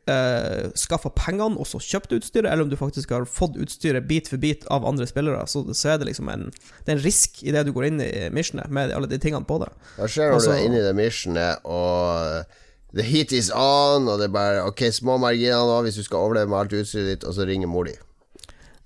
uh, 0.09 0.67
skaffa 0.75 1.11
pengene 1.15 1.55
og 1.59 1.67
så 1.69 1.79
kjøpt 1.79 2.15
utstyret, 2.17 2.49
eller 2.51 2.65
om 2.65 2.71
du 2.73 2.77
faktisk 2.79 3.13
har 3.15 3.25
fått 3.29 3.55
utstyret 3.61 4.07
bit 4.09 4.27
for 4.31 4.41
bit 4.41 4.67
av 4.73 4.85
andre 4.87 5.07
spillere. 5.09 5.45
Så, 5.47 5.63
så 5.71 5.93
er 5.93 6.01
det 6.01 6.09
liksom 6.11 6.29
en 6.33 6.49
Det 6.51 6.91
er 6.91 6.97
en 6.97 7.05
risk 7.05 7.39
i 7.43 7.53
det 7.55 7.65
du 7.67 7.71
går 7.75 7.87
inn 7.91 8.03
i 8.03 8.11
missionet, 8.35 8.67
med 8.67 8.91
alle 8.91 9.07
de 9.07 9.19
tingene 9.21 9.47
på 9.47 9.61
det. 9.63 9.71
Hva 9.97 10.09
skjer 10.11 10.27
når 10.33 10.39
Altså- 10.41 10.51
du 10.51 10.59
er 10.59 10.67
inne 10.67 10.81
i 10.81 10.87
det 10.89 10.95
missionet, 10.99 11.63
og 11.63 12.45
the 12.93 13.05
heat 13.07 13.31
is 13.31 13.49
on, 13.49 14.07
og 14.07 14.19
det 14.19 14.27
er 14.29 14.33
bare 14.35 14.65
Ok, 14.67 14.89
små 14.91 15.17
marginer 15.17 15.63
nå 15.71 15.81
hvis 15.87 15.95
du 16.01 16.03
skal 16.03 16.27
overleve 16.27 16.51
med 16.51 16.59
alt 16.65 16.81
utstyret 16.83 17.15
ditt, 17.15 17.23
og 17.23 17.33
så 17.39 17.47
ringer 17.47 17.71
mor 17.71 17.87
di. 17.87 17.95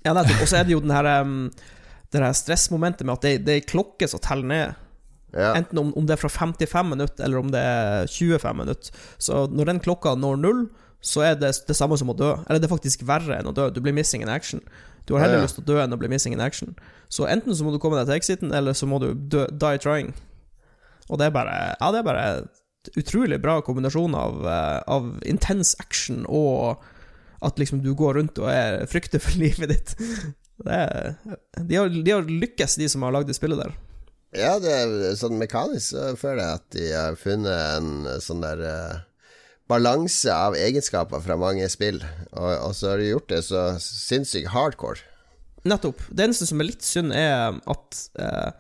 Ja, 0.06 0.14
nettopp. 0.14 0.42
Og 0.44 0.48
så 0.52 0.60
er 0.60 0.68
det 0.68 0.76
jo 0.76 0.80
den 0.84 0.92
her 0.94 1.08
um, 1.22 1.50
Det 2.14 2.22
her 2.24 2.36
stressmomentet 2.38 3.06
med 3.06 3.18
at 3.18 3.22
det, 3.26 3.32
det 3.46 3.54
er 3.54 3.62
ei 3.62 3.66
klokke 3.68 4.08
som 4.08 4.22
teller 4.24 4.48
ned. 4.48 4.76
Enten 5.38 5.78
om, 5.82 5.90
om 6.00 6.06
det 6.08 6.16
er 6.16 6.22
fra 6.22 6.30
55 6.32 6.88
minutter, 6.88 7.24
eller 7.26 7.38
om 7.42 7.50
det 7.52 7.60
er 7.60 8.08
25 8.08 8.56
minutter. 8.62 8.94
Så 9.20 9.44
når 9.52 9.66
den 9.74 9.82
klokka 9.84 10.14
når 10.16 10.38
null, 10.40 10.62
så 11.04 11.22
er 11.28 11.36
det 11.38 11.52
det 11.68 11.76
samme 11.78 11.98
som 12.00 12.10
å 12.10 12.16
dø. 12.18 12.30
Eller 12.48 12.62
det 12.64 12.70
er 12.70 12.74
faktisk 12.74 13.04
verre 13.06 13.36
enn 13.42 13.50
å 13.52 13.54
dø. 13.54 13.68
Du 13.76 13.82
blir 13.84 13.94
missing 13.94 14.24
in 14.24 14.32
action. 14.32 14.64
Du 15.06 15.14
har 15.16 15.22
heller 15.26 15.38
Ja, 15.38 15.44
ja. 15.44 15.48
lyst 15.50 15.60
til 15.60 15.66
å 15.66 15.68
dø 15.68 15.82
enn 15.84 15.94
å 15.94 16.00
bli 16.00 16.10
missing 16.12 16.34
in 16.34 16.42
action. 16.42 16.74
Så 17.12 17.28
enten 17.30 17.54
så 17.56 17.68
må 17.68 17.72
du 17.76 17.78
komme 17.84 18.00
deg 18.00 18.08
til 18.10 18.18
exiten, 18.18 18.56
eller 18.56 18.74
så 18.76 18.88
må 18.90 19.02
du 19.04 19.12
dø, 19.14 19.46
die 19.52 19.78
trying. 19.84 20.14
Og 21.10 21.20
det 21.20 21.28
er 21.28 21.36
bare 21.36 21.76
Ja, 21.80 21.92
det 21.92 22.00
er 22.02 22.08
bare 22.08 22.26
utrolig 22.98 23.42
bra 23.44 23.60
kombinasjon 23.62 24.16
av, 24.16 24.42
eh, 24.48 24.80
av 24.88 25.12
intens 25.28 25.76
action 25.84 26.24
og 26.28 26.80
at 27.44 27.60
liksom 27.62 27.84
du 27.84 27.92
går 27.98 28.18
rundt 28.20 28.40
og 28.42 28.50
er 28.52 28.86
frykter 28.90 29.22
for 29.24 29.38
livet 29.44 29.74
ditt. 29.74 29.96
Det 30.58 30.74
er, 30.74 31.18
de, 31.62 31.76
har, 31.76 31.92
de 31.92 32.16
har 32.16 32.26
lykkes, 32.30 32.80
de 32.82 32.88
som 32.90 33.06
har 33.06 33.14
lagd 33.14 33.30
det 33.30 33.38
spillet 33.38 33.62
der. 33.62 33.76
Ja, 34.36 34.58
det 34.60 34.72
er 34.74 35.16
sånn 35.18 35.38
mekanisk 35.40 35.94
så 35.94 36.10
føler 36.20 36.44
jeg 36.44 36.60
at 36.60 36.66
de 36.76 36.88
har 36.92 37.20
funnet 37.20 37.78
en 37.78 38.20
sånn 38.22 38.44
der 38.44 38.64
uh, 38.66 38.98
balanse 39.72 40.32
av 40.34 40.56
egenskaper 40.58 41.22
fra 41.24 41.38
mange 41.40 41.68
spill, 41.72 42.00
og, 42.32 42.52
og 42.70 42.74
så 42.76 42.94
har 42.94 43.02
de 43.02 43.12
gjort 43.12 43.32
det 43.32 43.44
så 43.48 43.68
sinnssykt 43.84 44.52
hardcore. 44.54 45.04
Nettopp. 45.68 46.04
Det 46.10 46.28
eneste 46.28 46.48
som 46.48 46.62
er 46.62 46.70
litt 46.70 46.86
synd, 46.86 47.12
er 47.12 47.58
at 47.68 47.98
eh, 48.22 48.52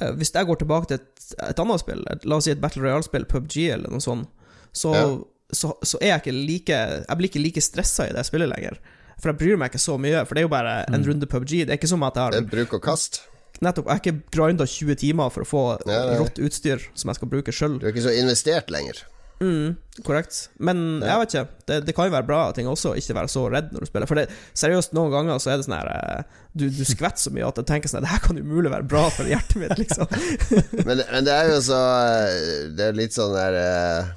eh, 0.00 0.14
Hvis 0.18 0.32
jeg 0.34 0.48
går 0.48 0.58
tilbake 0.58 0.90
til 0.90 0.98
et, 0.98 1.26
et 1.44 1.60
annet 1.62 1.82
spill, 1.82 2.02
et, 2.10 2.24
la 2.26 2.40
oss 2.40 2.48
si 2.48 2.54
et 2.54 2.62
Battle 2.62 2.82
Royale-spill, 2.82 3.28
PubG 3.30 3.68
eller 3.76 3.94
noe 3.94 4.02
sånt, 4.02 4.26
så, 4.74 4.94
Ja. 4.96 5.06
Så, 5.52 5.72
så 5.84 5.98
er 6.00 6.14
jeg 6.14 6.22
ikke 6.24 6.34
like 6.48 6.78
Jeg 7.08 7.16
blir 7.18 7.28
ikke 7.30 7.42
like 7.44 7.60
stressa 7.62 8.08
i 8.08 8.14
det 8.16 8.24
spillet 8.26 8.48
lenger. 8.50 8.78
For 9.20 9.30
jeg 9.30 9.38
bryr 9.38 9.56
meg 9.60 9.70
ikke 9.70 9.82
så 9.84 9.94
mye, 10.00 10.24
for 10.26 10.34
det 10.34 10.42
er 10.42 10.48
jo 10.48 10.52
bare 10.56 10.72
en 10.88 11.00
Mm. 11.02 11.06
runde 11.10 11.26
PubG. 11.30 11.52
Det 11.64 11.70
er 11.70 11.78
ikke 11.78 11.88
som 11.92 12.02
at 12.02 12.14
jeg 12.18 12.22
har 12.24 12.30
Det 12.32 12.42
er 12.44 12.50
bruk 12.56 12.72
og 12.80 12.82
kast. 12.82 13.22
Nettopp. 13.62 13.86
Jeg 13.86 13.94
har 13.94 14.00
ikke 14.02 14.22
grinda 14.34 14.66
20 14.66 14.94
timer 14.98 15.30
for 15.30 15.44
å 15.44 15.48
få 15.48 15.64
Ja, 15.86 16.00
ja. 16.12 16.18
rått 16.18 16.40
utstyr 16.42 16.82
som 16.94 17.08
jeg 17.12 17.16
skal 17.20 17.28
bruke 17.30 17.52
sjøl. 17.54 17.78
Du 17.78 17.86
er 17.86 17.92
ikke 17.92 18.02
så 18.08 18.14
investert 18.18 18.70
lenger. 18.74 19.04
Mm, 19.40 19.76
korrekt. 20.06 20.48
Men 20.58 21.00
jeg 21.02 21.18
vet 21.20 21.32
ikke. 21.34 21.48
Det, 21.66 21.78
det 21.86 21.94
kan 21.94 22.06
jo 22.06 22.12
være 22.14 22.26
bra 22.26 22.40
ting 22.54 22.66
også, 22.70 22.94
ikke 22.98 23.14
være 23.18 23.28
så 23.30 23.42
redd 23.50 23.72
når 23.74 23.80
du 23.80 23.86
spiller. 23.86 24.06
For 24.10 24.14
det, 24.18 24.28
seriøst, 24.54 24.92
noen 24.94 25.10
ganger 25.14 25.38
så 25.42 25.50
er 25.52 25.56
det 25.58 25.66
sånn 25.66 25.74
her 25.78 25.90
eh, 25.90 26.22
Du, 26.54 26.68
du 26.70 26.84
skvetter 26.86 27.18
så 27.22 27.30
mye 27.34 27.46
at 27.48 27.56
jeg 27.58 27.66
tenker 27.66 27.90
sånn 27.90 28.02
Det 28.06 28.10
her 28.12 28.22
kan 28.22 28.38
umulig 28.38 28.70
være 28.70 28.86
bra 28.90 29.08
for 29.10 29.24
hjertet 29.26 29.56
mitt, 29.62 29.74
liksom. 29.78 30.06
Men, 30.86 31.02
men 31.10 31.24
det 31.26 31.34
er 31.34 31.50
jo 31.50 31.58
så 31.66 31.80
Det 32.78 32.86
er 32.90 32.98
litt 32.98 33.14
sånn 33.16 33.34
der 33.34 33.58
eh, 33.58 34.12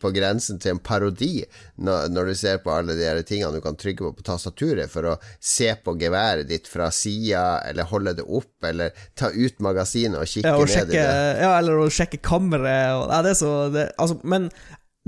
på 0.00 0.10
grensen 0.14 0.58
til 0.62 0.74
en 0.74 0.78
parodi 0.84 1.44
når, 1.82 2.08
når 2.12 2.30
du 2.30 2.34
ser 2.38 2.58
på 2.62 2.70
alle 2.74 2.94
de 2.98 3.04
her 3.08 3.20
tingene 3.26 3.52
du 3.56 3.60
kan 3.64 3.76
trykke 3.80 4.04
på 4.06 4.12
på 4.18 4.22
tastaturet 4.26 4.90
for 4.92 5.08
å 5.10 5.14
se 5.40 5.70
på 5.84 5.94
geværet 5.98 6.48
ditt 6.50 6.68
fra 6.70 6.90
sida, 6.94 7.60
eller 7.68 7.88
holde 7.90 8.14
det 8.20 8.26
opp, 8.26 8.52
eller 8.64 8.92
ta 9.18 9.30
ut 9.32 9.58
magasinet 9.64 10.20
og 10.20 10.28
kikke 10.30 10.46
Ja, 10.52 10.56
og 10.60 10.68
ned 10.68 10.74
sjekke, 10.76 10.92
i 10.92 11.00
det. 11.00 11.40
ja, 11.46 11.52
eller 11.58 11.80
å 11.80 11.88
sjekke 11.90 12.20
kammeret 12.22 12.92
og, 12.98 13.08
ja, 13.10 13.22
det 13.26 13.30
er 13.34 13.40
så 13.40 13.52
det, 13.74 13.86
altså, 13.98 14.20
Men 14.24 14.50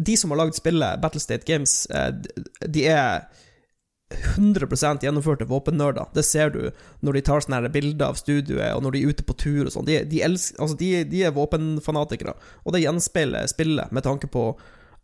de 0.00 0.16
som 0.16 0.32
har 0.32 0.38
lagd 0.40 0.56
spillet, 0.56 1.00
Battlestate 1.02 1.44
Games, 1.46 1.86
eh, 1.92 2.10
de- 2.10 2.68
de 2.72 2.86
er 2.88 3.26
100% 4.34 5.06
gjennomførte 5.06 5.48
våpennerder. 5.48 6.10
Det 6.14 6.24
ser 6.26 6.52
du 6.54 6.60
når 7.00 7.18
de 7.18 7.24
tar 7.28 7.44
sånne 7.44 7.72
bilder 7.72 8.12
av 8.12 8.20
studioet, 8.20 8.74
og 8.76 8.84
når 8.84 8.96
de 8.96 9.02
er 9.02 9.14
ute 9.14 9.26
på 9.26 9.36
tur 9.38 9.64
og 9.66 9.72
sånn. 9.74 9.88
De, 9.88 9.98
de, 10.08 10.22
altså, 10.26 10.76
de, 10.78 10.92
de 11.08 11.24
er 11.26 11.34
våpenfanatikere, 11.36 12.36
og 12.62 12.76
det 12.76 12.84
gjenspeiler 12.84 13.50
spillet 13.50 13.92
med 13.94 14.06
tanke 14.06 14.30
på 14.32 14.52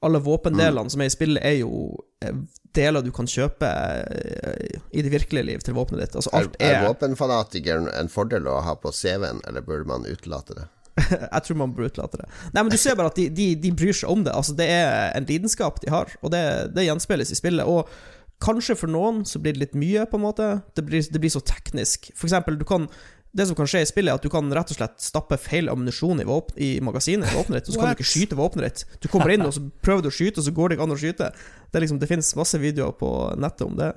alle 0.00 0.20
våpendelene 0.22 0.90
som 0.90 1.02
er 1.02 1.10
i 1.10 1.12
spillet, 1.12 1.42
er 1.42 1.56
jo 1.58 1.98
eh, 2.22 2.34
deler 2.76 3.02
du 3.02 3.10
kan 3.14 3.26
kjøpe 3.26 3.66
eh, 3.66 4.80
i 4.94 5.02
det 5.02 5.10
virkelige 5.10 5.46
liv 5.48 5.64
til 5.66 5.74
våpenet 5.74 6.04
ditt. 6.04 6.18
Altså, 6.20 6.30
alt 6.38 6.58
er 6.62 6.76
er 6.78 6.86
våpenfanatikeren 6.86 7.88
en 7.90 8.10
fordel 8.12 8.46
å 8.46 8.60
ha 8.62 8.76
på 8.78 8.92
CV-en, 8.94 9.42
eller 9.48 9.64
burde 9.66 9.88
man 9.90 10.06
utelate 10.06 10.54
det? 10.60 10.68
Jeg 11.10 11.42
tror 11.46 11.58
man 11.58 11.74
burde 11.74 11.90
utelate 11.92 12.20
det. 12.22 12.28
Nei, 12.52 12.62
men 12.62 12.70
du 12.70 12.78
ser 12.78 12.98
bare 12.98 13.12
at 13.12 13.18
de, 13.18 13.28
de, 13.30 13.48
de 13.58 13.74
bryr 13.74 13.96
seg 13.96 14.10
om 14.12 14.22
det. 14.26 14.34
Altså, 14.34 14.54
det 14.58 14.68
er 14.70 15.10
en 15.18 15.26
lidenskap 15.28 15.82
de 15.82 15.90
har, 15.94 16.14
og 16.22 16.32
det, 16.34 16.44
det 16.76 16.86
gjenspeiles 16.86 17.34
i 17.34 17.38
spillet. 17.38 17.66
Og 17.66 17.90
kanskje 18.42 18.76
for 18.78 18.90
noen 18.90 19.24
så 19.26 19.40
blir 19.42 19.56
det 19.56 19.64
litt 19.64 19.78
mye, 19.78 20.06
på 20.08 20.18
en 20.18 20.26
måte. 20.26 20.48
Det 20.76 20.84
blir, 20.86 21.02
det 21.02 21.22
blir 21.22 21.32
så 21.32 21.42
teknisk. 21.44 22.10
For 22.14 22.30
eksempel, 22.30 22.58
du 22.60 22.66
kan 22.68 22.86
det 23.32 23.46
som 23.46 23.54
kan 23.58 23.66
skje 23.68 23.82
i 23.84 23.86
spillet, 23.86 24.10
er 24.10 24.16
at 24.18 24.22
du 24.24 24.30
kan 24.32 24.48
rett 24.56 24.70
og 24.72 24.76
slett 24.78 24.96
stappe 25.04 25.36
feil 25.38 25.68
ammunisjon 25.68 26.20
i, 26.24 26.26
i 26.64 26.68
magasinet 26.80 27.28
i 27.30 27.36
våpenet 27.36 27.60
ditt, 27.60 27.68
og 27.68 27.74
så 27.74 27.80
kan 27.80 27.88
What? 27.90 27.98
du 27.98 28.02
ikke 28.02 28.12
skyte 28.14 28.38
våpenet 28.38 28.64
ditt. 28.80 28.84
Du 29.04 29.08
kommer 29.12 29.30
inn, 29.34 29.44
og 29.46 29.52
så 29.54 29.60
prøver 29.84 30.02
du 30.02 30.08
å 30.08 30.14
skyte, 30.14 30.40
og 30.40 30.46
så 30.48 30.54
går 30.56 30.68
det 30.72 30.78
ikke 30.78 30.86
an 30.88 30.94
å 30.96 30.98
skyte. 30.98 31.30
Det, 31.68 31.82
liksom, 31.84 31.98
det 32.00 32.08
finnes 32.08 32.30
masse 32.38 32.56
videoer 32.56 32.94
på 32.96 33.08
nettet 33.36 33.66
om 33.66 33.74
det. 33.76 33.90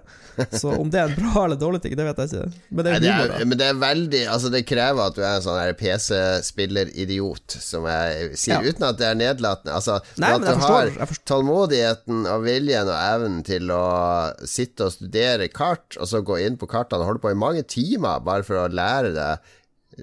Så 0.59 0.73
om 0.75 0.89
det 0.91 0.99
er 0.99 1.07
en 1.07 1.15
bra 1.15 1.45
eller 1.45 1.55
dårlig 1.55 1.79
ting, 1.85 1.95
det 1.95 2.03
vet 2.09 2.17
jeg 2.19 2.27
ikke. 2.33 2.59
Men 2.75 2.83
det 2.83 2.91
Nei, 2.91 2.97
er 2.97 3.01
det 3.05 3.13
humor, 3.15 3.35
er, 3.39 3.45
men 3.47 3.59
det 3.61 3.67
er 3.71 3.77
veldig 3.79 4.21
Altså 4.33 4.49
Det 4.51 4.61
krever 4.67 5.01
at 5.05 5.15
du 5.15 5.21
er 5.23 5.37
en 5.37 5.45
sånn 5.45 5.77
PC-spilleridiot, 5.79 7.55
som 7.63 7.85
jeg 7.87 8.35
sier, 8.39 8.59
Ja. 8.59 8.61
uten 8.67 8.83
at 8.89 8.97
det 8.99 9.07
er 9.07 9.15
nedlatende. 9.15 9.73
Altså 9.77 9.99
Nei, 10.19 10.33
at 10.35 10.41
du 10.41 10.47
forstår- 10.47 10.97
har 10.99 11.07
tålmodigheten 11.31 12.25
og 12.27 12.43
viljen 12.43 12.87
og 12.91 12.97
evnen 12.99 13.43
til 13.47 13.71
å 13.71 14.33
sitte 14.45 14.85
og 14.89 14.91
studere 14.91 15.47
kart, 15.47 15.97
og 15.99 16.07
så 16.07 16.21
gå 16.23 16.39
inn 16.45 16.57
på 16.57 16.67
kartene 16.67 17.01
og 17.01 17.05
holde 17.13 17.19
på 17.23 17.31
i 17.31 17.39
mange 17.39 17.63
timer 17.63 18.19
bare 18.19 18.43
for 18.43 18.55
å 18.55 18.67
lære 18.67 19.13
deg 19.21 19.57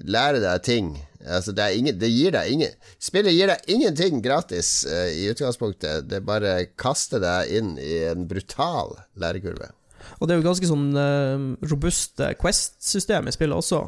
Lære 0.05 0.43
deg 0.43 0.61
ting. 0.67 0.89
Altså 1.25 1.55
det, 1.57 1.65
ingen, 1.79 1.97
det 1.99 2.11
gir 2.13 2.35
deg 2.35 2.51
ingen 2.53 2.75
Spillet 3.03 3.33
gir 3.33 3.49
deg 3.49 3.71
ingenting 3.73 4.21
gratis 4.23 4.83
uh, 4.85 5.09
i 5.09 5.25
utgangspunktet. 5.33 6.05
Det 6.11 6.21
bare 6.29 6.59
kaster 6.79 7.23
deg 7.25 7.55
inn 7.57 7.71
i 7.81 8.03
en 8.11 8.27
brutal 8.29 8.93
lærekurve. 9.19 9.71
Og 10.19 10.29
det 10.29 10.35
er 10.35 10.41
jo 10.43 10.47
ganske 10.49 10.69
sånn 10.69 10.91
uh, 10.97 11.49
robust 11.71 12.21
eh, 12.25 12.37
Quest-system 12.39 13.29
i 13.29 13.35
spillet 13.35 13.59
også. 13.59 13.83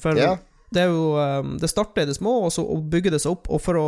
For 0.00 0.18
Ja. 0.18 0.34
det 0.74 0.84
er 0.84 0.90
jo 0.90 1.14
eh, 1.22 1.42
Det 1.62 1.70
starter 1.70 2.02
i 2.02 2.10
det 2.10 2.16
små, 2.18 2.44
og 2.46 2.52
så 2.52 2.64
bygger 2.66 3.14
det 3.14 3.22
seg 3.22 3.36
opp. 3.36 3.50
Og 3.52 3.62
for 3.62 3.78
å, 3.80 3.86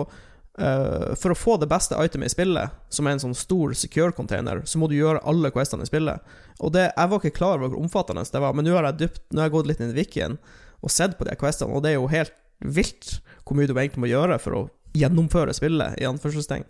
uh, 0.62 1.14
for 1.18 1.34
å 1.34 1.38
få 1.38 1.56
det 1.62 1.70
beste 1.70 1.98
itemet 1.98 2.30
i 2.30 2.34
spillet, 2.34 2.76
som 2.90 3.06
er 3.06 3.16
en 3.16 3.24
sånn 3.26 3.38
stor 3.38 3.74
secure-container, 3.74 4.64
så 4.66 4.80
må 4.80 4.90
du 4.90 4.96
gjøre 4.98 5.24
alle 5.26 5.52
questene 5.54 5.86
i 5.86 5.90
spillet. 5.90 6.36
Og 6.60 6.72
det, 6.74 6.88
jeg 6.92 7.12
var 7.12 7.20
ikke 7.20 7.38
klar 7.38 7.58
over 7.58 7.74
hvor 7.74 7.82
omfattende 7.84 8.24
det 8.24 8.42
var, 8.42 8.54
men 8.56 8.66
nå 8.66 8.76
har 8.78 8.90
jeg 8.90 9.02
dypt 9.06 9.26
Nå 9.30 9.42
har 9.42 9.50
jeg 9.50 9.58
gått 9.58 9.72
litt 9.72 9.82
inn 9.82 9.92
i 9.92 9.98
wikien 9.98 10.38
og 10.86 10.94
sett 10.94 11.16
på 11.18 11.26
de 11.28 11.34
questene, 11.40 11.74
og 11.74 11.82
det 11.84 11.92
er 11.94 11.98
jo 12.00 12.06
helt 12.12 12.34
vilt 12.64 13.16
hvor 13.44 13.58
mye 13.58 13.68
du 13.68 13.74
egentlig 13.76 14.04
må 14.06 14.08
gjøre 14.10 14.38
for 14.42 14.56
å 14.56 14.62
gjennomføre 14.96 15.52
spillet, 15.54 15.98
i 16.00 16.06
anførselstegn. 16.08 16.64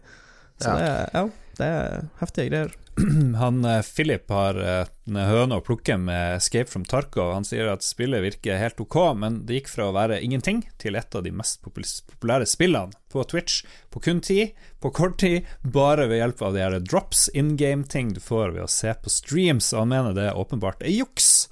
Så 0.59 0.73
Ja. 0.73 0.75
det, 0.81 0.89
er- 0.89 1.11
ja, 1.14 1.23
det 1.61 1.67
er 1.69 2.05
heftige 2.23 2.49
greier. 2.51 2.75
Han 3.43 3.59
eh, 3.69 3.83
Philip 3.85 4.31
har 4.33 4.57
eh, 4.57 4.87
en 5.12 5.19
høne 5.29 5.59
å 5.59 5.64
plukke 5.64 5.99
med 6.01 6.39
Escape 6.39 6.71
from 6.73 6.87
Tarkov. 6.89 7.35
Han 7.37 7.45
sier 7.45 7.69
at 7.69 7.85
spillet 7.85 8.25
virker 8.25 8.57
helt 8.57 8.81
ok, 8.81 8.97
men 9.21 9.43
det 9.45 9.59
gikk 9.61 9.69
fra 9.75 9.91
å 9.91 9.95
være 9.95 10.17
ingenting 10.25 10.62
til 10.81 10.97
et 10.97 11.12
av 11.14 11.23
de 11.27 11.31
mest 11.37 11.61
populære 11.62 12.49
spillene 12.49 12.97
på 13.12 13.21
Twitch 13.29 13.59
på 13.93 14.01
kun 14.07 14.23
tid, 14.25 14.57
på 14.81 14.91
kort 14.97 15.19
tid, 15.21 15.45
bare 15.62 16.09
ved 16.09 16.23
hjelp 16.23 16.41
av 16.49 16.57
de 16.57 16.64
her 16.64 16.79
drops, 16.81 17.29
in 17.37 17.53
game-ting 17.61 18.14
du 18.17 18.21
får 18.25 18.57
ved 18.57 18.64
å 18.64 18.73
se 18.73 18.97
på 18.97 19.12
streams, 19.12 19.75
og 19.77 19.85
han 19.85 19.93
mener 19.93 20.17
det 20.17 20.31
åpenbart 20.33 20.81
er 20.89 20.97
juks. 20.97 21.51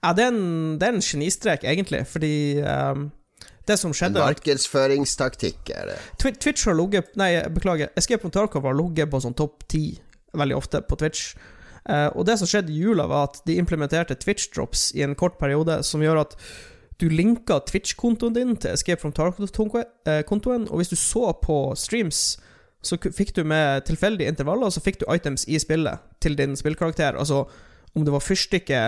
Ja, 0.00 0.12
det 0.16 0.24
er 0.24 0.32
en, 0.32 0.76
det 0.80 0.88
er 0.88 0.96
en 0.96 1.04
genistrek, 1.04 1.64
egentlig, 1.68 2.02
fordi 2.08 2.34
um, 2.64 3.10
det 3.68 3.76
som 3.78 3.92
skjedde 3.94 4.22
Markedsføringstaktikk 4.22 5.72
er 5.76 5.92
det. 5.92 5.98
Twitch 6.40 6.64
har 6.68 6.76
ligget 6.78 7.12
Nei, 7.20 7.34
beklager. 7.52 7.92
Escape 8.00 8.24
from 8.24 8.32
Tarkov 8.34 8.64
har 8.66 8.76
ligget 8.78 9.12
på 9.12 9.20
sånn 9.20 9.36
topp 9.36 9.66
ti 9.70 9.84
veldig 10.36 10.56
ofte 10.56 10.80
på 10.86 10.96
Twitch. 11.00 11.34
Uh, 11.84 12.08
og 12.14 12.24
det 12.28 12.38
som 12.40 12.48
skjedde 12.48 12.72
i 12.72 12.80
jula, 12.80 13.06
var 13.10 13.28
at 13.28 13.40
de 13.48 13.58
implementerte 13.60 14.16
Twitch 14.20 14.48
drops 14.54 14.90
i 14.96 15.04
en 15.04 15.16
kort 15.18 15.38
periode, 15.40 15.80
som 15.86 16.02
gjør 16.04 16.24
at 16.24 16.36
du 17.00 17.08
linka 17.08 17.60
Twitch-kontoen 17.64 18.36
din 18.36 18.56
til 18.60 18.74
Escape 18.74 19.00
from 19.00 19.12
Tarkov-kontoen, 19.16 20.66
og 20.68 20.80
hvis 20.80 20.92
du 20.92 20.96
så 21.00 21.30
på 21.40 21.58
streams, 21.76 22.38
så 22.84 22.96
fikk 22.96 23.34
du 23.36 23.42
med 23.44 23.84
tilfeldige 23.88 24.28
intervaller, 24.28 24.72
så 24.72 24.82
fikk 24.84 25.00
du 25.00 25.06
items 25.12 25.46
i 25.48 25.58
spillet 25.60 26.00
til 26.20 26.36
din 26.36 26.56
spillkarakter. 26.56 27.16
Altså 27.16 27.46
om 27.96 28.04
det 28.04 28.12
var 28.12 28.24
fyrstikke, 28.24 28.82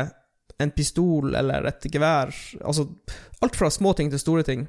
en 0.61 0.71
pistol 0.75 1.35
eller 1.39 1.67
et 1.71 1.87
gevær. 1.93 2.33
Altså 2.65 2.89
alt 3.43 3.57
fra 3.59 3.71
små 3.71 3.95
ting 3.99 4.11
til 4.13 4.21
store 4.21 4.43
ting. 4.47 4.67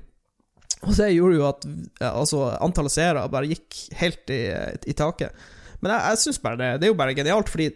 Og 0.83 0.95
det 0.97 1.13
gjorde 1.15 1.35
jo 1.37 1.45
at 1.47 1.65
altså, 2.03 2.41
antallet 2.63 2.91
seere 2.91 3.27
bare 3.31 3.47
gikk 3.51 3.77
helt 4.01 4.29
i, 4.35 4.41
i 4.91 4.95
taket. 4.99 5.31
Men 5.83 5.93
jeg, 5.93 6.01
jeg 6.09 6.21
syns 6.25 6.41
bare 6.43 6.59
det, 6.59 6.71
det 6.81 6.87
er 6.87 6.91
jo 6.93 6.99
bare 6.99 7.15
genialt, 7.15 7.49
fordi 7.51 7.69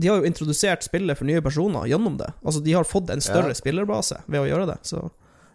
de 0.00 0.08
har 0.08 0.20
jo 0.22 0.28
introdusert 0.28 0.84
spillet 0.84 1.18
for 1.18 1.28
nye 1.28 1.42
personer 1.44 1.84
gjennom 1.90 2.16
det. 2.20 2.30
Altså, 2.42 2.62
de 2.64 2.72
har 2.72 2.88
fått 2.88 3.10
en 3.12 3.20
større 3.24 3.52
Ja. 3.52 3.58
spillerbase 3.58 4.22
ved 4.26 4.40
å 4.40 4.48
gjøre 4.48 4.70
det, 4.72 4.78
så 4.88 5.02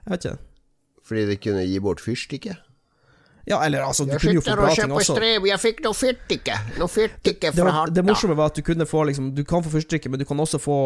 jeg 0.06 0.12
vet 0.14 0.26
ikke. 0.30 0.38
Fordi 1.08 1.26
de 1.32 1.38
kunne 1.42 1.66
gi 1.66 1.80
bort 1.84 2.02
fyrstikke? 2.04 2.54
Ja, 3.48 3.62
eller 3.64 3.86
altså, 3.88 4.04
du 4.06 4.12
Jeg 4.12 4.20
kunne 4.20 4.34
jo 4.36 4.41
få 4.43 4.56
bra 4.60 4.70
ting 4.76 4.91
også. 4.91 5.16
Strev, 5.16 5.45
jeg 5.48 5.60
fikk 5.64 5.78
noe 5.86 5.95
fyrstikke! 5.95 6.58
Noe 6.82 6.91
fyrstikke 6.91 7.52
Det, 7.54 7.56
fra 7.56 7.64
var, 7.64 7.72
det 7.88 8.02
Harta. 8.04 8.06
morsomme 8.10 8.36
var 8.36 8.52
at 8.52 8.60
du 8.60 8.64
kunne 8.68 8.88
få 8.89 9.06
liksom, 9.08 9.30
Du 9.38 9.43
kan 9.48 9.64
få 9.64 9.72
fyrstikke, 9.72 10.12
men 10.12 10.20
du 10.20 10.26
kan 10.28 10.39
også 10.43 10.60
få 10.60 10.80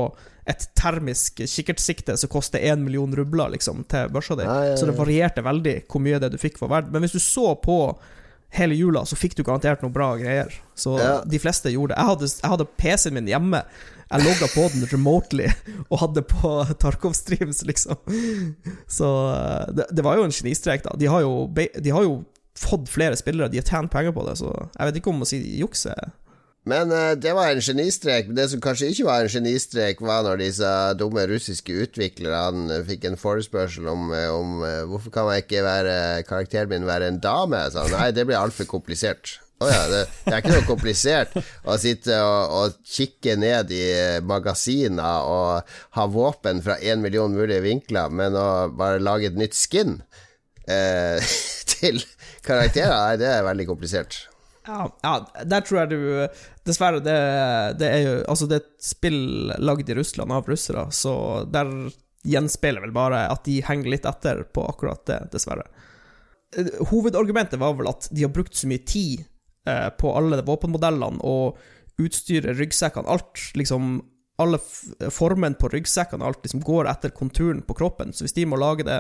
et 0.46 0.68
termisk 0.78 1.42
kikkertsikte 1.42 2.16
som 2.22 2.30
koster 2.30 2.62
én 2.62 2.84
million 2.86 3.14
rubler 3.18 3.50
liksom, 3.56 3.82
til 3.90 4.10
børsa 4.14 4.38
di. 4.38 4.46
Ja, 4.46 4.58
ja, 4.62 4.70
ja. 4.74 4.78
Så 4.78 4.86
det 4.90 4.98
varierte 4.98 5.42
veldig 5.46 5.76
hvor 5.90 6.04
mye 6.06 6.22
det 6.22 6.32
du 6.36 6.38
fikk 6.42 6.62
for 6.62 6.70
verdt. 6.70 6.92
Men 6.94 7.02
hvis 7.02 7.18
du 7.18 7.22
så 7.22 7.56
på 7.62 7.80
hele 8.54 8.76
jula, 8.76 9.06
så 9.08 9.16
fikk 9.16 9.38
du 9.40 9.44
garantert 9.48 9.82
noe 9.82 9.94
bra 9.96 10.12
greier. 10.20 10.54
Så 10.76 10.98
de 11.26 11.40
fleste 11.40 11.72
gjorde 11.74 11.96
det. 11.96 12.02
Jeg 12.02 12.10
hadde, 12.12 12.30
jeg 12.44 12.54
hadde 12.54 12.70
PC-en 12.78 13.18
min 13.18 13.30
hjemme. 13.32 13.64
Jeg 14.12 14.26
logga 14.26 14.48
på 14.52 14.66
den 14.74 14.84
remotely 14.92 15.46
og 15.88 16.02
hadde 16.02 16.22
på 16.28 16.50
Tarkov-streams, 16.84 17.62
liksom. 17.64 17.96
Så 18.92 19.08
eh, 19.32 19.70
det, 19.78 19.86
det 19.96 20.04
var 20.04 20.20
jo 20.20 20.26
en 20.28 20.36
genistrek, 20.36 20.84
da. 20.84 20.98
De 21.00 21.08
har 21.08 21.24
jo, 21.24 21.48
de 21.56 21.94
har 21.96 22.04
jo 22.04 22.18
fått 22.58 22.90
flere 22.92 23.18
spillere, 23.20 23.52
de 23.52 23.62
har 23.62 23.68
tjent 23.68 23.92
penger 23.92 24.16
på 24.16 24.26
det, 24.28 24.38
så 24.42 24.52
jeg 24.52 24.90
vet 24.90 25.00
ikke 25.00 25.14
om 25.14 25.24
å 25.24 25.30
si 25.30 25.40
juks 25.60 25.86
er 25.92 26.12
Men 26.70 26.92
uh, 26.94 27.14
det 27.18 27.32
var 27.34 27.50
en 27.50 27.64
genistrek. 27.64 28.28
Det 28.38 28.44
som 28.52 28.62
kanskje 28.62 28.92
ikke 28.94 29.08
var 29.08 29.24
en 29.26 29.34
genistrek, 29.34 30.02
var 30.06 30.22
når 30.28 30.44
disse 30.44 30.74
dumme 31.00 31.24
russiske 31.32 31.74
utviklerne 31.88 32.84
fikk 32.86 33.08
en 33.10 33.18
forespørsel 33.18 33.88
om, 33.90 34.12
eh, 34.14 34.30
om 34.30 34.60
uh, 34.62 34.84
hvorfor 34.92 35.16
kan 35.16 35.32
jeg 35.32 35.48
ikke 35.48 35.64
være 35.66 35.96
karakteren 36.30 36.70
min 36.70 36.86
være 36.86 37.10
en 37.10 37.22
dame. 37.24 37.64
Så, 37.74 37.88
nei, 37.96 38.12
det 38.14 38.28
blir 38.30 38.38
altfor 38.38 38.70
komplisert. 38.70 39.40
Å 39.62 39.68
ja, 39.70 39.82
det, 39.90 40.00
det 40.26 40.34
er 40.34 40.40
ikke 40.42 40.56
noe 40.56 40.66
komplisert 40.66 41.36
å 41.70 41.76
sitte 41.82 42.18
og, 42.26 42.54
og 42.58 42.78
kikke 42.96 43.36
ned 43.38 43.74
i 43.76 43.84
magasiner 44.26 45.28
og 45.30 45.76
ha 45.98 46.06
våpen 46.10 46.64
fra 46.66 46.80
én 46.82 47.04
million 47.04 47.34
mulige 47.34 47.62
vinkler, 47.66 48.10
men 48.10 48.38
å 48.38 48.48
bare 48.74 49.02
lage 49.04 49.30
et 49.30 49.38
nytt 49.38 49.58
skin 49.58 50.00
eh, 50.66 51.22
til 51.76 52.02
karakterer, 52.46 53.18
det 53.22 53.30
er 53.30 53.46
veldig 53.46 53.68
komplisert. 53.70 54.28
Ja, 54.68 54.86
ja, 55.02 55.14
der 55.50 55.64
tror 55.66 55.80
jeg 55.82 55.90
du 55.90 56.02
Dessverre, 56.70 57.00
det, 57.02 57.16
det 57.82 57.88
er 57.90 58.04
jo 58.06 58.12
Altså, 58.30 58.46
det 58.46 58.60
er 58.60 58.66
et 58.68 58.86
spill 58.86 59.22
lagd 59.58 59.90
i 59.90 59.96
Russland 59.98 60.34
av 60.36 60.46
russere, 60.50 60.86
så 60.94 61.14
der 61.50 61.72
gjenspeiler 62.28 62.84
vel 62.84 62.94
bare 62.94 63.24
at 63.32 63.42
de 63.48 63.58
henger 63.66 63.96
litt 63.96 64.06
etter 64.06 64.44
på 64.54 64.62
akkurat 64.70 65.02
det, 65.10 65.18
dessverre. 65.34 65.66
Eh, 66.54 66.70
Hovedargumentet 66.92 67.58
var 67.62 67.74
vel 67.80 67.90
at 67.90 68.06
de 68.12 68.28
har 68.28 68.34
brukt 68.34 68.54
så 68.58 68.70
mye 68.70 68.84
tid 68.86 69.24
eh, 69.66 69.90
på 69.98 70.14
alle 70.14 70.44
våpenmodellene 70.46 71.26
og 71.26 71.58
utstyret, 72.02 72.58
ryggsekkene, 72.60 73.10
alt 73.10 73.52
liksom 73.58 74.00
Alle 74.42 74.58
formen 75.14 75.54
på 75.60 75.68
ryggsekkene, 75.70 76.26
alt 76.26 76.40
liksom 76.42 76.64
går 76.66 76.88
etter 76.90 77.12
konturen 77.14 77.60
på 77.62 77.76
kroppen, 77.78 78.14
så 78.14 78.24
hvis 78.24 78.34
de 78.34 78.46
må 78.50 78.58
lage 78.58 78.88
det 78.88 78.96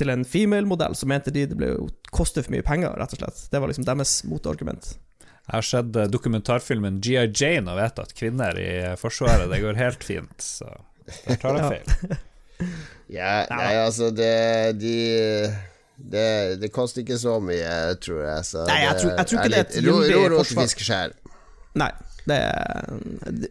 til 0.00 0.10
en 0.12 0.24
female-modell, 0.26 0.96
så 0.96 1.08
mente 1.10 1.32
de 1.34 1.44
det 1.50 1.58
ble 1.60 1.70
jo 1.74 1.86
koste 2.14 2.42
for 2.44 2.54
mye 2.56 2.64
penger, 2.66 2.96
rett 2.98 3.14
og 3.16 3.20
slett. 3.22 3.44
Det 3.52 3.60
var 3.62 3.70
liksom 3.70 3.86
deres 3.88 4.16
motargument. 4.28 4.94
Jeg 5.50 5.56
har 5.56 5.66
sett 5.66 5.96
eh, 5.98 6.08
dokumentarfilmen 6.12 7.00
GI 7.04 7.26
Jane 7.34 7.70
og 7.72 7.78
vet 7.80 8.00
at 8.02 8.12
kvinner 8.16 8.58
i 8.60 8.70
Forsvaret, 9.00 9.48
det 9.50 9.62
går 9.64 9.78
helt 9.80 10.04
fint, 10.06 10.36
så 10.42 10.68
der 11.26 11.40
tar 11.42 11.60
jeg 11.60 11.72
feil. 11.76 12.18
Ja, 13.10 13.46
nei, 13.48 13.70
altså 13.80 14.10
det 14.12 14.76
De 14.78 14.96
det, 16.12 16.60
det 16.60 16.68
koster 16.72 17.02
ikke 17.02 17.16
så 17.20 17.38
mye, 17.44 17.72
tror 18.04 18.20
jeg. 18.24 18.44
Så 18.48 18.62
Nei, 18.68 18.76
jeg 18.84 19.00
tror- 19.00 19.16
jeg 19.16 19.26
tror 19.30 19.38
ikke 19.40 19.50
det 19.52 19.58
er 19.58 19.66
et 19.66 19.74
gyldig 19.84 20.36
forsvar. 20.36 21.16
Nei, 21.80 21.88
det 22.28 22.36
er 22.36 22.98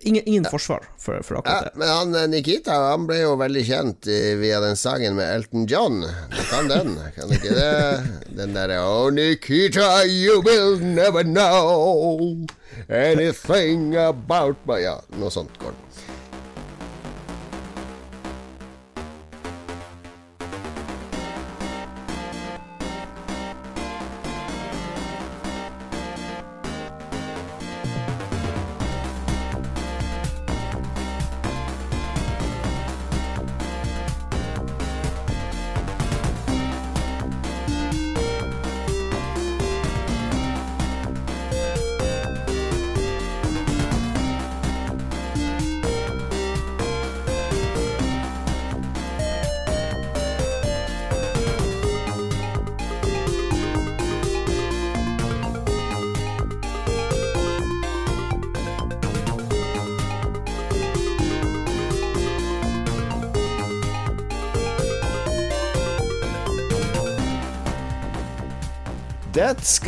ingen, 0.01 0.23
ingen 0.29 0.45
forsvar 0.45 0.83
for, 1.01 1.19
for 1.25 1.35
Ja, 1.35 1.41
akkurat 1.41 1.73
det. 1.73 1.79
men 1.81 1.87
han 1.89 2.15
eh, 2.15 2.27
Nikita 2.29 2.75
han 2.91 3.07
ble 3.09 3.17
jo 3.23 3.31
veldig 3.39 3.63
kjent 3.67 4.07
eh, 4.11 4.35
via 4.39 4.59
den 4.63 4.77
sangen 4.79 5.15
med 5.17 5.25
Elton 5.35 5.65
John. 5.71 6.01
Du 6.35 6.41
kan 6.51 6.69
den, 6.69 6.93
kan 7.15 7.33
ikke 7.33 7.55
det? 7.57 8.03
Den 8.37 8.53
derre 8.57 8.77
Oh, 8.85 9.09
Nikita, 9.11 10.03
you 10.05 10.41
will 10.45 10.77
never 10.79 11.23
know 11.23 12.45
anything 12.89 13.95
about 13.95 14.57
my 14.69 14.79
Ja, 14.83 14.99
noe 15.19 15.31
sånt 15.33 15.57
går 15.61 15.73
det. 15.75 15.88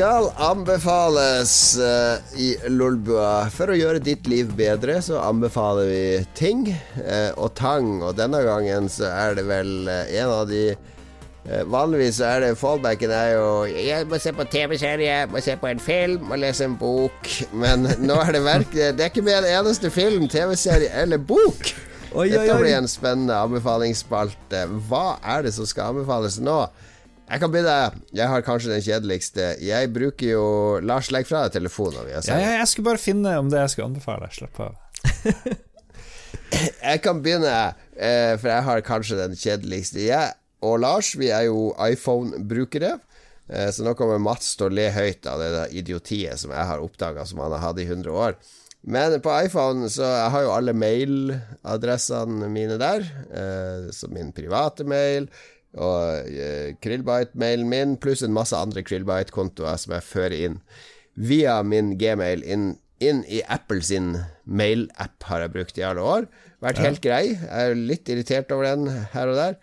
Skal 0.02 0.32
anbefales 0.38 1.78
eh, 1.78 2.40
i 2.42 2.48
Lolbua. 2.74 3.46
For 3.54 3.70
å 3.70 3.76
gjøre 3.78 4.00
ditt 4.02 4.26
liv 4.26 4.50
bedre, 4.58 4.96
så 5.06 5.20
anbefaler 5.22 5.92
vi 5.92 6.06
ting 6.34 6.64
eh, 6.72 7.30
og 7.38 7.52
tang. 7.60 8.00
Og 8.02 8.16
denne 8.18 8.40
gangen 8.42 8.90
så 8.90 9.12
er 9.12 9.38
det 9.38 9.44
vel 9.46 9.86
eh, 9.92 10.16
en 10.24 10.34
av 10.40 10.50
de 10.50 10.64
Vanligvis 11.42 12.20
så 12.20 12.28
er 12.28 12.44
det 12.44 12.50
fallbacken 12.60 13.10
er 13.18 13.32
jo 13.34 13.46
Jeg 13.66 14.06
må 14.06 14.20
se 14.22 14.30
på 14.38 14.44
TV-serie, 14.54 15.24
må 15.30 15.42
se 15.42 15.56
på 15.58 15.72
en 15.72 15.82
film 15.82 16.28
må 16.30 16.38
lese 16.38 16.66
en 16.66 16.76
bok. 16.82 17.30
Men 17.54 17.86
nå 18.08 18.18
er 18.26 18.36
det 18.38 18.44
virkelig 18.46 18.92
Det 18.98 19.06
er 19.06 19.14
ikke 19.14 19.26
med 19.26 19.40
en 19.40 19.50
eneste 19.60 19.94
film, 19.94 20.26
TV-serie 20.30 20.90
eller 21.02 21.22
bok. 21.22 21.74
Oi, 22.12 22.26
oi, 22.26 22.30
Dette 22.34 22.58
oi. 22.58 22.62
blir 22.62 22.80
en 22.80 22.90
spennende 22.90 23.38
anbefalingsspalte. 23.38 24.66
Hva 24.90 25.20
er 25.22 25.46
det 25.46 25.54
som 25.58 25.70
skal 25.70 25.94
anbefales 25.94 26.42
nå? 26.42 26.64
Jeg 27.32 27.40
kan 27.40 27.52
begynne. 27.54 27.76
Jeg 28.12 28.28
har 28.28 28.44
kanskje 28.44 28.74
den 28.74 28.84
kjedeligste. 28.84 29.46
Jeg 29.64 29.92
bruker 29.96 30.34
jo 30.34 30.46
Lars, 30.84 31.08
legg 31.16 31.30
fra 31.30 31.46
deg 31.46 31.54
telefonen. 31.62 32.10
Jeg, 32.12 32.26
Ja, 32.28 32.38
jeg, 32.44 32.58
jeg 32.60 32.68
skulle 32.68 32.90
bare 32.92 33.00
finne 33.02 33.38
om 33.40 33.52
det 33.52 33.62
jeg 33.62 33.72
skulle 33.76 33.88
anbefale. 33.94 34.28
Slapp 34.36 34.60
av. 34.68 34.74
Jeg 36.52 37.00
kan 37.06 37.22
begynne, 37.24 37.52
eh, 37.96 38.34
for 38.36 38.50
jeg 38.52 38.64
har 38.68 38.82
kanskje 38.84 39.16
den 39.22 39.38
kjedeligste. 39.40 40.02
Jeg 40.04 40.34
og 40.68 40.82
Lars 40.84 41.14
vi 41.18 41.30
er 41.32 41.46
jo 41.48 41.70
iPhone-brukere. 41.80 42.98
Eh, 43.48 43.70
Så 43.72 43.86
nå 43.88 43.94
kommer 43.96 44.20
Mats 44.20 44.58
til 44.60 44.68
å 44.68 44.74
le 44.74 44.90
høyt 44.92 45.26
av 45.32 45.40
det 45.40 45.70
idiotiet 45.80 46.42
som 46.42 46.52
jeg 46.52 46.68
har 46.68 46.84
oppdaga 46.84 47.24
som 47.26 47.40
han 47.40 47.56
har 47.56 47.64
hatt 47.70 47.80
i 47.80 47.88
100 47.88 48.12
år. 48.12 48.36
Men 48.84 49.16
på 49.24 49.32
iPhone 49.46 49.88
så 49.94 50.04
jeg 50.10 50.30
har 50.36 50.44
jo 50.44 50.54
alle 50.58 50.74
mailadressene 50.76 52.50
mine 52.52 52.78
der. 52.82 53.08
Eh, 53.32 53.88
så 53.96 54.12
min 54.12 54.34
private 54.36 54.84
mail 54.84 55.30
og 55.80 56.28
eh, 56.28 56.74
Krillbite-mailen 56.84 57.70
min, 57.72 57.98
pluss 58.02 58.24
en 58.26 58.36
masse 58.36 58.58
andre 58.58 58.84
Krillbite-kontoer 58.84 59.80
som 59.80 59.96
jeg 59.96 60.08
fører 60.08 60.38
inn 60.50 60.60
via 61.16 61.60
min 61.64 61.94
gmail 62.00 62.44
inn, 62.44 62.74
inn 63.04 63.24
i 63.28 63.42
Apple 63.52 63.84
sin 63.84 64.14
mail-app, 64.46 65.18
har 65.30 65.46
jeg 65.46 65.54
brukt 65.56 65.80
i 65.80 65.86
alle 65.88 66.04
år. 66.04 66.28
Vært 66.64 66.82
helt 66.84 67.02
grei. 67.04 67.24
Jeg 67.34 67.72
er 67.72 67.76
litt 67.78 68.10
irritert 68.12 68.52
over 68.54 68.68
den 68.70 68.90
her 69.14 69.32
og 69.32 69.40
der. 69.40 69.58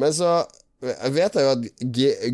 Men 0.00 0.14
så 0.16 0.42
jeg 0.82 1.14
vet 1.14 1.36
jo 1.38 1.50
at 1.52 1.66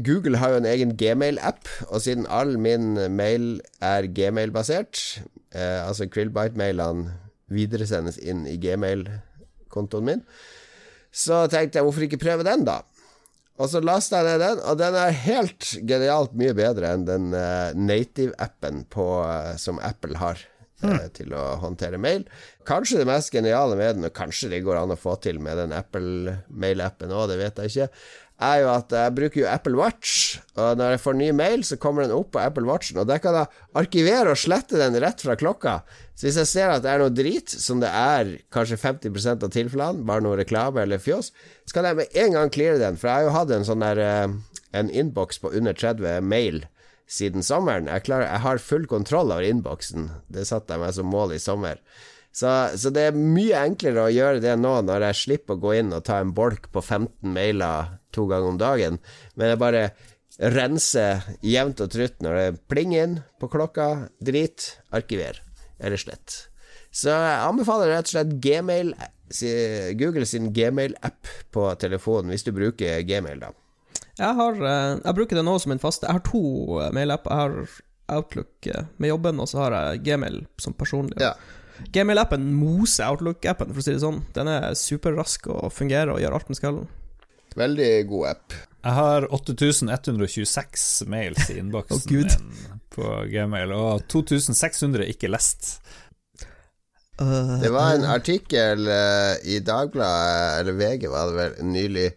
Google 0.06 0.40
har 0.40 0.54
jo 0.54 0.60
en 0.62 0.68
egen 0.68 0.94
Gmail-app, 0.96 1.68
og 1.92 2.00
siden 2.00 2.28
all 2.32 2.56
min 2.60 2.94
mail 3.12 3.58
er 3.84 4.08
Gmail-basert, 4.08 5.00
eh, 5.52 5.80
altså 5.84 6.08
Krillbite-mailene 6.08 7.12
videresendes 7.52 8.16
inn 8.20 8.46
i 8.48 8.56
Gmail-kontoen 8.60 10.08
min, 10.08 10.24
så 11.12 11.46
tenkte 11.50 11.80
jeg 11.80 11.86
hvorfor 11.86 12.06
ikke 12.06 12.20
prøve 12.20 12.46
den, 12.46 12.66
da? 12.68 12.82
Og 13.58 13.66
så 13.72 13.80
lastet 13.82 14.20
jeg 14.20 14.28
ned 14.28 14.44
den, 14.44 14.60
og 14.70 14.78
den 14.78 14.94
er 14.98 15.16
helt 15.24 15.72
genialt 15.88 16.36
mye 16.38 16.54
bedre 16.54 16.92
enn 16.94 17.08
den 17.08 17.32
uh, 17.34 17.74
native-appen 17.74 18.84
på, 18.92 19.08
eh, 19.26 19.56
som 19.58 19.80
Apple 19.82 20.20
har. 20.20 20.44
uh, 20.84 21.08
Til 21.10 21.34
å 21.34 21.56
håndtere 21.58 21.98
mail. 21.98 22.22
Kanskje 22.68 23.00
det 23.00 23.08
mest 23.08 23.34
geniale 23.34 23.74
med 23.74 23.96
den, 23.96 24.06
og 24.06 24.14
kanskje 24.14 24.52
det 24.52 24.62
går 24.62 24.78
an 24.78 24.94
å 24.94 25.00
få 25.00 25.16
til 25.24 25.40
med 25.42 25.58
den 25.58 25.74
Apple-mail-appen 25.74 27.10
òg, 27.10 27.32
det 27.32 27.40
vet 27.40 27.58
jeg 27.64 27.74
ikke, 27.74 27.88
er 28.38 28.60
jo 28.62 28.68
at 28.70 28.92
jeg 28.94 29.14
bruker 29.16 29.40
jo 29.40 29.48
Apple 29.50 29.78
Watch, 29.78 30.38
og 30.54 30.78
når 30.78 30.94
jeg 30.94 31.02
får 31.02 31.16
ny 31.18 31.28
mail, 31.34 31.64
så 31.66 31.78
kommer 31.80 32.04
den 32.04 32.14
opp 32.14 32.30
på 32.36 32.42
Apple 32.42 32.68
Watchen, 32.68 33.00
og 33.02 33.08
der 33.10 33.18
kan 33.22 33.34
jeg 33.34 33.50
arkivere 33.80 34.34
og 34.34 34.38
slette 34.38 34.78
den 34.78 34.98
rett 35.02 35.24
fra 35.24 35.34
klokka. 35.38 35.80
Så 36.14 36.28
hvis 36.28 36.38
jeg 36.42 36.50
ser 36.52 36.74
at 36.74 36.84
det 36.84 36.92
er 36.92 37.02
noe 37.02 37.14
drit, 37.14 37.50
som 37.50 37.82
det 37.82 37.90
er 37.90 38.36
kanskje 38.54 38.78
50% 38.78 39.46
av 39.46 39.52
tilfellene, 39.54 40.06
bare 40.06 40.22
noe 40.22 40.38
reklame 40.38 40.84
eller 40.84 41.02
fjås, 41.02 41.32
så 41.66 41.76
kan 41.76 41.90
jeg 41.90 41.98
med 41.98 42.18
en 42.22 42.38
gang 42.38 42.54
cleare 42.54 42.82
den, 42.82 42.98
for 43.00 43.10
jeg 43.10 43.16
har 43.16 43.26
jo 43.26 43.36
hatt 43.36 43.54
en 43.54 43.66
sånn 43.66 43.86
der 43.86 44.02
eh, 44.04 44.36
en 44.78 44.90
innboks 44.90 45.40
på 45.42 45.50
under 45.58 45.74
30 45.74 46.22
mail 46.22 46.62
siden 47.08 47.42
sommeren. 47.42 47.88
Jeg, 47.88 48.04
klarer, 48.06 48.28
jeg 48.28 48.44
har 48.44 48.62
full 48.62 48.86
kontroll 48.86 49.32
over 49.32 49.46
innboksen. 49.46 50.10
Det 50.30 50.46
satte 50.48 50.76
jeg 50.76 50.84
meg 50.84 50.94
som 50.94 51.08
mål 51.10 51.34
i 51.34 51.42
sommer. 51.42 51.80
Så, 52.34 52.50
så 52.78 52.92
det 52.94 53.08
er 53.08 53.16
mye 53.18 53.64
enklere 53.66 54.04
å 54.04 54.12
gjøre 54.12 54.42
det 54.44 54.54
nå, 54.60 54.74
når 54.86 55.08
jeg 55.08 55.20
slipper 55.22 55.56
å 55.56 55.62
gå 55.62 55.74
inn 55.80 55.94
og 55.96 56.04
ta 56.06 56.20
en 56.22 56.34
bolk 56.36 56.68
på 56.74 56.82
15 56.84 57.32
mailer 57.34 57.96
to 58.14 58.28
ganger 58.30 58.52
om 58.52 58.60
dagen, 58.60 59.00
men 59.34 59.52
jeg 59.52 59.60
bare 59.60 59.82
renser 60.38 61.24
jevnt 61.42 61.80
og 61.82 61.90
trutt 61.90 62.20
når 62.22 62.38
det 62.38 62.60
plinger 62.70 63.04
inn 63.08 63.16
på 63.40 63.50
klokka. 63.50 64.08
Drit, 64.22 64.76
arkiver 64.94 65.40
eller 65.78 65.98
slett. 65.98 66.44
Så 66.94 67.10
jeg 67.12 67.40
anbefaler 67.44 67.92
rett 67.92 68.08
og 68.08 68.14
slett 68.14 68.36
Gmail, 68.42 68.94
Google 69.98 70.26
sin 70.26 70.52
Gmail-app 70.56 71.32
på 71.54 71.66
telefonen, 71.82 72.32
hvis 72.32 72.46
du 72.46 72.52
bruker 72.56 73.02
Gmail, 73.06 73.42
da. 73.42 73.52
Jeg, 74.18 74.34
har, 74.34 74.56
eh, 74.56 74.94
jeg 75.04 75.14
bruker 75.14 75.38
det 75.38 75.44
nå 75.46 75.52
som 75.62 75.70
en 75.70 75.78
fast 75.78 76.02
Jeg 76.02 76.16
har 76.16 76.22
to 76.26 76.40
mail-app. 76.94 77.28
Jeg 77.30 77.38
har 77.38 77.76
Outlook 78.16 78.66
eh, 78.66 78.88
med 78.98 79.12
jobben, 79.12 79.38
og 79.38 79.50
så 79.50 79.60
har 79.62 79.76
jeg 79.76 80.02
Gmail 80.08 80.40
som 80.58 80.74
personlig. 80.74 81.20
Gmail-appen 81.94 82.46
moser 82.58 83.08
Outlook-appen, 83.08 83.70
for 83.72 83.82
å 83.82 83.84
si 83.86 83.94
det 83.94 84.02
sånn. 84.02 84.22
Den 84.36 84.50
er 84.52 84.74
superrask 84.78 85.46
og 85.54 85.68
fungerer 85.74 86.14
og 86.14 86.22
gjør 86.22 86.38
alt 86.38 86.50
den 86.50 86.58
skal. 86.58 86.80
Veldig 87.58 87.92
god 88.10 88.26
app. 88.34 88.58
Jeg 88.78 88.94
har 88.94 89.26
8126 89.34 90.88
mails 91.10 91.48
i 91.50 91.58
innboksen 91.62 92.04
Gud. 92.12 92.34
min 92.42 92.76
på 92.98 93.14
Gmail, 93.30 93.72
og 93.74 94.04
2600 94.10 95.06
ikke 95.12 95.30
lest. 95.30 95.76
Det 97.18 97.70
var 97.74 97.96
en 97.96 98.04
artikkel 98.06 98.86
eh, 98.94 99.32
i 99.50 99.58
Dagbladet, 99.66 100.60
eller 100.60 100.76
VG 100.78 101.08
var 101.10 101.30
det 101.30 101.38
vel, 101.40 101.56
nylig, 101.66 102.08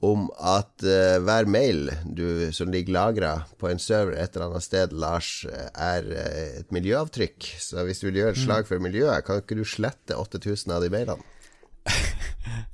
om 0.00 0.28
at 0.40 0.84
uh, 0.86 1.18
hver 1.24 1.48
mail 1.50 1.90
du, 2.04 2.48
som 2.56 2.72
ligger 2.72 2.94
lagra 2.96 3.32
på 3.60 3.68
en 3.68 3.80
server 3.80 4.16
et 4.16 4.34
eller 4.34 4.48
annet 4.48 4.64
sted, 4.64 4.94
Lars, 4.96 5.44
eh, 5.44 5.68
er 5.76 6.08
uh, 6.08 6.60
et 6.62 6.72
miljøavtrykk. 6.72 7.50
Så 7.60 7.84
hvis 7.84 8.00
du 8.00 8.08
vil 8.08 8.22
gjøre 8.22 8.34
et 8.34 8.40
slag 8.40 8.68
for 8.68 8.80
miljøet, 8.82 9.24
kan 9.26 9.42
ikke 9.42 9.58
du 9.58 9.64
slette 9.68 10.16
8000 10.16 10.76
av 10.76 10.86
de 10.86 10.92
mailene? 10.92 11.28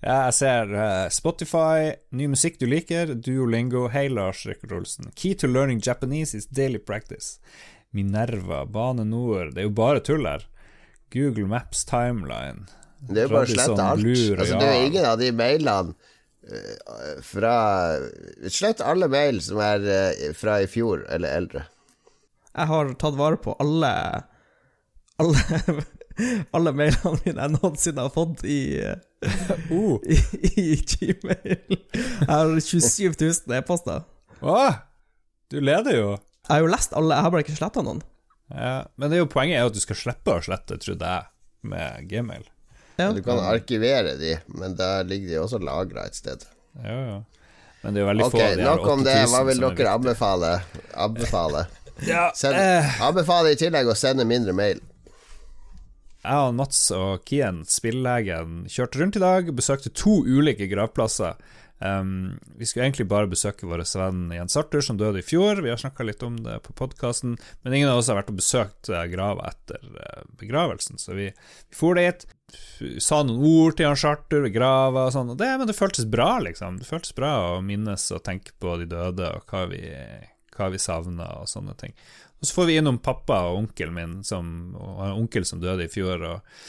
Ja, 0.06 0.28
jeg 0.28 0.34
ser 0.36 0.70
uh, 0.70 1.08
Spotify, 1.10 1.96
ny 2.14 2.28
musikk 2.30 2.60
du 2.60 2.68
liker, 2.70 3.10
Duolingo, 3.18 3.88
hei 3.90 4.04
Lars 4.12 4.44
Rikard 4.46 4.76
Olsen. 4.76 5.08
Key 5.18 5.34
to 5.34 5.50
learning 5.50 5.80
Japanese 5.82 6.36
is 6.38 6.46
daily 6.46 6.78
practice. 6.78 7.40
Minerva, 7.96 8.62
Bane 8.70 9.04
Nor, 9.08 9.50
det 9.56 9.64
er 9.64 9.66
jo 9.66 9.74
bare 9.74 10.04
tull 10.06 10.28
her. 10.28 10.46
Google 11.12 11.48
Maps 11.50 11.82
Timeline. 11.88 12.68
Det 13.00 13.24
er 13.24 13.26
jo 13.26 13.34
bare 13.34 13.48
å 13.48 13.50
slette 13.50 13.88
alt. 13.90 14.06
Altså, 14.06 14.60
det 14.60 14.68
er 14.68 14.78
jo 14.78 14.90
ingen 14.92 15.08
av 15.08 15.18
de 15.20 15.32
mailene 15.34 15.96
fra 17.26 17.54
Slett 18.52 18.80
alle 18.84 19.08
mail 19.10 19.40
som 19.42 19.58
er 19.62 19.86
eh, 19.90 20.32
fra 20.36 20.60
i 20.62 20.68
fjor 20.70 21.04
eller 21.10 21.40
eldre. 21.40 21.64
Jeg 22.56 22.70
har 22.70 22.92
tatt 23.00 23.18
vare 23.18 23.38
på 23.42 23.56
alle 23.60 23.92
Alle, 25.20 25.60
alle 26.56 26.72
mailene 26.76 27.20
mine 27.24 27.46
jeg 27.46 27.54
noensinne 27.56 28.04
har 28.06 28.12
fått 28.14 28.44
i, 28.44 28.78
eh, 28.80 29.00
i, 30.14 30.18
i 30.52 30.66
Gmail. 30.80 31.78
Jeg 31.96 32.30
har 32.30 32.52
27 32.60 33.16
000 33.16 33.56
e-poster. 33.58 34.04
Åh, 34.40 34.82
du 35.50 35.60
leder 35.60 35.96
jo. 35.96 36.10
Jeg 36.46 36.52
har 36.52 36.62
jo 36.62 36.70
lest 36.70 36.92
alle, 36.94 37.16
jeg 37.16 37.26
har 37.26 37.32
bare 37.34 37.46
ikke 37.46 37.56
sletta 37.58 37.82
noen. 37.82 38.04
Ja, 38.52 38.84
men 38.94 39.10
det 39.10 39.18
er 39.18 39.24
jo 39.24 39.30
poenget 39.32 39.58
er 39.58 39.64
jo 39.64 39.72
at 39.72 39.78
du 39.78 39.82
skal 39.82 39.98
slippe 39.98 40.36
å 40.36 40.44
slette, 40.44 40.78
trodde 40.78 41.08
jeg, 41.10 41.26
med 41.66 42.06
Gmail. 42.12 42.44
Du 42.96 43.22
kan 43.22 43.40
arkivere 43.44 44.16
de, 44.16 44.36
men 44.46 44.76
der 44.76 45.04
ligger 45.04 45.28
de 45.28 45.40
også 45.42 45.60
lagra 45.60 46.06
et 46.08 46.16
sted. 46.16 46.46
Ja, 46.82 46.96
ja. 46.96 47.16
Men 47.82 47.94
det 47.94 48.00
er 48.00 48.02
jo 48.02 48.08
veldig 48.08 48.24
Ok, 48.26 48.32
få 48.34 48.42
av 48.42 48.56
de 48.56 48.64
nok 48.66 48.86
om 48.90 49.02
det. 49.06 49.16
Hva 49.30 49.40
vil 49.46 49.62
er 49.62 49.74
dere 49.78 49.96
anbefale? 50.00 50.52
Anbefale. 51.06 51.66
Ja, 52.04 52.26
Send, 52.36 52.58
eh. 52.60 52.98
anbefale 53.00 53.54
i 53.54 53.56
tillegg 53.56 53.88
å 53.88 53.94
sende 53.96 54.26
mindre 54.28 54.52
mail. 54.52 54.82
Jeg 56.20 56.48
og 56.48 56.56
Mats 56.58 56.80
og 56.92 57.22
Kien, 57.24 57.62
spillelegen, 57.64 58.66
kjørte 58.68 59.00
rundt 59.00 59.16
i 59.16 59.22
dag, 59.22 59.48
besøkte 59.56 59.92
to 59.96 60.18
ulike 60.26 60.68
gravplasser. 60.68 61.38
Um, 61.78 62.38
vi 62.56 62.66
skulle 62.66 62.86
egentlig 62.86 63.04
bare 63.08 63.28
besøke 63.28 63.68
vår 63.68 63.82
venn 64.00 64.30
Jens 64.32 64.56
Arthur, 64.56 64.84
som 64.84 64.96
døde 65.00 65.20
i 65.20 65.24
fjor. 65.24 65.60
Vi 65.64 65.72
har 65.72 65.80
snakka 65.80 66.04
litt 66.04 66.24
om 66.26 66.38
det 66.44 66.58
på 66.64 66.76
podkasten, 66.76 67.36
men 67.62 67.76
ingen 67.78 67.88
av 67.92 68.00
oss 68.00 68.08
har 68.12 68.20
vært 68.20 68.32
og 68.32 68.40
besøkt 68.40 68.90
eh, 68.92 69.04
grava 69.12 69.50
etter 69.52 69.80
eh, 69.80 70.24
begravelsen, 70.40 71.00
så 71.00 71.16
vi, 71.16 71.30
vi 71.32 71.76
for 71.76 71.96
dit. 72.00 72.24
Sa 73.02 73.22
noen 73.24 73.42
ord 73.42 73.76
til 73.78 73.88
han 73.88 73.98
Charter 73.98 74.44
ved 74.44 74.54
grava 74.54 75.06
og 75.08 75.14
sånn, 75.14 75.32
og 75.32 75.38
det, 75.40 75.48
men 75.58 75.68
det 75.68 75.74
føltes 75.76 76.06
bra, 76.08 76.36
liksom. 76.44 76.78
Det 76.80 76.86
føltes 76.88 77.14
bra 77.16 77.32
å 77.56 77.62
minnes 77.64 78.04
og 78.14 78.22
tenke 78.26 78.54
på 78.62 78.76
de 78.80 78.86
døde 78.90 79.30
og 79.32 79.50
hva 79.50 79.64
vi, 79.70 79.80
hva 80.56 80.68
vi 80.72 80.80
savna 80.82 81.30
og 81.40 81.48
sånne 81.50 81.74
ting. 81.80 81.96
Og 82.36 82.46
så 82.46 82.58
får 82.58 82.68
vi 82.68 82.76
innom 82.78 83.00
pappa 83.02 83.40
og 83.48 83.62
onkelen 83.62 83.96
min, 83.96 84.14
som, 84.24 84.76
og 84.76 85.00
en 85.06 85.16
onkel 85.22 85.46
som 85.48 85.62
døde 85.62 85.88
i 85.88 85.90
fjor. 85.92 86.22
Og, 86.28 86.60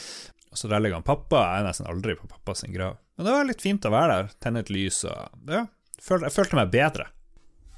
og 0.47 0.59
så 0.59 0.71
der 0.71 0.81
ligger 0.81 1.01
han 1.01 1.07
pappa. 1.07 1.43
Jeg 1.51 1.63
er 1.65 1.67
nesten 1.67 1.89
aldri 1.91 2.15
på 2.17 2.29
pappa 2.31 2.55
sin 2.55 2.73
grav. 2.73 2.97
Men 3.17 3.27
det 3.27 3.35
var 3.35 3.49
litt 3.49 3.63
fint 3.65 3.85
å 3.85 3.93
være 3.93 4.15
der, 4.15 4.33
tenne 4.43 4.63
et 4.63 4.71
lys 4.73 5.01
og 5.09 5.51
ja, 5.51 5.65
Jeg 5.97 6.33
følte 6.33 6.59
meg 6.59 6.71
bedre, 6.73 7.09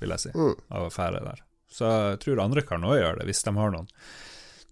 vil 0.02 0.14
jeg 0.14 0.28
si, 0.28 0.34
av 0.36 0.86
å 0.86 0.94
fære 0.94 1.24
der. 1.26 1.44
Så 1.72 1.90
jeg 2.12 2.22
tror 2.24 2.44
andre 2.44 2.64
kan 2.66 2.86
òg 2.86 2.98
gjøre 3.00 3.22
det, 3.22 3.28
hvis 3.30 3.44
de 3.46 3.54
har 3.56 3.74
noen. 3.74 3.90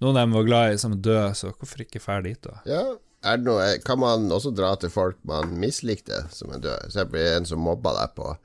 Noen 0.04 0.14
av 0.14 0.22
dem 0.28 0.36
var 0.38 0.46
glad 0.46 0.76
i 0.76 0.80
som 0.82 0.94
er 0.94 1.02
døde, 1.02 1.30
så 1.40 1.50
hvorfor 1.56 1.82
ikke 1.82 2.02
fære 2.04 2.26
dit, 2.28 2.42
da? 2.44 2.60
Ja, 2.70 2.84
noe, 3.44 3.78
kan 3.86 4.00
man 4.00 4.28
også 4.32 4.52
dra 4.56 4.76
til 4.80 4.90
folk 4.94 5.18
man 5.28 5.56
mislikte 5.60 6.24
som 6.34 6.52
er 6.54 6.60
døde? 6.64 6.80
For 6.86 6.92
eksempel 6.92 7.28
en 7.38 7.46
som 7.50 7.60
mobba 7.60 7.94
deg 8.02 8.14
på 8.16 8.36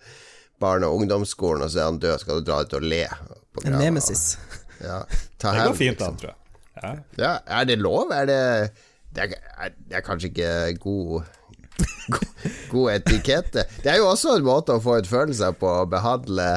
barne- 0.63 0.87
og 0.89 1.01
ungdomsskolen, 1.03 1.63
og 1.67 1.71
så 1.71 1.83
er 1.83 1.91
han 1.91 1.99
død, 2.03 2.21
skal 2.23 2.41
du 2.41 2.47
dra 2.51 2.61
ut 2.63 2.75
og 2.79 2.83
le? 2.87 3.05
På 3.53 3.65
En 3.67 3.79
nemesis. 3.79 4.37
Ja, 4.83 5.05
ta 5.39 5.53
Det 5.55 5.67
går 5.69 5.75
fint 5.79 6.01
liksom. 6.01 6.09
an, 6.09 6.17
tror 6.19 6.33
jeg. 6.33 6.39
Ja. 6.83 6.91
Ja, 7.23 7.61
er 7.61 7.65
det 7.69 7.77
lov? 7.79 8.11
Er 8.11 8.27
det 8.27 8.39
Det 9.15 9.23
er, 9.29 9.35
er, 9.61 9.71
det 9.89 9.97
er 9.97 10.03
kanskje 10.03 10.31
ikke 10.33 10.79
god 10.83 11.23
god- 12.73 12.91
etikette. 12.97 13.63
Det 13.85 13.93
er 13.93 14.01
jo 14.01 14.09
også 14.11 14.37
en 14.37 14.43
måte 14.47 14.75
å 14.75 14.83
få 14.83 14.97
ut 14.99 15.07
følelser 15.07 15.55
på, 15.55 15.69
å 15.85 15.87
behandle 15.87 16.49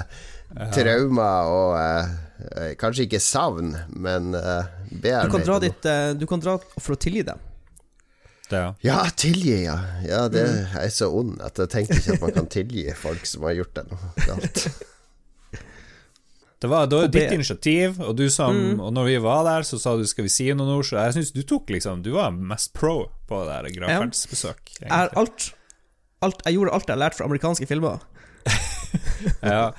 traumer 0.73 1.51
og 1.51 1.75
eh, 1.77 2.13
eh, 2.55 2.71
Kanskje 2.79 3.05
ikke 3.05 3.19
savn, 3.21 3.75
men 3.93 4.33
uh, 4.33 4.63
Du 4.89 5.01
kan 5.03 5.43
dra 5.43 5.59
bearbeide 5.59 5.67
dit 5.67 5.89
eh, 5.91 6.13
Du 6.17 6.25
kan 6.29 6.41
dra 6.41 6.57
for 6.79 6.95
å 6.95 6.99
tilgi 6.99 7.25
dem. 7.27 7.41
Ja, 8.85 8.99
tilgi, 9.17 9.63
ja. 9.65 9.77
Ja, 10.05 10.25
det 10.29 10.43
er 10.77 10.89
så 10.93 11.09
ond 11.09 11.39
at 11.41 11.57
jeg 11.57 11.71
tenker 11.73 11.97
ikke 11.97 12.17
at 12.17 12.21
man 12.25 12.35
kan 12.35 12.49
tilgi 12.51 12.85
folk 12.97 13.25
som 13.25 13.47
har 13.47 13.55
gjort 13.57 13.73
det 13.79 13.85
noe 13.89 14.27
galt. 14.27 14.67
Det 16.61 16.69
var 16.71 16.87
det 16.89 16.97
var 16.97 17.09
ditt 17.11 17.33
initiativ, 17.35 17.97
og 18.01 18.15
du 18.17 18.29
som 18.31 18.55
Mm. 18.55 18.79
Og 18.79 18.93
når 18.93 19.05
vi 19.05 19.17
var 19.21 19.43
der, 19.43 19.61
så 19.67 19.77
sa 19.79 19.95
du 19.97 20.05
'skal 20.07 20.23
vi 20.23 20.29
si 20.29 20.53
noen 20.53 20.77
ord', 20.77 20.85
så 20.85 20.97
jeg 21.03 21.13
syns 21.13 21.31
du 21.33 21.43
tok 21.43 21.69
liksom 21.69 22.01
Du 22.01 22.11
var 22.13 22.31
mest 22.31 22.73
pro 22.73 23.11
på 23.27 23.43
det 23.45 23.53
der 23.53 23.81
gravferdsbesøk. 23.81 24.79
Jeg, 24.81 24.89
er 24.89 25.09
alt, 25.17 25.53
alt, 26.21 26.41
jeg 26.45 26.53
gjorde 26.53 26.73
alt 26.73 26.87
jeg 26.87 26.95
har 26.95 26.99
lært 26.99 27.15
fra 27.17 27.25
amerikanske 27.25 27.67
filmer. 27.67 27.99
Ja. 29.43 29.71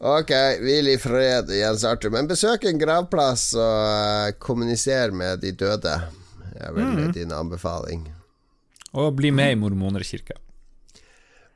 Ok, 0.00 0.30
hvil 0.60 0.88
i 0.88 0.96
fred, 0.98 1.48
Jens 1.48 1.84
Arthur. 1.84 2.10
Men 2.10 2.26
besøk 2.26 2.64
en 2.64 2.78
gravplass 2.80 3.54
og 3.54 4.28
eh, 4.28 4.32
kommuniser 4.38 5.12
med 5.12 5.40
de 5.44 5.52
døde. 5.52 6.00
Det 6.62 6.68
er 6.70 6.74
vel 6.76 6.90
mm. 6.94 7.12
din 7.16 7.32
anbefaling. 7.34 8.02
Og 8.94 9.14
bli 9.18 9.32
med 9.34 9.56
i 9.56 9.58
Mormonerkirka. 9.58 10.36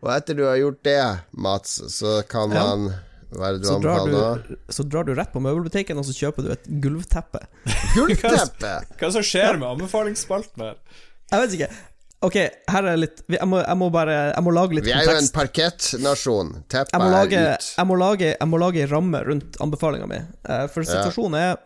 Og 0.02 0.10
etter 0.10 0.34
du 0.34 0.42
har 0.48 0.56
gjort 0.58 0.80
det, 0.86 1.02
Mats, 1.38 1.76
så 1.94 2.18
kan 2.28 2.50
Ja. 2.50 2.64
man 2.74 2.88
Hva 3.36 3.48
er 3.48 3.52
det 3.56 3.62
du 3.62 3.68
Så 3.68 3.80
drar, 3.82 4.00
anbefaler 4.00 4.12
nå? 4.12 4.42
du, 4.48 4.72
så 4.72 4.82
drar 4.88 5.04
du 5.04 5.14
rett 5.14 5.32
på 5.32 5.40
møbelbutikken, 5.42 5.98
og 5.98 6.06
så 6.06 6.14
kjøper 6.14 6.42
du 6.46 6.50
et 6.54 6.66
gulvteppe. 6.82 7.40
Gulvteppe? 7.96 8.72
Hva 8.98 9.10
som 9.12 9.22
skjer 9.22 9.58
med 9.58 9.68
anbefalingsspalten 9.68 10.62
her? 10.62 10.76
Jeg 11.30 11.42
vet 11.42 11.56
ikke. 11.58 11.70
Ok, 12.26 12.36
her 12.70 12.86
er 12.88 12.96
litt 12.96 13.20
Jeg 13.28 13.44
må, 13.44 13.58
jeg 13.60 13.76
må 13.76 13.90
bare 13.92 14.14
Jeg 14.32 14.42
må 14.46 14.52
lage 14.54 14.78
litt 14.78 14.86
kontekst. 14.86 15.04
Vi 15.04 15.10
er 15.10 15.18
jo 15.18 15.22
en 15.22 15.34
parkettnasjon. 15.34 16.52
Teppet 16.72 16.94
er 16.94 17.26
ut. 17.26 17.68
jeg, 17.76 17.86
må 17.86 17.98
lage, 18.00 18.82
en 18.86 18.90
ramme 18.94 19.22
rundt 19.26 19.58
anbefalinga 19.60 20.06
mi. 20.10 20.16
Eh, 20.48 20.66
For 20.72 20.82
Ja. 20.82 21.02
situasjonen 21.02 21.38
er 21.38 21.56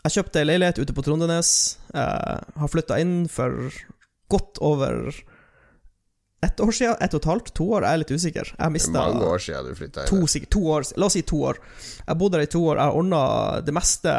Jeg 0.00 0.14
kjøpte 0.16 0.40
ei 0.40 0.46
leilighet 0.48 0.78
ute 0.80 0.94
på 0.96 1.02
Trondenes. 1.04 1.50
Jeg 1.92 2.60
har 2.62 2.70
flytta 2.72 2.96
inn 3.02 3.26
for 3.28 3.68
godt 4.32 4.60
over 4.64 5.10
ett 6.40 6.60
år 6.64 6.72
siden. 6.72 6.96
Ett 7.04 7.12
og 7.16 7.20
et 7.20 7.28
halvt? 7.28 7.50
To 7.58 7.66
år? 7.76 7.84
Jeg 7.84 7.92
er 7.98 8.00
litt 8.00 8.12
usikker. 8.16 8.52
Jeg 8.56 8.72
mista 8.72 8.96
mange 8.96 9.26
år 9.28 9.42
siden 9.44 9.68
du 9.68 9.74
flytta 9.76 10.06
to, 10.08 10.22
inn. 10.22 10.30
sikkert, 10.32 10.52
to 10.56 10.62
år. 10.72 10.86
La 10.96 11.10
oss 11.10 11.16
si 11.18 11.22
to 11.28 11.42
år. 11.50 11.60
Jeg 12.06 12.16
bodde 12.22 12.38
der 12.38 12.46
i 12.46 12.52
to 12.54 12.62
år. 12.64 12.80
Jeg 12.80 12.88
har 12.88 12.96
ordna 13.02 13.20
det 13.66 13.74
meste 13.76 14.14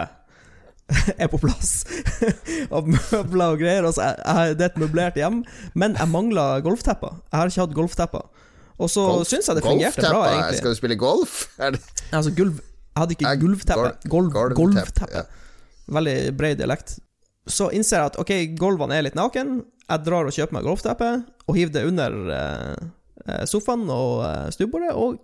er 1.23 1.29
på 1.31 1.39
plass 1.41 1.71
av 2.75 2.85
møbler 2.91 3.55
og 3.55 3.61
greier. 3.63 3.87
Altså, 3.87 4.05
jeg, 4.05 4.21
jeg, 4.21 4.57
det 4.59 4.67
er 4.67 4.73
et 4.73 4.79
møblert 4.85 5.17
hjem, 5.17 5.41
men 5.81 5.97
jeg 5.97 6.11
mangler 6.13 6.61
golftepper. 6.65 7.17
Jeg 7.31 7.39
har 7.41 7.53
ikke 7.53 7.63
hatt 7.65 7.77
golftepper. 7.81 8.29
Og 8.81 8.89
så 8.89 9.01
Golf- 9.07 9.29
syns 9.29 9.49
jeg 9.49 9.57
det 9.57 9.65
fungerte 9.65 10.05
bra, 10.09 10.21
egentlig. 10.29 10.61
Skal 10.61 10.73
du 10.75 10.77
spille 10.77 10.97
golf? 10.99 11.39
Det 11.57 11.81
Altså 12.11 12.31
gulv 12.37 12.57
Jeg 12.61 12.99
hadde 13.01 13.15
ikke 13.17 13.35
gulvteppe. 13.45 13.91
Golv, 14.11 14.29
golvteppe. 14.35 14.57
golvteppe. 14.61 15.25
Veldig 15.87 16.17
bred 16.37 16.59
dialekt. 16.61 16.99
Så 17.49 17.71
innser 17.73 17.97
jeg 17.97 18.11
at 18.11 18.19
ok, 18.21 18.31
gulvene 18.59 18.97
er 18.97 19.07
litt 19.07 19.17
naken. 19.17 19.61
Jeg 19.87 20.05
drar 20.05 20.29
og 20.29 20.35
kjøper 20.35 20.55
meg 20.55 20.67
golfteppe 20.67 21.11
og 21.49 21.57
hiver 21.57 21.73
det 21.75 21.85
under 21.89 22.17
eh, 22.37 22.89
eh, 23.25 23.43
sofaen 23.49 23.87
og 23.91 24.21
eh, 24.27 24.49
stuebordet, 24.55 24.93
og 24.95 25.17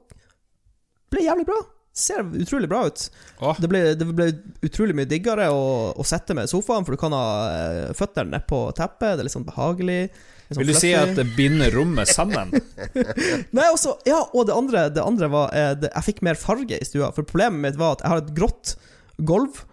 ble 1.14 1.28
jævlig 1.28 1.46
bra. 1.48 1.60
Ser 1.98 2.22
utrolig 2.22 2.68
bra 2.70 2.84
ut. 2.86 3.04
Det, 3.58 3.70
ble, 3.72 3.80
det 3.98 4.06
ble 4.06 4.28
utrolig 4.66 4.94
mye 4.98 5.10
diggere 5.10 5.48
å, 5.50 5.62
å 5.98 6.04
sette 6.06 6.36
med 6.38 6.50
sofaen, 6.52 6.86
for 6.86 6.94
du 6.94 7.02
kan 7.02 7.16
ha 7.16 7.28
eh, 7.50 7.94
føttene 7.98 8.36
nedpå 8.36 8.60
teppet. 8.78 9.16
Det 9.16 9.24
er 9.24 9.26
litt 9.26 9.34
sånn 9.34 9.48
behagelig. 9.48 10.04
litt 10.12 10.52
sånn 10.52 10.62
Vil 10.62 10.74
du 10.74 10.78
si 10.78 10.92
at 10.98 11.16
det 11.18 11.26
binder 11.38 11.74
rommet 11.74 12.12
sammen? 12.12 12.54
Nei, 13.58 13.66
også, 13.72 13.96
ja, 14.06 14.20
og 14.30 14.46
det 14.50 14.58
andre, 14.58 14.84
det 14.94 15.02
andre 15.02 15.32
var 15.34 15.58
eh, 15.58 15.72
det, 15.80 15.90
Jeg 15.96 16.10
fikk 16.12 16.22
mer 16.28 16.38
farge 16.38 16.78
i 16.78 16.86
stua. 16.86 17.10
For 17.16 17.26
problemet 17.26 17.64
mitt 17.66 17.82
var 17.82 17.98
at 17.98 18.06
jeg 18.06 18.14
har 18.14 18.22
et 18.26 18.36
grått 18.38 18.76
gulv, 19.32 19.64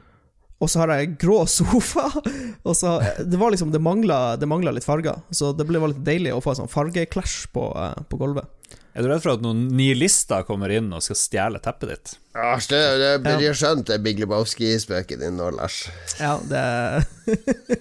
og 0.63 0.71
så 0.71 0.81
har 0.81 0.93
jeg 0.95 1.15
grå 1.21 1.43
sofa. 1.51 2.07
Og 2.69 2.77
så 2.79 2.97
Det 3.19 3.37
var 3.37 3.53
liksom 3.53 3.73
Det 3.75 3.81
mangla, 3.83 4.37
det 4.41 4.49
mangla 4.49 4.73
litt 4.73 4.87
farger. 4.87 5.19
Så 5.35 5.53
det 5.53 5.67
ble 5.69 5.83
var 5.83 5.93
litt 5.93 6.05
deilig 6.07 6.33
å 6.35 6.41
få 6.45 6.55
en 6.55 6.63
sånn 6.63 6.73
fargeklæsj 6.73 7.35
på, 7.53 7.67
eh, 7.77 7.99
på 8.09 8.21
gulvet. 8.21 8.49
Er 8.95 9.03
du 9.03 9.11
redd 9.11 9.25
for 9.25 9.35
at 9.35 9.43
noen 9.43 9.67
nihilister 9.75 10.45
kommer 10.47 10.71
inn 10.71 10.93
og 10.95 11.03
skal 11.03 11.19
stjele 11.19 11.61
teppet 11.63 11.91
ditt? 11.91 12.15
Ja, 12.37 12.55
det, 12.71 12.83
det, 13.03 13.13
blir 13.25 13.49
jo 13.49 13.57
skjønt 13.59 13.91
det 13.91 13.99
Big 14.07 14.23
Lebowski-spøken 14.23 15.25
din 15.25 15.37
nå, 15.41 15.51
Lars. 15.57 15.81
Ja, 16.23 16.39
det 16.47 16.63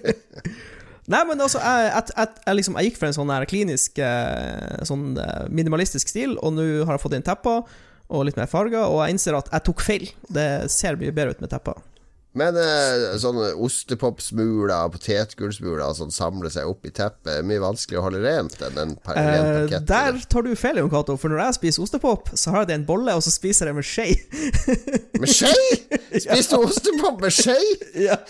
Nei, 1.12 1.20
men 1.28 1.38
altså, 1.38 1.60
jeg, 1.60 1.88
jeg, 1.92 2.10
jeg, 2.16 2.28
jeg, 2.46 2.58
liksom, 2.58 2.76
jeg 2.80 2.90
gikk 2.90 2.98
for 2.98 3.10
en 3.10 3.16
sånn 3.16 3.30
her 3.30 3.44
klinisk 3.46 3.98
eh, 4.00 4.84
Sånn 4.88 5.18
eh, 5.20 5.42
minimalistisk 5.52 6.10
stil, 6.10 6.38
og 6.40 6.56
nå 6.56 6.64
har 6.82 6.96
jeg 6.96 7.04
fått 7.04 7.18
inn 7.18 7.26
tepper 7.26 7.62
og 8.14 8.26
litt 8.26 8.36
mer 8.38 8.48
farger, 8.50 8.84
og 8.84 9.02
jeg 9.04 9.14
innser 9.14 9.36
at 9.38 9.48
jeg 9.52 9.64
tok 9.64 9.82
feil. 9.84 10.08
Det 10.32 10.48
ser 10.72 10.98
mye 11.00 11.14
bedre 11.14 11.36
ut 11.36 11.44
med 11.44 11.52
tepper. 11.52 11.78
Men 12.34 12.56
eh, 12.58 13.12
sånne 13.22 13.52
ostepopsmuler 13.62 14.72
og 14.74 14.96
potetgullsmuler 14.96 15.92
sånn 15.94 16.10
samler 16.10 16.50
seg 16.50 16.66
opp 16.66 16.82
i 16.88 16.90
teppet. 16.90 17.30
er 17.38 17.44
Mye 17.46 17.60
vanskeligere 17.62 18.02
å 18.02 18.06
holde 18.08 18.22
rent 18.24 18.56
enn 18.66 18.80
en 18.82 18.96
pa- 18.98 19.14
ren 19.14 19.68
pakett. 19.68 19.86
der 19.86 20.18
tar 20.32 20.42
du 20.42 20.50
feil, 20.58 20.80
Jon 20.82 20.90
Cato, 20.90 21.14
for 21.20 21.30
når 21.30 21.44
jeg 21.44 21.58
spiser 21.60 21.84
ostepop, 21.86 22.32
så 22.34 22.50
har 22.50 22.64
jeg 22.64 22.72
det 22.72 22.74
i 22.74 22.80
en 22.82 22.88
bolle, 22.88 23.14
og 23.14 23.22
så 23.22 23.30
spiser 23.30 23.70
jeg 23.70 23.78
med 23.78 23.86
skje. 23.86 24.08
Med 25.22 25.30
skje? 25.30 25.54
Spiser 26.24 26.58
du 26.58 26.66
ostepop 26.68 27.22
med 27.22 27.32
skje? 27.34 27.54
Ja. 28.02 28.18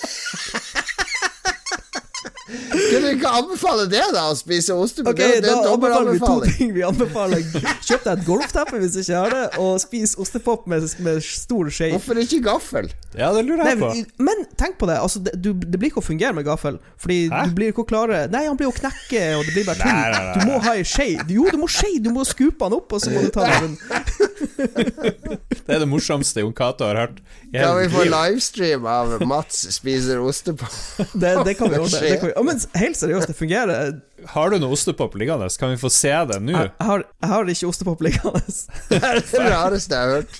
Kunne 2.44 3.00
du 3.00 3.08
ikke 3.14 3.30
anbefale 3.38 3.86
det, 3.88 4.02
da? 4.12 4.26
Å 4.28 4.36
spise 4.36 4.74
ostepop? 4.76 5.14
Ok, 5.14 5.20
det, 5.22 5.40
det 5.44 5.48
da 5.48 5.54
er 5.62 5.70
anbefaler 5.72 6.12
vi 6.12 6.20
to 6.20 6.34
ting. 6.58 6.72
Vi 6.76 6.82
anbefaler 6.84 7.44
Kjøp 7.84 8.04
deg 8.04 8.10
et 8.12 8.24
golfteppe 8.26 8.80
hvis 8.82 8.96
du 8.96 9.00
ikke 9.00 9.22
har 9.22 9.32
det, 9.32 9.44
og 9.62 9.78
spis 9.80 10.12
ostepop 10.20 10.68
med, 10.70 10.84
med 11.06 11.24
stor 11.24 11.70
skje. 11.72 11.90
Hvorfor 11.94 12.20
ikke 12.20 12.42
gaffel? 12.44 12.90
Ja, 13.16 13.30
det 13.32 13.46
lurer 13.46 13.70
jeg 13.70 13.80
Nei, 13.80 14.04
på. 14.04 14.22
Men 14.28 14.44
tenk 14.60 14.76
på 14.80 14.88
det, 14.90 14.98
altså, 15.00 15.22
det, 15.24 15.36
du, 15.40 15.52
det 15.54 15.80
blir 15.80 15.92
ikke 15.92 16.02
å 16.02 16.06
fungere 16.06 16.36
med 16.36 16.44
gaffel. 16.48 16.76
Fordi 17.00 17.20
du 17.32 17.54
blir 17.56 17.72
ikke 17.72 17.86
å 17.86 17.88
klare 17.88 18.24
Nei, 18.32 18.44
han 18.48 18.58
blir 18.60 18.68
å 18.68 18.76
knekke, 18.76 19.24
og 19.38 19.48
det 19.48 19.56
blir 19.56 19.68
bare 19.70 19.80
tull. 19.80 19.94
Nei, 19.94 20.10
nei, 20.12 20.22
nei, 20.28 20.34
Du 20.36 20.52
må 20.52 20.60
ha 20.66 20.76
ei 20.76 20.84
skje. 20.88 21.08
Jo, 21.30 21.48
du 21.48 21.60
må 21.62 21.70
skje, 21.70 21.94
du 22.04 22.10
må 22.14 22.26
skupe 22.28 22.68
han 22.68 22.76
opp, 22.76 22.92
og 22.92 23.04
så 23.04 23.14
må 23.14 23.24
du 23.24 23.32
ta 23.34 23.48
den 23.48 23.78
Det 25.64 25.72
er 25.72 25.80
det 25.80 25.88
morsomste 25.88 26.42
Jon 26.42 26.52
Cato 26.56 26.84
har 26.84 26.98
hørt. 26.98 27.20
Kan 27.54 27.78
vi 27.78 27.86
få 27.88 28.04
livestream 28.08 28.86
av 28.90 29.14
Mats 29.28 29.62
spiser 29.72 30.20
ostepop? 30.20 30.74
Det, 31.14 31.30
det 31.46 31.54
kan 31.56 31.70
vi 31.72 31.80
ordne. 31.80 32.33
Å, 32.34 32.42
men 32.46 32.60
helt 32.80 32.98
seriøst, 32.98 33.30
det 33.30 33.36
fungerer. 33.38 33.96
Har 34.34 34.50
du 34.50 34.58
noe 34.58 34.74
ostepop 34.74 35.14
liggende? 35.20 35.48
Kan 35.60 35.74
vi 35.74 35.78
få 35.80 35.90
se 35.92 36.12
det 36.30 36.40
nå? 36.42 36.54
Jeg, 36.56 36.70
jeg, 36.72 36.86
har, 36.88 37.04
jeg 37.22 37.30
har 37.30 37.52
ikke 37.54 37.70
ostepop 37.70 38.04
liggende. 38.04 38.42
Det 38.90 39.00
er 39.00 39.20
det 39.20 39.42
rareste 39.52 39.94
jeg 39.94 40.04
har 40.04 40.14
hørt. 40.18 40.38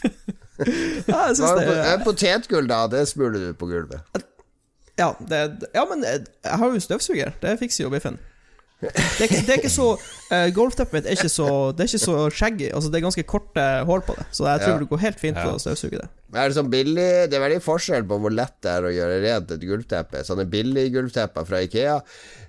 Ja, 1.11 1.25
jeg 1.27 1.39
det 1.39 1.65
er 1.75 1.81
eh, 1.97 2.05
Potetgull, 2.07 2.69
da. 2.71 2.85
Det 2.91 3.03
smuler 3.11 3.49
du 3.49 3.57
på 3.59 3.67
gulvet. 3.71 4.23
Ja, 4.99 5.11
det, 5.19 5.41
ja, 5.75 5.83
men 5.91 6.05
jeg 6.07 6.23
har 6.45 6.71
jo 6.71 6.83
støvsuger. 6.83 7.35
Det 7.43 7.57
fikser 7.59 7.85
jo 7.87 7.91
biffen. 7.91 8.21
Det 8.85 8.91
er, 9.25 9.29
det 9.47 9.49
er 9.49 9.61
ikke 9.63 9.71
så 9.73 9.87
uh, 9.97 10.49
Golfteppet 10.53 10.93
mitt 10.99 11.07
er 11.09 11.15
ikke 11.17 11.31
så 11.33 11.47
Det 11.73 11.87
er 11.87 11.89
ikke 11.89 12.03
så 12.03 12.17
shaggy. 12.35 12.67
Altså 12.75 12.91
Det 12.93 12.99
er 12.99 13.05
ganske 13.07 13.23
korte 13.23 13.63
hår 13.89 14.03
på 14.05 14.17
det, 14.19 14.27
så 14.35 14.45
jeg 14.51 14.61
tror 14.61 14.75
Ja. 14.75 14.79
det 14.83 14.89
går 14.91 15.01
helt 15.07 15.21
fint 15.23 15.39
Ja. 15.41 15.55
å 15.55 15.59
støvsuge 15.63 16.03
det. 16.03 16.09
Er 16.35 16.49
det 16.49 16.57
sånn 16.57 16.71
billig 16.73 17.29
Det 17.31 17.37
er 17.37 17.43
veldig 17.45 17.61
forskjell 17.63 18.07
på 18.09 18.17
hvor 18.23 18.33
lett 18.35 18.57
det 18.65 18.71
er 18.73 18.87
å 18.89 18.93
gjøre 18.95 19.19
rent 19.23 19.53
et 19.55 19.67
gulvteppe. 19.69 20.25
Sånne 20.27 20.47
billige 20.51 20.95
gulvtepper 20.97 21.47
fra 21.47 21.61
Ikea, 21.63 21.99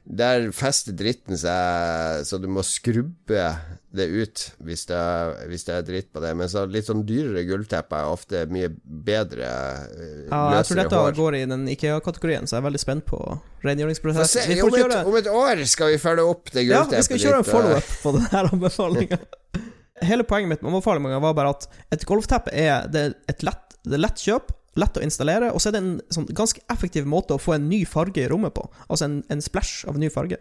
der 0.05 0.51
fester 0.53 0.93
dritten 0.93 1.37
seg 1.37 2.25
så 2.25 2.37
du 2.41 2.47
må 2.51 2.61
skrubbe 2.65 3.47
det 3.95 4.05
ut 4.11 4.41
hvis 4.65 4.85
det, 4.89 5.01
hvis 5.49 5.65
det 5.67 5.75
er 5.75 5.85
dritt 5.87 6.09
på 6.13 6.21
det. 6.23 6.33
Men 6.37 6.49
så 6.51 6.65
litt 6.69 6.87
sånn 6.89 7.05
dyrere 7.07 7.45
gulvtepper 7.47 8.03
er 8.03 8.15
ofte 8.15 8.43
mye 8.53 8.71
bedre, 8.85 9.49
løsere 9.95 10.29
hår. 10.29 10.31
Ja, 10.31 10.41
jeg 10.57 10.69
tror 10.69 10.81
dette 10.81 11.03
hår. 11.03 11.17
går 11.19 11.39
i 11.39 11.43
den 11.53 11.67
Ikea-kategorien, 11.75 12.49
så 12.49 12.57
jeg 12.57 12.63
er 12.63 12.67
veldig 12.69 12.83
spent 12.83 13.07
på 13.09 13.21
rengjøringsprosessen. 13.65 14.45
se, 14.45 14.47
Vi 14.53 14.61
om, 14.61 14.73
får 14.73 14.85
et, 14.89 15.09
om 15.11 15.19
et 15.21 15.31
år 15.31 15.65
skal 15.69 15.93
vi 15.93 16.01
følge 16.01 16.27
opp 16.35 16.53
det 16.53 16.67
Ja, 16.69 16.83
vi 16.91 17.05
skal 17.07 17.21
kjøre 17.21 17.41
en 17.41 17.47
eh. 17.47 17.51
follow-up 17.51 17.95
på 18.03 18.15
denne 18.17 18.45
anbefalinga. 18.51 19.21
Hele 20.09 20.25
poenget 20.27 20.51
mitt 20.51 20.63
med 20.63 20.73
anbefalinga 20.73 21.21
var 21.23 21.37
bare 21.37 21.55
at 21.55 21.69
et 21.95 22.03
golfteppe 22.07 22.51
er, 22.51 22.89
det 22.91 23.03
er 23.07 23.13
et 23.31 23.45
lett, 23.47 23.64
det 23.91 23.97
er 23.97 24.03
lett 24.05 24.21
kjøp, 24.21 24.53
lett 24.81 24.99
å 24.99 25.03
installere, 25.05 25.51
og 25.55 25.61
så 25.61 25.69
er 25.69 25.75
det 25.75 25.81
en 25.83 25.93
sånn 26.11 26.27
ganske 26.35 26.61
effektiv 26.71 27.07
måte 27.07 27.35
å 27.35 27.41
få 27.41 27.55
en 27.55 27.67
ny 27.69 27.83
farge 27.87 28.23
i 28.23 28.29
rommet 28.31 28.55
på. 28.55 28.65
Altså 28.89 29.07
en, 29.07 29.19
en 29.31 29.43
splash 29.43 29.85
av 29.87 29.95
en 29.95 30.03
ny 30.03 30.11
farge. 30.13 30.39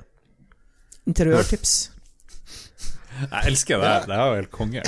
Interiørtips. 1.11 1.75
Jeg 3.21 3.47
elsker 3.47 3.83
det. 3.83 3.93
Det 4.09 4.17
er 4.17 4.25
jo 4.25 4.39
helt 4.41 4.55
konge. 4.55 4.83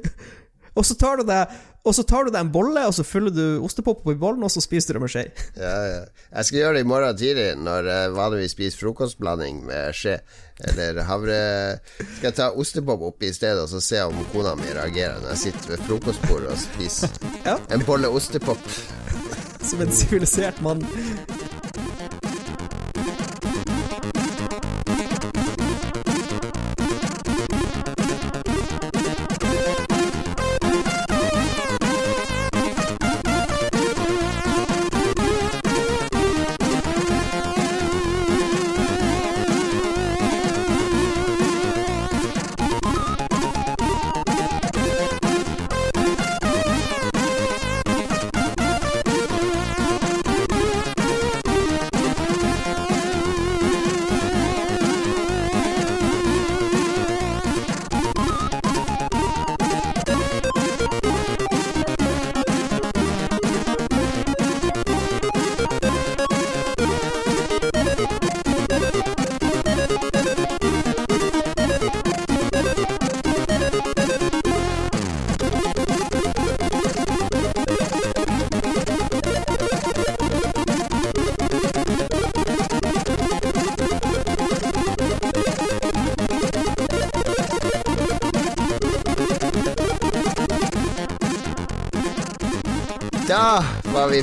Og 0.76 0.84
så 0.84 0.96
tar 0.98 1.20
du 1.20 1.28
deg 1.28 1.54
og 1.84 1.92
så 1.94 2.02
tar 2.08 2.24
du 2.24 2.30
deg 2.32 2.40
en 2.40 2.52
bolle, 2.54 2.80
og 2.88 2.94
så 2.96 3.04
fyller 3.04 3.32
du 3.34 3.60
ostepop 3.64 4.00
oppi 4.00 4.14
bollen, 4.16 4.42
og 4.46 4.50
så 4.52 4.62
spiser 4.64 4.94
du 4.94 4.98
det 4.98 5.02
med 5.04 5.12
skje. 5.12 5.24
Ja, 5.60 5.74
ja. 5.90 6.00
Jeg 6.38 6.48
skal 6.48 6.58
gjøre 6.62 6.74
det 6.78 6.82
i 6.84 6.88
morgen 6.88 7.18
tidlig, 7.20 7.46
når 7.60 7.90
jeg 7.92 8.14
vanligvis 8.16 8.54
spiser 8.56 8.80
frokostblanding 8.86 9.60
med 9.68 9.92
skje. 9.98 10.16
Eller 10.70 11.00
havre 11.02 11.36
Skal 11.98 12.28
jeg 12.28 12.36
ta 12.38 12.46
ostepop 12.54 13.02
oppi 13.10 13.28
i 13.28 13.34
stedet, 13.36 13.64
og 13.64 13.68
så 13.72 13.80
se 13.82 14.00
om 14.06 14.20
kona 14.32 14.54
mi 14.58 14.70
reagerer 14.72 15.20
når 15.20 15.34
jeg 15.34 15.42
sitter 15.48 15.74
ved 15.74 15.84
frokostbordet 15.88 16.52
og 16.54 16.60
spiser 16.62 17.10
Ja. 17.44 17.58
en 17.74 17.84
bolle 17.84 18.08
ostepop. 18.08 18.62
Som 19.64 19.80
en 19.84 19.92
sivilisert 19.92 20.60
mann. 20.62 20.84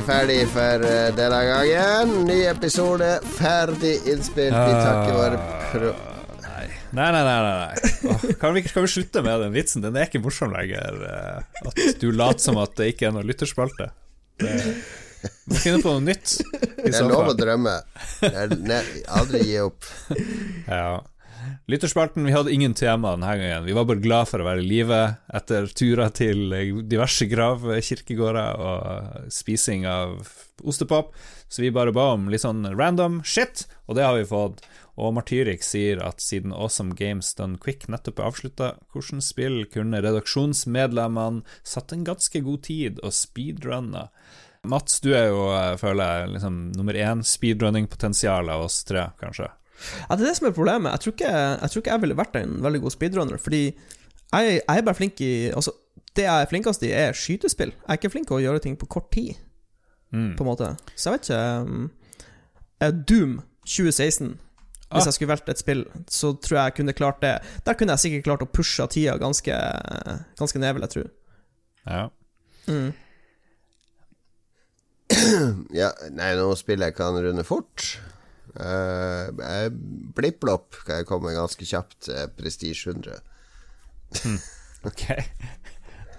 Ferdig 0.06 0.40
for 0.52 0.84
eh, 0.86 1.10
denne 1.16 1.40
gangen. 1.48 2.14
Ny 2.28 2.38
episode 2.50 3.10
ferdig 3.36 3.94
innspilt. 4.12 4.54
Vi 4.56 4.72
takker 4.78 5.14
våre 5.18 5.42
pro... 5.72 5.92
Nei, 6.92 7.06
nei, 7.08 7.22
nei. 7.24 7.36
nei, 7.40 7.52
nei. 7.56 7.92
Åh, 8.12 8.24
Kan, 8.40 8.52
vi, 8.54 8.62
kan 8.68 8.84
vi 8.84 8.88
slutte 8.92 9.22
med 9.24 9.40
den 9.40 9.54
vitsen? 9.54 9.80
Den 9.84 9.96
er 9.96 10.10
ikke 10.10 10.20
morsom 10.20 10.52
lenger. 10.52 10.98
eh, 11.08 11.68
At 11.70 12.00
du 12.02 12.10
later 12.12 12.42
som 12.44 12.58
at 12.60 12.74
det 12.76 12.90
ikke 12.92 13.08
er 13.08 13.14
noe 13.16 13.24
lytterspalte. 13.24 13.86
Det, 14.42 14.52
du 15.22 15.54
må 15.54 15.62
finne 15.62 15.78
på 15.84 15.94
noe 15.94 16.02
nytt. 16.04 16.34
Det 16.82 16.92
er 16.98 17.06
lov 17.08 17.30
å 17.32 17.36
drømme. 17.38 17.78
Er, 18.28 18.52
ne, 18.60 18.82
aldri 19.14 19.40
gi 19.46 19.56
opp. 19.64 19.86
Ja. 20.66 20.98
Lytterspalten, 21.72 22.24
vi 22.24 22.32
hadde 22.32 22.52
ingen 22.52 22.74
tema 22.74 23.10
denne 23.10 23.36
gangen. 23.36 23.64
Vi 23.64 23.72
var 23.72 23.86
bare 23.88 24.02
glad 24.04 24.28
for 24.28 24.42
å 24.42 24.44
være 24.44 24.60
i 24.60 24.66
live 24.68 24.96
etter 25.32 25.70
turer 25.72 26.10
til 26.12 26.52
diverse 26.84 27.24
gravkirkegårder 27.30 28.58
og 28.60 29.30
spising 29.32 29.86
av 29.88 30.18
ostepop. 30.60 31.14
Så 31.48 31.64
vi 31.64 31.70
bare 31.72 31.94
ba 31.96 32.10
om 32.12 32.26
litt 32.28 32.44
sånn 32.44 32.66
random 32.76 33.22
shit, 33.24 33.62
og 33.88 33.96
det 33.96 34.04
har 34.04 34.18
vi 34.18 34.28
fått. 34.28 34.60
Og 35.00 35.14
Martyrik 35.16 35.64
sier 35.64 36.02
at 36.04 36.20
siden 36.20 36.52
Awesome 36.52 36.92
Games 36.98 37.32
Done 37.40 37.56
Quick 37.56 37.88
nettopp 37.88 38.20
er 38.20 38.28
avslutta, 38.28 38.70
hvordan 38.92 39.24
spill 39.24 39.62
kunne 39.72 40.04
redaksjonsmedlemmene 40.04 41.40
satt 41.64 41.96
en 41.96 42.04
ganske 42.04 42.44
god 42.44 42.66
tid 42.68 43.00
og 43.00 43.16
speedrunna? 43.16 44.10
Mats, 44.68 45.00
du 45.00 45.14
er 45.16 45.30
jo, 45.32 45.48
jeg 45.56 45.80
føler 45.80 46.20
jeg, 46.20 46.30
liksom 46.36 46.62
nummer 46.76 47.00
én 47.00 47.24
speedrunning-potensial 47.24 48.52
av 48.52 48.68
oss 48.68 48.82
tre, 48.84 49.08
kanskje. 49.24 49.48
Ja, 50.08 50.16
det 50.16 50.24
er 50.24 50.28
det 50.30 50.36
som 50.38 50.46
er 50.48 50.54
problemet. 50.56 50.92
Jeg 50.92 51.00
tror 51.00 51.12
ikke 51.16 51.32
jeg, 51.32 51.70
tror 51.70 51.82
ikke 51.82 51.90
jeg 51.96 52.00
ville 52.04 52.16
vært 52.18 52.36
en 52.42 52.58
veldig 52.64 52.80
god 52.84 52.90
speedrunner, 52.94 53.38
fordi 53.42 53.62
jeg, 54.32 54.60
jeg 54.60 54.62
er 54.78 54.82
bare 54.86 54.94
flink 54.98 55.20
i 55.20 55.32
Altså, 55.50 55.72
det 56.16 56.24
jeg 56.26 56.42
er 56.42 56.48
flinkest 56.50 56.82
i, 56.84 56.90
er 56.92 57.12
skytespill. 57.16 57.70
Jeg 57.72 57.88
er 57.88 57.98
ikke 58.00 58.10
flink 58.12 58.26
til 58.28 58.36
å 58.36 58.42
gjøre 58.44 58.60
ting 58.64 58.76
på 58.78 58.86
kort 58.86 59.10
tid, 59.12 59.34
Mm. 60.12 60.34
på 60.36 60.44
en 60.44 60.48
måte. 60.50 60.66
Så 60.94 61.08
jeg 61.08 61.12
vet 61.14 61.28
ikke 61.30 61.60
um, 61.64 61.90
eh, 62.84 62.90
Doom 63.08 63.38
2016 63.64 64.34
Hvis 64.92 65.00
Ah. 65.00 65.06
jeg 65.06 65.14
skulle 65.14 65.28
valgt 65.32 65.48
et 65.48 65.58
spill, 65.58 65.86
så 66.12 66.34
tror 66.36 66.56
jeg 66.58 66.64
jeg 66.66 66.74
kunne 66.76 66.92
klart 66.92 67.22
det. 67.22 67.38
Der 67.64 67.72
kunne 67.72 67.94
jeg 67.96 67.98
sikkert 68.02 68.24
klart 68.26 68.42
å 68.44 68.48
pushe 68.52 68.84
tida 68.92 69.14
ganske, 69.16 69.54
ganske 70.36 70.58
ned, 70.60 70.74
vil 70.74 70.82
jeg 70.84 70.90
tro. 70.90 71.04
Ja. 71.86 72.02
Mm. 72.68 72.92
Ja, 75.80 75.90
nei, 76.12 76.32
nå 76.38 76.50
spiller 76.60 76.90
jeg 76.90 76.96
kan 76.98 77.16
runde 77.24 77.44
fort. 77.44 77.86
Uh, 78.52 79.30
Blipplopp 80.16 80.76
kan 80.86 81.00
jeg 81.00 81.08
komme 81.08 81.32
ganske 81.36 81.64
kjapt 81.66 82.02
til 82.08 82.34
Prestige 82.36 82.92
100. 82.92 83.22
Ok. 84.82 85.04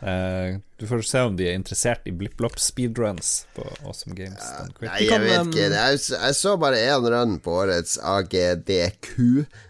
Eh, 0.03 0.57
du 0.77 0.87
får 0.87 1.01
se 1.07 1.19
om 1.23 1.35
de 1.39 1.45
er 1.47 1.55
interessert 1.55 2.07
i 2.09 2.11
blipplopp 2.11 2.57
speedruns 2.59 3.45
på 3.55 3.63
Awesome 3.85 4.17
Games. 4.17 4.41
Ja, 4.43 4.65
Nei, 4.81 4.97
jeg 5.05 5.21
vet 5.23 5.47
ikke. 5.47 5.67
Jeg, 5.71 6.01
jeg 6.11 6.35
så 6.35 6.55
bare 6.59 6.81
én 6.81 7.07
run 7.13 7.37
på 7.43 7.53
årets 7.61 7.95
AGDQ, 8.03 9.13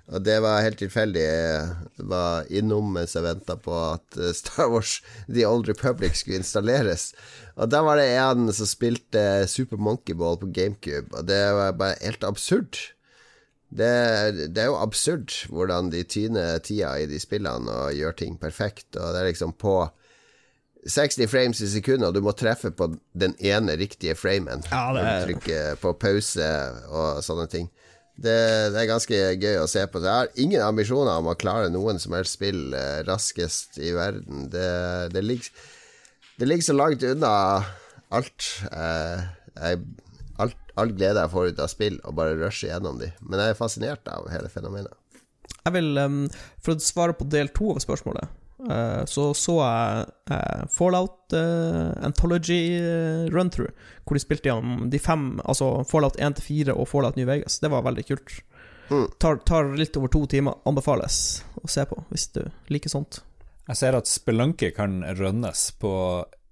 og 0.10 0.26
det 0.26 0.40
var 0.42 0.64
helt 0.66 0.82
tilfeldig. 0.82 1.22
Jeg 1.28 2.08
var 2.10 2.50
innom 2.50 2.90
mens 2.96 3.14
jeg 3.14 3.28
venta 3.28 3.60
på 3.62 3.78
at 3.92 4.18
eh, 4.18 4.34
Star 4.34 4.72
Wars 4.74 4.98
The 5.28 5.46
Old 5.46 5.70
Republic 5.70 6.18
skulle 6.24 6.42
installeres. 6.42 7.12
Og 7.54 7.70
da 7.70 7.84
var 7.86 8.02
det 8.02 8.10
en 8.18 8.50
som 8.58 8.66
spilte 8.66 9.46
Super 9.52 9.78
Monkey 9.78 10.18
Ball 10.18 10.40
på 10.42 10.50
GameCube, 10.50 11.14
og 11.14 11.30
det 11.30 11.44
var 11.54 11.78
bare 11.78 12.00
helt 12.02 12.26
absurd. 12.26 12.80
Det, 13.74 14.50
det 14.54 14.62
er 14.62 14.70
jo 14.70 14.82
absurd 14.82 15.34
hvordan 15.50 15.94
de 15.94 16.02
tyner 16.06 16.58
tida 16.66 16.96
i 17.02 17.06
de 17.10 17.22
spillene 17.22 17.70
og 17.70 17.94
gjør 17.98 18.18
ting 18.18 18.40
perfekt, 18.42 18.96
og 18.98 19.14
det 19.14 19.22
er 19.22 19.30
liksom 19.30 19.54
på 19.62 19.84
60 20.90 21.28
frames 21.32 21.62
i 21.64 21.68
sekundet, 21.72 22.10
og 22.10 22.14
du 22.18 22.22
må 22.26 22.34
treffe 22.36 22.72
på 22.76 22.90
den 23.16 23.36
ene 23.40 23.78
riktige 23.80 24.16
framen. 24.20 24.64
Ja, 24.72 24.92
det 24.96 25.04
er- 25.08 25.26
Trykke 25.28 25.60
på 25.82 25.94
pause 26.00 26.48
og 26.90 27.22
sånne 27.24 27.48
ting. 27.50 27.70
Det, 28.16 28.34
det 28.74 28.78
er 28.84 28.90
ganske 28.92 29.20
gøy 29.42 29.56
å 29.64 29.68
se 29.70 29.88
på. 29.90 30.02
Jeg 30.04 30.12
har 30.14 30.28
ingen 30.38 30.62
ambisjoner 30.62 31.18
om 31.18 31.32
å 31.32 31.38
klare 31.40 31.72
noen 31.74 31.98
som 32.00 32.14
helst 32.14 32.36
spill 32.38 32.74
eh, 32.78 33.00
raskest 33.08 33.80
i 33.82 33.90
verden. 33.96 34.50
Det, 34.54 34.68
det, 35.16 35.24
ligger, 35.26 35.50
det 36.38 36.48
ligger 36.52 36.68
så 36.68 36.76
langt 36.78 37.02
unna 37.10 37.32
alt. 38.14 38.50
Eh, 38.70 39.24
jeg, 39.58 39.82
alt. 40.38 40.60
All 40.78 40.90
glede 40.94 41.22
jeg 41.22 41.30
får 41.30 41.48
ut 41.54 41.60
av 41.62 41.68
spill, 41.70 41.98
og 42.04 42.16
bare 42.18 42.38
rushe 42.38 42.66
gjennom 42.70 42.96
de. 43.02 43.12
Men 43.22 43.42
jeg 43.42 43.54
er 43.54 43.58
fascinert 43.60 44.08
av 44.10 44.30
hele 44.34 44.50
fenomenet. 44.50 44.94
Jeg 45.64 45.74
vil, 45.76 45.92
um, 46.02 46.24
For 46.66 46.74
å 46.74 46.82
svare 46.82 47.14
på 47.18 47.28
del 47.30 47.50
to 47.54 47.72
av 47.76 47.82
spørsmålet, 47.84 48.30
så 49.10 49.26
så 49.36 49.58
jeg 49.60 50.06
eh, 50.32 50.64
Fallout 50.72 51.36
uh, 51.36 51.92
Anthology 52.06 52.78
eh, 52.78 53.26
run-through, 53.34 53.74
hvor 54.06 54.18
de 54.18 54.24
spilte 54.24 54.50
gjennom 54.50 54.88
de 54.94 55.00
fem, 55.02 55.40
altså 55.44 55.84
Fallout 55.90 56.20
1 56.20 56.40
til 56.40 56.48
4 56.68 56.76
og 56.78 56.88
Fallout 56.92 57.20
New 57.20 57.28
Vegas. 57.28 57.60
Det 57.60 57.72
var 57.74 57.86
veldig 57.88 58.06
kult. 58.08 58.38
Tar, 59.20 59.40
tar 59.48 59.72
litt 59.80 59.98
over 59.98 60.12
to 60.12 60.26
timer. 60.30 60.60
Anbefales 60.70 61.18
å 61.60 61.70
se 61.72 61.86
på, 61.90 61.98
hvis 62.12 62.28
du 62.36 62.44
liker 62.72 62.92
sånt. 62.92 63.22
Jeg 63.68 63.80
ser 63.80 63.96
at 63.96 64.10
Spelunky 64.12 64.74
kan 64.76 65.02
rønnes 65.18 65.70
på 65.80 65.94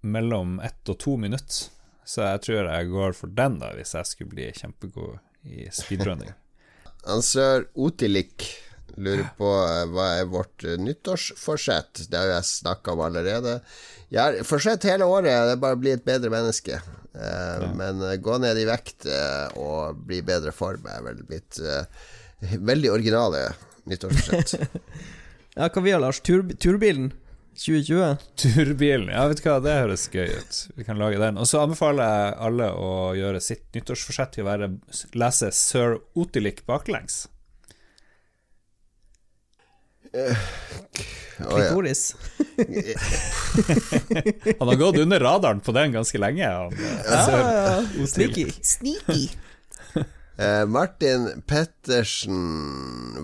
mellom 0.01 0.59
ett 0.63 0.89
og 0.89 0.97
to 1.03 1.17
minutter, 1.19 1.67
så 2.07 2.23
jeg 2.31 2.43
tror 2.47 2.69
jeg 2.71 2.91
går 2.91 3.17
for 3.17 3.33
den, 3.35 3.59
da, 3.61 3.73
hvis 3.77 3.93
jeg 3.97 4.09
skulle 4.09 4.33
bli 4.33 4.47
kjempegod 4.57 5.19
i 5.43 5.67
speedrunning. 5.75 6.31
Han 7.09 7.23
ser 7.25 7.67
Otilik 7.75 8.45
lurer 8.97 9.27
på 9.37 9.49
eh, 9.65 9.83
hva 9.93 10.07
er 10.19 10.29
vårt 10.31 10.65
eh, 10.67 10.77
nyttårsforsett. 10.81 12.05
Det 12.11 12.17
har 12.19 12.29
jo 12.29 12.33
jeg 12.37 12.49
snakka 12.49 12.95
om 12.95 13.03
allerede. 13.07 13.59
Jeg 14.11 14.21
har 14.21 14.41
forsett 14.47 14.87
hele 14.89 15.07
året, 15.07 15.29
det 15.31 15.55
er 15.55 15.61
bare 15.61 15.77
å 15.77 15.81
bli 15.81 15.93
et 15.95 16.03
bedre 16.07 16.31
menneske. 16.33 16.81
Eh, 17.15 17.65
Men 17.77 18.01
eh, 18.07 18.17
gå 18.23 18.37
ned 18.43 18.59
i 18.59 18.67
vekt 18.69 19.07
eh, 19.07 19.57
og 19.59 20.03
bli 20.07 20.19
i 20.21 20.27
bedre 20.27 20.53
form 20.55 20.85
er 20.91 21.01
vel 21.07 21.23
mitt 21.31 21.59
eh, 21.59 21.87
veldig 22.57 22.91
originale 22.97 23.47
nyttårsforsett. 23.89 24.69
Ja, 25.51 25.65
hva 25.67 25.81
vi 25.83 25.91
har, 25.91 25.99
Lars? 25.99 26.21
Tur, 26.23 26.45
turbilen 26.63 27.09
2020? 27.59 28.21
Turbilen, 28.39 29.09
ja, 29.11 29.25
vet 29.27 29.41
du 29.41 29.49
hva, 29.49 29.57
det 29.59 29.73
høres 29.81 30.05
gøy 30.07 30.29
ut. 30.39 30.59
Vi 30.79 30.85
kan 30.87 30.95
lage 31.01 31.19
den. 31.19 31.35
Og 31.35 31.49
så 31.49 31.59
anbefaler 31.59 32.07
jeg 32.07 32.37
alle 32.47 32.69
å 32.71 32.91
gjøre 33.19 33.41
sitt 33.43 33.65
nyttårsforsett 33.75 34.31
til 34.37 34.45
å 34.45 34.47
være, 34.47 34.69
lese 35.19 35.49
Sir 35.51 35.97
Otilik 36.15 36.63
baklengs. 36.69 37.25
Klitoris. 41.37 42.15
Han 44.59 44.67
har 44.67 44.75
gått 44.75 44.97
under 44.97 45.19
radaren 45.19 45.59
på 45.59 45.71
den 45.71 45.91
ganske 45.91 46.17
lenge. 46.17 46.47
Han, 46.47 46.73
ja, 47.07 47.83
ja. 47.97 48.07
Sneaky. 48.07 48.51
Sneaky. 48.61 49.29
Uh, 50.39 50.65
Martin 50.75 51.43
Pettersen, 51.47 52.41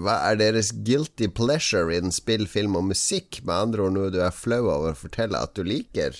hva 0.04 0.20
er 0.32 0.40
deres 0.40 0.72
guilty 0.72 1.28
pleasure 1.28 1.96
innen 1.96 2.16
spill, 2.16 2.48
film 2.50 2.80
og 2.80 2.90
musikk? 2.94 3.42
Med 3.44 3.56
andre 3.56 3.88
ord 3.88 3.98
noe 3.98 4.14
du 4.14 4.22
er 4.24 4.36
flau 4.36 4.64
over 4.66 4.96
å 4.96 5.02
fortelle 5.06 5.40
at 5.40 5.56
du 5.58 5.64
liker? 5.68 6.18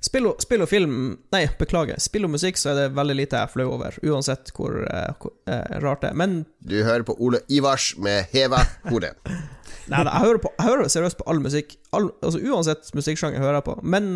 Spill 0.00 0.26
og, 0.30 0.40
spill 0.42 0.64
og 0.64 0.68
film 0.70 0.94
Nei, 1.34 1.42
beklager. 1.60 2.00
Spill 2.00 2.26
og 2.26 2.32
musikk 2.34 2.58
så 2.60 2.72
er 2.72 2.78
det 2.78 2.86
veldig 2.96 3.16
lite 3.18 3.40
jeg 3.42 3.52
flau 3.52 3.66
over, 3.74 3.96
uansett 4.06 4.52
hvor, 4.56 4.76
eh, 4.88 5.10
hvor 5.20 5.34
eh, 5.50 5.78
rart 5.84 6.04
det 6.04 6.10
er. 6.12 6.18
Men 6.20 6.36
Du 6.64 6.78
hører 6.82 7.04
på 7.06 7.16
Ole 7.20 7.42
Ivars 7.52 7.92
med 8.00 8.30
heva 8.34 8.62
hode. 8.90 9.12
Nei, 9.90 10.04
da, 10.04 10.12
jeg, 10.12 10.22
hører 10.26 10.42
på, 10.44 10.52
jeg 10.58 10.68
hører 10.68 10.92
seriøst 10.92 11.18
på 11.18 11.26
all 11.30 11.40
musikk. 11.42 11.74
All, 11.96 12.10
altså 12.22 12.40
Uansett 12.44 12.92
musikksjanger 12.94 13.42
hører 13.42 13.58
jeg 13.60 13.66
på. 13.66 13.76
Men 13.82 14.12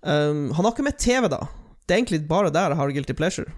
um, 0.00 0.46
han 0.54 0.64
har 0.64 0.72
ikke 0.72 0.86
med 0.86 0.98
TV, 1.02 1.28
da. 1.32 1.42
Det 1.84 1.92
er 1.92 2.00
egentlig 2.00 2.22
bare 2.28 2.52
der 2.54 2.72
jeg 2.72 2.80
har 2.80 2.94
guilty 2.96 3.16
pleasure, 3.18 3.50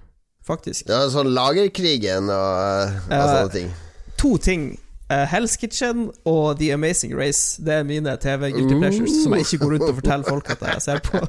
faktisk. 0.47 0.89
Ja, 0.91 1.05
sånn 1.13 1.31
Lagerkrigen 1.37 2.33
og, 2.35 2.97
og 3.07 3.15
Eh, 3.15 3.29
sånne 3.31 3.53
ting. 3.55 3.71
To 4.19 4.33
ting. 4.43 4.73
Eh, 5.11 5.27
Hell's 5.31 5.57
Kitchen 5.61 6.09
og 6.27 6.59
The 6.59 6.73
Amazing 6.74 7.15
Race. 7.19 7.62
Det 7.62 7.73
er 7.74 7.83
mine 7.87 8.16
TV-guilty 8.16 8.74
Uh. 8.74 8.81
pleasures 8.81 9.11
som 9.23 9.33
jeg 9.37 9.41
ikke 9.47 9.59
går 9.65 9.70
rundt 9.77 9.91
og 9.91 9.95
forteller 10.01 10.24
folk 10.28 10.51
at 10.51 10.61
jeg 10.73 10.83
ser 10.83 10.99
på. 10.99 11.19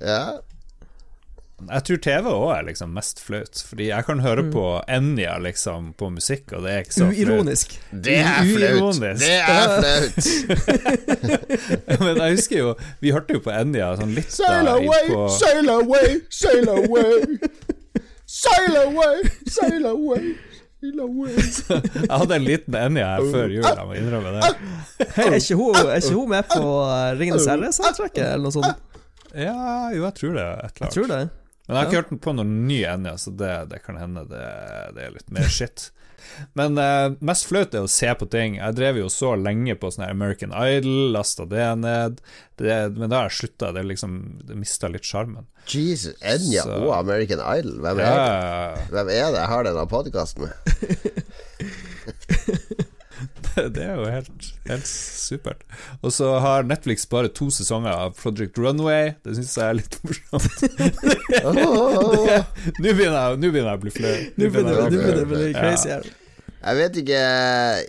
ja. 0.00 0.24
Jeg 1.70 1.82
tror 1.84 1.96
TV 2.00 2.24
òg 2.32 2.50
er 2.54 2.62
liksom 2.70 2.88
mest 2.96 3.18
flaut, 3.20 3.64
fordi 3.68 3.86
jeg 3.90 4.04
kan 4.06 4.20
høre 4.24 4.42
Mm. 4.42 4.50
på 4.52 4.80
Enja 4.88 5.34
liksom 5.38 5.92
på 5.98 6.08
musikk, 6.10 6.52
og 6.56 6.62
det 6.64 6.70
er 6.72 6.78
ikke 6.78 6.94
så 6.94 7.04
Uironisk. 7.12 7.80
Det 7.92 8.16
er 8.16 8.44
flaut. 8.56 8.94
Det 9.20 9.40
er 9.44 9.68
flaut. 9.76 10.24
Men 12.00 12.16
jeg 12.16 12.30
husker 12.36 12.58
jo 12.58 12.74
Vi 13.00 13.10
hørte 13.12 13.32
jo 13.36 13.40
på 13.44 13.50
Enja 13.52 13.92
sånn 14.00 14.14
litt 14.16 14.32
Sail 14.32 14.68
away, 14.72 15.08
på 15.12 15.28
sail 15.36 15.68
away, 15.68 16.20
sail 16.30 16.68
away. 16.68 17.38
Sail 18.26 18.76
away, 18.86 19.22
sail 19.46 19.86
away, 19.86 19.86
sail 19.86 19.86
away. 19.86 20.34
Jeg 22.08 22.10
hadde 22.10 22.36
en 22.38 22.44
liten 22.46 22.76
Enja 22.80 23.08
her 23.14 23.26
før 23.32 23.52
jul, 23.52 23.66
jeg 23.68 23.86
må 23.88 23.96
innrømme 23.98 24.30
det. 24.38 24.52
Hey, 25.16 25.26
er, 25.26 25.36
ikke 25.36 25.58
hun, 25.60 25.76
er 25.82 25.98
ikke 26.00 26.14
hun 26.16 26.30
med 26.32 26.48
på 26.48 26.62
Ringenes 27.20 27.48
herre-soundtracket, 27.50 28.22
eller 28.30 28.46
noe 28.48 28.54
sånt? 28.54 28.86
Ja, 29.34 29.90
jo, 29.94 30.02
jeg 30.06 30.14
tror 30.18 30.32
det. 30.38 30.46
Et 30.48 30.80
eller 30.80 30.86
Jeg 30.86 30.94
tror 30.96 31.10
det. 31.12 31.20
Men 31.68 31.76
jeg 31.76 31.78
har 31.78 31.84
ikke 31.86 31.94
Ja. 31.98 32.00
hørt 32.02 32.08
den 32.14 32.18
på 32.24 32.32
noen 32.34 32.54
ny 32.66 32.78
Enja, 32.90 33.12
så 33.20 33.30
det, 33.36 33.52
det 33.70 33.82
kan 33.84 34.00
hende 34.00 34.24
det, 34.30 34.46
det 34.96 35.04
er 35.06 35.12
litt 35.14 35.28
mer 35.36 35.46
shit. 35.52 35.90
Men 36.58 36.78
eh, 36.78 37.08
mest 37.20 37.46
flaut 37.48 37.74
er 37.74 37.84
å 37.86 37.90
se 37.90 38.10
på 38.20 38.26
ting. 38.32 38.56
Jeg 38.60 38.76
drev 38.78 38.96
jo 39.02 39.08
så 39.12 39.34
lenge 39.38 39.74
på 39.80 39.90
sånn 39.94 40.08
American 40.10 40.52
Idol, 40.56 41.12
lasta 41.16 41.46
det 41.50 41.66
ned, 41.82 42.20
det, 42.60 42.78
men 42.96 43.08
da 43.10 43.22
har 43.22 43.30
jeg 43.30 43.38
slutta. 43.40 43.72
Det, 43.76 43.82
liksom, 43.88 44.16
det 44.48 44.56
mista 44.60 44.88
litt 44.92 45.04
sjarmen. 45.08 45.46
Jesus, 45.70 46.14
Enja 46.20 46.62
Så- 46.66 46.80
og 46.84 46.92
American 46.98 47.40
Idol. 47.58 47.78
Hvem 47.84 47.98
er 48.00 48.04
Ja, 48.04 48.14
det? 48.74 48.88
Hvem 48.90 49.08
er 49.16 49.26
det 49.32 49.40
jeg 49.40 49.50
har 49.54 49.64
denne 49.70 49.86
podkasten 49.88 50.48
med? 50.48 50.54
Det 53.74 53.82
er 53.84 53.96
jo 53.98 54.06
helt, 54.10 54.46
helt 54.68 54.86
supert. 54.86 55.64
Og 56.02 56.12
så 56.14 56.30
har 56.44 56.66
Netflix 56.68 57.06
bare 57.10 57.28
to 57.34 57.50
sesonger 57.54 57.90
av 57.92 58.14
Project 58.18 58.58
Runway. 58.60 59.14
Det 59.24 59.36
syns 59.38 59.56
jeg 59.58 59.66
er 59.66 59.78
litt 59.80 59.98
morsomt. 60.06 60.64
Nå 62.80 62.94
begynner 62.94 63.18
jeg 63.18 63.40
begynner 63.42 63.70
jeg 63.72 63.78
å 63.78 63.82
bli 63.84 63.94
flau. 63.94 64.14
Nå 64.36 64.50
begynner 64.54 64.80
jeg 64.80 64.96
det 64.96 65.24
å 65.24 65.28
bli 65.34 65.52
crazy 65.56 65.92
her. 65.94 66.08
Jeg 66.60 66.76
vet 66.76 66.96
ikke 67.00 67.20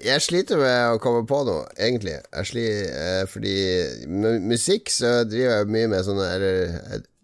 Jeg 0.07 0.23
sliter 0.23 0.59
med 0.61 0.93
å 0.95 0.99
komme 1.03 1.25
på 1.27 1.41
noe, 1.47 1.65
egentlig. 1.75 2.17
Jeg 2.31 2.47
sli, 2.47 2.65
eh, 2.87 3.23
fordi 3.27 3.55
mu- 4.07 4.39
musikk 4.53 4.91
så 4.93 5.25
driver 5.27 5.57
jeg 5.57 5.71
mye 5.75 5.89
med 5.91 6.05
sånne 6.07 6.27
Eller 6.37 6.61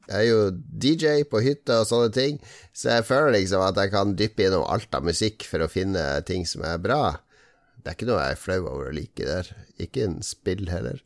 jeg 0.08 0.18
er 0.22 0.26
jo 0.28 0.42
DJ 0.84 1.24
på 1.28 1.42
hytta 1.44 1.82
og 1.82 1.88
sånne 1.90 2.12
ting, 2.16 2.38
så 2.72 2.94
jeg 2.96 3.08
føler 3.10 3.34
liksom 3.36 3.60
at 3.66 3.76
jeg 3.76 3.92
kan 3.92 4.14
dyppe 4.16 4.46
innom 4.46 4.64
alt 4.72 4.88
av 4.96 5.04
musikk 5.04 5.44
for 5.44 5.60
å 5.66 5.68
finne 5.72 6.04
ting 6.28 6.46
som 6.48 6.64
er 6.64 6.78
bra. 6.80 7.18
Det 7.88 7.94
er 7.94 7.96
ikke 7.96 8.08
noe 8.10 8.24
jeg 8.26 8.36
er 8.36 8.40
flau 8.42 8.64
over 8.68 8.90
å 8.90 8.96
like 8.98 9.24
der. 9.24 9.50
Ikke 9.80 10.02
en 10.04 10.18
spill 10.20 10.66
heller. 10.68 10.98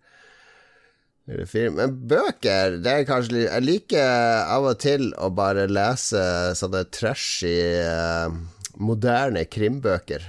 Eller 1.29 1.45
film. 1.45 1.75
Men 1.77 1.93
bøker, 2.09 2.79
det 2.81 2.95
er 2.95 3.05
kanskje 3.05 3.35
litt 3.35 3.45
Jeg 3.51 3.65
liker 3.67 4.47
av 4.49 4.65
og 4.71 4.79
til 4.81 5.11
å 5.21 5.29
bare 5.37 5.67
lese 5.69 6.23
sånne 6.57 6.81
trashy, 6.89 7.53
eh, 7.85 8.33
moderne 8.81 9.45
krimbøker. 9.45 10.25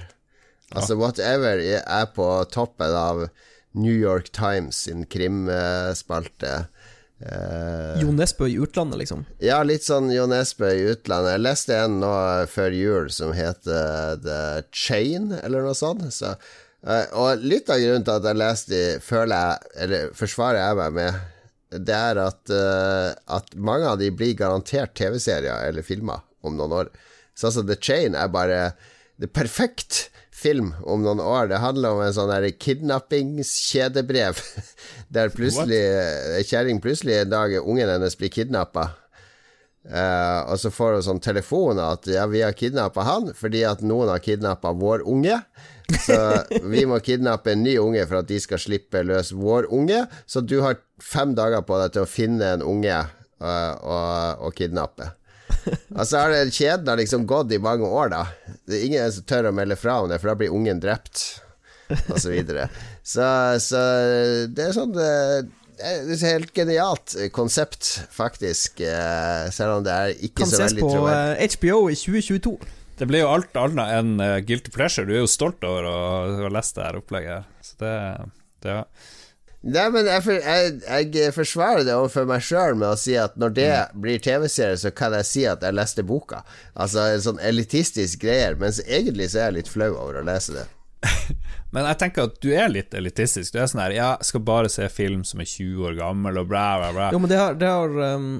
Altså 0.77 0.93
whatever 1.01 1.57
er 1.57 2.05
på 2.13 2.29
toppen 2.53 2.93
av 3.01 3.23
New 3.73 3.97
York 3.97 4.29
Times 4.37 4.85
sin 4.85 5.07
krimspalte. 5.09 6.53
Eh, 7.23 8.01
Jo 8.01 8.11
Nesbø 8.11 8.47
i 8.51 8.57
utlandet, 8.59 8.99
liksom. 8.99 9.23
ja, 9.43 9.61
litt 9.63 9.85
sånn 9.85 10.09
Jo 10.11 10.25
Nesbø 10.27 10.71
i 10.75 10.85
utlandet. 10.91 11.37
Jeg 11.37 11.43
leste 11.45 11.77
en 11.79 11.99
nå 12.01 12.11
før 12.51 12.75
jul 12.75 13.09
som 13.15 13.33
heter 13.35 14.19
The 14.23 14.41
Chain, 14.75 15.31
eller 15.39 15.63
noe 15.63 15.77
sånt. 15.77 16.05
Så, 16.15 16.33
uh, 16.83 17.05
og 17.15 17.45
litt 17.45 17.71
av 17.71 17.79
grunnen 17.79 18.07
til 18.07 18.17
at 18.17 18.27
jeg 18.29 18.41
leste 18.41 18.73
de, 18.73 18.83
føler 19.03 19.35
jeg, 19.37 19.71
eller 19.85 20.17
forsvarer 20.19 20.61
jeg 20.61 20.79
meg 20.81 20.97
med, 20.99 21.21
det 21.89 21.95
er 21.97 22.21
at, 22.21 22.41
uh, 22.51 23.13
at 23.39 23.55
mange 23.55 23.93
av 23.93 24.01
de 24.01 24.11
blir 24.13 24.35
garantert 24.37 24.93
TV-serier 24.99 25.69
eller 25.69 25.85
filmer 25.85 26.25
om 26.43 26.57
noen 26.59 26.75
år. 26.83 26.91
Sånn 27.39 27.55
som 27.55 27.69
The 27.69 27.79
Chain 27.79 28.17
er 28.19 28.27
bare 28.33 28.73
det 29.17 29.29
er 29.29 29.37
perfekt 29.39 30.07
film 30.33 30.73
om 30.83 31.03
noen 31.05 31.21
år. 31.23 31.47
Det 31.51 31.61
handler 31.61 31.95
om 31.95 32.01
en 32.03 32.15
sånn 32.15 32.33
kidnappingskjedebrev, 32.65 34.41
der 35.13 35.31
plutselig 35.33 35.79
ei 36.37 36.43
kjerring 36.47 36.81
plutselig 36.83 37.21
en 37.21 37.31
dag 37.33 37.55
ungen 37.61 37.89
hennes 37.89 38.17
blir 38.17 38.33
kidnappa. 38.33 38.89
Uh, 39.83 40.47
og 40.47 40.59
så 40.61 40.69
får 40.71 40.93
hun 40.95 41.03
sånn 41.03 41.19
telefon 41.19 41.79
at 41.83 42.07
ja, 42.07 42.23
vi 42.31 42.39
har 42.39 42.55
kidnappa 42.55 43.03
han 43.03 43.33
fordi 43.35 43.65
at 43.67 43.81
noen 43.83 44.13
har 44.13 44.21
kidnappa 44.23 44.71
vår 44.79 45.03
unge. 45.11 45.41
Så 46.05 46.15
vi 46.73 46.85
må 46.87 47.01
kidnappe 47.03 47.51
en 47.51 47.65
ny 47.65 47.75
unge 47.81 48.05
for 48.07 48.21
at 48.21 48.29
de 48.29 48.39
skal 48.39 48.61
slippe 48.63 49.03
løs 49.03 49.33
vår 49.35 49.67
unge. 49.75 50.05
Så 50.25 50.39
du 50.39 50.61
har 50.63 50.79
fem 51.03 51.35
dager 51.35 51.65
på 51.67 51.81
deg 51.81 51.97
til 51.97 52.05
å 52.05 52.09
finne 52.09 52.53
en 52.55 52.63
unge 52.63 52.95
uh, 52.95 53.73
og, 53.97 54.47
og 54.47 54.55
kidnappe. 54.55 55.11
Altså 55.95 56.19
har 56.19 56.31
det 56.31 56.55
Kjeden 56.55 56.89
har 56.89 56.99
liksom 56.99 57.27
gått 57.27 57.51
i 57.55 57.59
mange 57.61 57.87
år, 57.87 58.09
da. 58.11 58.23
Det 58.67 58.79
er 58.79 58.87
ingen 58.87 59.11
som 59.15 59.27
tør 59.27 59.51
å 59.51 59.55
melde 59.55 59.77
fra 59.79 59.99
om 60.03 60.09
det, 60.11 60.19
for 60.19 60.31
da 60.31 60.39
blir 60.39 60.55
ungen 60.55 60.79
drept, 60.83 61.21
og 61.91 62.17
så 62.19 62.31
videre. 62.31 62.69
Så, 63.03 63.25
så 63.59 63.81
det 64.55 64.69
er 64.69 64.75
sånn 64.75 64.95
eh, 64.95 65.41
det 65.83 66.15
er 66.15 66.35
helt 66.37 66.53
genialt 66.55 67.15
konsept, 67.35 67.89
faktisk. 68.13 68.79
eh, 68.79 69.49
Selv 69.51 69.79
om 69.79 69.83
det 69.83 69.91
er 69.91 70.13
ikke 70.15 70.43
Kan 70.43 70.51
så 70.53 70.61
veldig 70.63 70.85
veldig 70.85 71.01
på 71.01 71.09
ses 71.09 71.57
på 71.57 71.65
HBO 71.65 71.81
i 71.89 71.97
2022. 71.99 72.53
Det 73.01 73.09
blir 73.09 73.23
jo 73.23 73.31
alt 73.33 73.57
annet 73.59 73.97
enn 73.97 74.13
eh, 74.21 74.37
guilty 74.45 74.71
pleasure. 74.71 75.07
Du 75.09 75.15
er 75.15 75.23
jo 75.23 75.31
stolt 75.31 75.65
over 75.67 75.89
å 75.89 75.97
å 75.97 76.37
ha 76.45 76.53
lest 76.53 76.77
det 76.77 76.85
her 76.85 77.01
opplegget. 77.01 77.49
Så 77.65 77.75
det, 77.81 77.95
det 78.63 78.77
ja. 78.77 78.85
Nei, 79.63 79.85
men 79.95 80.07
jeg, 80.11 80.23
for, 80.25 80.35
jeg, 80.43 80.71
jeg 81.15 81.31
forsvarer 81.31 81.85
det 81.87 81.93
overfor 81.95 82.25
meg 82.27 82.43
sjøl 82.43 82.75
med 82.75 82.89
å 82.89 82.99
si 82.99 83.13
at 83.15 83.37
når 83.39 83.53
det 83.55 83.69
blir 83.95 84.19
TV-serie, 84.19 84.75
så 84.79 84.91
kan 84.91 85.15
jeg 85.15 85.27
si 85.29 85.45
at 85.47 85.63
jeg 85.63 85.75
leste 85.75 86.03
boka. 86.03 86.41
Altså 86.75 87.05
en 87.13 87.23
sånn 87.23 87.39
elitistisk 87.39 88.25
greier, 88.25 88.57
mens 88.59 88.81
egentlig 88.83 89.29
så 89.31 89.39
er 89.39 89.47
jeg 89.49 89.61
litt 89.61 89.71
flau 89.71 89.93
over 89.95 90.19
å 90.19 90.25
lese 90.27 90.57
det. 90.57 90.65
Men 91.73 91.87
jeg 91.89 91.99
tenker 92.03 92.27
at 92.29 92.35
du 92.43 92.51
er 92.53 92.69
litt 92.69 92.93
elitistisk. 92.93 93.55
Du 93.55 93.61
er 93.61 93.69
sånn 93.69 93.81
her 93.81 93.95
Ja, 93.95 94.09
jeg 94.21 94.29
skal 94.29 94.43
bare 94.45 94.69
se 94.71 94.85
film 94.93 95.23
som 95.25 95.41
er 95.41 95.49
20 95.49 95.87
år 95.89 95.95
gammel, 95.97 96.37
og 96.41 96.51
bla, 96.51 96.67
bla, 96.81 96.91
bla. 96.93 97.07
Jo, 97.15 97.21
men 97.23 97.31
det 97.31 97.39
har, 97.39 97.57
det 97.57 97.71
har 97.71 97.95
um, 98.13 98.35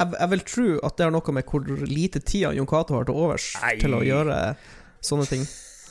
jeg, 0.00 0.12
jeg 0.16 0.30
vil 0.32 0.44
tro 0.48 0.68
at 0.88 0.96
det 0.96 1.06
har 1.06 1.12
noe 1.14 1.34
med 1.36 1.50
hvor 1.50 1.66
lite 1.90 2.22
tid 2.24 2.56
Jon 2.56 2.68
Cato 2.68 2.96
har 2.96 3.08
til 3.08 3.20
overs 3.20 3.50
til 3.82 3.96
å 3.96 4.04
gjøre 4.06 4.38
sånne 5.04 5.28
ting. 5.28 5.44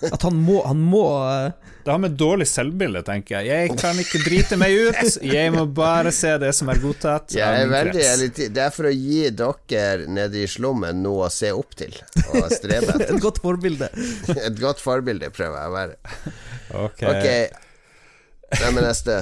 At 0.07 0.23
han 0.23 0.35
må, 0.39 0.61
han 0.63 0.79
må 0.79 1.03
uh, 1.11 1.51
Det 1.83 1.91
har 1.91 1.99
med 1.99 2.15
dårlig 2.19 2.47
selvbilde, 2.47 3.01
tenker 3.07 3.39
jeg. 3.39 3.47
Jeg 3.49 3.79
kan 3.79 3.99
ikke 3.99 4.21
drite 4.23 4.59
meg 4.59 4.75
ut. 4.77 5.17
Jeg 5.25 5.51
må 5.55 5.65
bare 5.75 6.13
se 6.15 6.31
det 6.41 6.53
som 6.55 6.71
er 6.71 6.79
godtatt. 6.81 7.33
Jeg 7.35 7.65
er 7.65 7.71
veldig 7.71 7.95
krets. 7.99 8.43
Det 8.55 8.63
er 8.63 8.71
for 8.75 8.89
å 8.89 8.93
gi 8.93 9.29
dere 9.35 10.07
nede 10.07 10.43
i 10.43 10.47
slummen 10.49 11.03
noe 11.03 11.27
å 11.27 11.33
se 11.33 11.51
opp 11.55 11.75
til 11.79 11.93
og 12.29 12.47
strebe 12.53 12.91
etter. 12.95 13.15
Et 13.15 13.23
godt 13.23 13.41
forbilde. 13.43 13.89
Et 14.37 14.59
godt 14.61 14.83
forbilde 14.83 15.31
prøver 15.35 15.57
jeg 15.59 15.67
å 15.71 15.75
være. 15.75 15.95
Ok. 16.85 17.01
okay. 17.09 17.43
hvem 18.55 18.81
er 18.81 18.87
neste? 18.91 19.19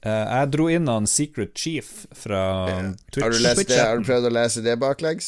Eh, 0.00 0.26
jeg 0.32 0.52
dro 0.54 0.68
inn 0.72 0.88
han 0.88 1.06
Secret 1.10 1.52
Chief 1.58 1.88
fra 2.16 2.42
Twitch. 3.12 3.24
Har 3.24 3.34
du, 3.34 3.38
lest 3.44 3.68
det? 3.68 3.80
Har 3.82 4.00
du 4.00 4.04
prøvd 4.08 4.30
å 4.30 4.32
lese 4.38 4.64
det 4.64 4.76
baklengs? 4.80 5.26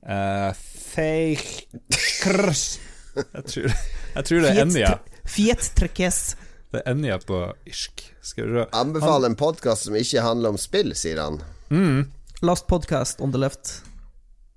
Uh, 0.00 0.52
Feikrrs 0.90 2.64
jeg, 3.34 3.44
tror- 3.52 3.74
jeg 4.14 4.24
tror 4.30 4.40
det 4.44 4.50
er 4.54 4.62
Enja. 4.64 4.92
Fiet 5.30 5.70
Trekes. 5.78 6.20
Det 6.70 6.82
er 6.84 6.92
Enja 6.92 7.18
på 7.26 7.40
irsk. 7.66 8.04
Skal 8.22 8.46
du 8.54 8.60
Anbefaler 8.76 9.30
en 9.32 9.36
podkast 9.38 9.88
som 9.88 9.94
ikke 9.98 10.22
handler 10.22 10.54
om 10.54 10.58
spill, 10.60 10.92
sier 10.98 11.18
han. 11.22 11.40
Mm. 11.70 12.04
Last 12.46 12.66
podcast 12.70 13.20
on 13.20 13.32
the 13.34 13.38
left. 13.42 13.82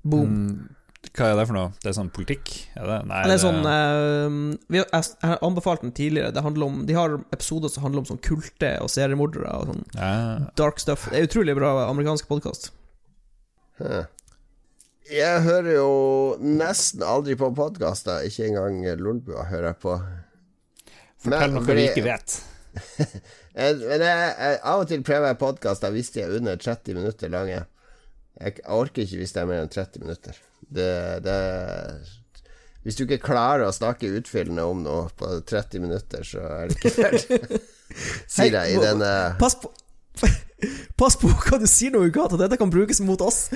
Boom. 0.04 0.30
Mm, 0.34 0.70
hva 1.16 1.30
er 1.32 1.36
det 1.40 1.46
for 1.50 1.56
noe? 1.58 1.72
Det 1.84 1.90
er 1.92 1.96
sånn 1.98 2.12
politikk? 2.16 2.52
Er 2.80 2.88
det? 2.88 3.00
Nei, 3.10 3.22
Eller 3.26 3.36
det- 3.38 3.44
sånn 3.44 3.66
eh, 3.66 4.58
vi 4.70 4.78
har, 4.82 4.88
Jeg 4.94 5.04
jeg 5.22 5.30
har 5.34 5.40
anbefalt 5.44 5.82
den 5.82 5.92
tidligere. 5.92 6.32
Det 6.34 6.44
handler 6.44 6.66
om, 6.66 6.86
de 6.86 6.94
har 6.96 7.18
episoder 7.34 7.70
som 7.70 7.84
handler 7.84 8.00
om 8.04 8.06
sånn 8.12 8.22
kulte 8.24 8.72
og 8.82 8.90
seriemordere 8.90 9.50
og 9.58 9.68
sånn 9.72 9.84
Ja. 9.96 10.50
dark 10.56 10.80
stuff. 10.80 11.10
Det 11.10 11.20
er 11.20 11.28
utrolig 11.28 11.56
bra 11.58 11.90
amerikansk 11.90 12.28
podkast. 12.28 12.72
Huh. 13.82 14.04
Jeg 15.14 15.44
hører 15.46 15.76
jo 15.76 15.90
nesten 16.42 17.04
aldri 17.06 17.36
på 17.38 17.52
podkaster. 17.56 18.24
Ikke 18.28 18.48
engang 18.50 18.80
Lolbua 19.00 19.46
hører 19.50 19.72
jeg 19.74 19.80
på. 19.84 19.98
Fortell 21.24 21.54
noe 21.54 21.62
vi 21.64 21.70
fordi- 21.70 21.86
ikke 21.92 22.06
vet. 22.08 22.40
Men 23.54 24.02
jeg, 24.02 24.30
jeg, 24.34 24.58
av 24.66 24.82
og 24.82 24.88
til 24.90 25.04
prøver 25.06 25.30
jeg 25.30 25.38
podkaster 25.44 25.94
hvis 25.94 26.10
de 26.16 26.24
er 26.24 26.34
under 26.40 26.58
30 26.58 26.98
minutter 26.98 27.30
lange. 27.30 27.60
Jeg 28.42 28.64
orker 28.66 29.06
ikke 29.06 29.20
hvis 29.22 29.36
det 29.36 29.44
er 29.44 29.50
mer 29.52 29.62
enn 29.62 29.70
30 29.70 30.02
minutter. 30.02 30.40
Det, 30.74 30.90
det 31.22 31.38
Hvis 32.84 32.98
du 32.98 33.04
ikke 33.06 33.22
klarer 33.28 33.68
å 33.68 33.76
snakke 33.76 34.10
utfyllende 34.18 34.66
om 34.66 34.82
noe 34.88 35.06
på 35.20 35.30
30 35.46 35.84
minutter, 35.86 36.26
så 36.26 36.42
er 36.42 36.72
det 36.72 36.80
ikke 36.82 36.96
verdt 37.06 37.70
Sier 38.26 38.56
jeg 38.58 38.74
i 38.74 38.82
denne 38.82 39.12
Pass 39.38 39.60
på 39.62 39.70
Pass 40.98 41.20
på 41.22 41.30
hva 41.30 41.60
du 41.62 41.68
sier 41.70 41.94
nå, 41.94 42.02
Ugat, 42.10 42.34
at 42.34 42.42
dette 42.48 42.58
kan 42.58 42.72
brukes 42.74 43.04
mot 43.06 43.22
oss. 43.22 43.52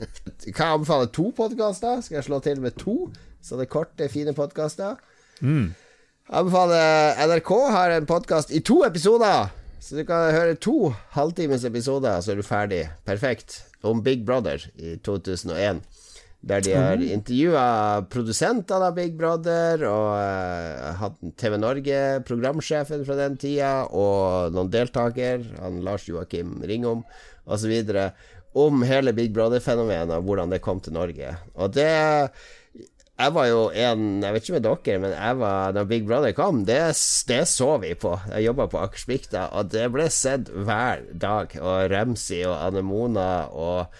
Kan 0.56 0.64
jeg 0.66 0.74
anbefale 0.78 1.10
to 1.12 1.30
podkaster? 1.36 2.00
Skal 2.04 2.20
jeg 2.20 2.26
slå 2.28 2.40
til 2.44 2.60
med 2.64 2.76
to? 2.80 2.96
Så 3.44 3.56
det 3.58 3.66
er 3.68 3.72
korte, 3.72 4.08
fine 4.12 4.34
podkaster. 4.36 4.98
Mm. 5.40 5.70
Anbefaler 6.30 7.16
NRK 7.26 7.50
har 7.74 7.94
en 7.96 8.06
podkast 8.08 8.52
i 8.54 8.60
to 8.64 8.82
episoder. 8.86 9.50
Så 9.80 9.96
du 9.96 10.04
kan 10.08 10.28
høre 10.34 10.58
to 10.60 10.90
halvtimes 11.16 11.64
episoder, 11.64 12.20
så 12.20 12.34
er 12.34 12.40
du 12.40 12.44
ferdig. 12.46 12.82
Perfekt. 13.08 13.62
Om 13.82 14.02
Big 14.04 14.26
Brother 14.28 14.60
i 14.76 14.98
2001. 15.04 15.80
Der 16.40 16.62
de 16.64 16.72
har 16.72 16.96
Oh. 16.96 17.04
intervjua 17.12 17.64
produsentene 18.08 18.86
av 18.86 18.94
Big 18.96 19.16
Brother, 19.18 19.82
og 19.84 21.00
uh, 21.02 21.32
TV 21.36 21.58
Norge, 21.60 21.98
programsjefen 22.24 23.04
fra 23.04 23.16
den 23.18 23.36
tida, 23.36 23.72
og 23.92 24.52
noen 24.56 24.70
deltaker, 24.72 25.44
han 25.60 25.82
Lars 25.84 26.06
Joakim 26.08 26.62
Ringom, 26.64 27.02
osv., 27.44 27.74
om 28.58 28.82
hele 28.82 29.12
Big 29.16 29.34
Brother-fenomenet, 29.34 30.16
og 30.16 30.26
hvordan 30.26 30.50
det 30.50 30.62
kom 30.64 30.80
til 30.82 30.96
Norge. 30.96 31.36
Og 31.54 31.74
det 31.76 31.90
jeg 33.20 33.34
var 33.36 33.48
jo 33.50 33.64
en 33.76 34.04
Jeg 34.22 34.32
vet 34.32 34.46
ikke 34.46 34.56
med 34.56 34.66
dere, 34.66 35.00
men 35.02 35.12
jeg 35.12 35.38
var 35.42 35.74
da 35.76 35.84
Big 35.88 36.06
Brother 36.08 36.32
kom, 36.36 36.62
det, 36.68 36.80
det 37.28 37.40
så 37.50 37.74
vi 37.82 37.92
på. 37.98 38.14
Jeg 38.32 38.46
jobba 38.48 38.68
på 38.72 38.80
Akersbikta, 38.80 39.48
og 39.56 39.72
det 39.74 39.88
ble 39.92 40.06
sett 40.12 40.48
hver 40.48 41.04
dag. 41.12 41.52
Og 41.60 41.90
Remsi 41.92 42.40
og 42.48 42.56
Anemona 42.56 43.50
og 43.52 43.92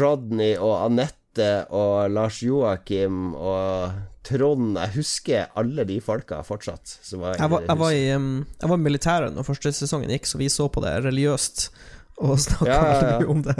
Rodney 0.00 0.54
og 0.56 0.86
Anette 0.86 1.50
og 1.72 2.12
Lars 2.12 2.40
Joakim 2.44 3.32
og 3.34 4.00
Trond 4.22 4.76
Jeg 4.78 4.94
husker 4.94 5.54
alle 5.58 5.84
de 5.88 5.98
folka 6.04 6.40
fortsatt. 6.46 6.96
Som 7.02 7.24
var 7.24 7.36
Jeg 7.36 7.52
var, 7.52 7.66
jeg, 7.66 7.78
var 7.82 7.96
i, 7.96 8.04
um, 8.16 8.44
jeg 8.60 8.72
var 8.72 8.78
i 8.78 8.86
militæret 8.86 9.34
når 9.36 9.48
første 9.48 9.74
sesongen 9.74 10.12
gikk, 10.14 10.30
så 10.30 10.40
vi 10.40 10.48
så 10.52 10.68
på 10.72 10.84
det 10.84 10.94
religiøst 11.04 11.66
og 12.20 12.40
snakka 12.40 12.68
Ja, 12.68 12.82
ja, 12.82 13.14
mye 13.20 13.30
om 13.32 13.42
det. 13.46 13.56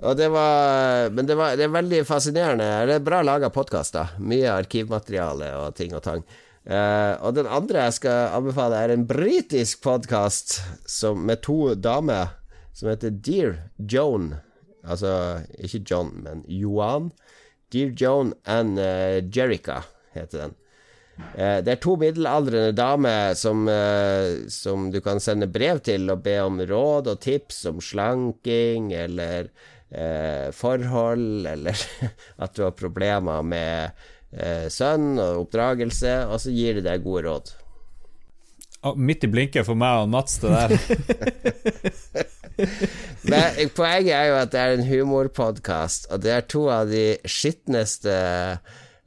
Og 0.00 0.16
det 0.16 0.30
var, 0.32 1.10
men 1.12 1.26
det, 1.28 1.36
var, 1.36 1.56
det 1.60 1.66
er 1.66 1.74
veldig 1.74 2.04
fascinerende. 2.08 2.68
Det 2.88 2.94
er 2.96 3.04
bra 3.04 3.20
laga 3.20 3.50
podkaster. 3.52 4.14
Mye 4.24 4.48
arkivmateriale 4.54 5.50
og 5.60 5.74
ting 5.76 5.92
og 5.96 6.04
tang. 6.06 6.24
Uh, 6.64 7.16
og 7.24 7.34
den 7.36 7.48
andre 7.48 7.86
jeg 7.86 7.98
skal 7.98 8.36
anbefale, 8.36 8.78
er 8.80 8.94
en 8.94 9.06
britisk 9.08 9.82
podkast 9.84 10.60
med 11.16 11.42
to 11.44 11.74
damer 11.74 12.36
som 12.76 12.88
heter 12.92 13.12
Dear 13.12 13.58
Joan. 13.76 14.34
Altså 14.84 15.42
ikke 15.60 15.82
John, 15.90 16.14
men 16.24 16.44
Johan. 16.48 17.10
Dear 17.72 17.92
Joan 17.92 18.32
and 18.44 18.80
uh, 18.80 19.20
Jerica 19.20 19.82
heter 20.16 20.46
den. 20.46 20.56
Eh, 21.34 21.58
det 21.64 21.74
er 21.74 21.82
to 21.82 21.96
middelaldrende 22.00 22.74
damer 22.76 23.34
som, 23.38 23.68
eh, 23.68 24.48
som 24.50 24.90
du 24.90 25.00
kan 25.04 25.20
sende 25.22 25.50
brev 25.50 25.82
til 25.86 26.10
og 26.10 26.22
be 26.24 26.38
om 26.42 26.60
råd 26.60 27.12
og 27.12 27.20
tips 27.22 27.64
om 27.70 27.80
slanking 27.84 28.92
eller 28.92 29.50
eh, 29.90 30.50
forhold, 30.56 31.46
eller 31.46 31.86
at 32.44 32.56
du 32.56 32.64
har 32.66 32.76
problemer 32.76 33.46
med 33.46 33.90
eh, 34.32 34.66
sønn 34.72 35.18
og 35.18 35.46
oppdragelse, 35.46 36.14
og 36.30 36.40
så 36.42 36.54
gir 36.54 36.78
de 36.78 36.86
deg 36.86 37.06
gode 37.06 37.26
råd. 37.28 37.56
Midt 38.96 39.26
i 39.26 39.28
blinken 39.28 39.64
for 39.66 39.76
meg 39.76 40.06
og 40.06 40.08
Mats, 40.08 40.38
det 40.40 40.54
der. 40.56 40.70
Men 43.30 43.70
poenget 43.76 44.14
er 44.16 44.26
jo 44.30 44.36
at 44.38 44.52
det 44.52 44.60
er 44.60 44.76
en 44.76 44.86
humorpodkast, 44.88 46.08
og 46.12 46.22
det 46.24 46.32
er 46.32 46.46
to 46.48 46.62
av 46.72 46.88
de 46.88 47.18
skitneste 47.28 48.14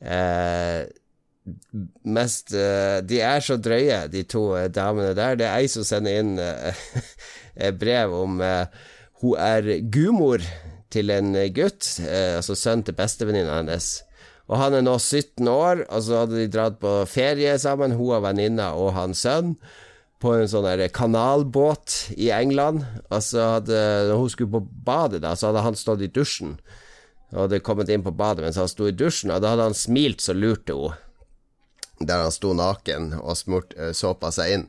eh, 0.02 0.80
Mest 2.08 2.54
eh, 2.56 3.02
De 3.04 3.20
er 3.20 3.44
så 3.44 3.58
drøye, 3.60 4.06
de 4.12 4.24
to 4.28 4.54
eh, 4.56 4.70
damene 4.72 5.12
der. 5.18 5.36
Det 5.40 5.48
er 5.48 5.60
ei 5.60 5.72
som 5.72 5.86
sender 5.88 6.22
inn 6.22 6.38
eh, 6.40 7.74
brev 7.82 8.16
om 8.16 8.40
Hun 9.24 9.36
er 9.40 9.68
gudmor 9.92 10.44
til 10.94 11.10
en 11.10 11.34
gutt, 11.56 11.88
altså 12.06 12.54
sønn 12.60 12.84
til 12.86 12.94
bestevenninna 12.94 13.56
hennes. 13.62 14.04
Og 14.52 14.60
han 14.60 14.76
er 14.78 14.84
nå 14.84 14.98
17 15.00 15.48
år, 15.48 15.86
og 15.88 16.04
så 16.06 16.20
hadde 16.22 16.38
de 16.38 16.52
dratt 16.52 16.76
på 16.82 16.92
ferie 17.10 17.56
sammen, 17.58 17.96
hun 17.98 18.18
og 18.20 18.26
venninna 18.28 18.74
og 18.78 18.92
hans 18.98 19.24
sønn 19.24 19.56
på 20.22 20.36
en 20.38 20.52
sånn 20.52 20.68
kanalbåt 20.94 22.14
i 22.14 22.30
England. 22.36 22.84
Og 23.10 23.24
så 23.26 23.48
hadde, 23.56 23.80
når 24.10 24.22
hun 24.22 24.34
skulle 24.36 24.54
på 24.58 24.64
badet, 24.86 25.24
da, 25.24 25.34
så 25.40 25.50
hadde 25.50 25.66
han 25.66 25.80
stått 25.80 26.04
i 26.06 26.12
dusjen. 26.12 26.58
Og 27.32 27.46
hadde 27.48 27.64
kommet 27.66 27.90
inn 27.90 28.06
på 28.06 28.14
badet 28.14 28.46
mens 28.46 28.60
han 28.60 28.70
sto 28.70 28.86
i 28.92 28.96
dusjen, 28.96 29.34
og 29.34 29.42
da 29.42 29.56
hadde 29.56 29.72
han 29.72 29.78
smilt 29.78 30.22
så 30.22 30.36
lurt 30.38 30.68
til 30.70 30.86
henne. 30.86 31.00
Der 32.10 32.26
han 32.26 32.34
sto 32.36 32.54
naken 32.58 33.14
og 33.22 33.38
smurt, 33.40 33.74
eh, 33.78 33.94
såpa 33.96 34.32
seg 34.32 34.58
inn. 34.58 34.68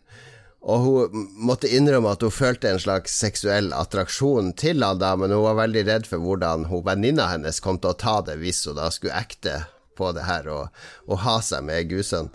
Og 0.65 0.81
hun 0.81 1.24
måtte 1.44 1.69
innrømme 1.69 2.15
at 2.15 2.23
hun 2.24 2.32
følte 2.32 2.70
en 2.70 2.81
slags 2.81 3.12
seksuell 3.20 3.69
attraksjon 3.77 4.55
til 4.56 4.81
han 4.85 5.01
da, 5.02 5.12
men 5.20 5.35
hun 5.35 5.44
var 5.44 5.59
veldig 5.61 5.85
redd 5.90 6.09
for 6.09 6.24
hvordan 6.24 6.70
hun 6.70 6.86
venninna 6.86 7.28
hennes 7.35 7.61
kom 7.61 7.77
til 7.78 7.93
å 7.93 7.98
ta 8.01 8.20
det 8.24 8.39
hvis 8.40 8.62
hun 8.70 8.78
da 8.78 8.89
skulle 8.94 9.19
ekte 9.20 9.59
på 9.98 10.11
det 10.16 10.24
her 10.24 10.48
og, 10.51 10.85
og 11.05 11.20
ha 11.27 11.36
seg 11.44 11.66
med 11.69 11.90
gudsønn. 11.93 12.32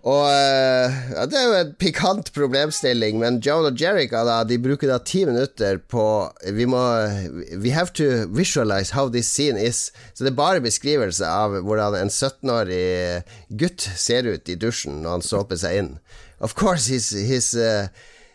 Og 0.00 0.24
eh, 0.32 0.94
ja, 1.12 1.26
Det 1.28 1.36
er 1.36 1.44
jo 1.44 1.56
en 1.58 1.72
pikant 1.80 2.30
problemstilling, 2.32 3.18
men 3.20 3.40
Joan 3.44 3.68
og 3.68 3.80
Jerica 3.80 4.22
da, 4.24 4.38
de 4.48 4.56
bruker 4.62 4.88
da 4.88 4.96
ti 5.04 5.26
minutter 5.28 5.76
på 5.92 6.04
Vi 6.56 6.64
må 6.64 6.80
We 7.60 7.74
have 7.76 7.92
to 8.00 8.26
visualize 8.32 8.94
how 8.96 9.10
this 9.10 9.28
scene 9.28 9.60
is. 9.60 9.90
Så 10.14 10.24
det 10.24 10.32
er 10.32 10.40
bare 10.40 10.64
beskrivelse 10.64 11.26
av 11.26 11.58
hvordan 11.66 11.98
en 11.98 12.08
17-årig 12.08 13.22
gutt 13.60 13.84
ser 13.96 14.28
ut 14.30 14.48
i 14.48 14.56
dusjen 14.56 15.02
når 15.02 15.18
han 15.18 15.26
såper 15.26 15.60
seg 15.60 15.82
inn. 15.82 15.92
Of 16.40 16.54
course, 16.56 16.88
he's, 16.88 17.10
he's, 17.12 17.52
uh, 17.54 17.88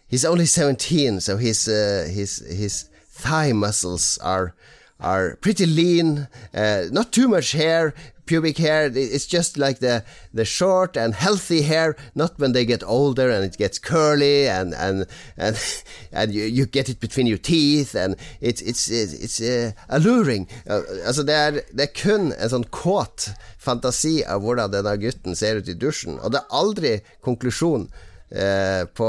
he's 0.08 0.26
only 0.26 0.46
17, 0.46 1.20
so 1.22 1.38
his, 1.38 1.68
uh, 1.68 2.06
his, 2.06 2.44
his 2.48 2.86
thigh 3.10 3.54
muscles 3.54 4.20
are 4.22 4.54
are 5.00 5.36
pretty 5.42 5.66
lean, 5.66 6.28
uh, 6.54 6.84
not 6.90 7.12
too 7.12 7.28
much 7.28 7.52
hair, 7.52 7.94
pubic 8.26 8.58
hair. 8.58 8.92
It's 8.94 9.26
just 9.26 9.58
like 9.58 9.80
the 9.80 10.04
the 10.34 10.46
short 10.46 10.98
and 10.98 11.14
healthy 11.14 11.62
hair. 11.62 11.96
Not 12.16 12.40
when 12.40 12.54
they 12.54 12.66
get 12.66 12.84
older 12.84 13.30
and 13.30 13.46
it 13.46 13.58
gets 13.58 13.80
curly 13.80 14.48
and 14.48 14.74
and 14.74 15.06
and 15.38 15.56
and 16.12 16.34
you, 16.34 16.44
you 16.44 16.66
get 16.66 16.90
it 16.90 17.00
between 17.00 17.28
your 17.28 17.38
teeth 17.38 17.96
and 17.96 18.16
it's 18.42 18.62
it's 18.62 18.90
it's, 18.90 19.42
uh, 19.42 19.72
alluring. 19.90 20.48
Uh, 20.70 20.82
altså 21.06 21.24
det 21.24 21.36
er 21.36 21.52
det 21.72 21.90
er 21.90 21.94
kun 22.02 22.34
en 22.34 22.50
sånn 22.50 22.68
kåt 22.72 23.30
fantasi 23.58 24.24
av 24.24 24.42
hvordan 24.44 24.74
denne 24.74 24.98
gutten 25.02 25.36
ser 25.36 25.62
ut 25.62 25.70
i 25.70 25.78
dusjen, 25.78 26.20
og 26.20 26.34
det 26.34 26.42
er 26.42 26.60
aldri 26.60 26.94
konklusjon. 27.26 27.90
Eh, 28.36 28.84
på, 28.92 29.08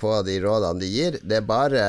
på 0.00 0.10
de 0.24 0.38
rådene 0.40 0.80
de 0.80 0.88
gir. 0.88 1.18
Det 1.20 1.36
er 1.36 1.44
bare 1.44 1.82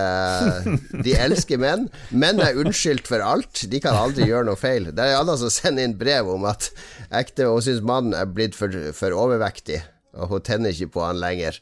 De 1.06 1.14
elsker 1.16 1.62
menn. 1.62 1.86
Menn 2.12 2.42
er 2.44 2.60
unnskyldt 2.60 3.08
for 3.08 3.24
alt. 3.24 3.64
De 3.72 3.80
kan 3.80 3.96
aldri 3.96 4.28
gjøre 4.28 4.50
noe 4.50 4.60
feil. 4.60 4.90
Det 4.92 5.06
er 5.06 5.16
alle 5.22 5.38
som 5.40 5.54
sender 5.54 5.88
inn 5.88 5.96
brev 6.00 6.28
om 6.34 6.50
at 6.50 6.68
ekte 7.16 7.48
Hun 7.48 7.64
syns 7.64 7.86
mannen 7.86 8.18
er 8.18 8.28
blitt 8.28 8.60
for, 8.60 8.76
for 8.98 9.16
overvektig, 9.16 9.80
og 10.20 10.36
hun 10.36 10.44
tenner 10.46 10.76
ikke 10.76 10.92
på 10.98 11.08
han 11.08 11.22
lenger. 11.24 11.62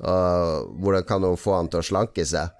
Og 0.00 0.72
hvordan 0.80 1.06
kan 1.06 1.28
hun 1.28 1.38
få 1.40 1.58
han 1.58 1.68
til 1.68 1.82
å 1.82 1.88
slanke 1.90 2.24
seg? 2.26 2.54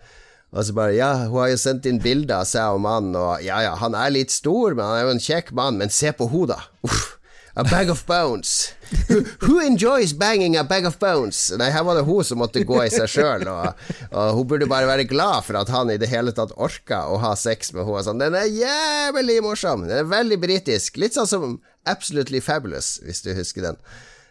Og 0.53 0.65
så 0.65 0.75
bare 0.77 0.97
Ja, 0.97 1.13
hun 1.29 1.41
har 1.41 1.53
jo 1.55 1.61
sendt 1.61 1.89
inn 1.89 2.03
bilder 2.05 2.43
av 2.43 2.49
seg 2.49 2.77
og 2.77 2.85
mannen, 2.85 3.17
og 3.17 3.41
ja 3.45 3.63
ja, 3.65 3.75
han 3.81 3.97
er 3.97 4.13
litt 4.13 4.33
stor, 4.33 4.77
men 4.77 4.85
han 4.85 4.97
er 4.99 5.07
jo 5.07 5.15
en 5.17 5.25
kjekk 5.25 5.55
mann, 5.57 5.81
men 5.81 5.93
se 5.93 6.13
på 6.13 6.29
henne, 6.33 6.57
da. 6.57 6.61
Uff. 6.89 7.15
A 7.59 7.65
bag 7.67 7.89
of 7.91 8.05
bones. 8.07 8.73
Who, 9.09 9.25
who 9.43 9.59
enjoys 9.59 10.13
banging 10.13 10.55
a 10.57 10.63
bag 10.63 10.85
of 10.87 10.99
bones? 11.03 11.41
Nei, 11.59 11.73
her 11.75 11.83
var 11.83 11.99
det 11.99 12.05
hun 12.07 12.23
som 12.23 12.39
måtte 12.39 12.63
gå 12.63 12.77
i 12.85 12.91
seg 12.93 13.11
sjøl, 13.11 13.49
og, 13.51 13.81
og 14.13 14.29
hun 14.37 14.47
burde 14.53 14.69
bare 14.71 14.87
være 14.87 15.09
glad 15.11 15.43
for 15.49 15.59
at 15.59 15.73
han 15.75 15.91
i 15.91 15.97
det 15.99 16.07
hele 16.13 16.31
tatt 16.37 16.55
orka 16.55 17.01
å 17.11 17.19
ha 17.19 17.33
sex 17.35 17.73
med 17.75 17.83
henne. 17.89 18.05
Sånn. 18.07 18.23
Den 18.23 18.39
er 18.39 18.47
jævlig 18.47 19.41
morsom. 19.43 19.89
Den 19.91 20.05
er 20.05 20.13
veldig 20.13 20.39
britisk. 20.45 21.03
Litt 21.03 21.19
sånn 21.19 21.27
som 21.27 21.59
Absolutely 21.91 22.39
Fabulous, 22.45 23.01
hvis 23.03 23.25
du 23.27 23.33
husker 23.35 23.67
den. 23.73 23.83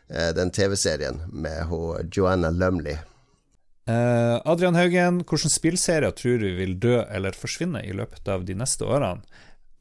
Eh, 0.07 0.31
Den 0.31 0.55
TV-serien 0.55 1.19
med 1.27 1.65
hun 1.67 2.07
Joanna 2.15 2.53
Lumley. 2.55 2.95
Eh, 3.91 4.35
Adrian 4.47 4.79
Haugen, 4.79 5.21
hvilke 5.27 5.51
spillserier 5.51 6.15
tror 6.15 6.39
du 6.39 6.47
vil 6.61 6.77
dø 6.79 7.01
eller 7.11 7.35
forsvinne 7.35 7.83
i 7.83 7.91
løpet 7.91 8.27
av 8.31 8.47
de 8.47 8.55
neste 8.55 8.87
årene? 8.87 9.19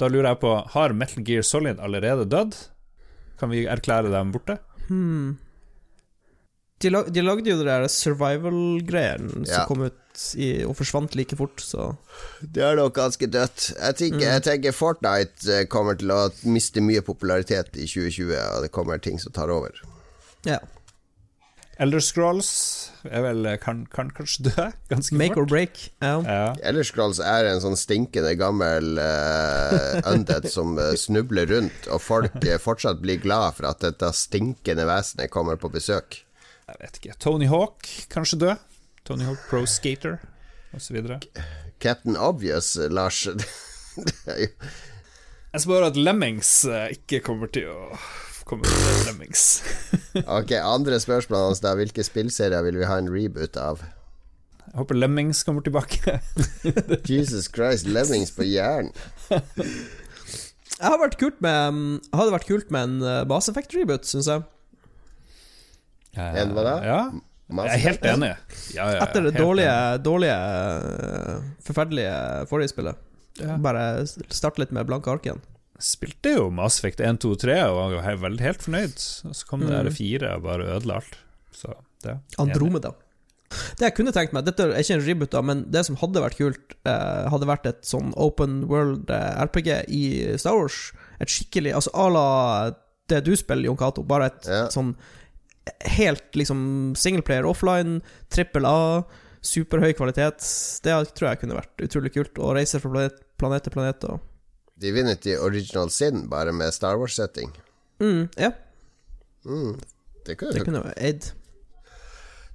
Da 0.03 0.11
lurer 0.11 0.35
jeg 0.35 0.43
på, 0.43 0.51
har 0.75 0.93
Metal 0.99 1.23
Gear 1.25 1.47
Solid 1.47 1.79
allerede 1.79 2.27
dødd? 2.29 2.59
Kan 3.41 3.51
vi 3.53 3.67
erklære 3.69 4.11
dem 4.13 4.33
borte? 4.33 4.59
Hmm. 4.89 5.37
De, 6.83 6.91
lag, 6.93 7.07
de 7.13 7.23
lagde 7.25 7.49
jo 7.51 7.57
det 7.63 7.67
der 7.71 7.87
survival-greien 7.89 9.47
som 9.49 9.67
kom 9.69 9.87
ut 9.87 10.25
i, 10.37 10.63
og 10.65 10.75
forsvant 10.77 11.15
like 11.17 11.37
fort, 11.37 11.61
så 11.65 11.95
Det 12.41 12.63
er 12.65 12.77
nok 12.77 12.95
ganske 12.97 13.27
dødt. 13.27 13.71
Jeg 13.81 13.97
tenker, 13.97 14.19
Mm. 14.19 14.33
jeg 14.33 14.43
tenker 14.45 14.73
Fortnite 14.73 15.49
eh, 15.61 15.65
kommer 15.67 15.97
til 15.97 16.09
å 16.13 16.31
miste 16.45 16.81
mye 16.85 17.01
popularitet 17.05 17.77
i 17.77 17.87
2020, 17.89 18.37
og 18.57 18.63
det 18.63 18.73
kommer 18.73 18.99
ting 18.99 19.19
som 19.19 19.33
tar 19.33 19.49
over. 19.51 19.71
ja. 20.45 20.59
Elder 21.77 22.01
Scrolls 22.01 22.51
er 23.05 23.21
vel, 23.21 23.45
kan, 23.61 23.83
kan 23.93 24.09
kanskje 24.17 24.47
dø 24.49 24.65
ganske 24.89 25.15
Make 25.15 25.35
fort. 25.35 25.43
or 25.43 25.47
break. 25.51 25.81
Ja. 26.01 26.15
Ja. 26.25 26.47
Elder 26.65 26.87
Scrolls 26.89 27.19
er 27.21 27.51
en 27.51 27.61
sånn 27.61 27.77
stinkende 27.77 28.33
gammel 28.41 28.97
uh, 28.97 30.01
undead 30.09 30.49
som 30.49 30.79
eh, 30.81 30.95
snubler 30.97 31.51
rundt, 31.53 31.89
og 31.93 32.01
folk 32.01 32.39
eh, 32.41 32.57
fortsatt 32.63 33.03
blir 33.05 33.21
glad 33.21 33.59
for 33.59 33.69
at 33.69 33.85
dette 33.85 34.09
stinkende 34.17 34.89
vesenet 34.89 35.29
kommer 35.35 35.61
på 35.61 35.69
besøk. 35.75 36.23
Jeg 36.67 36.81
vet 36.81 36.97
ikke. 37.03 37.19
Tony 37.23 37.51
Hawk 37.53 37.85
kanskje 38.13 38.41
dø? 38.41 38.55
Tony 39.07 39.29
Hawk 39.29 39.45
Pro 39.51 39.67
Skater 39.69 40.17
osv. 40.75 40.97
Captain 41.79 42.17
Obvious, 42.17 42.73
Lars 42.91 43.21
Jeg 45.53 45.63
spør 45.63 45.87
at 45.91 45.97
Lemmings 46.01 46.51
ikke 46.97 47.21
kommer 47.25 47.53
til 47.53 47.69
å 47.71 47.93
komme 48.49 48.71
av 48.71 49.05
Lemmings. 49.11 49.45
Ok, 50.39 50.55
andre 50.57 50.97
spørsmål 51.03 51.51
hos 51.51 51.61
deg. 51.61 51.77
Hvilke 51.83 52.05
spillserier 52.07 52.63
vil 52.65 52.79
vi 52.81 52.87
ha 52.89 52.97
en 53.03 53.11
reboot 53.13 53.59
av? 53.61 53.83
Jeg 54.63 54.75
håper 54.79 54.97
Lemmings 54.97 55.43
kommer 55.45 55.65
tilbake. 55.67 56.19
Jesus 57.11 57.51
Christ, 57.53 57.89
Lemmings 57.91 58.33
på 58.33 58.47
jern. 58.49 58.89
Jeg 59.29 60.85
har 60.85 60.99
vært 61.01 61.19
kult 61.21 61.39
med 61.45 61.57
um, 61.73 61.85
Hadde 62.17 62.35
vært 62.35 62.49
kult 62.49 62.73
med 62.75 62.89
en 62.89 63.29
Base 63.29 63.53
Effect-reboot, 63.53 64.09
syns 64.09 64.29
jeg. 64.33 64.45
En 66.17 66.57
hva 66.57 66.65
da? 66.65 66.75
Ja, 66.85 67.01
jeg 67.47 67.75
er 67.77 67.83
helt 67.85 68.07
enig. 68.09 68.31
Ja, 68.75 68.87
ja, 68.89 68.95
ja, 68.97 69.03
Etter 69.05 69.29
det 69.29 69.37
dårlige, 69.37 69.71
enig. 69.71 70.03
dårlige 70.03 70.39
uh, 70.41 71.45
forferdelige 71.69 72.17
forrige 72.51 72.73
spillet. 72.73 73.05
Ja. 73.39 73.59
Bare 73.63 73.85
starte 74.09 74.65
litt 74.65 74.73
med 74.75 74.89
blanke 74.89 75.13
ark 75.13 75.29
igjen. 75.29 75.45
Spilte 75.83 76.33
jo 76.37 76.51
Mass 76.55 76.79
Effect 76.81 77.01
1, 77.05 77.19
2, 77.21 77.35
3 77.43 77.57
og 77.69 77.77
var 77.77 77.97
jo 78.15 78.21
veldig 78.23 78.41
helt 78.45 78.63
fornøyd. 78.65 78.95
Og 79.29 79.35
så 79.37 79.47
kom 79.49 79.61
det 79.61 79.69
Mm. 79.71 79.85
der 79.85 79.91
fire 79.93 80.35
og 80.37 80.43
bare 80.43 80.69
ødela 80.77 80.95
alt. 81.01 81.19
Så 81.53 81.75
det 82.03 82.19
Andromeda. 82.39 82.95
Det 83.79 83.85
jeg 83.87 83.95
kunne 83.95 84.11
tenkt 84.13 84.33
meg 84.35 84.45
Dette 84.45 84.65
er 84.65 84.81
ikke 84.83 84.95
en 84.97 85.07
reboot, 85.07 85.31
da, 85.31 85.41
men 85.41 85.71
det 85.71 85.85
som 85.87 85.97
hadde 85.97 86.21
vært 86.21 86.37
kult, 86.37 86.75
eh, 86.85 87.29
hadde 87.31 87.47
vært 87.47 87.67
et 87.67 87.83
sånn 87.83 88.13
open 88.17 88.67
world 88.67 89.09
eh, 89.11 89.45
RPG 89.45 89.85
i 89.89 90.03
Star 90.37 90.57
Wars. 90.59 90.93
Et 91.21 91.29
skikkelig 91.29 91.73
Altså 91.75 91.91
à 91.95 92.09
la 92.13 92.71
det 93.09 93.23
du 93.25 93.37
spiller, 93.37 93.65
Jon 93.69 93.77
Cato. 93.77 94.03
Bare 94.03 94.27
et 94.27 94.43
sånn 94.75 94.97
helt 95.85 96.33
liksom 96.35 96.95
singleplayer 96.99 97.47
offline, 97.47 98.01
trippel 98.31 98.67
A, 98.67 99.05
superhøy 99.47 99.95
kvalitet. 99.95 100.43
Det 100.83 100.93
tror 101.15 101.29
jeg 101.31 101.41
kunne 101.41 101.55
vært 101.59 101.85
utrolig 101.87 102.13
kult. 102.15 102.35
Å 102.43 102.53
reise 102.55 102.81
fra 102.83 102.91
planet, 102.91 103.21
planet 103.39 103.63
til 103.67 103.73
planet 103.77 104.05
og 104.11 104.21
Divinity 104.81 105.37
Original 105.37 105.91
Sin, 105.91 106.29
bare 106.29 106.53
med 106.53 106.75
Star 106.75 106.97
Wars-setting. 107.01 107.51
mm, 108.01 108.29
Ja, 108.39 108.53
Mm, 109.47 109.77
det 110.27 110.35
kunne 110.39 110.53
det 110.53 110.65
kunne 110.65 110.81
vært 110.83 110.99
Aid. 110.99 111.33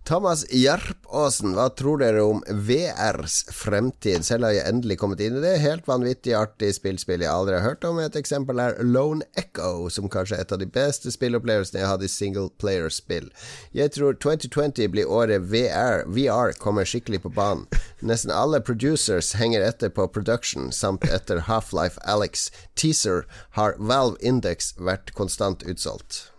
Thomas 0.03 0.41
Jarpåsen, 0.49 1.53
hva 1.53 1.67
tror 1.77 1.99
dere 2.01 2.23
om 2.25 2.39
VRs 2.49 3.43
fremtid? 3.53 4.25
Selv 4.25 4.47
har 4.47 4.55
jeg 4.55 4.71
endelig 4.71 4.97
kommet 4.97 5.21
inn 5.21 5.37
i 5.37 5.43
det. 5.43 5.51
Helt 5.61 5.85
vanvittig 5.87 6.33
artig 6.35 6.71
spillspill 6.73 7.21
jeg 7.21 7.29
aldri 7.29 7.59
har 7.59 7.67
hørt 7.67 7.85
om. 7.85 7.99
Et 8.01 8.17
eksempel 8.17 8.59
er 8.63 8.79
Lone 8.81 9.27
Echo, 9.37 9.91
som 9.93 10.09
kanskje 10.09 10.39
er 10.39 10.47
et 10.47 10.55
av 10.55 10.59
de 10.63 10.65
beste 10.65 11.13
spillopplevelsene 11.13 11.83
jeg 11.83 11.87
har 11.87 11.93
hatt 11.93 12.07
i 12.07 12.09
single 12.09 12.49
player-spill. 12.63 13.29
Jeg 13.77 13.93
tror 13.93 14.17
2020 14.17 14.89
blir 14.95 15.13
året 15.21 15.45
VR, 15.53 16.01
VR 16.09 16.57
kommer 16.57 16.89
skikkelig 16.89 17.21
på 17.27 17.35
banen. 17.37 17.69
Nesten 18.01 18.33
alle 18.33 18.63
producers 18.65 19.35
henger 19.37 19.61
etter 19.61 19.93
på 19.93 20.09
production, 20.09 20.71
samt 20.73 21.05
etter 21.05 21.45
Half-Life 21.45 22.01
Alex 22.09 22.49
teaser 22.73 23.27
har 23.53 23.77
Valve 23.77 24.17
Index 24.25 24.73
vært 24.81 25.13
konstant 25.13 25.61
utsolgt. 25.61 26.30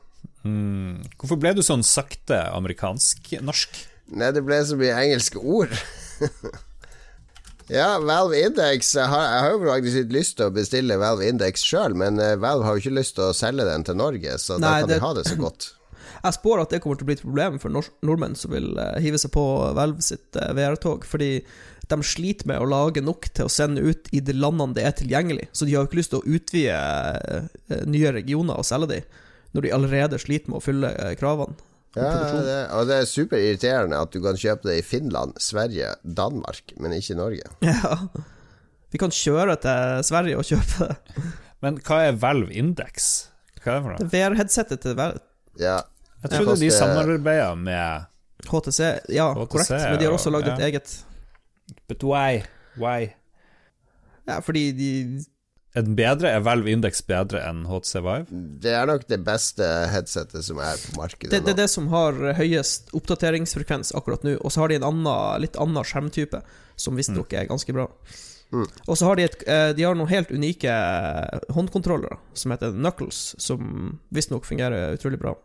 Mm. 0.45 1.03
Hvorfor 1.21 1.39
ble 1.39 1.53
du 1.55 1.63
sånn 1.63 1.85
sakte 1.87 2.39
amerikansk-norsk? 2.57 3.77
Nei, 4.13 4.31
det 4.35 4.43
ble 4.45 4.59
så 4.67 4.77
mye 4.81 4.97
engelske 5.05 5.39
ord. 5.41 5.73
ja, 7.73 7.99
Valve 8.03 8.41
Index 8.43 8.91
Jeg 8.99 9.09
har, 9.09 9.23
jeg 9.23 9.45
har 9.45 9.53
jo 9.55 9.61
faktisk 9.71 10.01
litt 10.03 10.17
lyst 10.17 10.37
til 10.39 10.49
å 10.51 10.55
bestille 10.55 10.99
Valve 11.01 11.29
Index 11.31 11.63
sjøl, 11.67 11.95
men 11.99 12.19
eh, 12.21 12.35
Valve 12.43 12.67
har 12.67 12.77
jo 12.77 12.83
ikke 12.85 12.99
lyst 12.99 13.17
til 13.19 13.29
å 13.31 13.37
selge 13.37 13.67
den 13.69 13.87
til 13.87 13.97
Norge, 13.99 14.35
så 14.43 14.59
da 14.61 14.81
kan 14.83 14.91
det- 14.91 14.99
de 15.01 15.07
ha 15.07 15.13
det 15.19 15.27
så 15.31 15.39
godt. 15.41 15.71
Jeg 16.23 16.37
spår 16.37 16.61
at 16.63 16.71
det 16.71 16.79
kommer 16.85 16.99
til 16.99 17.07
å 17.07 17.09
bli 17.09 17.15
et 17.17 17.23
problem 17.25 17.57
for 17.59 17.73
nor 17.75 17.87
nordmenn 18.07 18.37
som 18.39 18.53
vil 18.55 18.69
eh, 18.79 18.99
hive 19.03 19.19
seg 19.19 19.33
på 19.35 19.43
Valve 19.79 20.05
sitt 20.07 20.37
eh, 20.39 20.53
VR-tog, 20.59 21.07
fordi 21.09 21.33
de 21.91 21.99
sliter 22.07 22.47
med 22.49 22.63
å 22.63 22.69
lage 22.71 23.03
nok 23.05 23.27
til 23.35 23.49
å 23.49 23.53
sende 23.53 23.83
ut 23.83 24.07
i 24.15 24.21
de 24.25 24.33
landene 24.37 24.77
det 24.77 24.85
er 24.87 24.95
tilgjengelig, 25.01 25.49
så 25.53 25.67
de 25.67 25.75
har 25.75 25.83
jo 25.83 25.91
ikke 25.91 25.99
lyst 25.99 26.13
til 26.15 26.23
å 26.23 26.37
utvide 26.39 27.83
nye 27.91 28.13
regioner 28.15 28.57
og 28.61 28.65
selge 28.65 28.89
de, 28.95 29.01
når 29.53 29.67
de 29.67 29.73
allerede 29.77 30.19
sliter 30.21 30.53
med 30.53 30.61
å 30.61 30.65
fylle 30.65 30.91
eh, 30.97 31.15
kravene. 31.21 31.57
Ja, 31.93 32.09
det, 32.41 32.59
og 32.73 32.87
det 32.89 33.03
er 33.03 33.09
superirriterende 33.09 33.99
at 34.01 34.15
du 34.15 34.23
kan 34.25 34.39
kjøpe 34.41 34.71
det 34.71 34.79
i 34.81 34.85
Finland, 34.87 35.37
Sverige, 35.45 35.91
Danmark, 36.03 36.73
men 36.81 36.95
ikke 36.97 37.19
Norge. 37.19 37.51
Ja. 37.69 37.99
Vi 38.93 39.01
kan 39.01 39.13
kjøre 39.13 39.57
til 39.61 40.03
Sverige 40.05 40.37
og 40.41 40.45
kjøpe 40.45 40.89
det. 40.89 41.27
Men 41.65 41.79
hva 41.85 42.01
er 42.09 42.17
Valve 42.21 42.53
Index? 42.53 43.07
Hva 43.63 43.71
er 43.73 43.79
det 43.79 43.85
for 43.85 43.93
noe? 43.95 44.09
VR-headsetet 44.13 44.83
til 44.85 44.97
Valve. 44.99 45.23
Ja. 45.61 45.79
Jeg 46.23 46.33
trodde 46.35 46.59
de 46.61 46.69
samarbeider 46.73 47.57
med 47.59 48.09
HTC, 48.49 48.81
ja, 49.15 49.31
korrekt, 49.35 49.73
men 49.73 49.97
de 50.01 50.07
har 50.07 50.15
også 50.17 50.33
lagd 50.35 50.51
et 50.53 50.65
eget. 50.69 50.93
But 51.89 52.05
why? 52.07 52.43
Why? 52.81 53.11
Ja, 54.29 54.39
fordi 54.45 54.69
de 54.77 54.91
Den 55.73 55.95
bedre? 55.97 56.29
Er 56.29 56.43
Valve 56.45 56.69
Index 56.69 57.01
bedre 57.09 57.41
enn 57.49 57.63
HTC 57.65 58.03
Vive? 58.05 58.41
Det 58.61 58.75
er 58.77 58.89
nok 58.89 59.07
det 59.09 59.23
beste 59.25 59.69
headsetet 59.93 60.45
som 60.45 60.61
er 60.61 60.77
på 60.77 60.99
markedet 60.99 61.33
det, 61.33 61.41
det 61.47 61.55
er 61.55 61.63
det 61.63 61.71
som 61.73 61.89
har 61.93 62.19
høyest 62.37 62.93
oppdateringsfrekvens 62.97 63.95
akkurat 63.97 64.27
nå, 64.27 64.37
og 64.41 64.53
så 64.53 64.65
har 64.65 64.73
de 64.73 64.81
en 64.81 64.91
annen, 64.91 65.41
litt 65.41 65.57
annen 65.61 65.89
skjermtype, 65.89 66.43
som 66.77 66.99
visstnok 66.99 67.33
er 67.33 67.49
ganske 67.49 67.73
bra. 67.73 67.89
Mm. 68.53 68.67
Og 68.69 68.99
så 69.01 69.09
har 69.09 69.17
de, 69.17 69.25
et, 69.31 69.39
eh, 69.49 69.71
de 69.79 69.87
har 69.89 69.97
noen 69.97 70.13
helt 70.13 70.33
unike 70.35 70.75
håndkontrollere 71.57 72.21
som 72.37 72.53
heter 72.53 72.77
Knuckles, 72.77 73.25
som 73.41 73.97
visstnok 74.13 74.45
fungerer 74.45 74.99
utrolig 74.99 75.23
bra. 75.25 75.39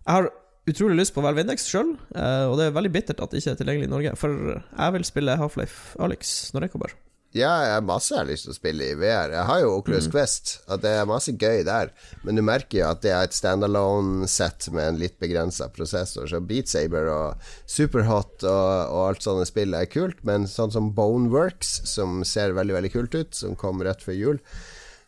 Jeg 0.00 0.16
har 0.16 0.32
utrolig 0.64 0.96
lyst 0.96 1.12
på 1.12 1.20
Valve 1.20 1.44
Index 1.44 1.68
sjøl, 1.68 1.92
og 2.16 2.56
det 2.56 2.70
er 2.70 2.76
veldig 2.76 2.94
bittert 2.94 3.20
at 3.20 3.34
det 3.34 3.42
ikke 3.42 3.52
er 3.52 3.60
tilgjengelig 3.60 3.90
i 3.90 3.92
Norge, 3.98 4.16
for 4.16 4.52
jeg 4.56 4.96
vil 4.96 5.04
spille 5.04 5.40
Half-Life 5.40 5.98
Alex 6.00 6.52
når 6.54 6.64
det 6.64 6.72
kommer. 6.72 6.94
Ja, 7.32 7.50
jeg 7.64 7.72
har 7.78 7.84
masse 7.86 8.12
jeg 8.12 8.18
har 8.20 8.26
lyst 8.28 8.44
til 8.44 8.52
å 8.52 8.56
spille 8.58 8.86
i 8.90 8.94
VR. 9.00 9.30
Jeg 9.32 9.46
har 9.48 9.60
jo 9.62 9.70
Oculus 9.78 10.06
Mm. 10.06 10.12
Quest, 10.12 10.50
at 10.68 10.82
det 10.82 10.90
er 10.98 11.06
masse 11.08 11.32
gøy 11.32 11.62
der. 11.64 11.92
Men 12.24 12.36
du 12.36 12.42
merker 12.42 12.78
jo 12.82 12.88
at 12.90 13.00
det 13.00 13.10
er 13.14 13.22
et 13.24 13.32
standalone-sett 13.32 14.68
med 14.72 14.88
en 14.88 14.98
litt 15.00 15.18
begrensa 15.22 15.68
prosessor. 15.72 16.26
Så 16.28 16.40
Beat 16.44 16.68
Saber 16.68 17.08
og 17.08 17.46
Superhot 17.66 18.44
og, 18.44 18.92
og 18.92 19.00
alt 19.08 19.24
sånne 19.24 19.46
spill 19.48 19.72
er 19.78 19.86
kult, 19.88 20.20
men 20.28 20.44
sånn 20.50 20.72
som 20.74 20.92
Boneworks, 20.92 21.80
som 21.88 22.20
ser 22.28 22.52
veldig, 22.52 22.74
veldig 22.80 22.92
kult 22.92 23.14
ut, 23.16 23.34
som 23.34 23.56
kom 23.56 23.80
rett 23.82 24.02
før 24.04 24.18
jul, 24.18 24.42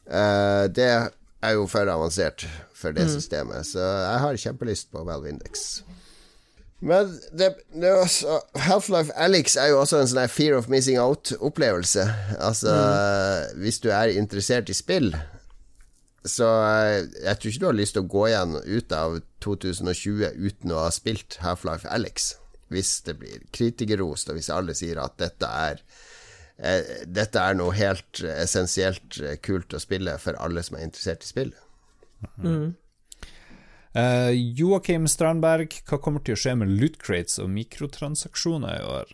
uh, 0.08 0.64
det 0.72 0.88
er 1.44 1.52
jo 1.58 1.66
for 1.68 1.84
avansert 1.92 2.46
for 2.72 2.92
det 2.96 3.04
Mm. 3.04 3.12
systemet. 3.20 3.66
Så 3.68 3.80
jeg 3.84 4.20
har 4.24 4.40
kjempelyst 4.46 4.88
på 4.90 5.04
Valve 5.04 5.28
Index. 5.28 5.82
Men 6.80 7.12
det, 7.32 7.54
det 7.72 7.92
også, 7.96 8.40
Half-Life 8.66 9.14
Alex 9.16 9.54
er 9.56 9.70
jo 9.72 9.78
også 9.80 10.02
en 10.02 10.10
sånn 10.10 10.28
fear 10.28 10.58
of 10.58 10.66
missing 10.68 10.98
out-opplevelse. 11.00 12.04
Altså, 12.38 12.74
hvis 13.60 13.80
du 13.80 13.88
er 13.94 14.12
interessert 14.12 14.68
i 14.68 14.76
spill, 14.76 15.14
så 16.24 16.48
eh, 16.64 17.04
jeg 17.20 17.36
tror 17.38 17.50
ikke 17.50 17.62
du 17.62 17.68
har 17.68 17.76
lyst 17.76 17.96
til 17.96 18.04
å 18.04 18.12
gå 18.14 18.24
igjen 18.30 18.56
ut 18.64 18.94
av 18.96 19.18
2020 19.44 20.40
uten 20.40 20.72
å 20.72 20.86
ha 20.86 20.92
spilt 20.94 21.38
Half-Life 21.44 21.88
Alex. 21.92 22.34
Hvis 22.72 22.96
det 23.04 23.18
blir 23.20 23.42
kritikerrost, 23.54 24.30
og 24.32 24.38
hvis 24.38 24.52
alle 24.52 24.76
sier 24.76 25.02
at 25.02 25.18
dette 25.20 25.48
er 25.48 25.82
eh, 26.56 27.04
Dette 27.04 27.42
er 27.42 27.58
noe 27.58 27.76
helt 27.76 28.22
essensielt 28.24 29.20
eh, 29.20 29.36
kult 29.44 29.76
å 29.76 29.82
spille 29.82 30.16
for 30.22 30.40
alle 30.40 30.64
som 30.64 30.78
er 30.78 30.88
interessert 30.88 31.26
i 31.26 31.32
spill. 31.32 31.52
Mm. 32.40 32.72
Eh, 33.94 34.30
Joakim 34.58 35.06
Strandberg, 35.06 35.76
hva 35.86 36.00
kommer 36.02 36.22
til 36.26 36.34
å 36.34 36.40
skje 36.40 36.56
med 36.58 36.72
loot 36.80 36.96
crates 37.02 37.38
og 37.42 37.50
mikrotransaksjoner 37.54 38.80
i 38.80 38.88
år? 38.90 39.12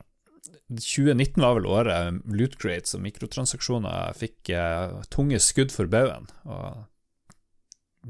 2019 0.71 1.43
var 1.43 1.57
vel 1.59 1.67
året 1.67 2.21
loot 2.31 2.55
crates 2.61 2.95
og 2.95 3.03
mikrotransaksjoner 3.03 4.15
fikk 4.17 4.53
uh, 4.55 5.01
tunge 5.11 5.41
skudd 5.43 5.73
for 5.75 5.91
baugen, 5.91 6.29
og 6.47 6.87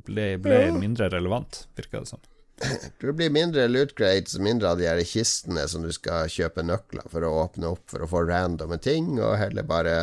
ble, 0.05 0.35
ble 0.39 0.59
Ja. 0.67 0.75
mindre 0.77 1.09
relevant, 1.11 1.65
virka 1.79 2.03
det 2.05 2.11
som. 2.13 2.21
Det 2.61 3.15
blir 3.17 3.33
mindre 3.33 3.65
loot 3.73 3.95
crates, 3.97 4.37
mindre 4.39 4.75
av 4.75 4.79
de 4.79 4.85
her 4.91 5.01
kistene 5.09 5.65
som 5.73 5.81
du 5.83 5.89
skal 5.97 6.29
kjøpe 6.29 6.63
nøkler 6.69 7.09
for 7.09 7.25
å 7.25 7.33
åpne 7.47 7.73
opp 7.73 7.87
for 7.89 8.05
å 8.05 8.11
få 8.13 8.27
randomme 8.29 8.77
ting, 8.79 9.15
og 9.19 9.39
heller 9.41 9.65
bare 9.65 9.97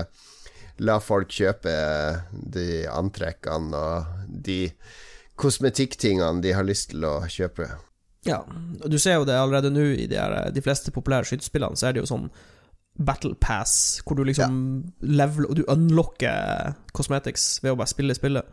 la 0.82 0.98
folk 1.02 1.30
kjøpe 1.30 1.78
de 2.34 2.88
antrekkene 2.90 3.78
og 3.78 4.26
de 4.50 4.64
kosmetikktingene 5.38 6.42
de 6.44 6.54
har 6.58 6.66
lyst 6.68 6.92
til 6.94 7.06
å 7.08 7.20
kjøpe. 7.32 7.70
Ja, 8.28 8.42
og 8.84 8.92
du 8.92 8.98
ser 9.00 9.20
jo 9.20 9.28
det 9.28 9.38
allerede 9.38 9.72
nå 9.72 9.86
i 9.96 10.08
de, 10.10 10.18
her, 10.20 10.50
de 10.52 10.64
fleste 10.64 10.92
populære 10.92 11.30
skytespillene, 11.30 11.78
så 11.80 11.90
er 11.90 11.96
det 11.96 12.04
jo 12.04 12.10
sånn 12.10 12.30
Battle 12.98 13.36
Pass, 13.40 14.02
hvor 14.02 14.18
du 14.18 14.24
liksom 14.26 14.56
level 15.06 15.46
Og 15.46 15.60
du 15.60 15.64
unlocker 15.70 16.74
cosmetics 16.98 17.60
ved 17.62 17.76
å 17.76 17.78
bare 17.78 17.92
spille 17.92 18.16
spillet. 18.18 18.48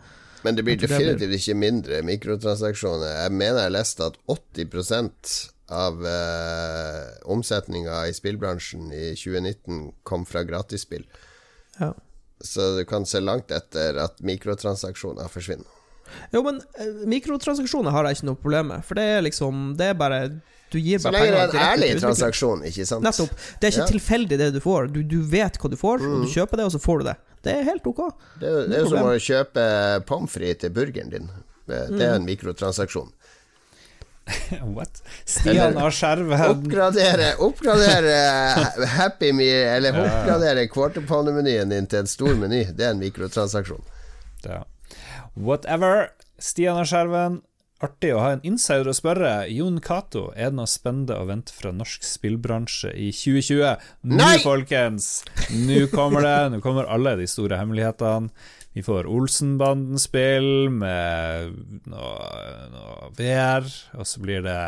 Men 0.45 0.59
det 0.59 0.67
blir 0.67 0.77
definitivt 0.77 1.33
ikke 1.39 1.57
mindre 1.57 2.03
mikrotransaksjoner. 2.05 3.23
Jeg 3.23 3.33
mener 3.33 3.65
jeg 3.65 3.73
leste 3.73 4.11
at 4.11 4.19
80% 4.29 5.37
av 5.73 6.05
eh, 6.05 7.07
omsetninga 7.33 8.03
i 8.11 8.13
spillbransjen 8.13 8.91
i 8.93 9.07
2019 9.17 9.87
kom 10.05 10.27
fra 10.29 10.45
gratisspill. 10.45 11.07
Ja. 11.79 11.95
Så 12.45 12.75
du 12.77 12.83
kan 12.85 13.09
se 13.09 13.25
langt 13.25 13.55
etter 13.57 13.97
at 14.05 14.21
mikrotransaksjoner 14.21 15.33
forsvinner. 15.33 15.74
Jo, 16.33 16.43
men 16.47 16.61
eh, 16.79 16.91
mikrotransaksjoner 17.11 17.91
har 17.95 18.05
jeg 18.09 18.19
ikke 18.19 18.27
noe 18.31 18.41
problem 18.43 18.69
med, 18.73 18.85
for 18.85 18.95
det 18.99 19.05
er 19.17 19.23
liksom 19.27 19.63
Det 19.79 19.87
er 19.93 19.95
bare 19.99 20.19
Du 20.73 20.79
gir 20.79 20.99
Så 20.99 21.11
bare 21.13 21.21
lenge 21.25 21.31
det 21.31 21.41
er 21.41 21.49
penger 21.49 21.61
en 21.61 21.69
ærlig 21.73 21.89
utvikling. 21.91 22.01
transaksjon, 22.05 22.65
ikke 22.71 22.87
sant? 22.87 23.05
Nettopp. 23.07 23.31
Det 23.61 23.69
er 23.69 23.73
ikke 23.75 23.85
Ja. 23.85 23.91
tilfeldig 23.93 24.39
det 24.39 24.49
du 24.55 24.61
får. 24.61 24.89
Du, 24.93 25.03
du 25.03 25.21
vet 25.23 25.59
hva 25.63 25.71
du 25.71 25.77
får, 25.77 26.03
og 26.03 26.25
du 26.27 26.31
kjøper 26.33 26.57
det, 26.61 26.65
og 26.69 26.73
så 26.75 26.81
får 26.83 26.99
du 26.99 27.05
det. 27.11 27.17
Det 27.45 27.53
er 27.59 27.63
helt 27.69 27.87
ok. 27.87 28.01
Det 28.41 28.49
er 28.49 28.55
jo, 28.57 28.63
det 28.69 28.77
er 28.79 28.81
jo 28.83 28.89
som 28.91 29.07
å 29.07 29.15
kjøpe 29.21 29.67
pommes 30.09 30.33
frites 30.33 30.61
til 30.65 30.71
burgeren 30.75 31.11
din. 31.13 31.29
Det 31.69 31.83
det 31.95 32.03
er 32.09 32.15
en 32.19 32.25
mikrotransaksjon. 32.27 33.13
What? 34.75 35.03
Stian 35.29 35.77
har 35.77 35.91
Skjerven 35.93 36.41
Oppgradere, 36.49 37.35
oppgradere 37.45 38.15
Happy 38.99 39.33
Meal, 39.37 39.69
eller 39.77 39.99
oppgradere 40.01 40.67
quarter 40.73 41.05
pounder-menyen 41.05 41.69
din 41.75 41.87
til 41.87 41.99
en 42.01 42.09
stor 42.09 42.33
meny. 42.41 42.63
Det 42.73 42.87
er 42.87 42.95
en 42.97 43.03
mikrotransaksjon. 43.05 43.83
Ja. 44.49 44.63
Whatever. 45.35 46.09
Stian 46.39 46.81
og 46.81 46.89
Skjerven, 46.91 47.41
artig 47.85 48.11
å 48.15 48.23
ha 48.23 48.33
en 48.35 48.43
insider 48.47 48.91
å 48.91 48.97
spørre. 48.97 49.33
Jon 49.53 49.79
Cato, 49.85 50.29
er 50.35 50.51
det 50.51 50.59
noe 50.59 50.71
spennende 50.71 51.19
å 51.21 51.29
vente 51.29 51.55
fra 51.55 51.73
norsk 51.75 52.05
spillbransje 52.07 52.93
i 52.95 53.11
2020? 53.15 53.87
Nå, 54.09 54.19
Nei! 54.19 54.37
folkens! 54.43 55.23
Nå 55.55 55.87
kommer 55.93 56.25
det. 56.27 56.37
Nå 56.55 56.61
kommer 56.65 56.91
alle 56.91 57.17
de 57.21 57.29
store 57.31 57.61
hemmelighetene. 57.61 58.33
Vi 58.75 58.83
får 58.83 59.07
Olsenbanden-spill 59.07 60.67
med 60.75 61.53
noe, 61.87 62.23
noe 62.73 63.11
VR, 63.15 63.69
og 63.95 64.09
så 64.11 64.23
blir 64.25 64.43
det 64.43 64.59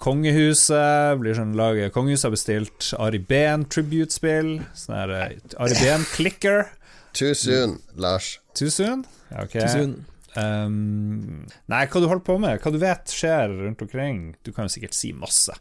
Kongehuset 0.00 1.18
blir 1.20 1.36
sånn 1.36 1.52
laget 1.56 1.92
Kongehuset 1.92 2.28
har 2.28 2.32
bestilt 2.32 2.90
Ari 3.00 3.20
Behn 3.20 3.66
tribute-spill. 3.68 4.54
Sånn 4.76 4.96
her 4.96 5.16
eh, 5.16 5.34
Ari 5.60 5.76
Behn-clicker. 5.80 6.70
Too 7.16 7.32
soon, 7.36 7.80
Lars. 7.96 8.38
Too 8.58 8.70
soon? 8.70 9.04
Ja, 9.30 9.44
ok. 9.44 9.52
Too 9.58 9.68
soon. 9.68 9.92
Um, 10.38 11.46
nei, 11.70 11.84
hva 11.90 12.00
du 12.02 12.06
holder 12.06 12.22
på 12.26 12.36
med? 12.42 12.60
Hva 12.62 12.70
du 12.74 12.78
vet 12.82 13.10
skjer 13.10 13.48
rundt 13.64 13.82
omkring? 13.82 14.36
Du 14.46 14.52
kan 14.54 14.64
jo 14.68 14.72
sikkert 14.76 14.94
si 14.94 15.12
masse. 15.16 15.54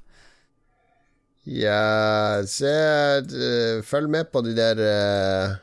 Ja, 1.50 2.44
se 2.46 2.70
eh, 2.70 3.80
Følg 3.88 4.10
med 4.14 4.28
på 4.30 4.42
de 4.46 4.52
der 4.54 4.78
uh, 4.84 5.56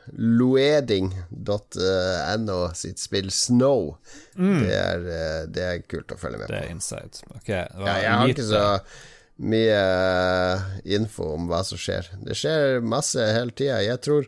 loeding.no 1.37 2.57
sitt 2.75 2.99
spill 2.99 3.29
Snow. 3.31 3.93
Mm. 4.35 4.63
Det, 4.65 4.73
er, 4.75 4.99
uh, 5.05 5.43
det 5.53 5.63
er 5.67 5.85
kult 5.87 6.11
å 6.11 6.17
følge 6.19 6.41
med 6.41 6.47
Det 6.49 6.57
på. 6.57 6.63
er 6.65 6.71
inside. 6.73 7.21
Ok, 7.37 7.47
det 7.47 7.77
var 7.77 7.87
Ja, 7.87 7.95
jeg 8.03 8.11
har 8.19 8.27
ikke 8.33 8.49
så 8.49 8.65
mye 9.37 9.77
eh, 9.77 10.61
info 10.97 11.23
om 11.35 11.43
hva 11.47 11.59
som 11.63 11.77
skjer. 11.77 12.07
Det 12.25 12.33
skjer 12.35 12.79
masse 12.81 13.21
hele 13.21 13.53
tida. 13.53 13.77
Jeg 13.85 13.99
tror 14.01 14.25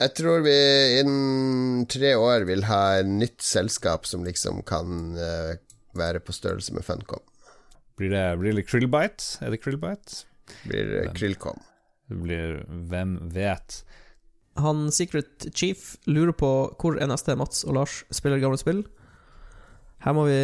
Jeg 0.00 0.14
tror 0.16 0.40
vi 0.46 0.54
innen 1.00 1.82
tre 1.92 2.14
år 2.16 2.46
vil 2.48 2.64
ha 2.70 2.82
et 3.02 3.08
nytt 3.10 3.42
selskap 3.44 4.06
som 4.08 4.24
liksom 4.24 4.62
kan 4.68 5.16
eh, 5.20 5.58
være 5.98 6.22
på 6.24 6.32
størrelse 6.32 6.72
med 6.72 6.86
Funcom. 6.86 7.20
Blir 8.00 8.14
det, 8.14 8.24
blir 8.40 8.56
det 8.56 8.64
Krillbite? 8.70 9.42
Er 9.44 9.52
det 9.52 9.60
Krillbite? 9.60 10.22
Blir 10.64 10.88
det 10.88 11.02
Krillcom. 11.18 11.60
Det 12.08 12.16
blir 12.22 12.62
Hvem 12.90 13.18
vet? 13.34 13.82
Han 14.58 14.88
Secret 14.92 15.46
Chief 15.54 15.92
lurer 16.10 16.32
på 16.34 16.48
hvor 16.80 16.96
er 16.98 17.06
neste 17.12 17.36
Mats 17.38 17.60
og 17.68 17.76
Lars 17.76 18.00
spiller 18.10 18.40
gamle 18.42 18.58
spill. 18.60 18.80
Her 20.00 20.16
må 20.16 20.24
vi 20.26 20.38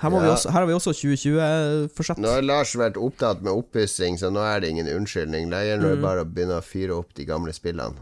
Her, 0.00 0.08
må 0.10 0.22
vi 0.24 0.30
også, 0.32 0.48
her 0.50 0.62
har 0.62 0.68
vi 0.70 0.72
også 0.72 0.94
2020-forsett. 0.96 2.20
Nå 2.24 2.32
har 2.32 2.46
Lars 2.48 2.72
vært 2.80 2.96
opptatt 2.96 3.42
med 3.44 3.52
oppussing, 3.52 4.16
så 4.16 4.32
nå 4.32 4.40
er 4.40 4.62
det 4.64 4.70
ingen 4.72 4.88
unnskyldning. 4.88 5.50
Det 5.52 5.60
gjelder 5.68 5.98
Mm. 5.98 6.02
bare 6.06 6.24
å 6.24 6.28
begynne 6.32 6.56
å 6.56 6.64
fyre 6.64 6.96
opp 6.96 7.12
de 7.14 7.26
gamle 7.28 7.52
spillene. 7.52 8.00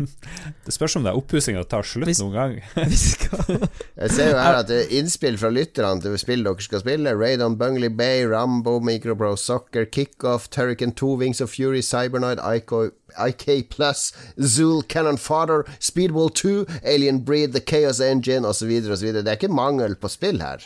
Det 0.66 0.72
spørs 0.74 0.94
om 0.98 1.04
det 1.04 1.10
er 1.12 1.18
oppussinga 1.18 1.62
tar 1.70 1.84
slutt 1.86 2.10
noen 2.20 2.32
gang. 2.34 2.54
Jeg 4.00 4.10
ser 4.14 4.30
jo 4.30 4.38
her 4.40 4.58
at 4.60 4.68
det 4.70 4.78
er 4.84 4.94
innspill 5.00 5.36
fra 5.40 5.50
lytterne 5.52 6.02
til 6.04 6.16
spill 6.20 6.44
dere 6.46 6.64
skal 6.64 6.82
spille. 6.82 7.12
Raid 7.18 7.42
on 7.44 7.56
Bungley 7.60 7.90
Bay, 7.92 8.24
Rambo, 8.30 8.78
Microbro 8.84 9.34
Soccer, 9.40 9.84
Kickoff, 9.86 10.48
Turrican 10.54 10.92
2, 10.96 11.12
Wings 11.22 11.40
of 11.44 11.50
Fury, 11.54 11.82
Cybernoid, 11.84 12.40
IK, 12.40 12.74
IK 13.18 13.46
Plus, 13.72 14.10
Zool, 14.40 14.82
Cannon 14.88 15.18
Fodder, 15.20 15.64
Speedball 15.80 16.30
2, 16.30 16.66
Alien 16.84 17.22
Breed, 17.24 17.52
The 17.56 17.60
Chaos 17.60 18.00
Engine 18.00 18.46
osv. 18.48 18.70
osv. 18.90 19.12
Det 19.20 19.26
er 19.26 19.36
ikke 19.38 19.52
mangel 19.52 19.96
på 20.00 20.08
spill 20.12 20.40
her. 20.44 20.64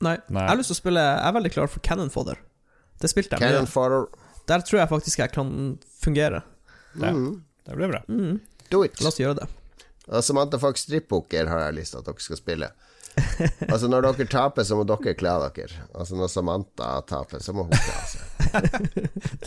Nei. 0.00 0.16
Jeg 0.32 0.48
har 0.48 0.56
lyst 0.56 0.70
til 0.72 0.78
å 0.78 0.80
spille 0.80 1.02
Jeg 1.04 1.26
er 1.28 1.34
veldig 1.36 1.50
klar 1.52 1.68
for 1.68 1.82
Cannon 1.84 2.08
Fodder. 2.12 2.38
Det 3.00 3.10
spilte 3.12 3.36
jeg 3.36 3.42
Cannon. 3.44 3.68
Fodder. 3.68 4.06
Der 4.48 4.62
tror 4.66 4.80
jeg 4.80 4.88
faktisk 4.90 5.20
jeg 5.20 5.32
kan 5.34 5.50
fungere. 6.02 6.40
Ja, 6.98 7.10
Mm. 7.12 7.42
det 7.68 7.76
blir 7.76 7.90
bra. 7.92 8.00
Mm. 8.08 8.40
Do 8.70 8.84
it. 8.86 9.00
La 9.02 9.10
oss 9.10 9.18
gjøre 9.20 9.40
det. 9.42 9.50
Samantha 10.26 10.58
Fox 10.58 10.86
Strip-poker 10.86 11.50
har 11.50 11.66
jeg 11.68 11.76
lyst 11.80 11.94
til 11.94 12.00
at 12.00 12.08
dere 12.08 12.24
skal 12.24 12.38
spille. 12.40 12.70
Altså 13.68 13.88
Når 13.90 14.06
dere 14.06 14.26
taper, 14.30 14.66
så 14.66 14.78
må 14.78 14.84
dere 14.88 15.14
kle 15.18 15.34
dere. 15.44 15.84
Altså 15.94 16.18
Når 16.18 16.30
Samantha 16.32 16.90
taper, 17.06 17.42
så 17.42 17.54
må 17.54 17.66
hun 17.68 17.74
kle 17.74 17.98
seg. 18.10 18.22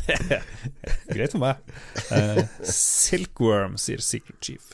Greit 1.13 1.33
for 1.35 1.41
meg. 1.43 1.73
Uh, 2.11 2.43
Silkworm, 2.67 3.79
sier 3.81 4.03
Secret 4.03 4.39
Chief. 4.43 4.71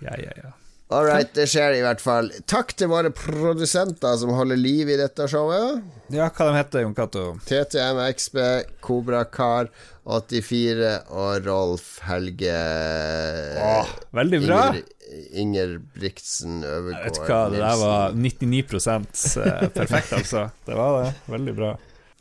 Ja, 0.00 0.16
ja, 0.18 0.32
ja. 0.38 0.54
All 0.90 1.06
right, 1.06 1.28
det 1.34 1.44
skjer 1.46 1.76
i 1.76 1.82
hvert 1.84 2.00
fall. 2.02 2.32
Takk 2.50 2.72
til 2.74 2.88
våre 2.90 3.12
produsenter 3.14 4.16
som 4.18 4.32
holder 4.34 4.58
liv 4.58 4.88
i 4.90 4.96
dette 4.98 5.28
showet. 5.30 5.84
Ja, 6.10 6.26
hva 6.34 6.48
de 6.48 6.56
heter 6.56 6.82
Jon 6.82 6.96
Cato? 6.98 7.26
TTMXB, 7.46 8.40
Kobra 8.82 9.20
Kar 9.30 9.70
84 10.10 10.90
og 11.14 11.46
Rolf 11.46 12.00
Helge 12.08 12.56
Åh, 13.62 13.92
veldig 14.18 14.40
bra. 14.42 14.58
Inger, 14.72 15.20
Inger 15.44 15.76
Briksen 15.94 16.64
Øvergård 16.66 17.04
Vet 17.04 17.20
du 17.20 17.22
hva, 17.28 17.40
det 17.52 17.62
der 17.62 17.78
var 17.84 18.18
99 18.18 18.64
eh, 18.64 19.68
perfekt, 19.78 20.12
altså. 20.18 20.48
Det 20.66 20.74
var 20.74 20.98
det. 21.04 21.14
Veldig 21.30 21.56
bra. 21.60 21.70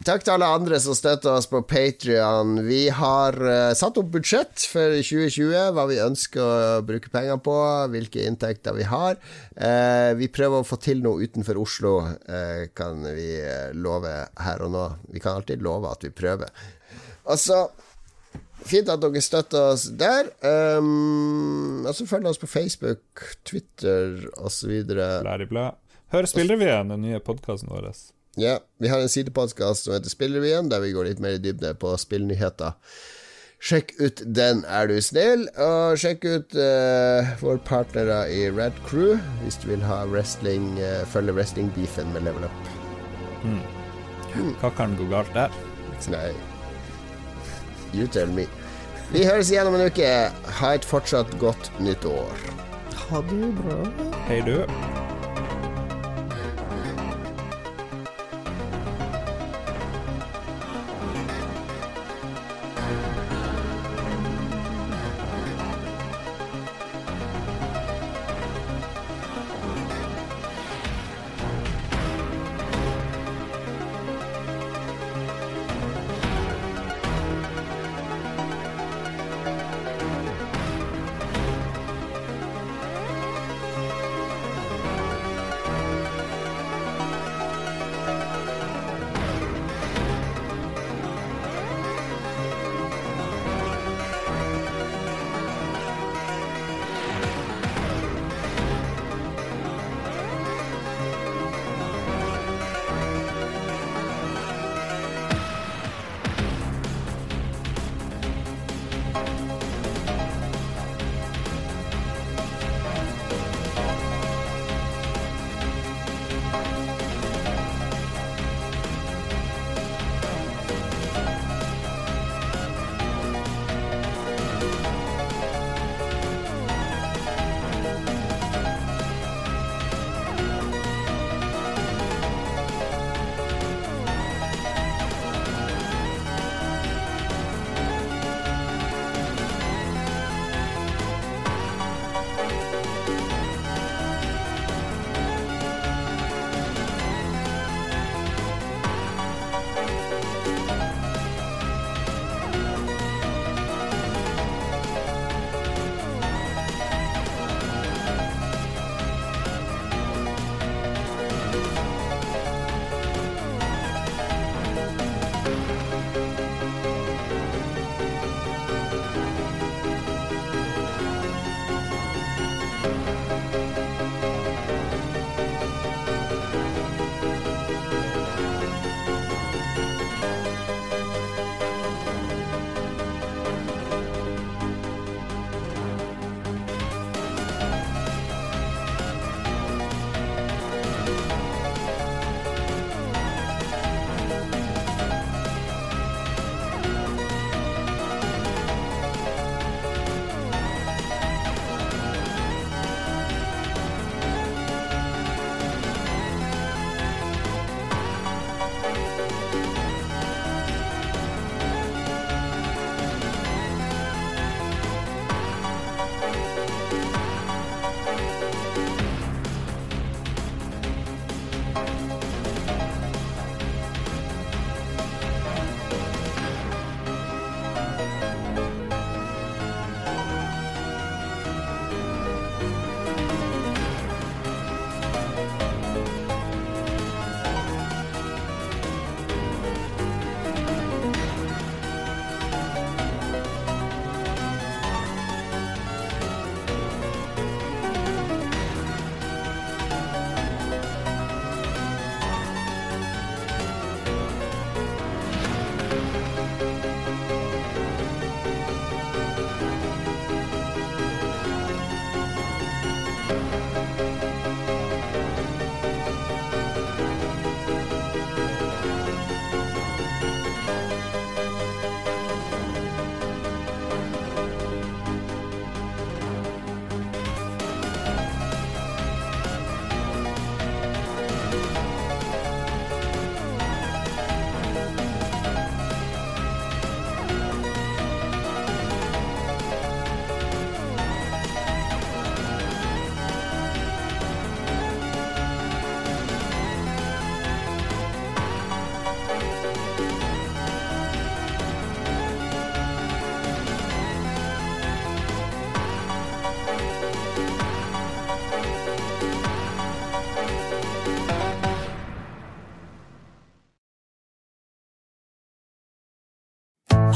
Takk 0.07 0.23
til 0.23 0.31
alle 0.31 0.47
andre 0.47 0.77
som 0.79 0.95
støtter 0.95 1.33
oss 1.35 1.49
på 1.51 1.59
Patrion. 1.67 2.53
Vi 2.63 2.85
har 2.95 3.35
uh, 3.43 3.73
satt 3.75 3.97
opp 3.99 4.13
budsjett 4.13 4.63
for 4.71 4.93
2020, 4.95 5.73
hva 5.75 5.83
vi 5.89 5.97
ønsker 5.99 6.39
å 6.39 6.83
bruke 6.87 7.11
penger 7.11 7.41
på, 7.43 7.55
hvilke 7.91 8.23
inntekter 8.23 8.77
vi 8.77 8.85
har. 8.87 9.19
Uh, 9.59 10.15
vi 10.15 10.29
prøver 10.31 10.61
å 10.61 10.67
få 10.67 10.79
til 10.79 11.03
noe 11.03 11.27
utenfor 11.27 11.59
Oslo, 11.59 11.93
uh, 12.07 12.63
kan 12.79 13.03
vi 13.11 13.27
love 13.75 14.13
her 14.39 14.63
og 14.63 14.71
nå. 14.77 14.85
Vi 15.11 15.19
kan 15.23 15.41
alltid 15.41 15.65
love 15.67 15.91
at 15.91 16.07
vi 16.07 16.13
prøver. 16.15 16.53
Altså 17.27 17.67
Fint 18.69 18.89
at 18.91 18.99
dere 18.99 19.21
støtter 19.23 19.73
oss 19.73 19.85
der. 19.95 20.27
Um, 20.43 21.85
og 21.87 21.93
så 21.95 22.07
følg 22.09 22.27
oss 22.27 22.39
på 22.41 22.49
Facebook, 22.51 23.23
Twitter 23.47 24.19
osv. 24.35 24.73
Hør 26.11 26.27
Spillrevyen, 26.27 26.91
den 26.91 27.05
nye 27.07 27.23
podkasten 27.23 27.71
vår. 27.71 27.91
Ja, 28.39 28.59
vi 28.79 28.87
har 28.87 29.01
en 29.03 29.11
sidepodkast 29.11 29.83
som 29.83 29.93
heter 29.93 30.09
Spillrevyen, 30.09 30.69
der 30.71 30.79
vi 30.79 30.93
går 30.95 31.09
litt 31.09 31.23
mer 31.23 31.35
i 31.35 31.41
dybde 31.43 31.73
på 31.79 31.91
spillnyheter. 31.99 32.77
Sjekk 33.59 33.91
ut 33.99 34.21
den, 34.23 34.61
er 34.63 34.87
du 34.87 34.95
snill. 35.03 35.43
Og 35.59 35.99
sjekk 35.99 36.23
ut 36.23 36.55
uh, 36.55 37.33
våre 37.41 37.59
partnere 37.67 38.21
i 38.31 38.45
Red 38.47 38.77
Crew 38.87 39.17
hvis 39.41 39.59
du 39.59 39.67
vil 39.73 39.83
ha 39.83 40.05
wrestling, 40.07 40.71
uh, 40.79 41.03
følge 41.11 41.35
wrestling-beefen 41.35 42.15
med 42.15 42.23
Level 42.29 42.47
Up. 42.47 42.71
Mm. 43.43 43.59
Hva 44.61 44.71
kan 44.77 44.95
gå 44.95 45.09
galt 45.11 45.35
der? 45.35 45.51
Nei 46.13 46.31
You 47.91 48.07
tell 48.07 48.31
me. 48.31 48.45
Vi 49.11 49.25
høres 49.25 49.51
igjen 49.51 49.67
om 49.67 49.75
en 49.75 49.87
uke. 49.89 50.09
Ha 50.61 50.73
et 50.77 50.85
fortsatt 50.87 51.33
godt 51.41 51.71
nytt 51.83 52.05
år. 52.07 52.43
Ha 53.09 53.23
det 53.27 53.55
bra. 53.57 53.81
Hei, 54.29 54.43
du. 54.45 54.61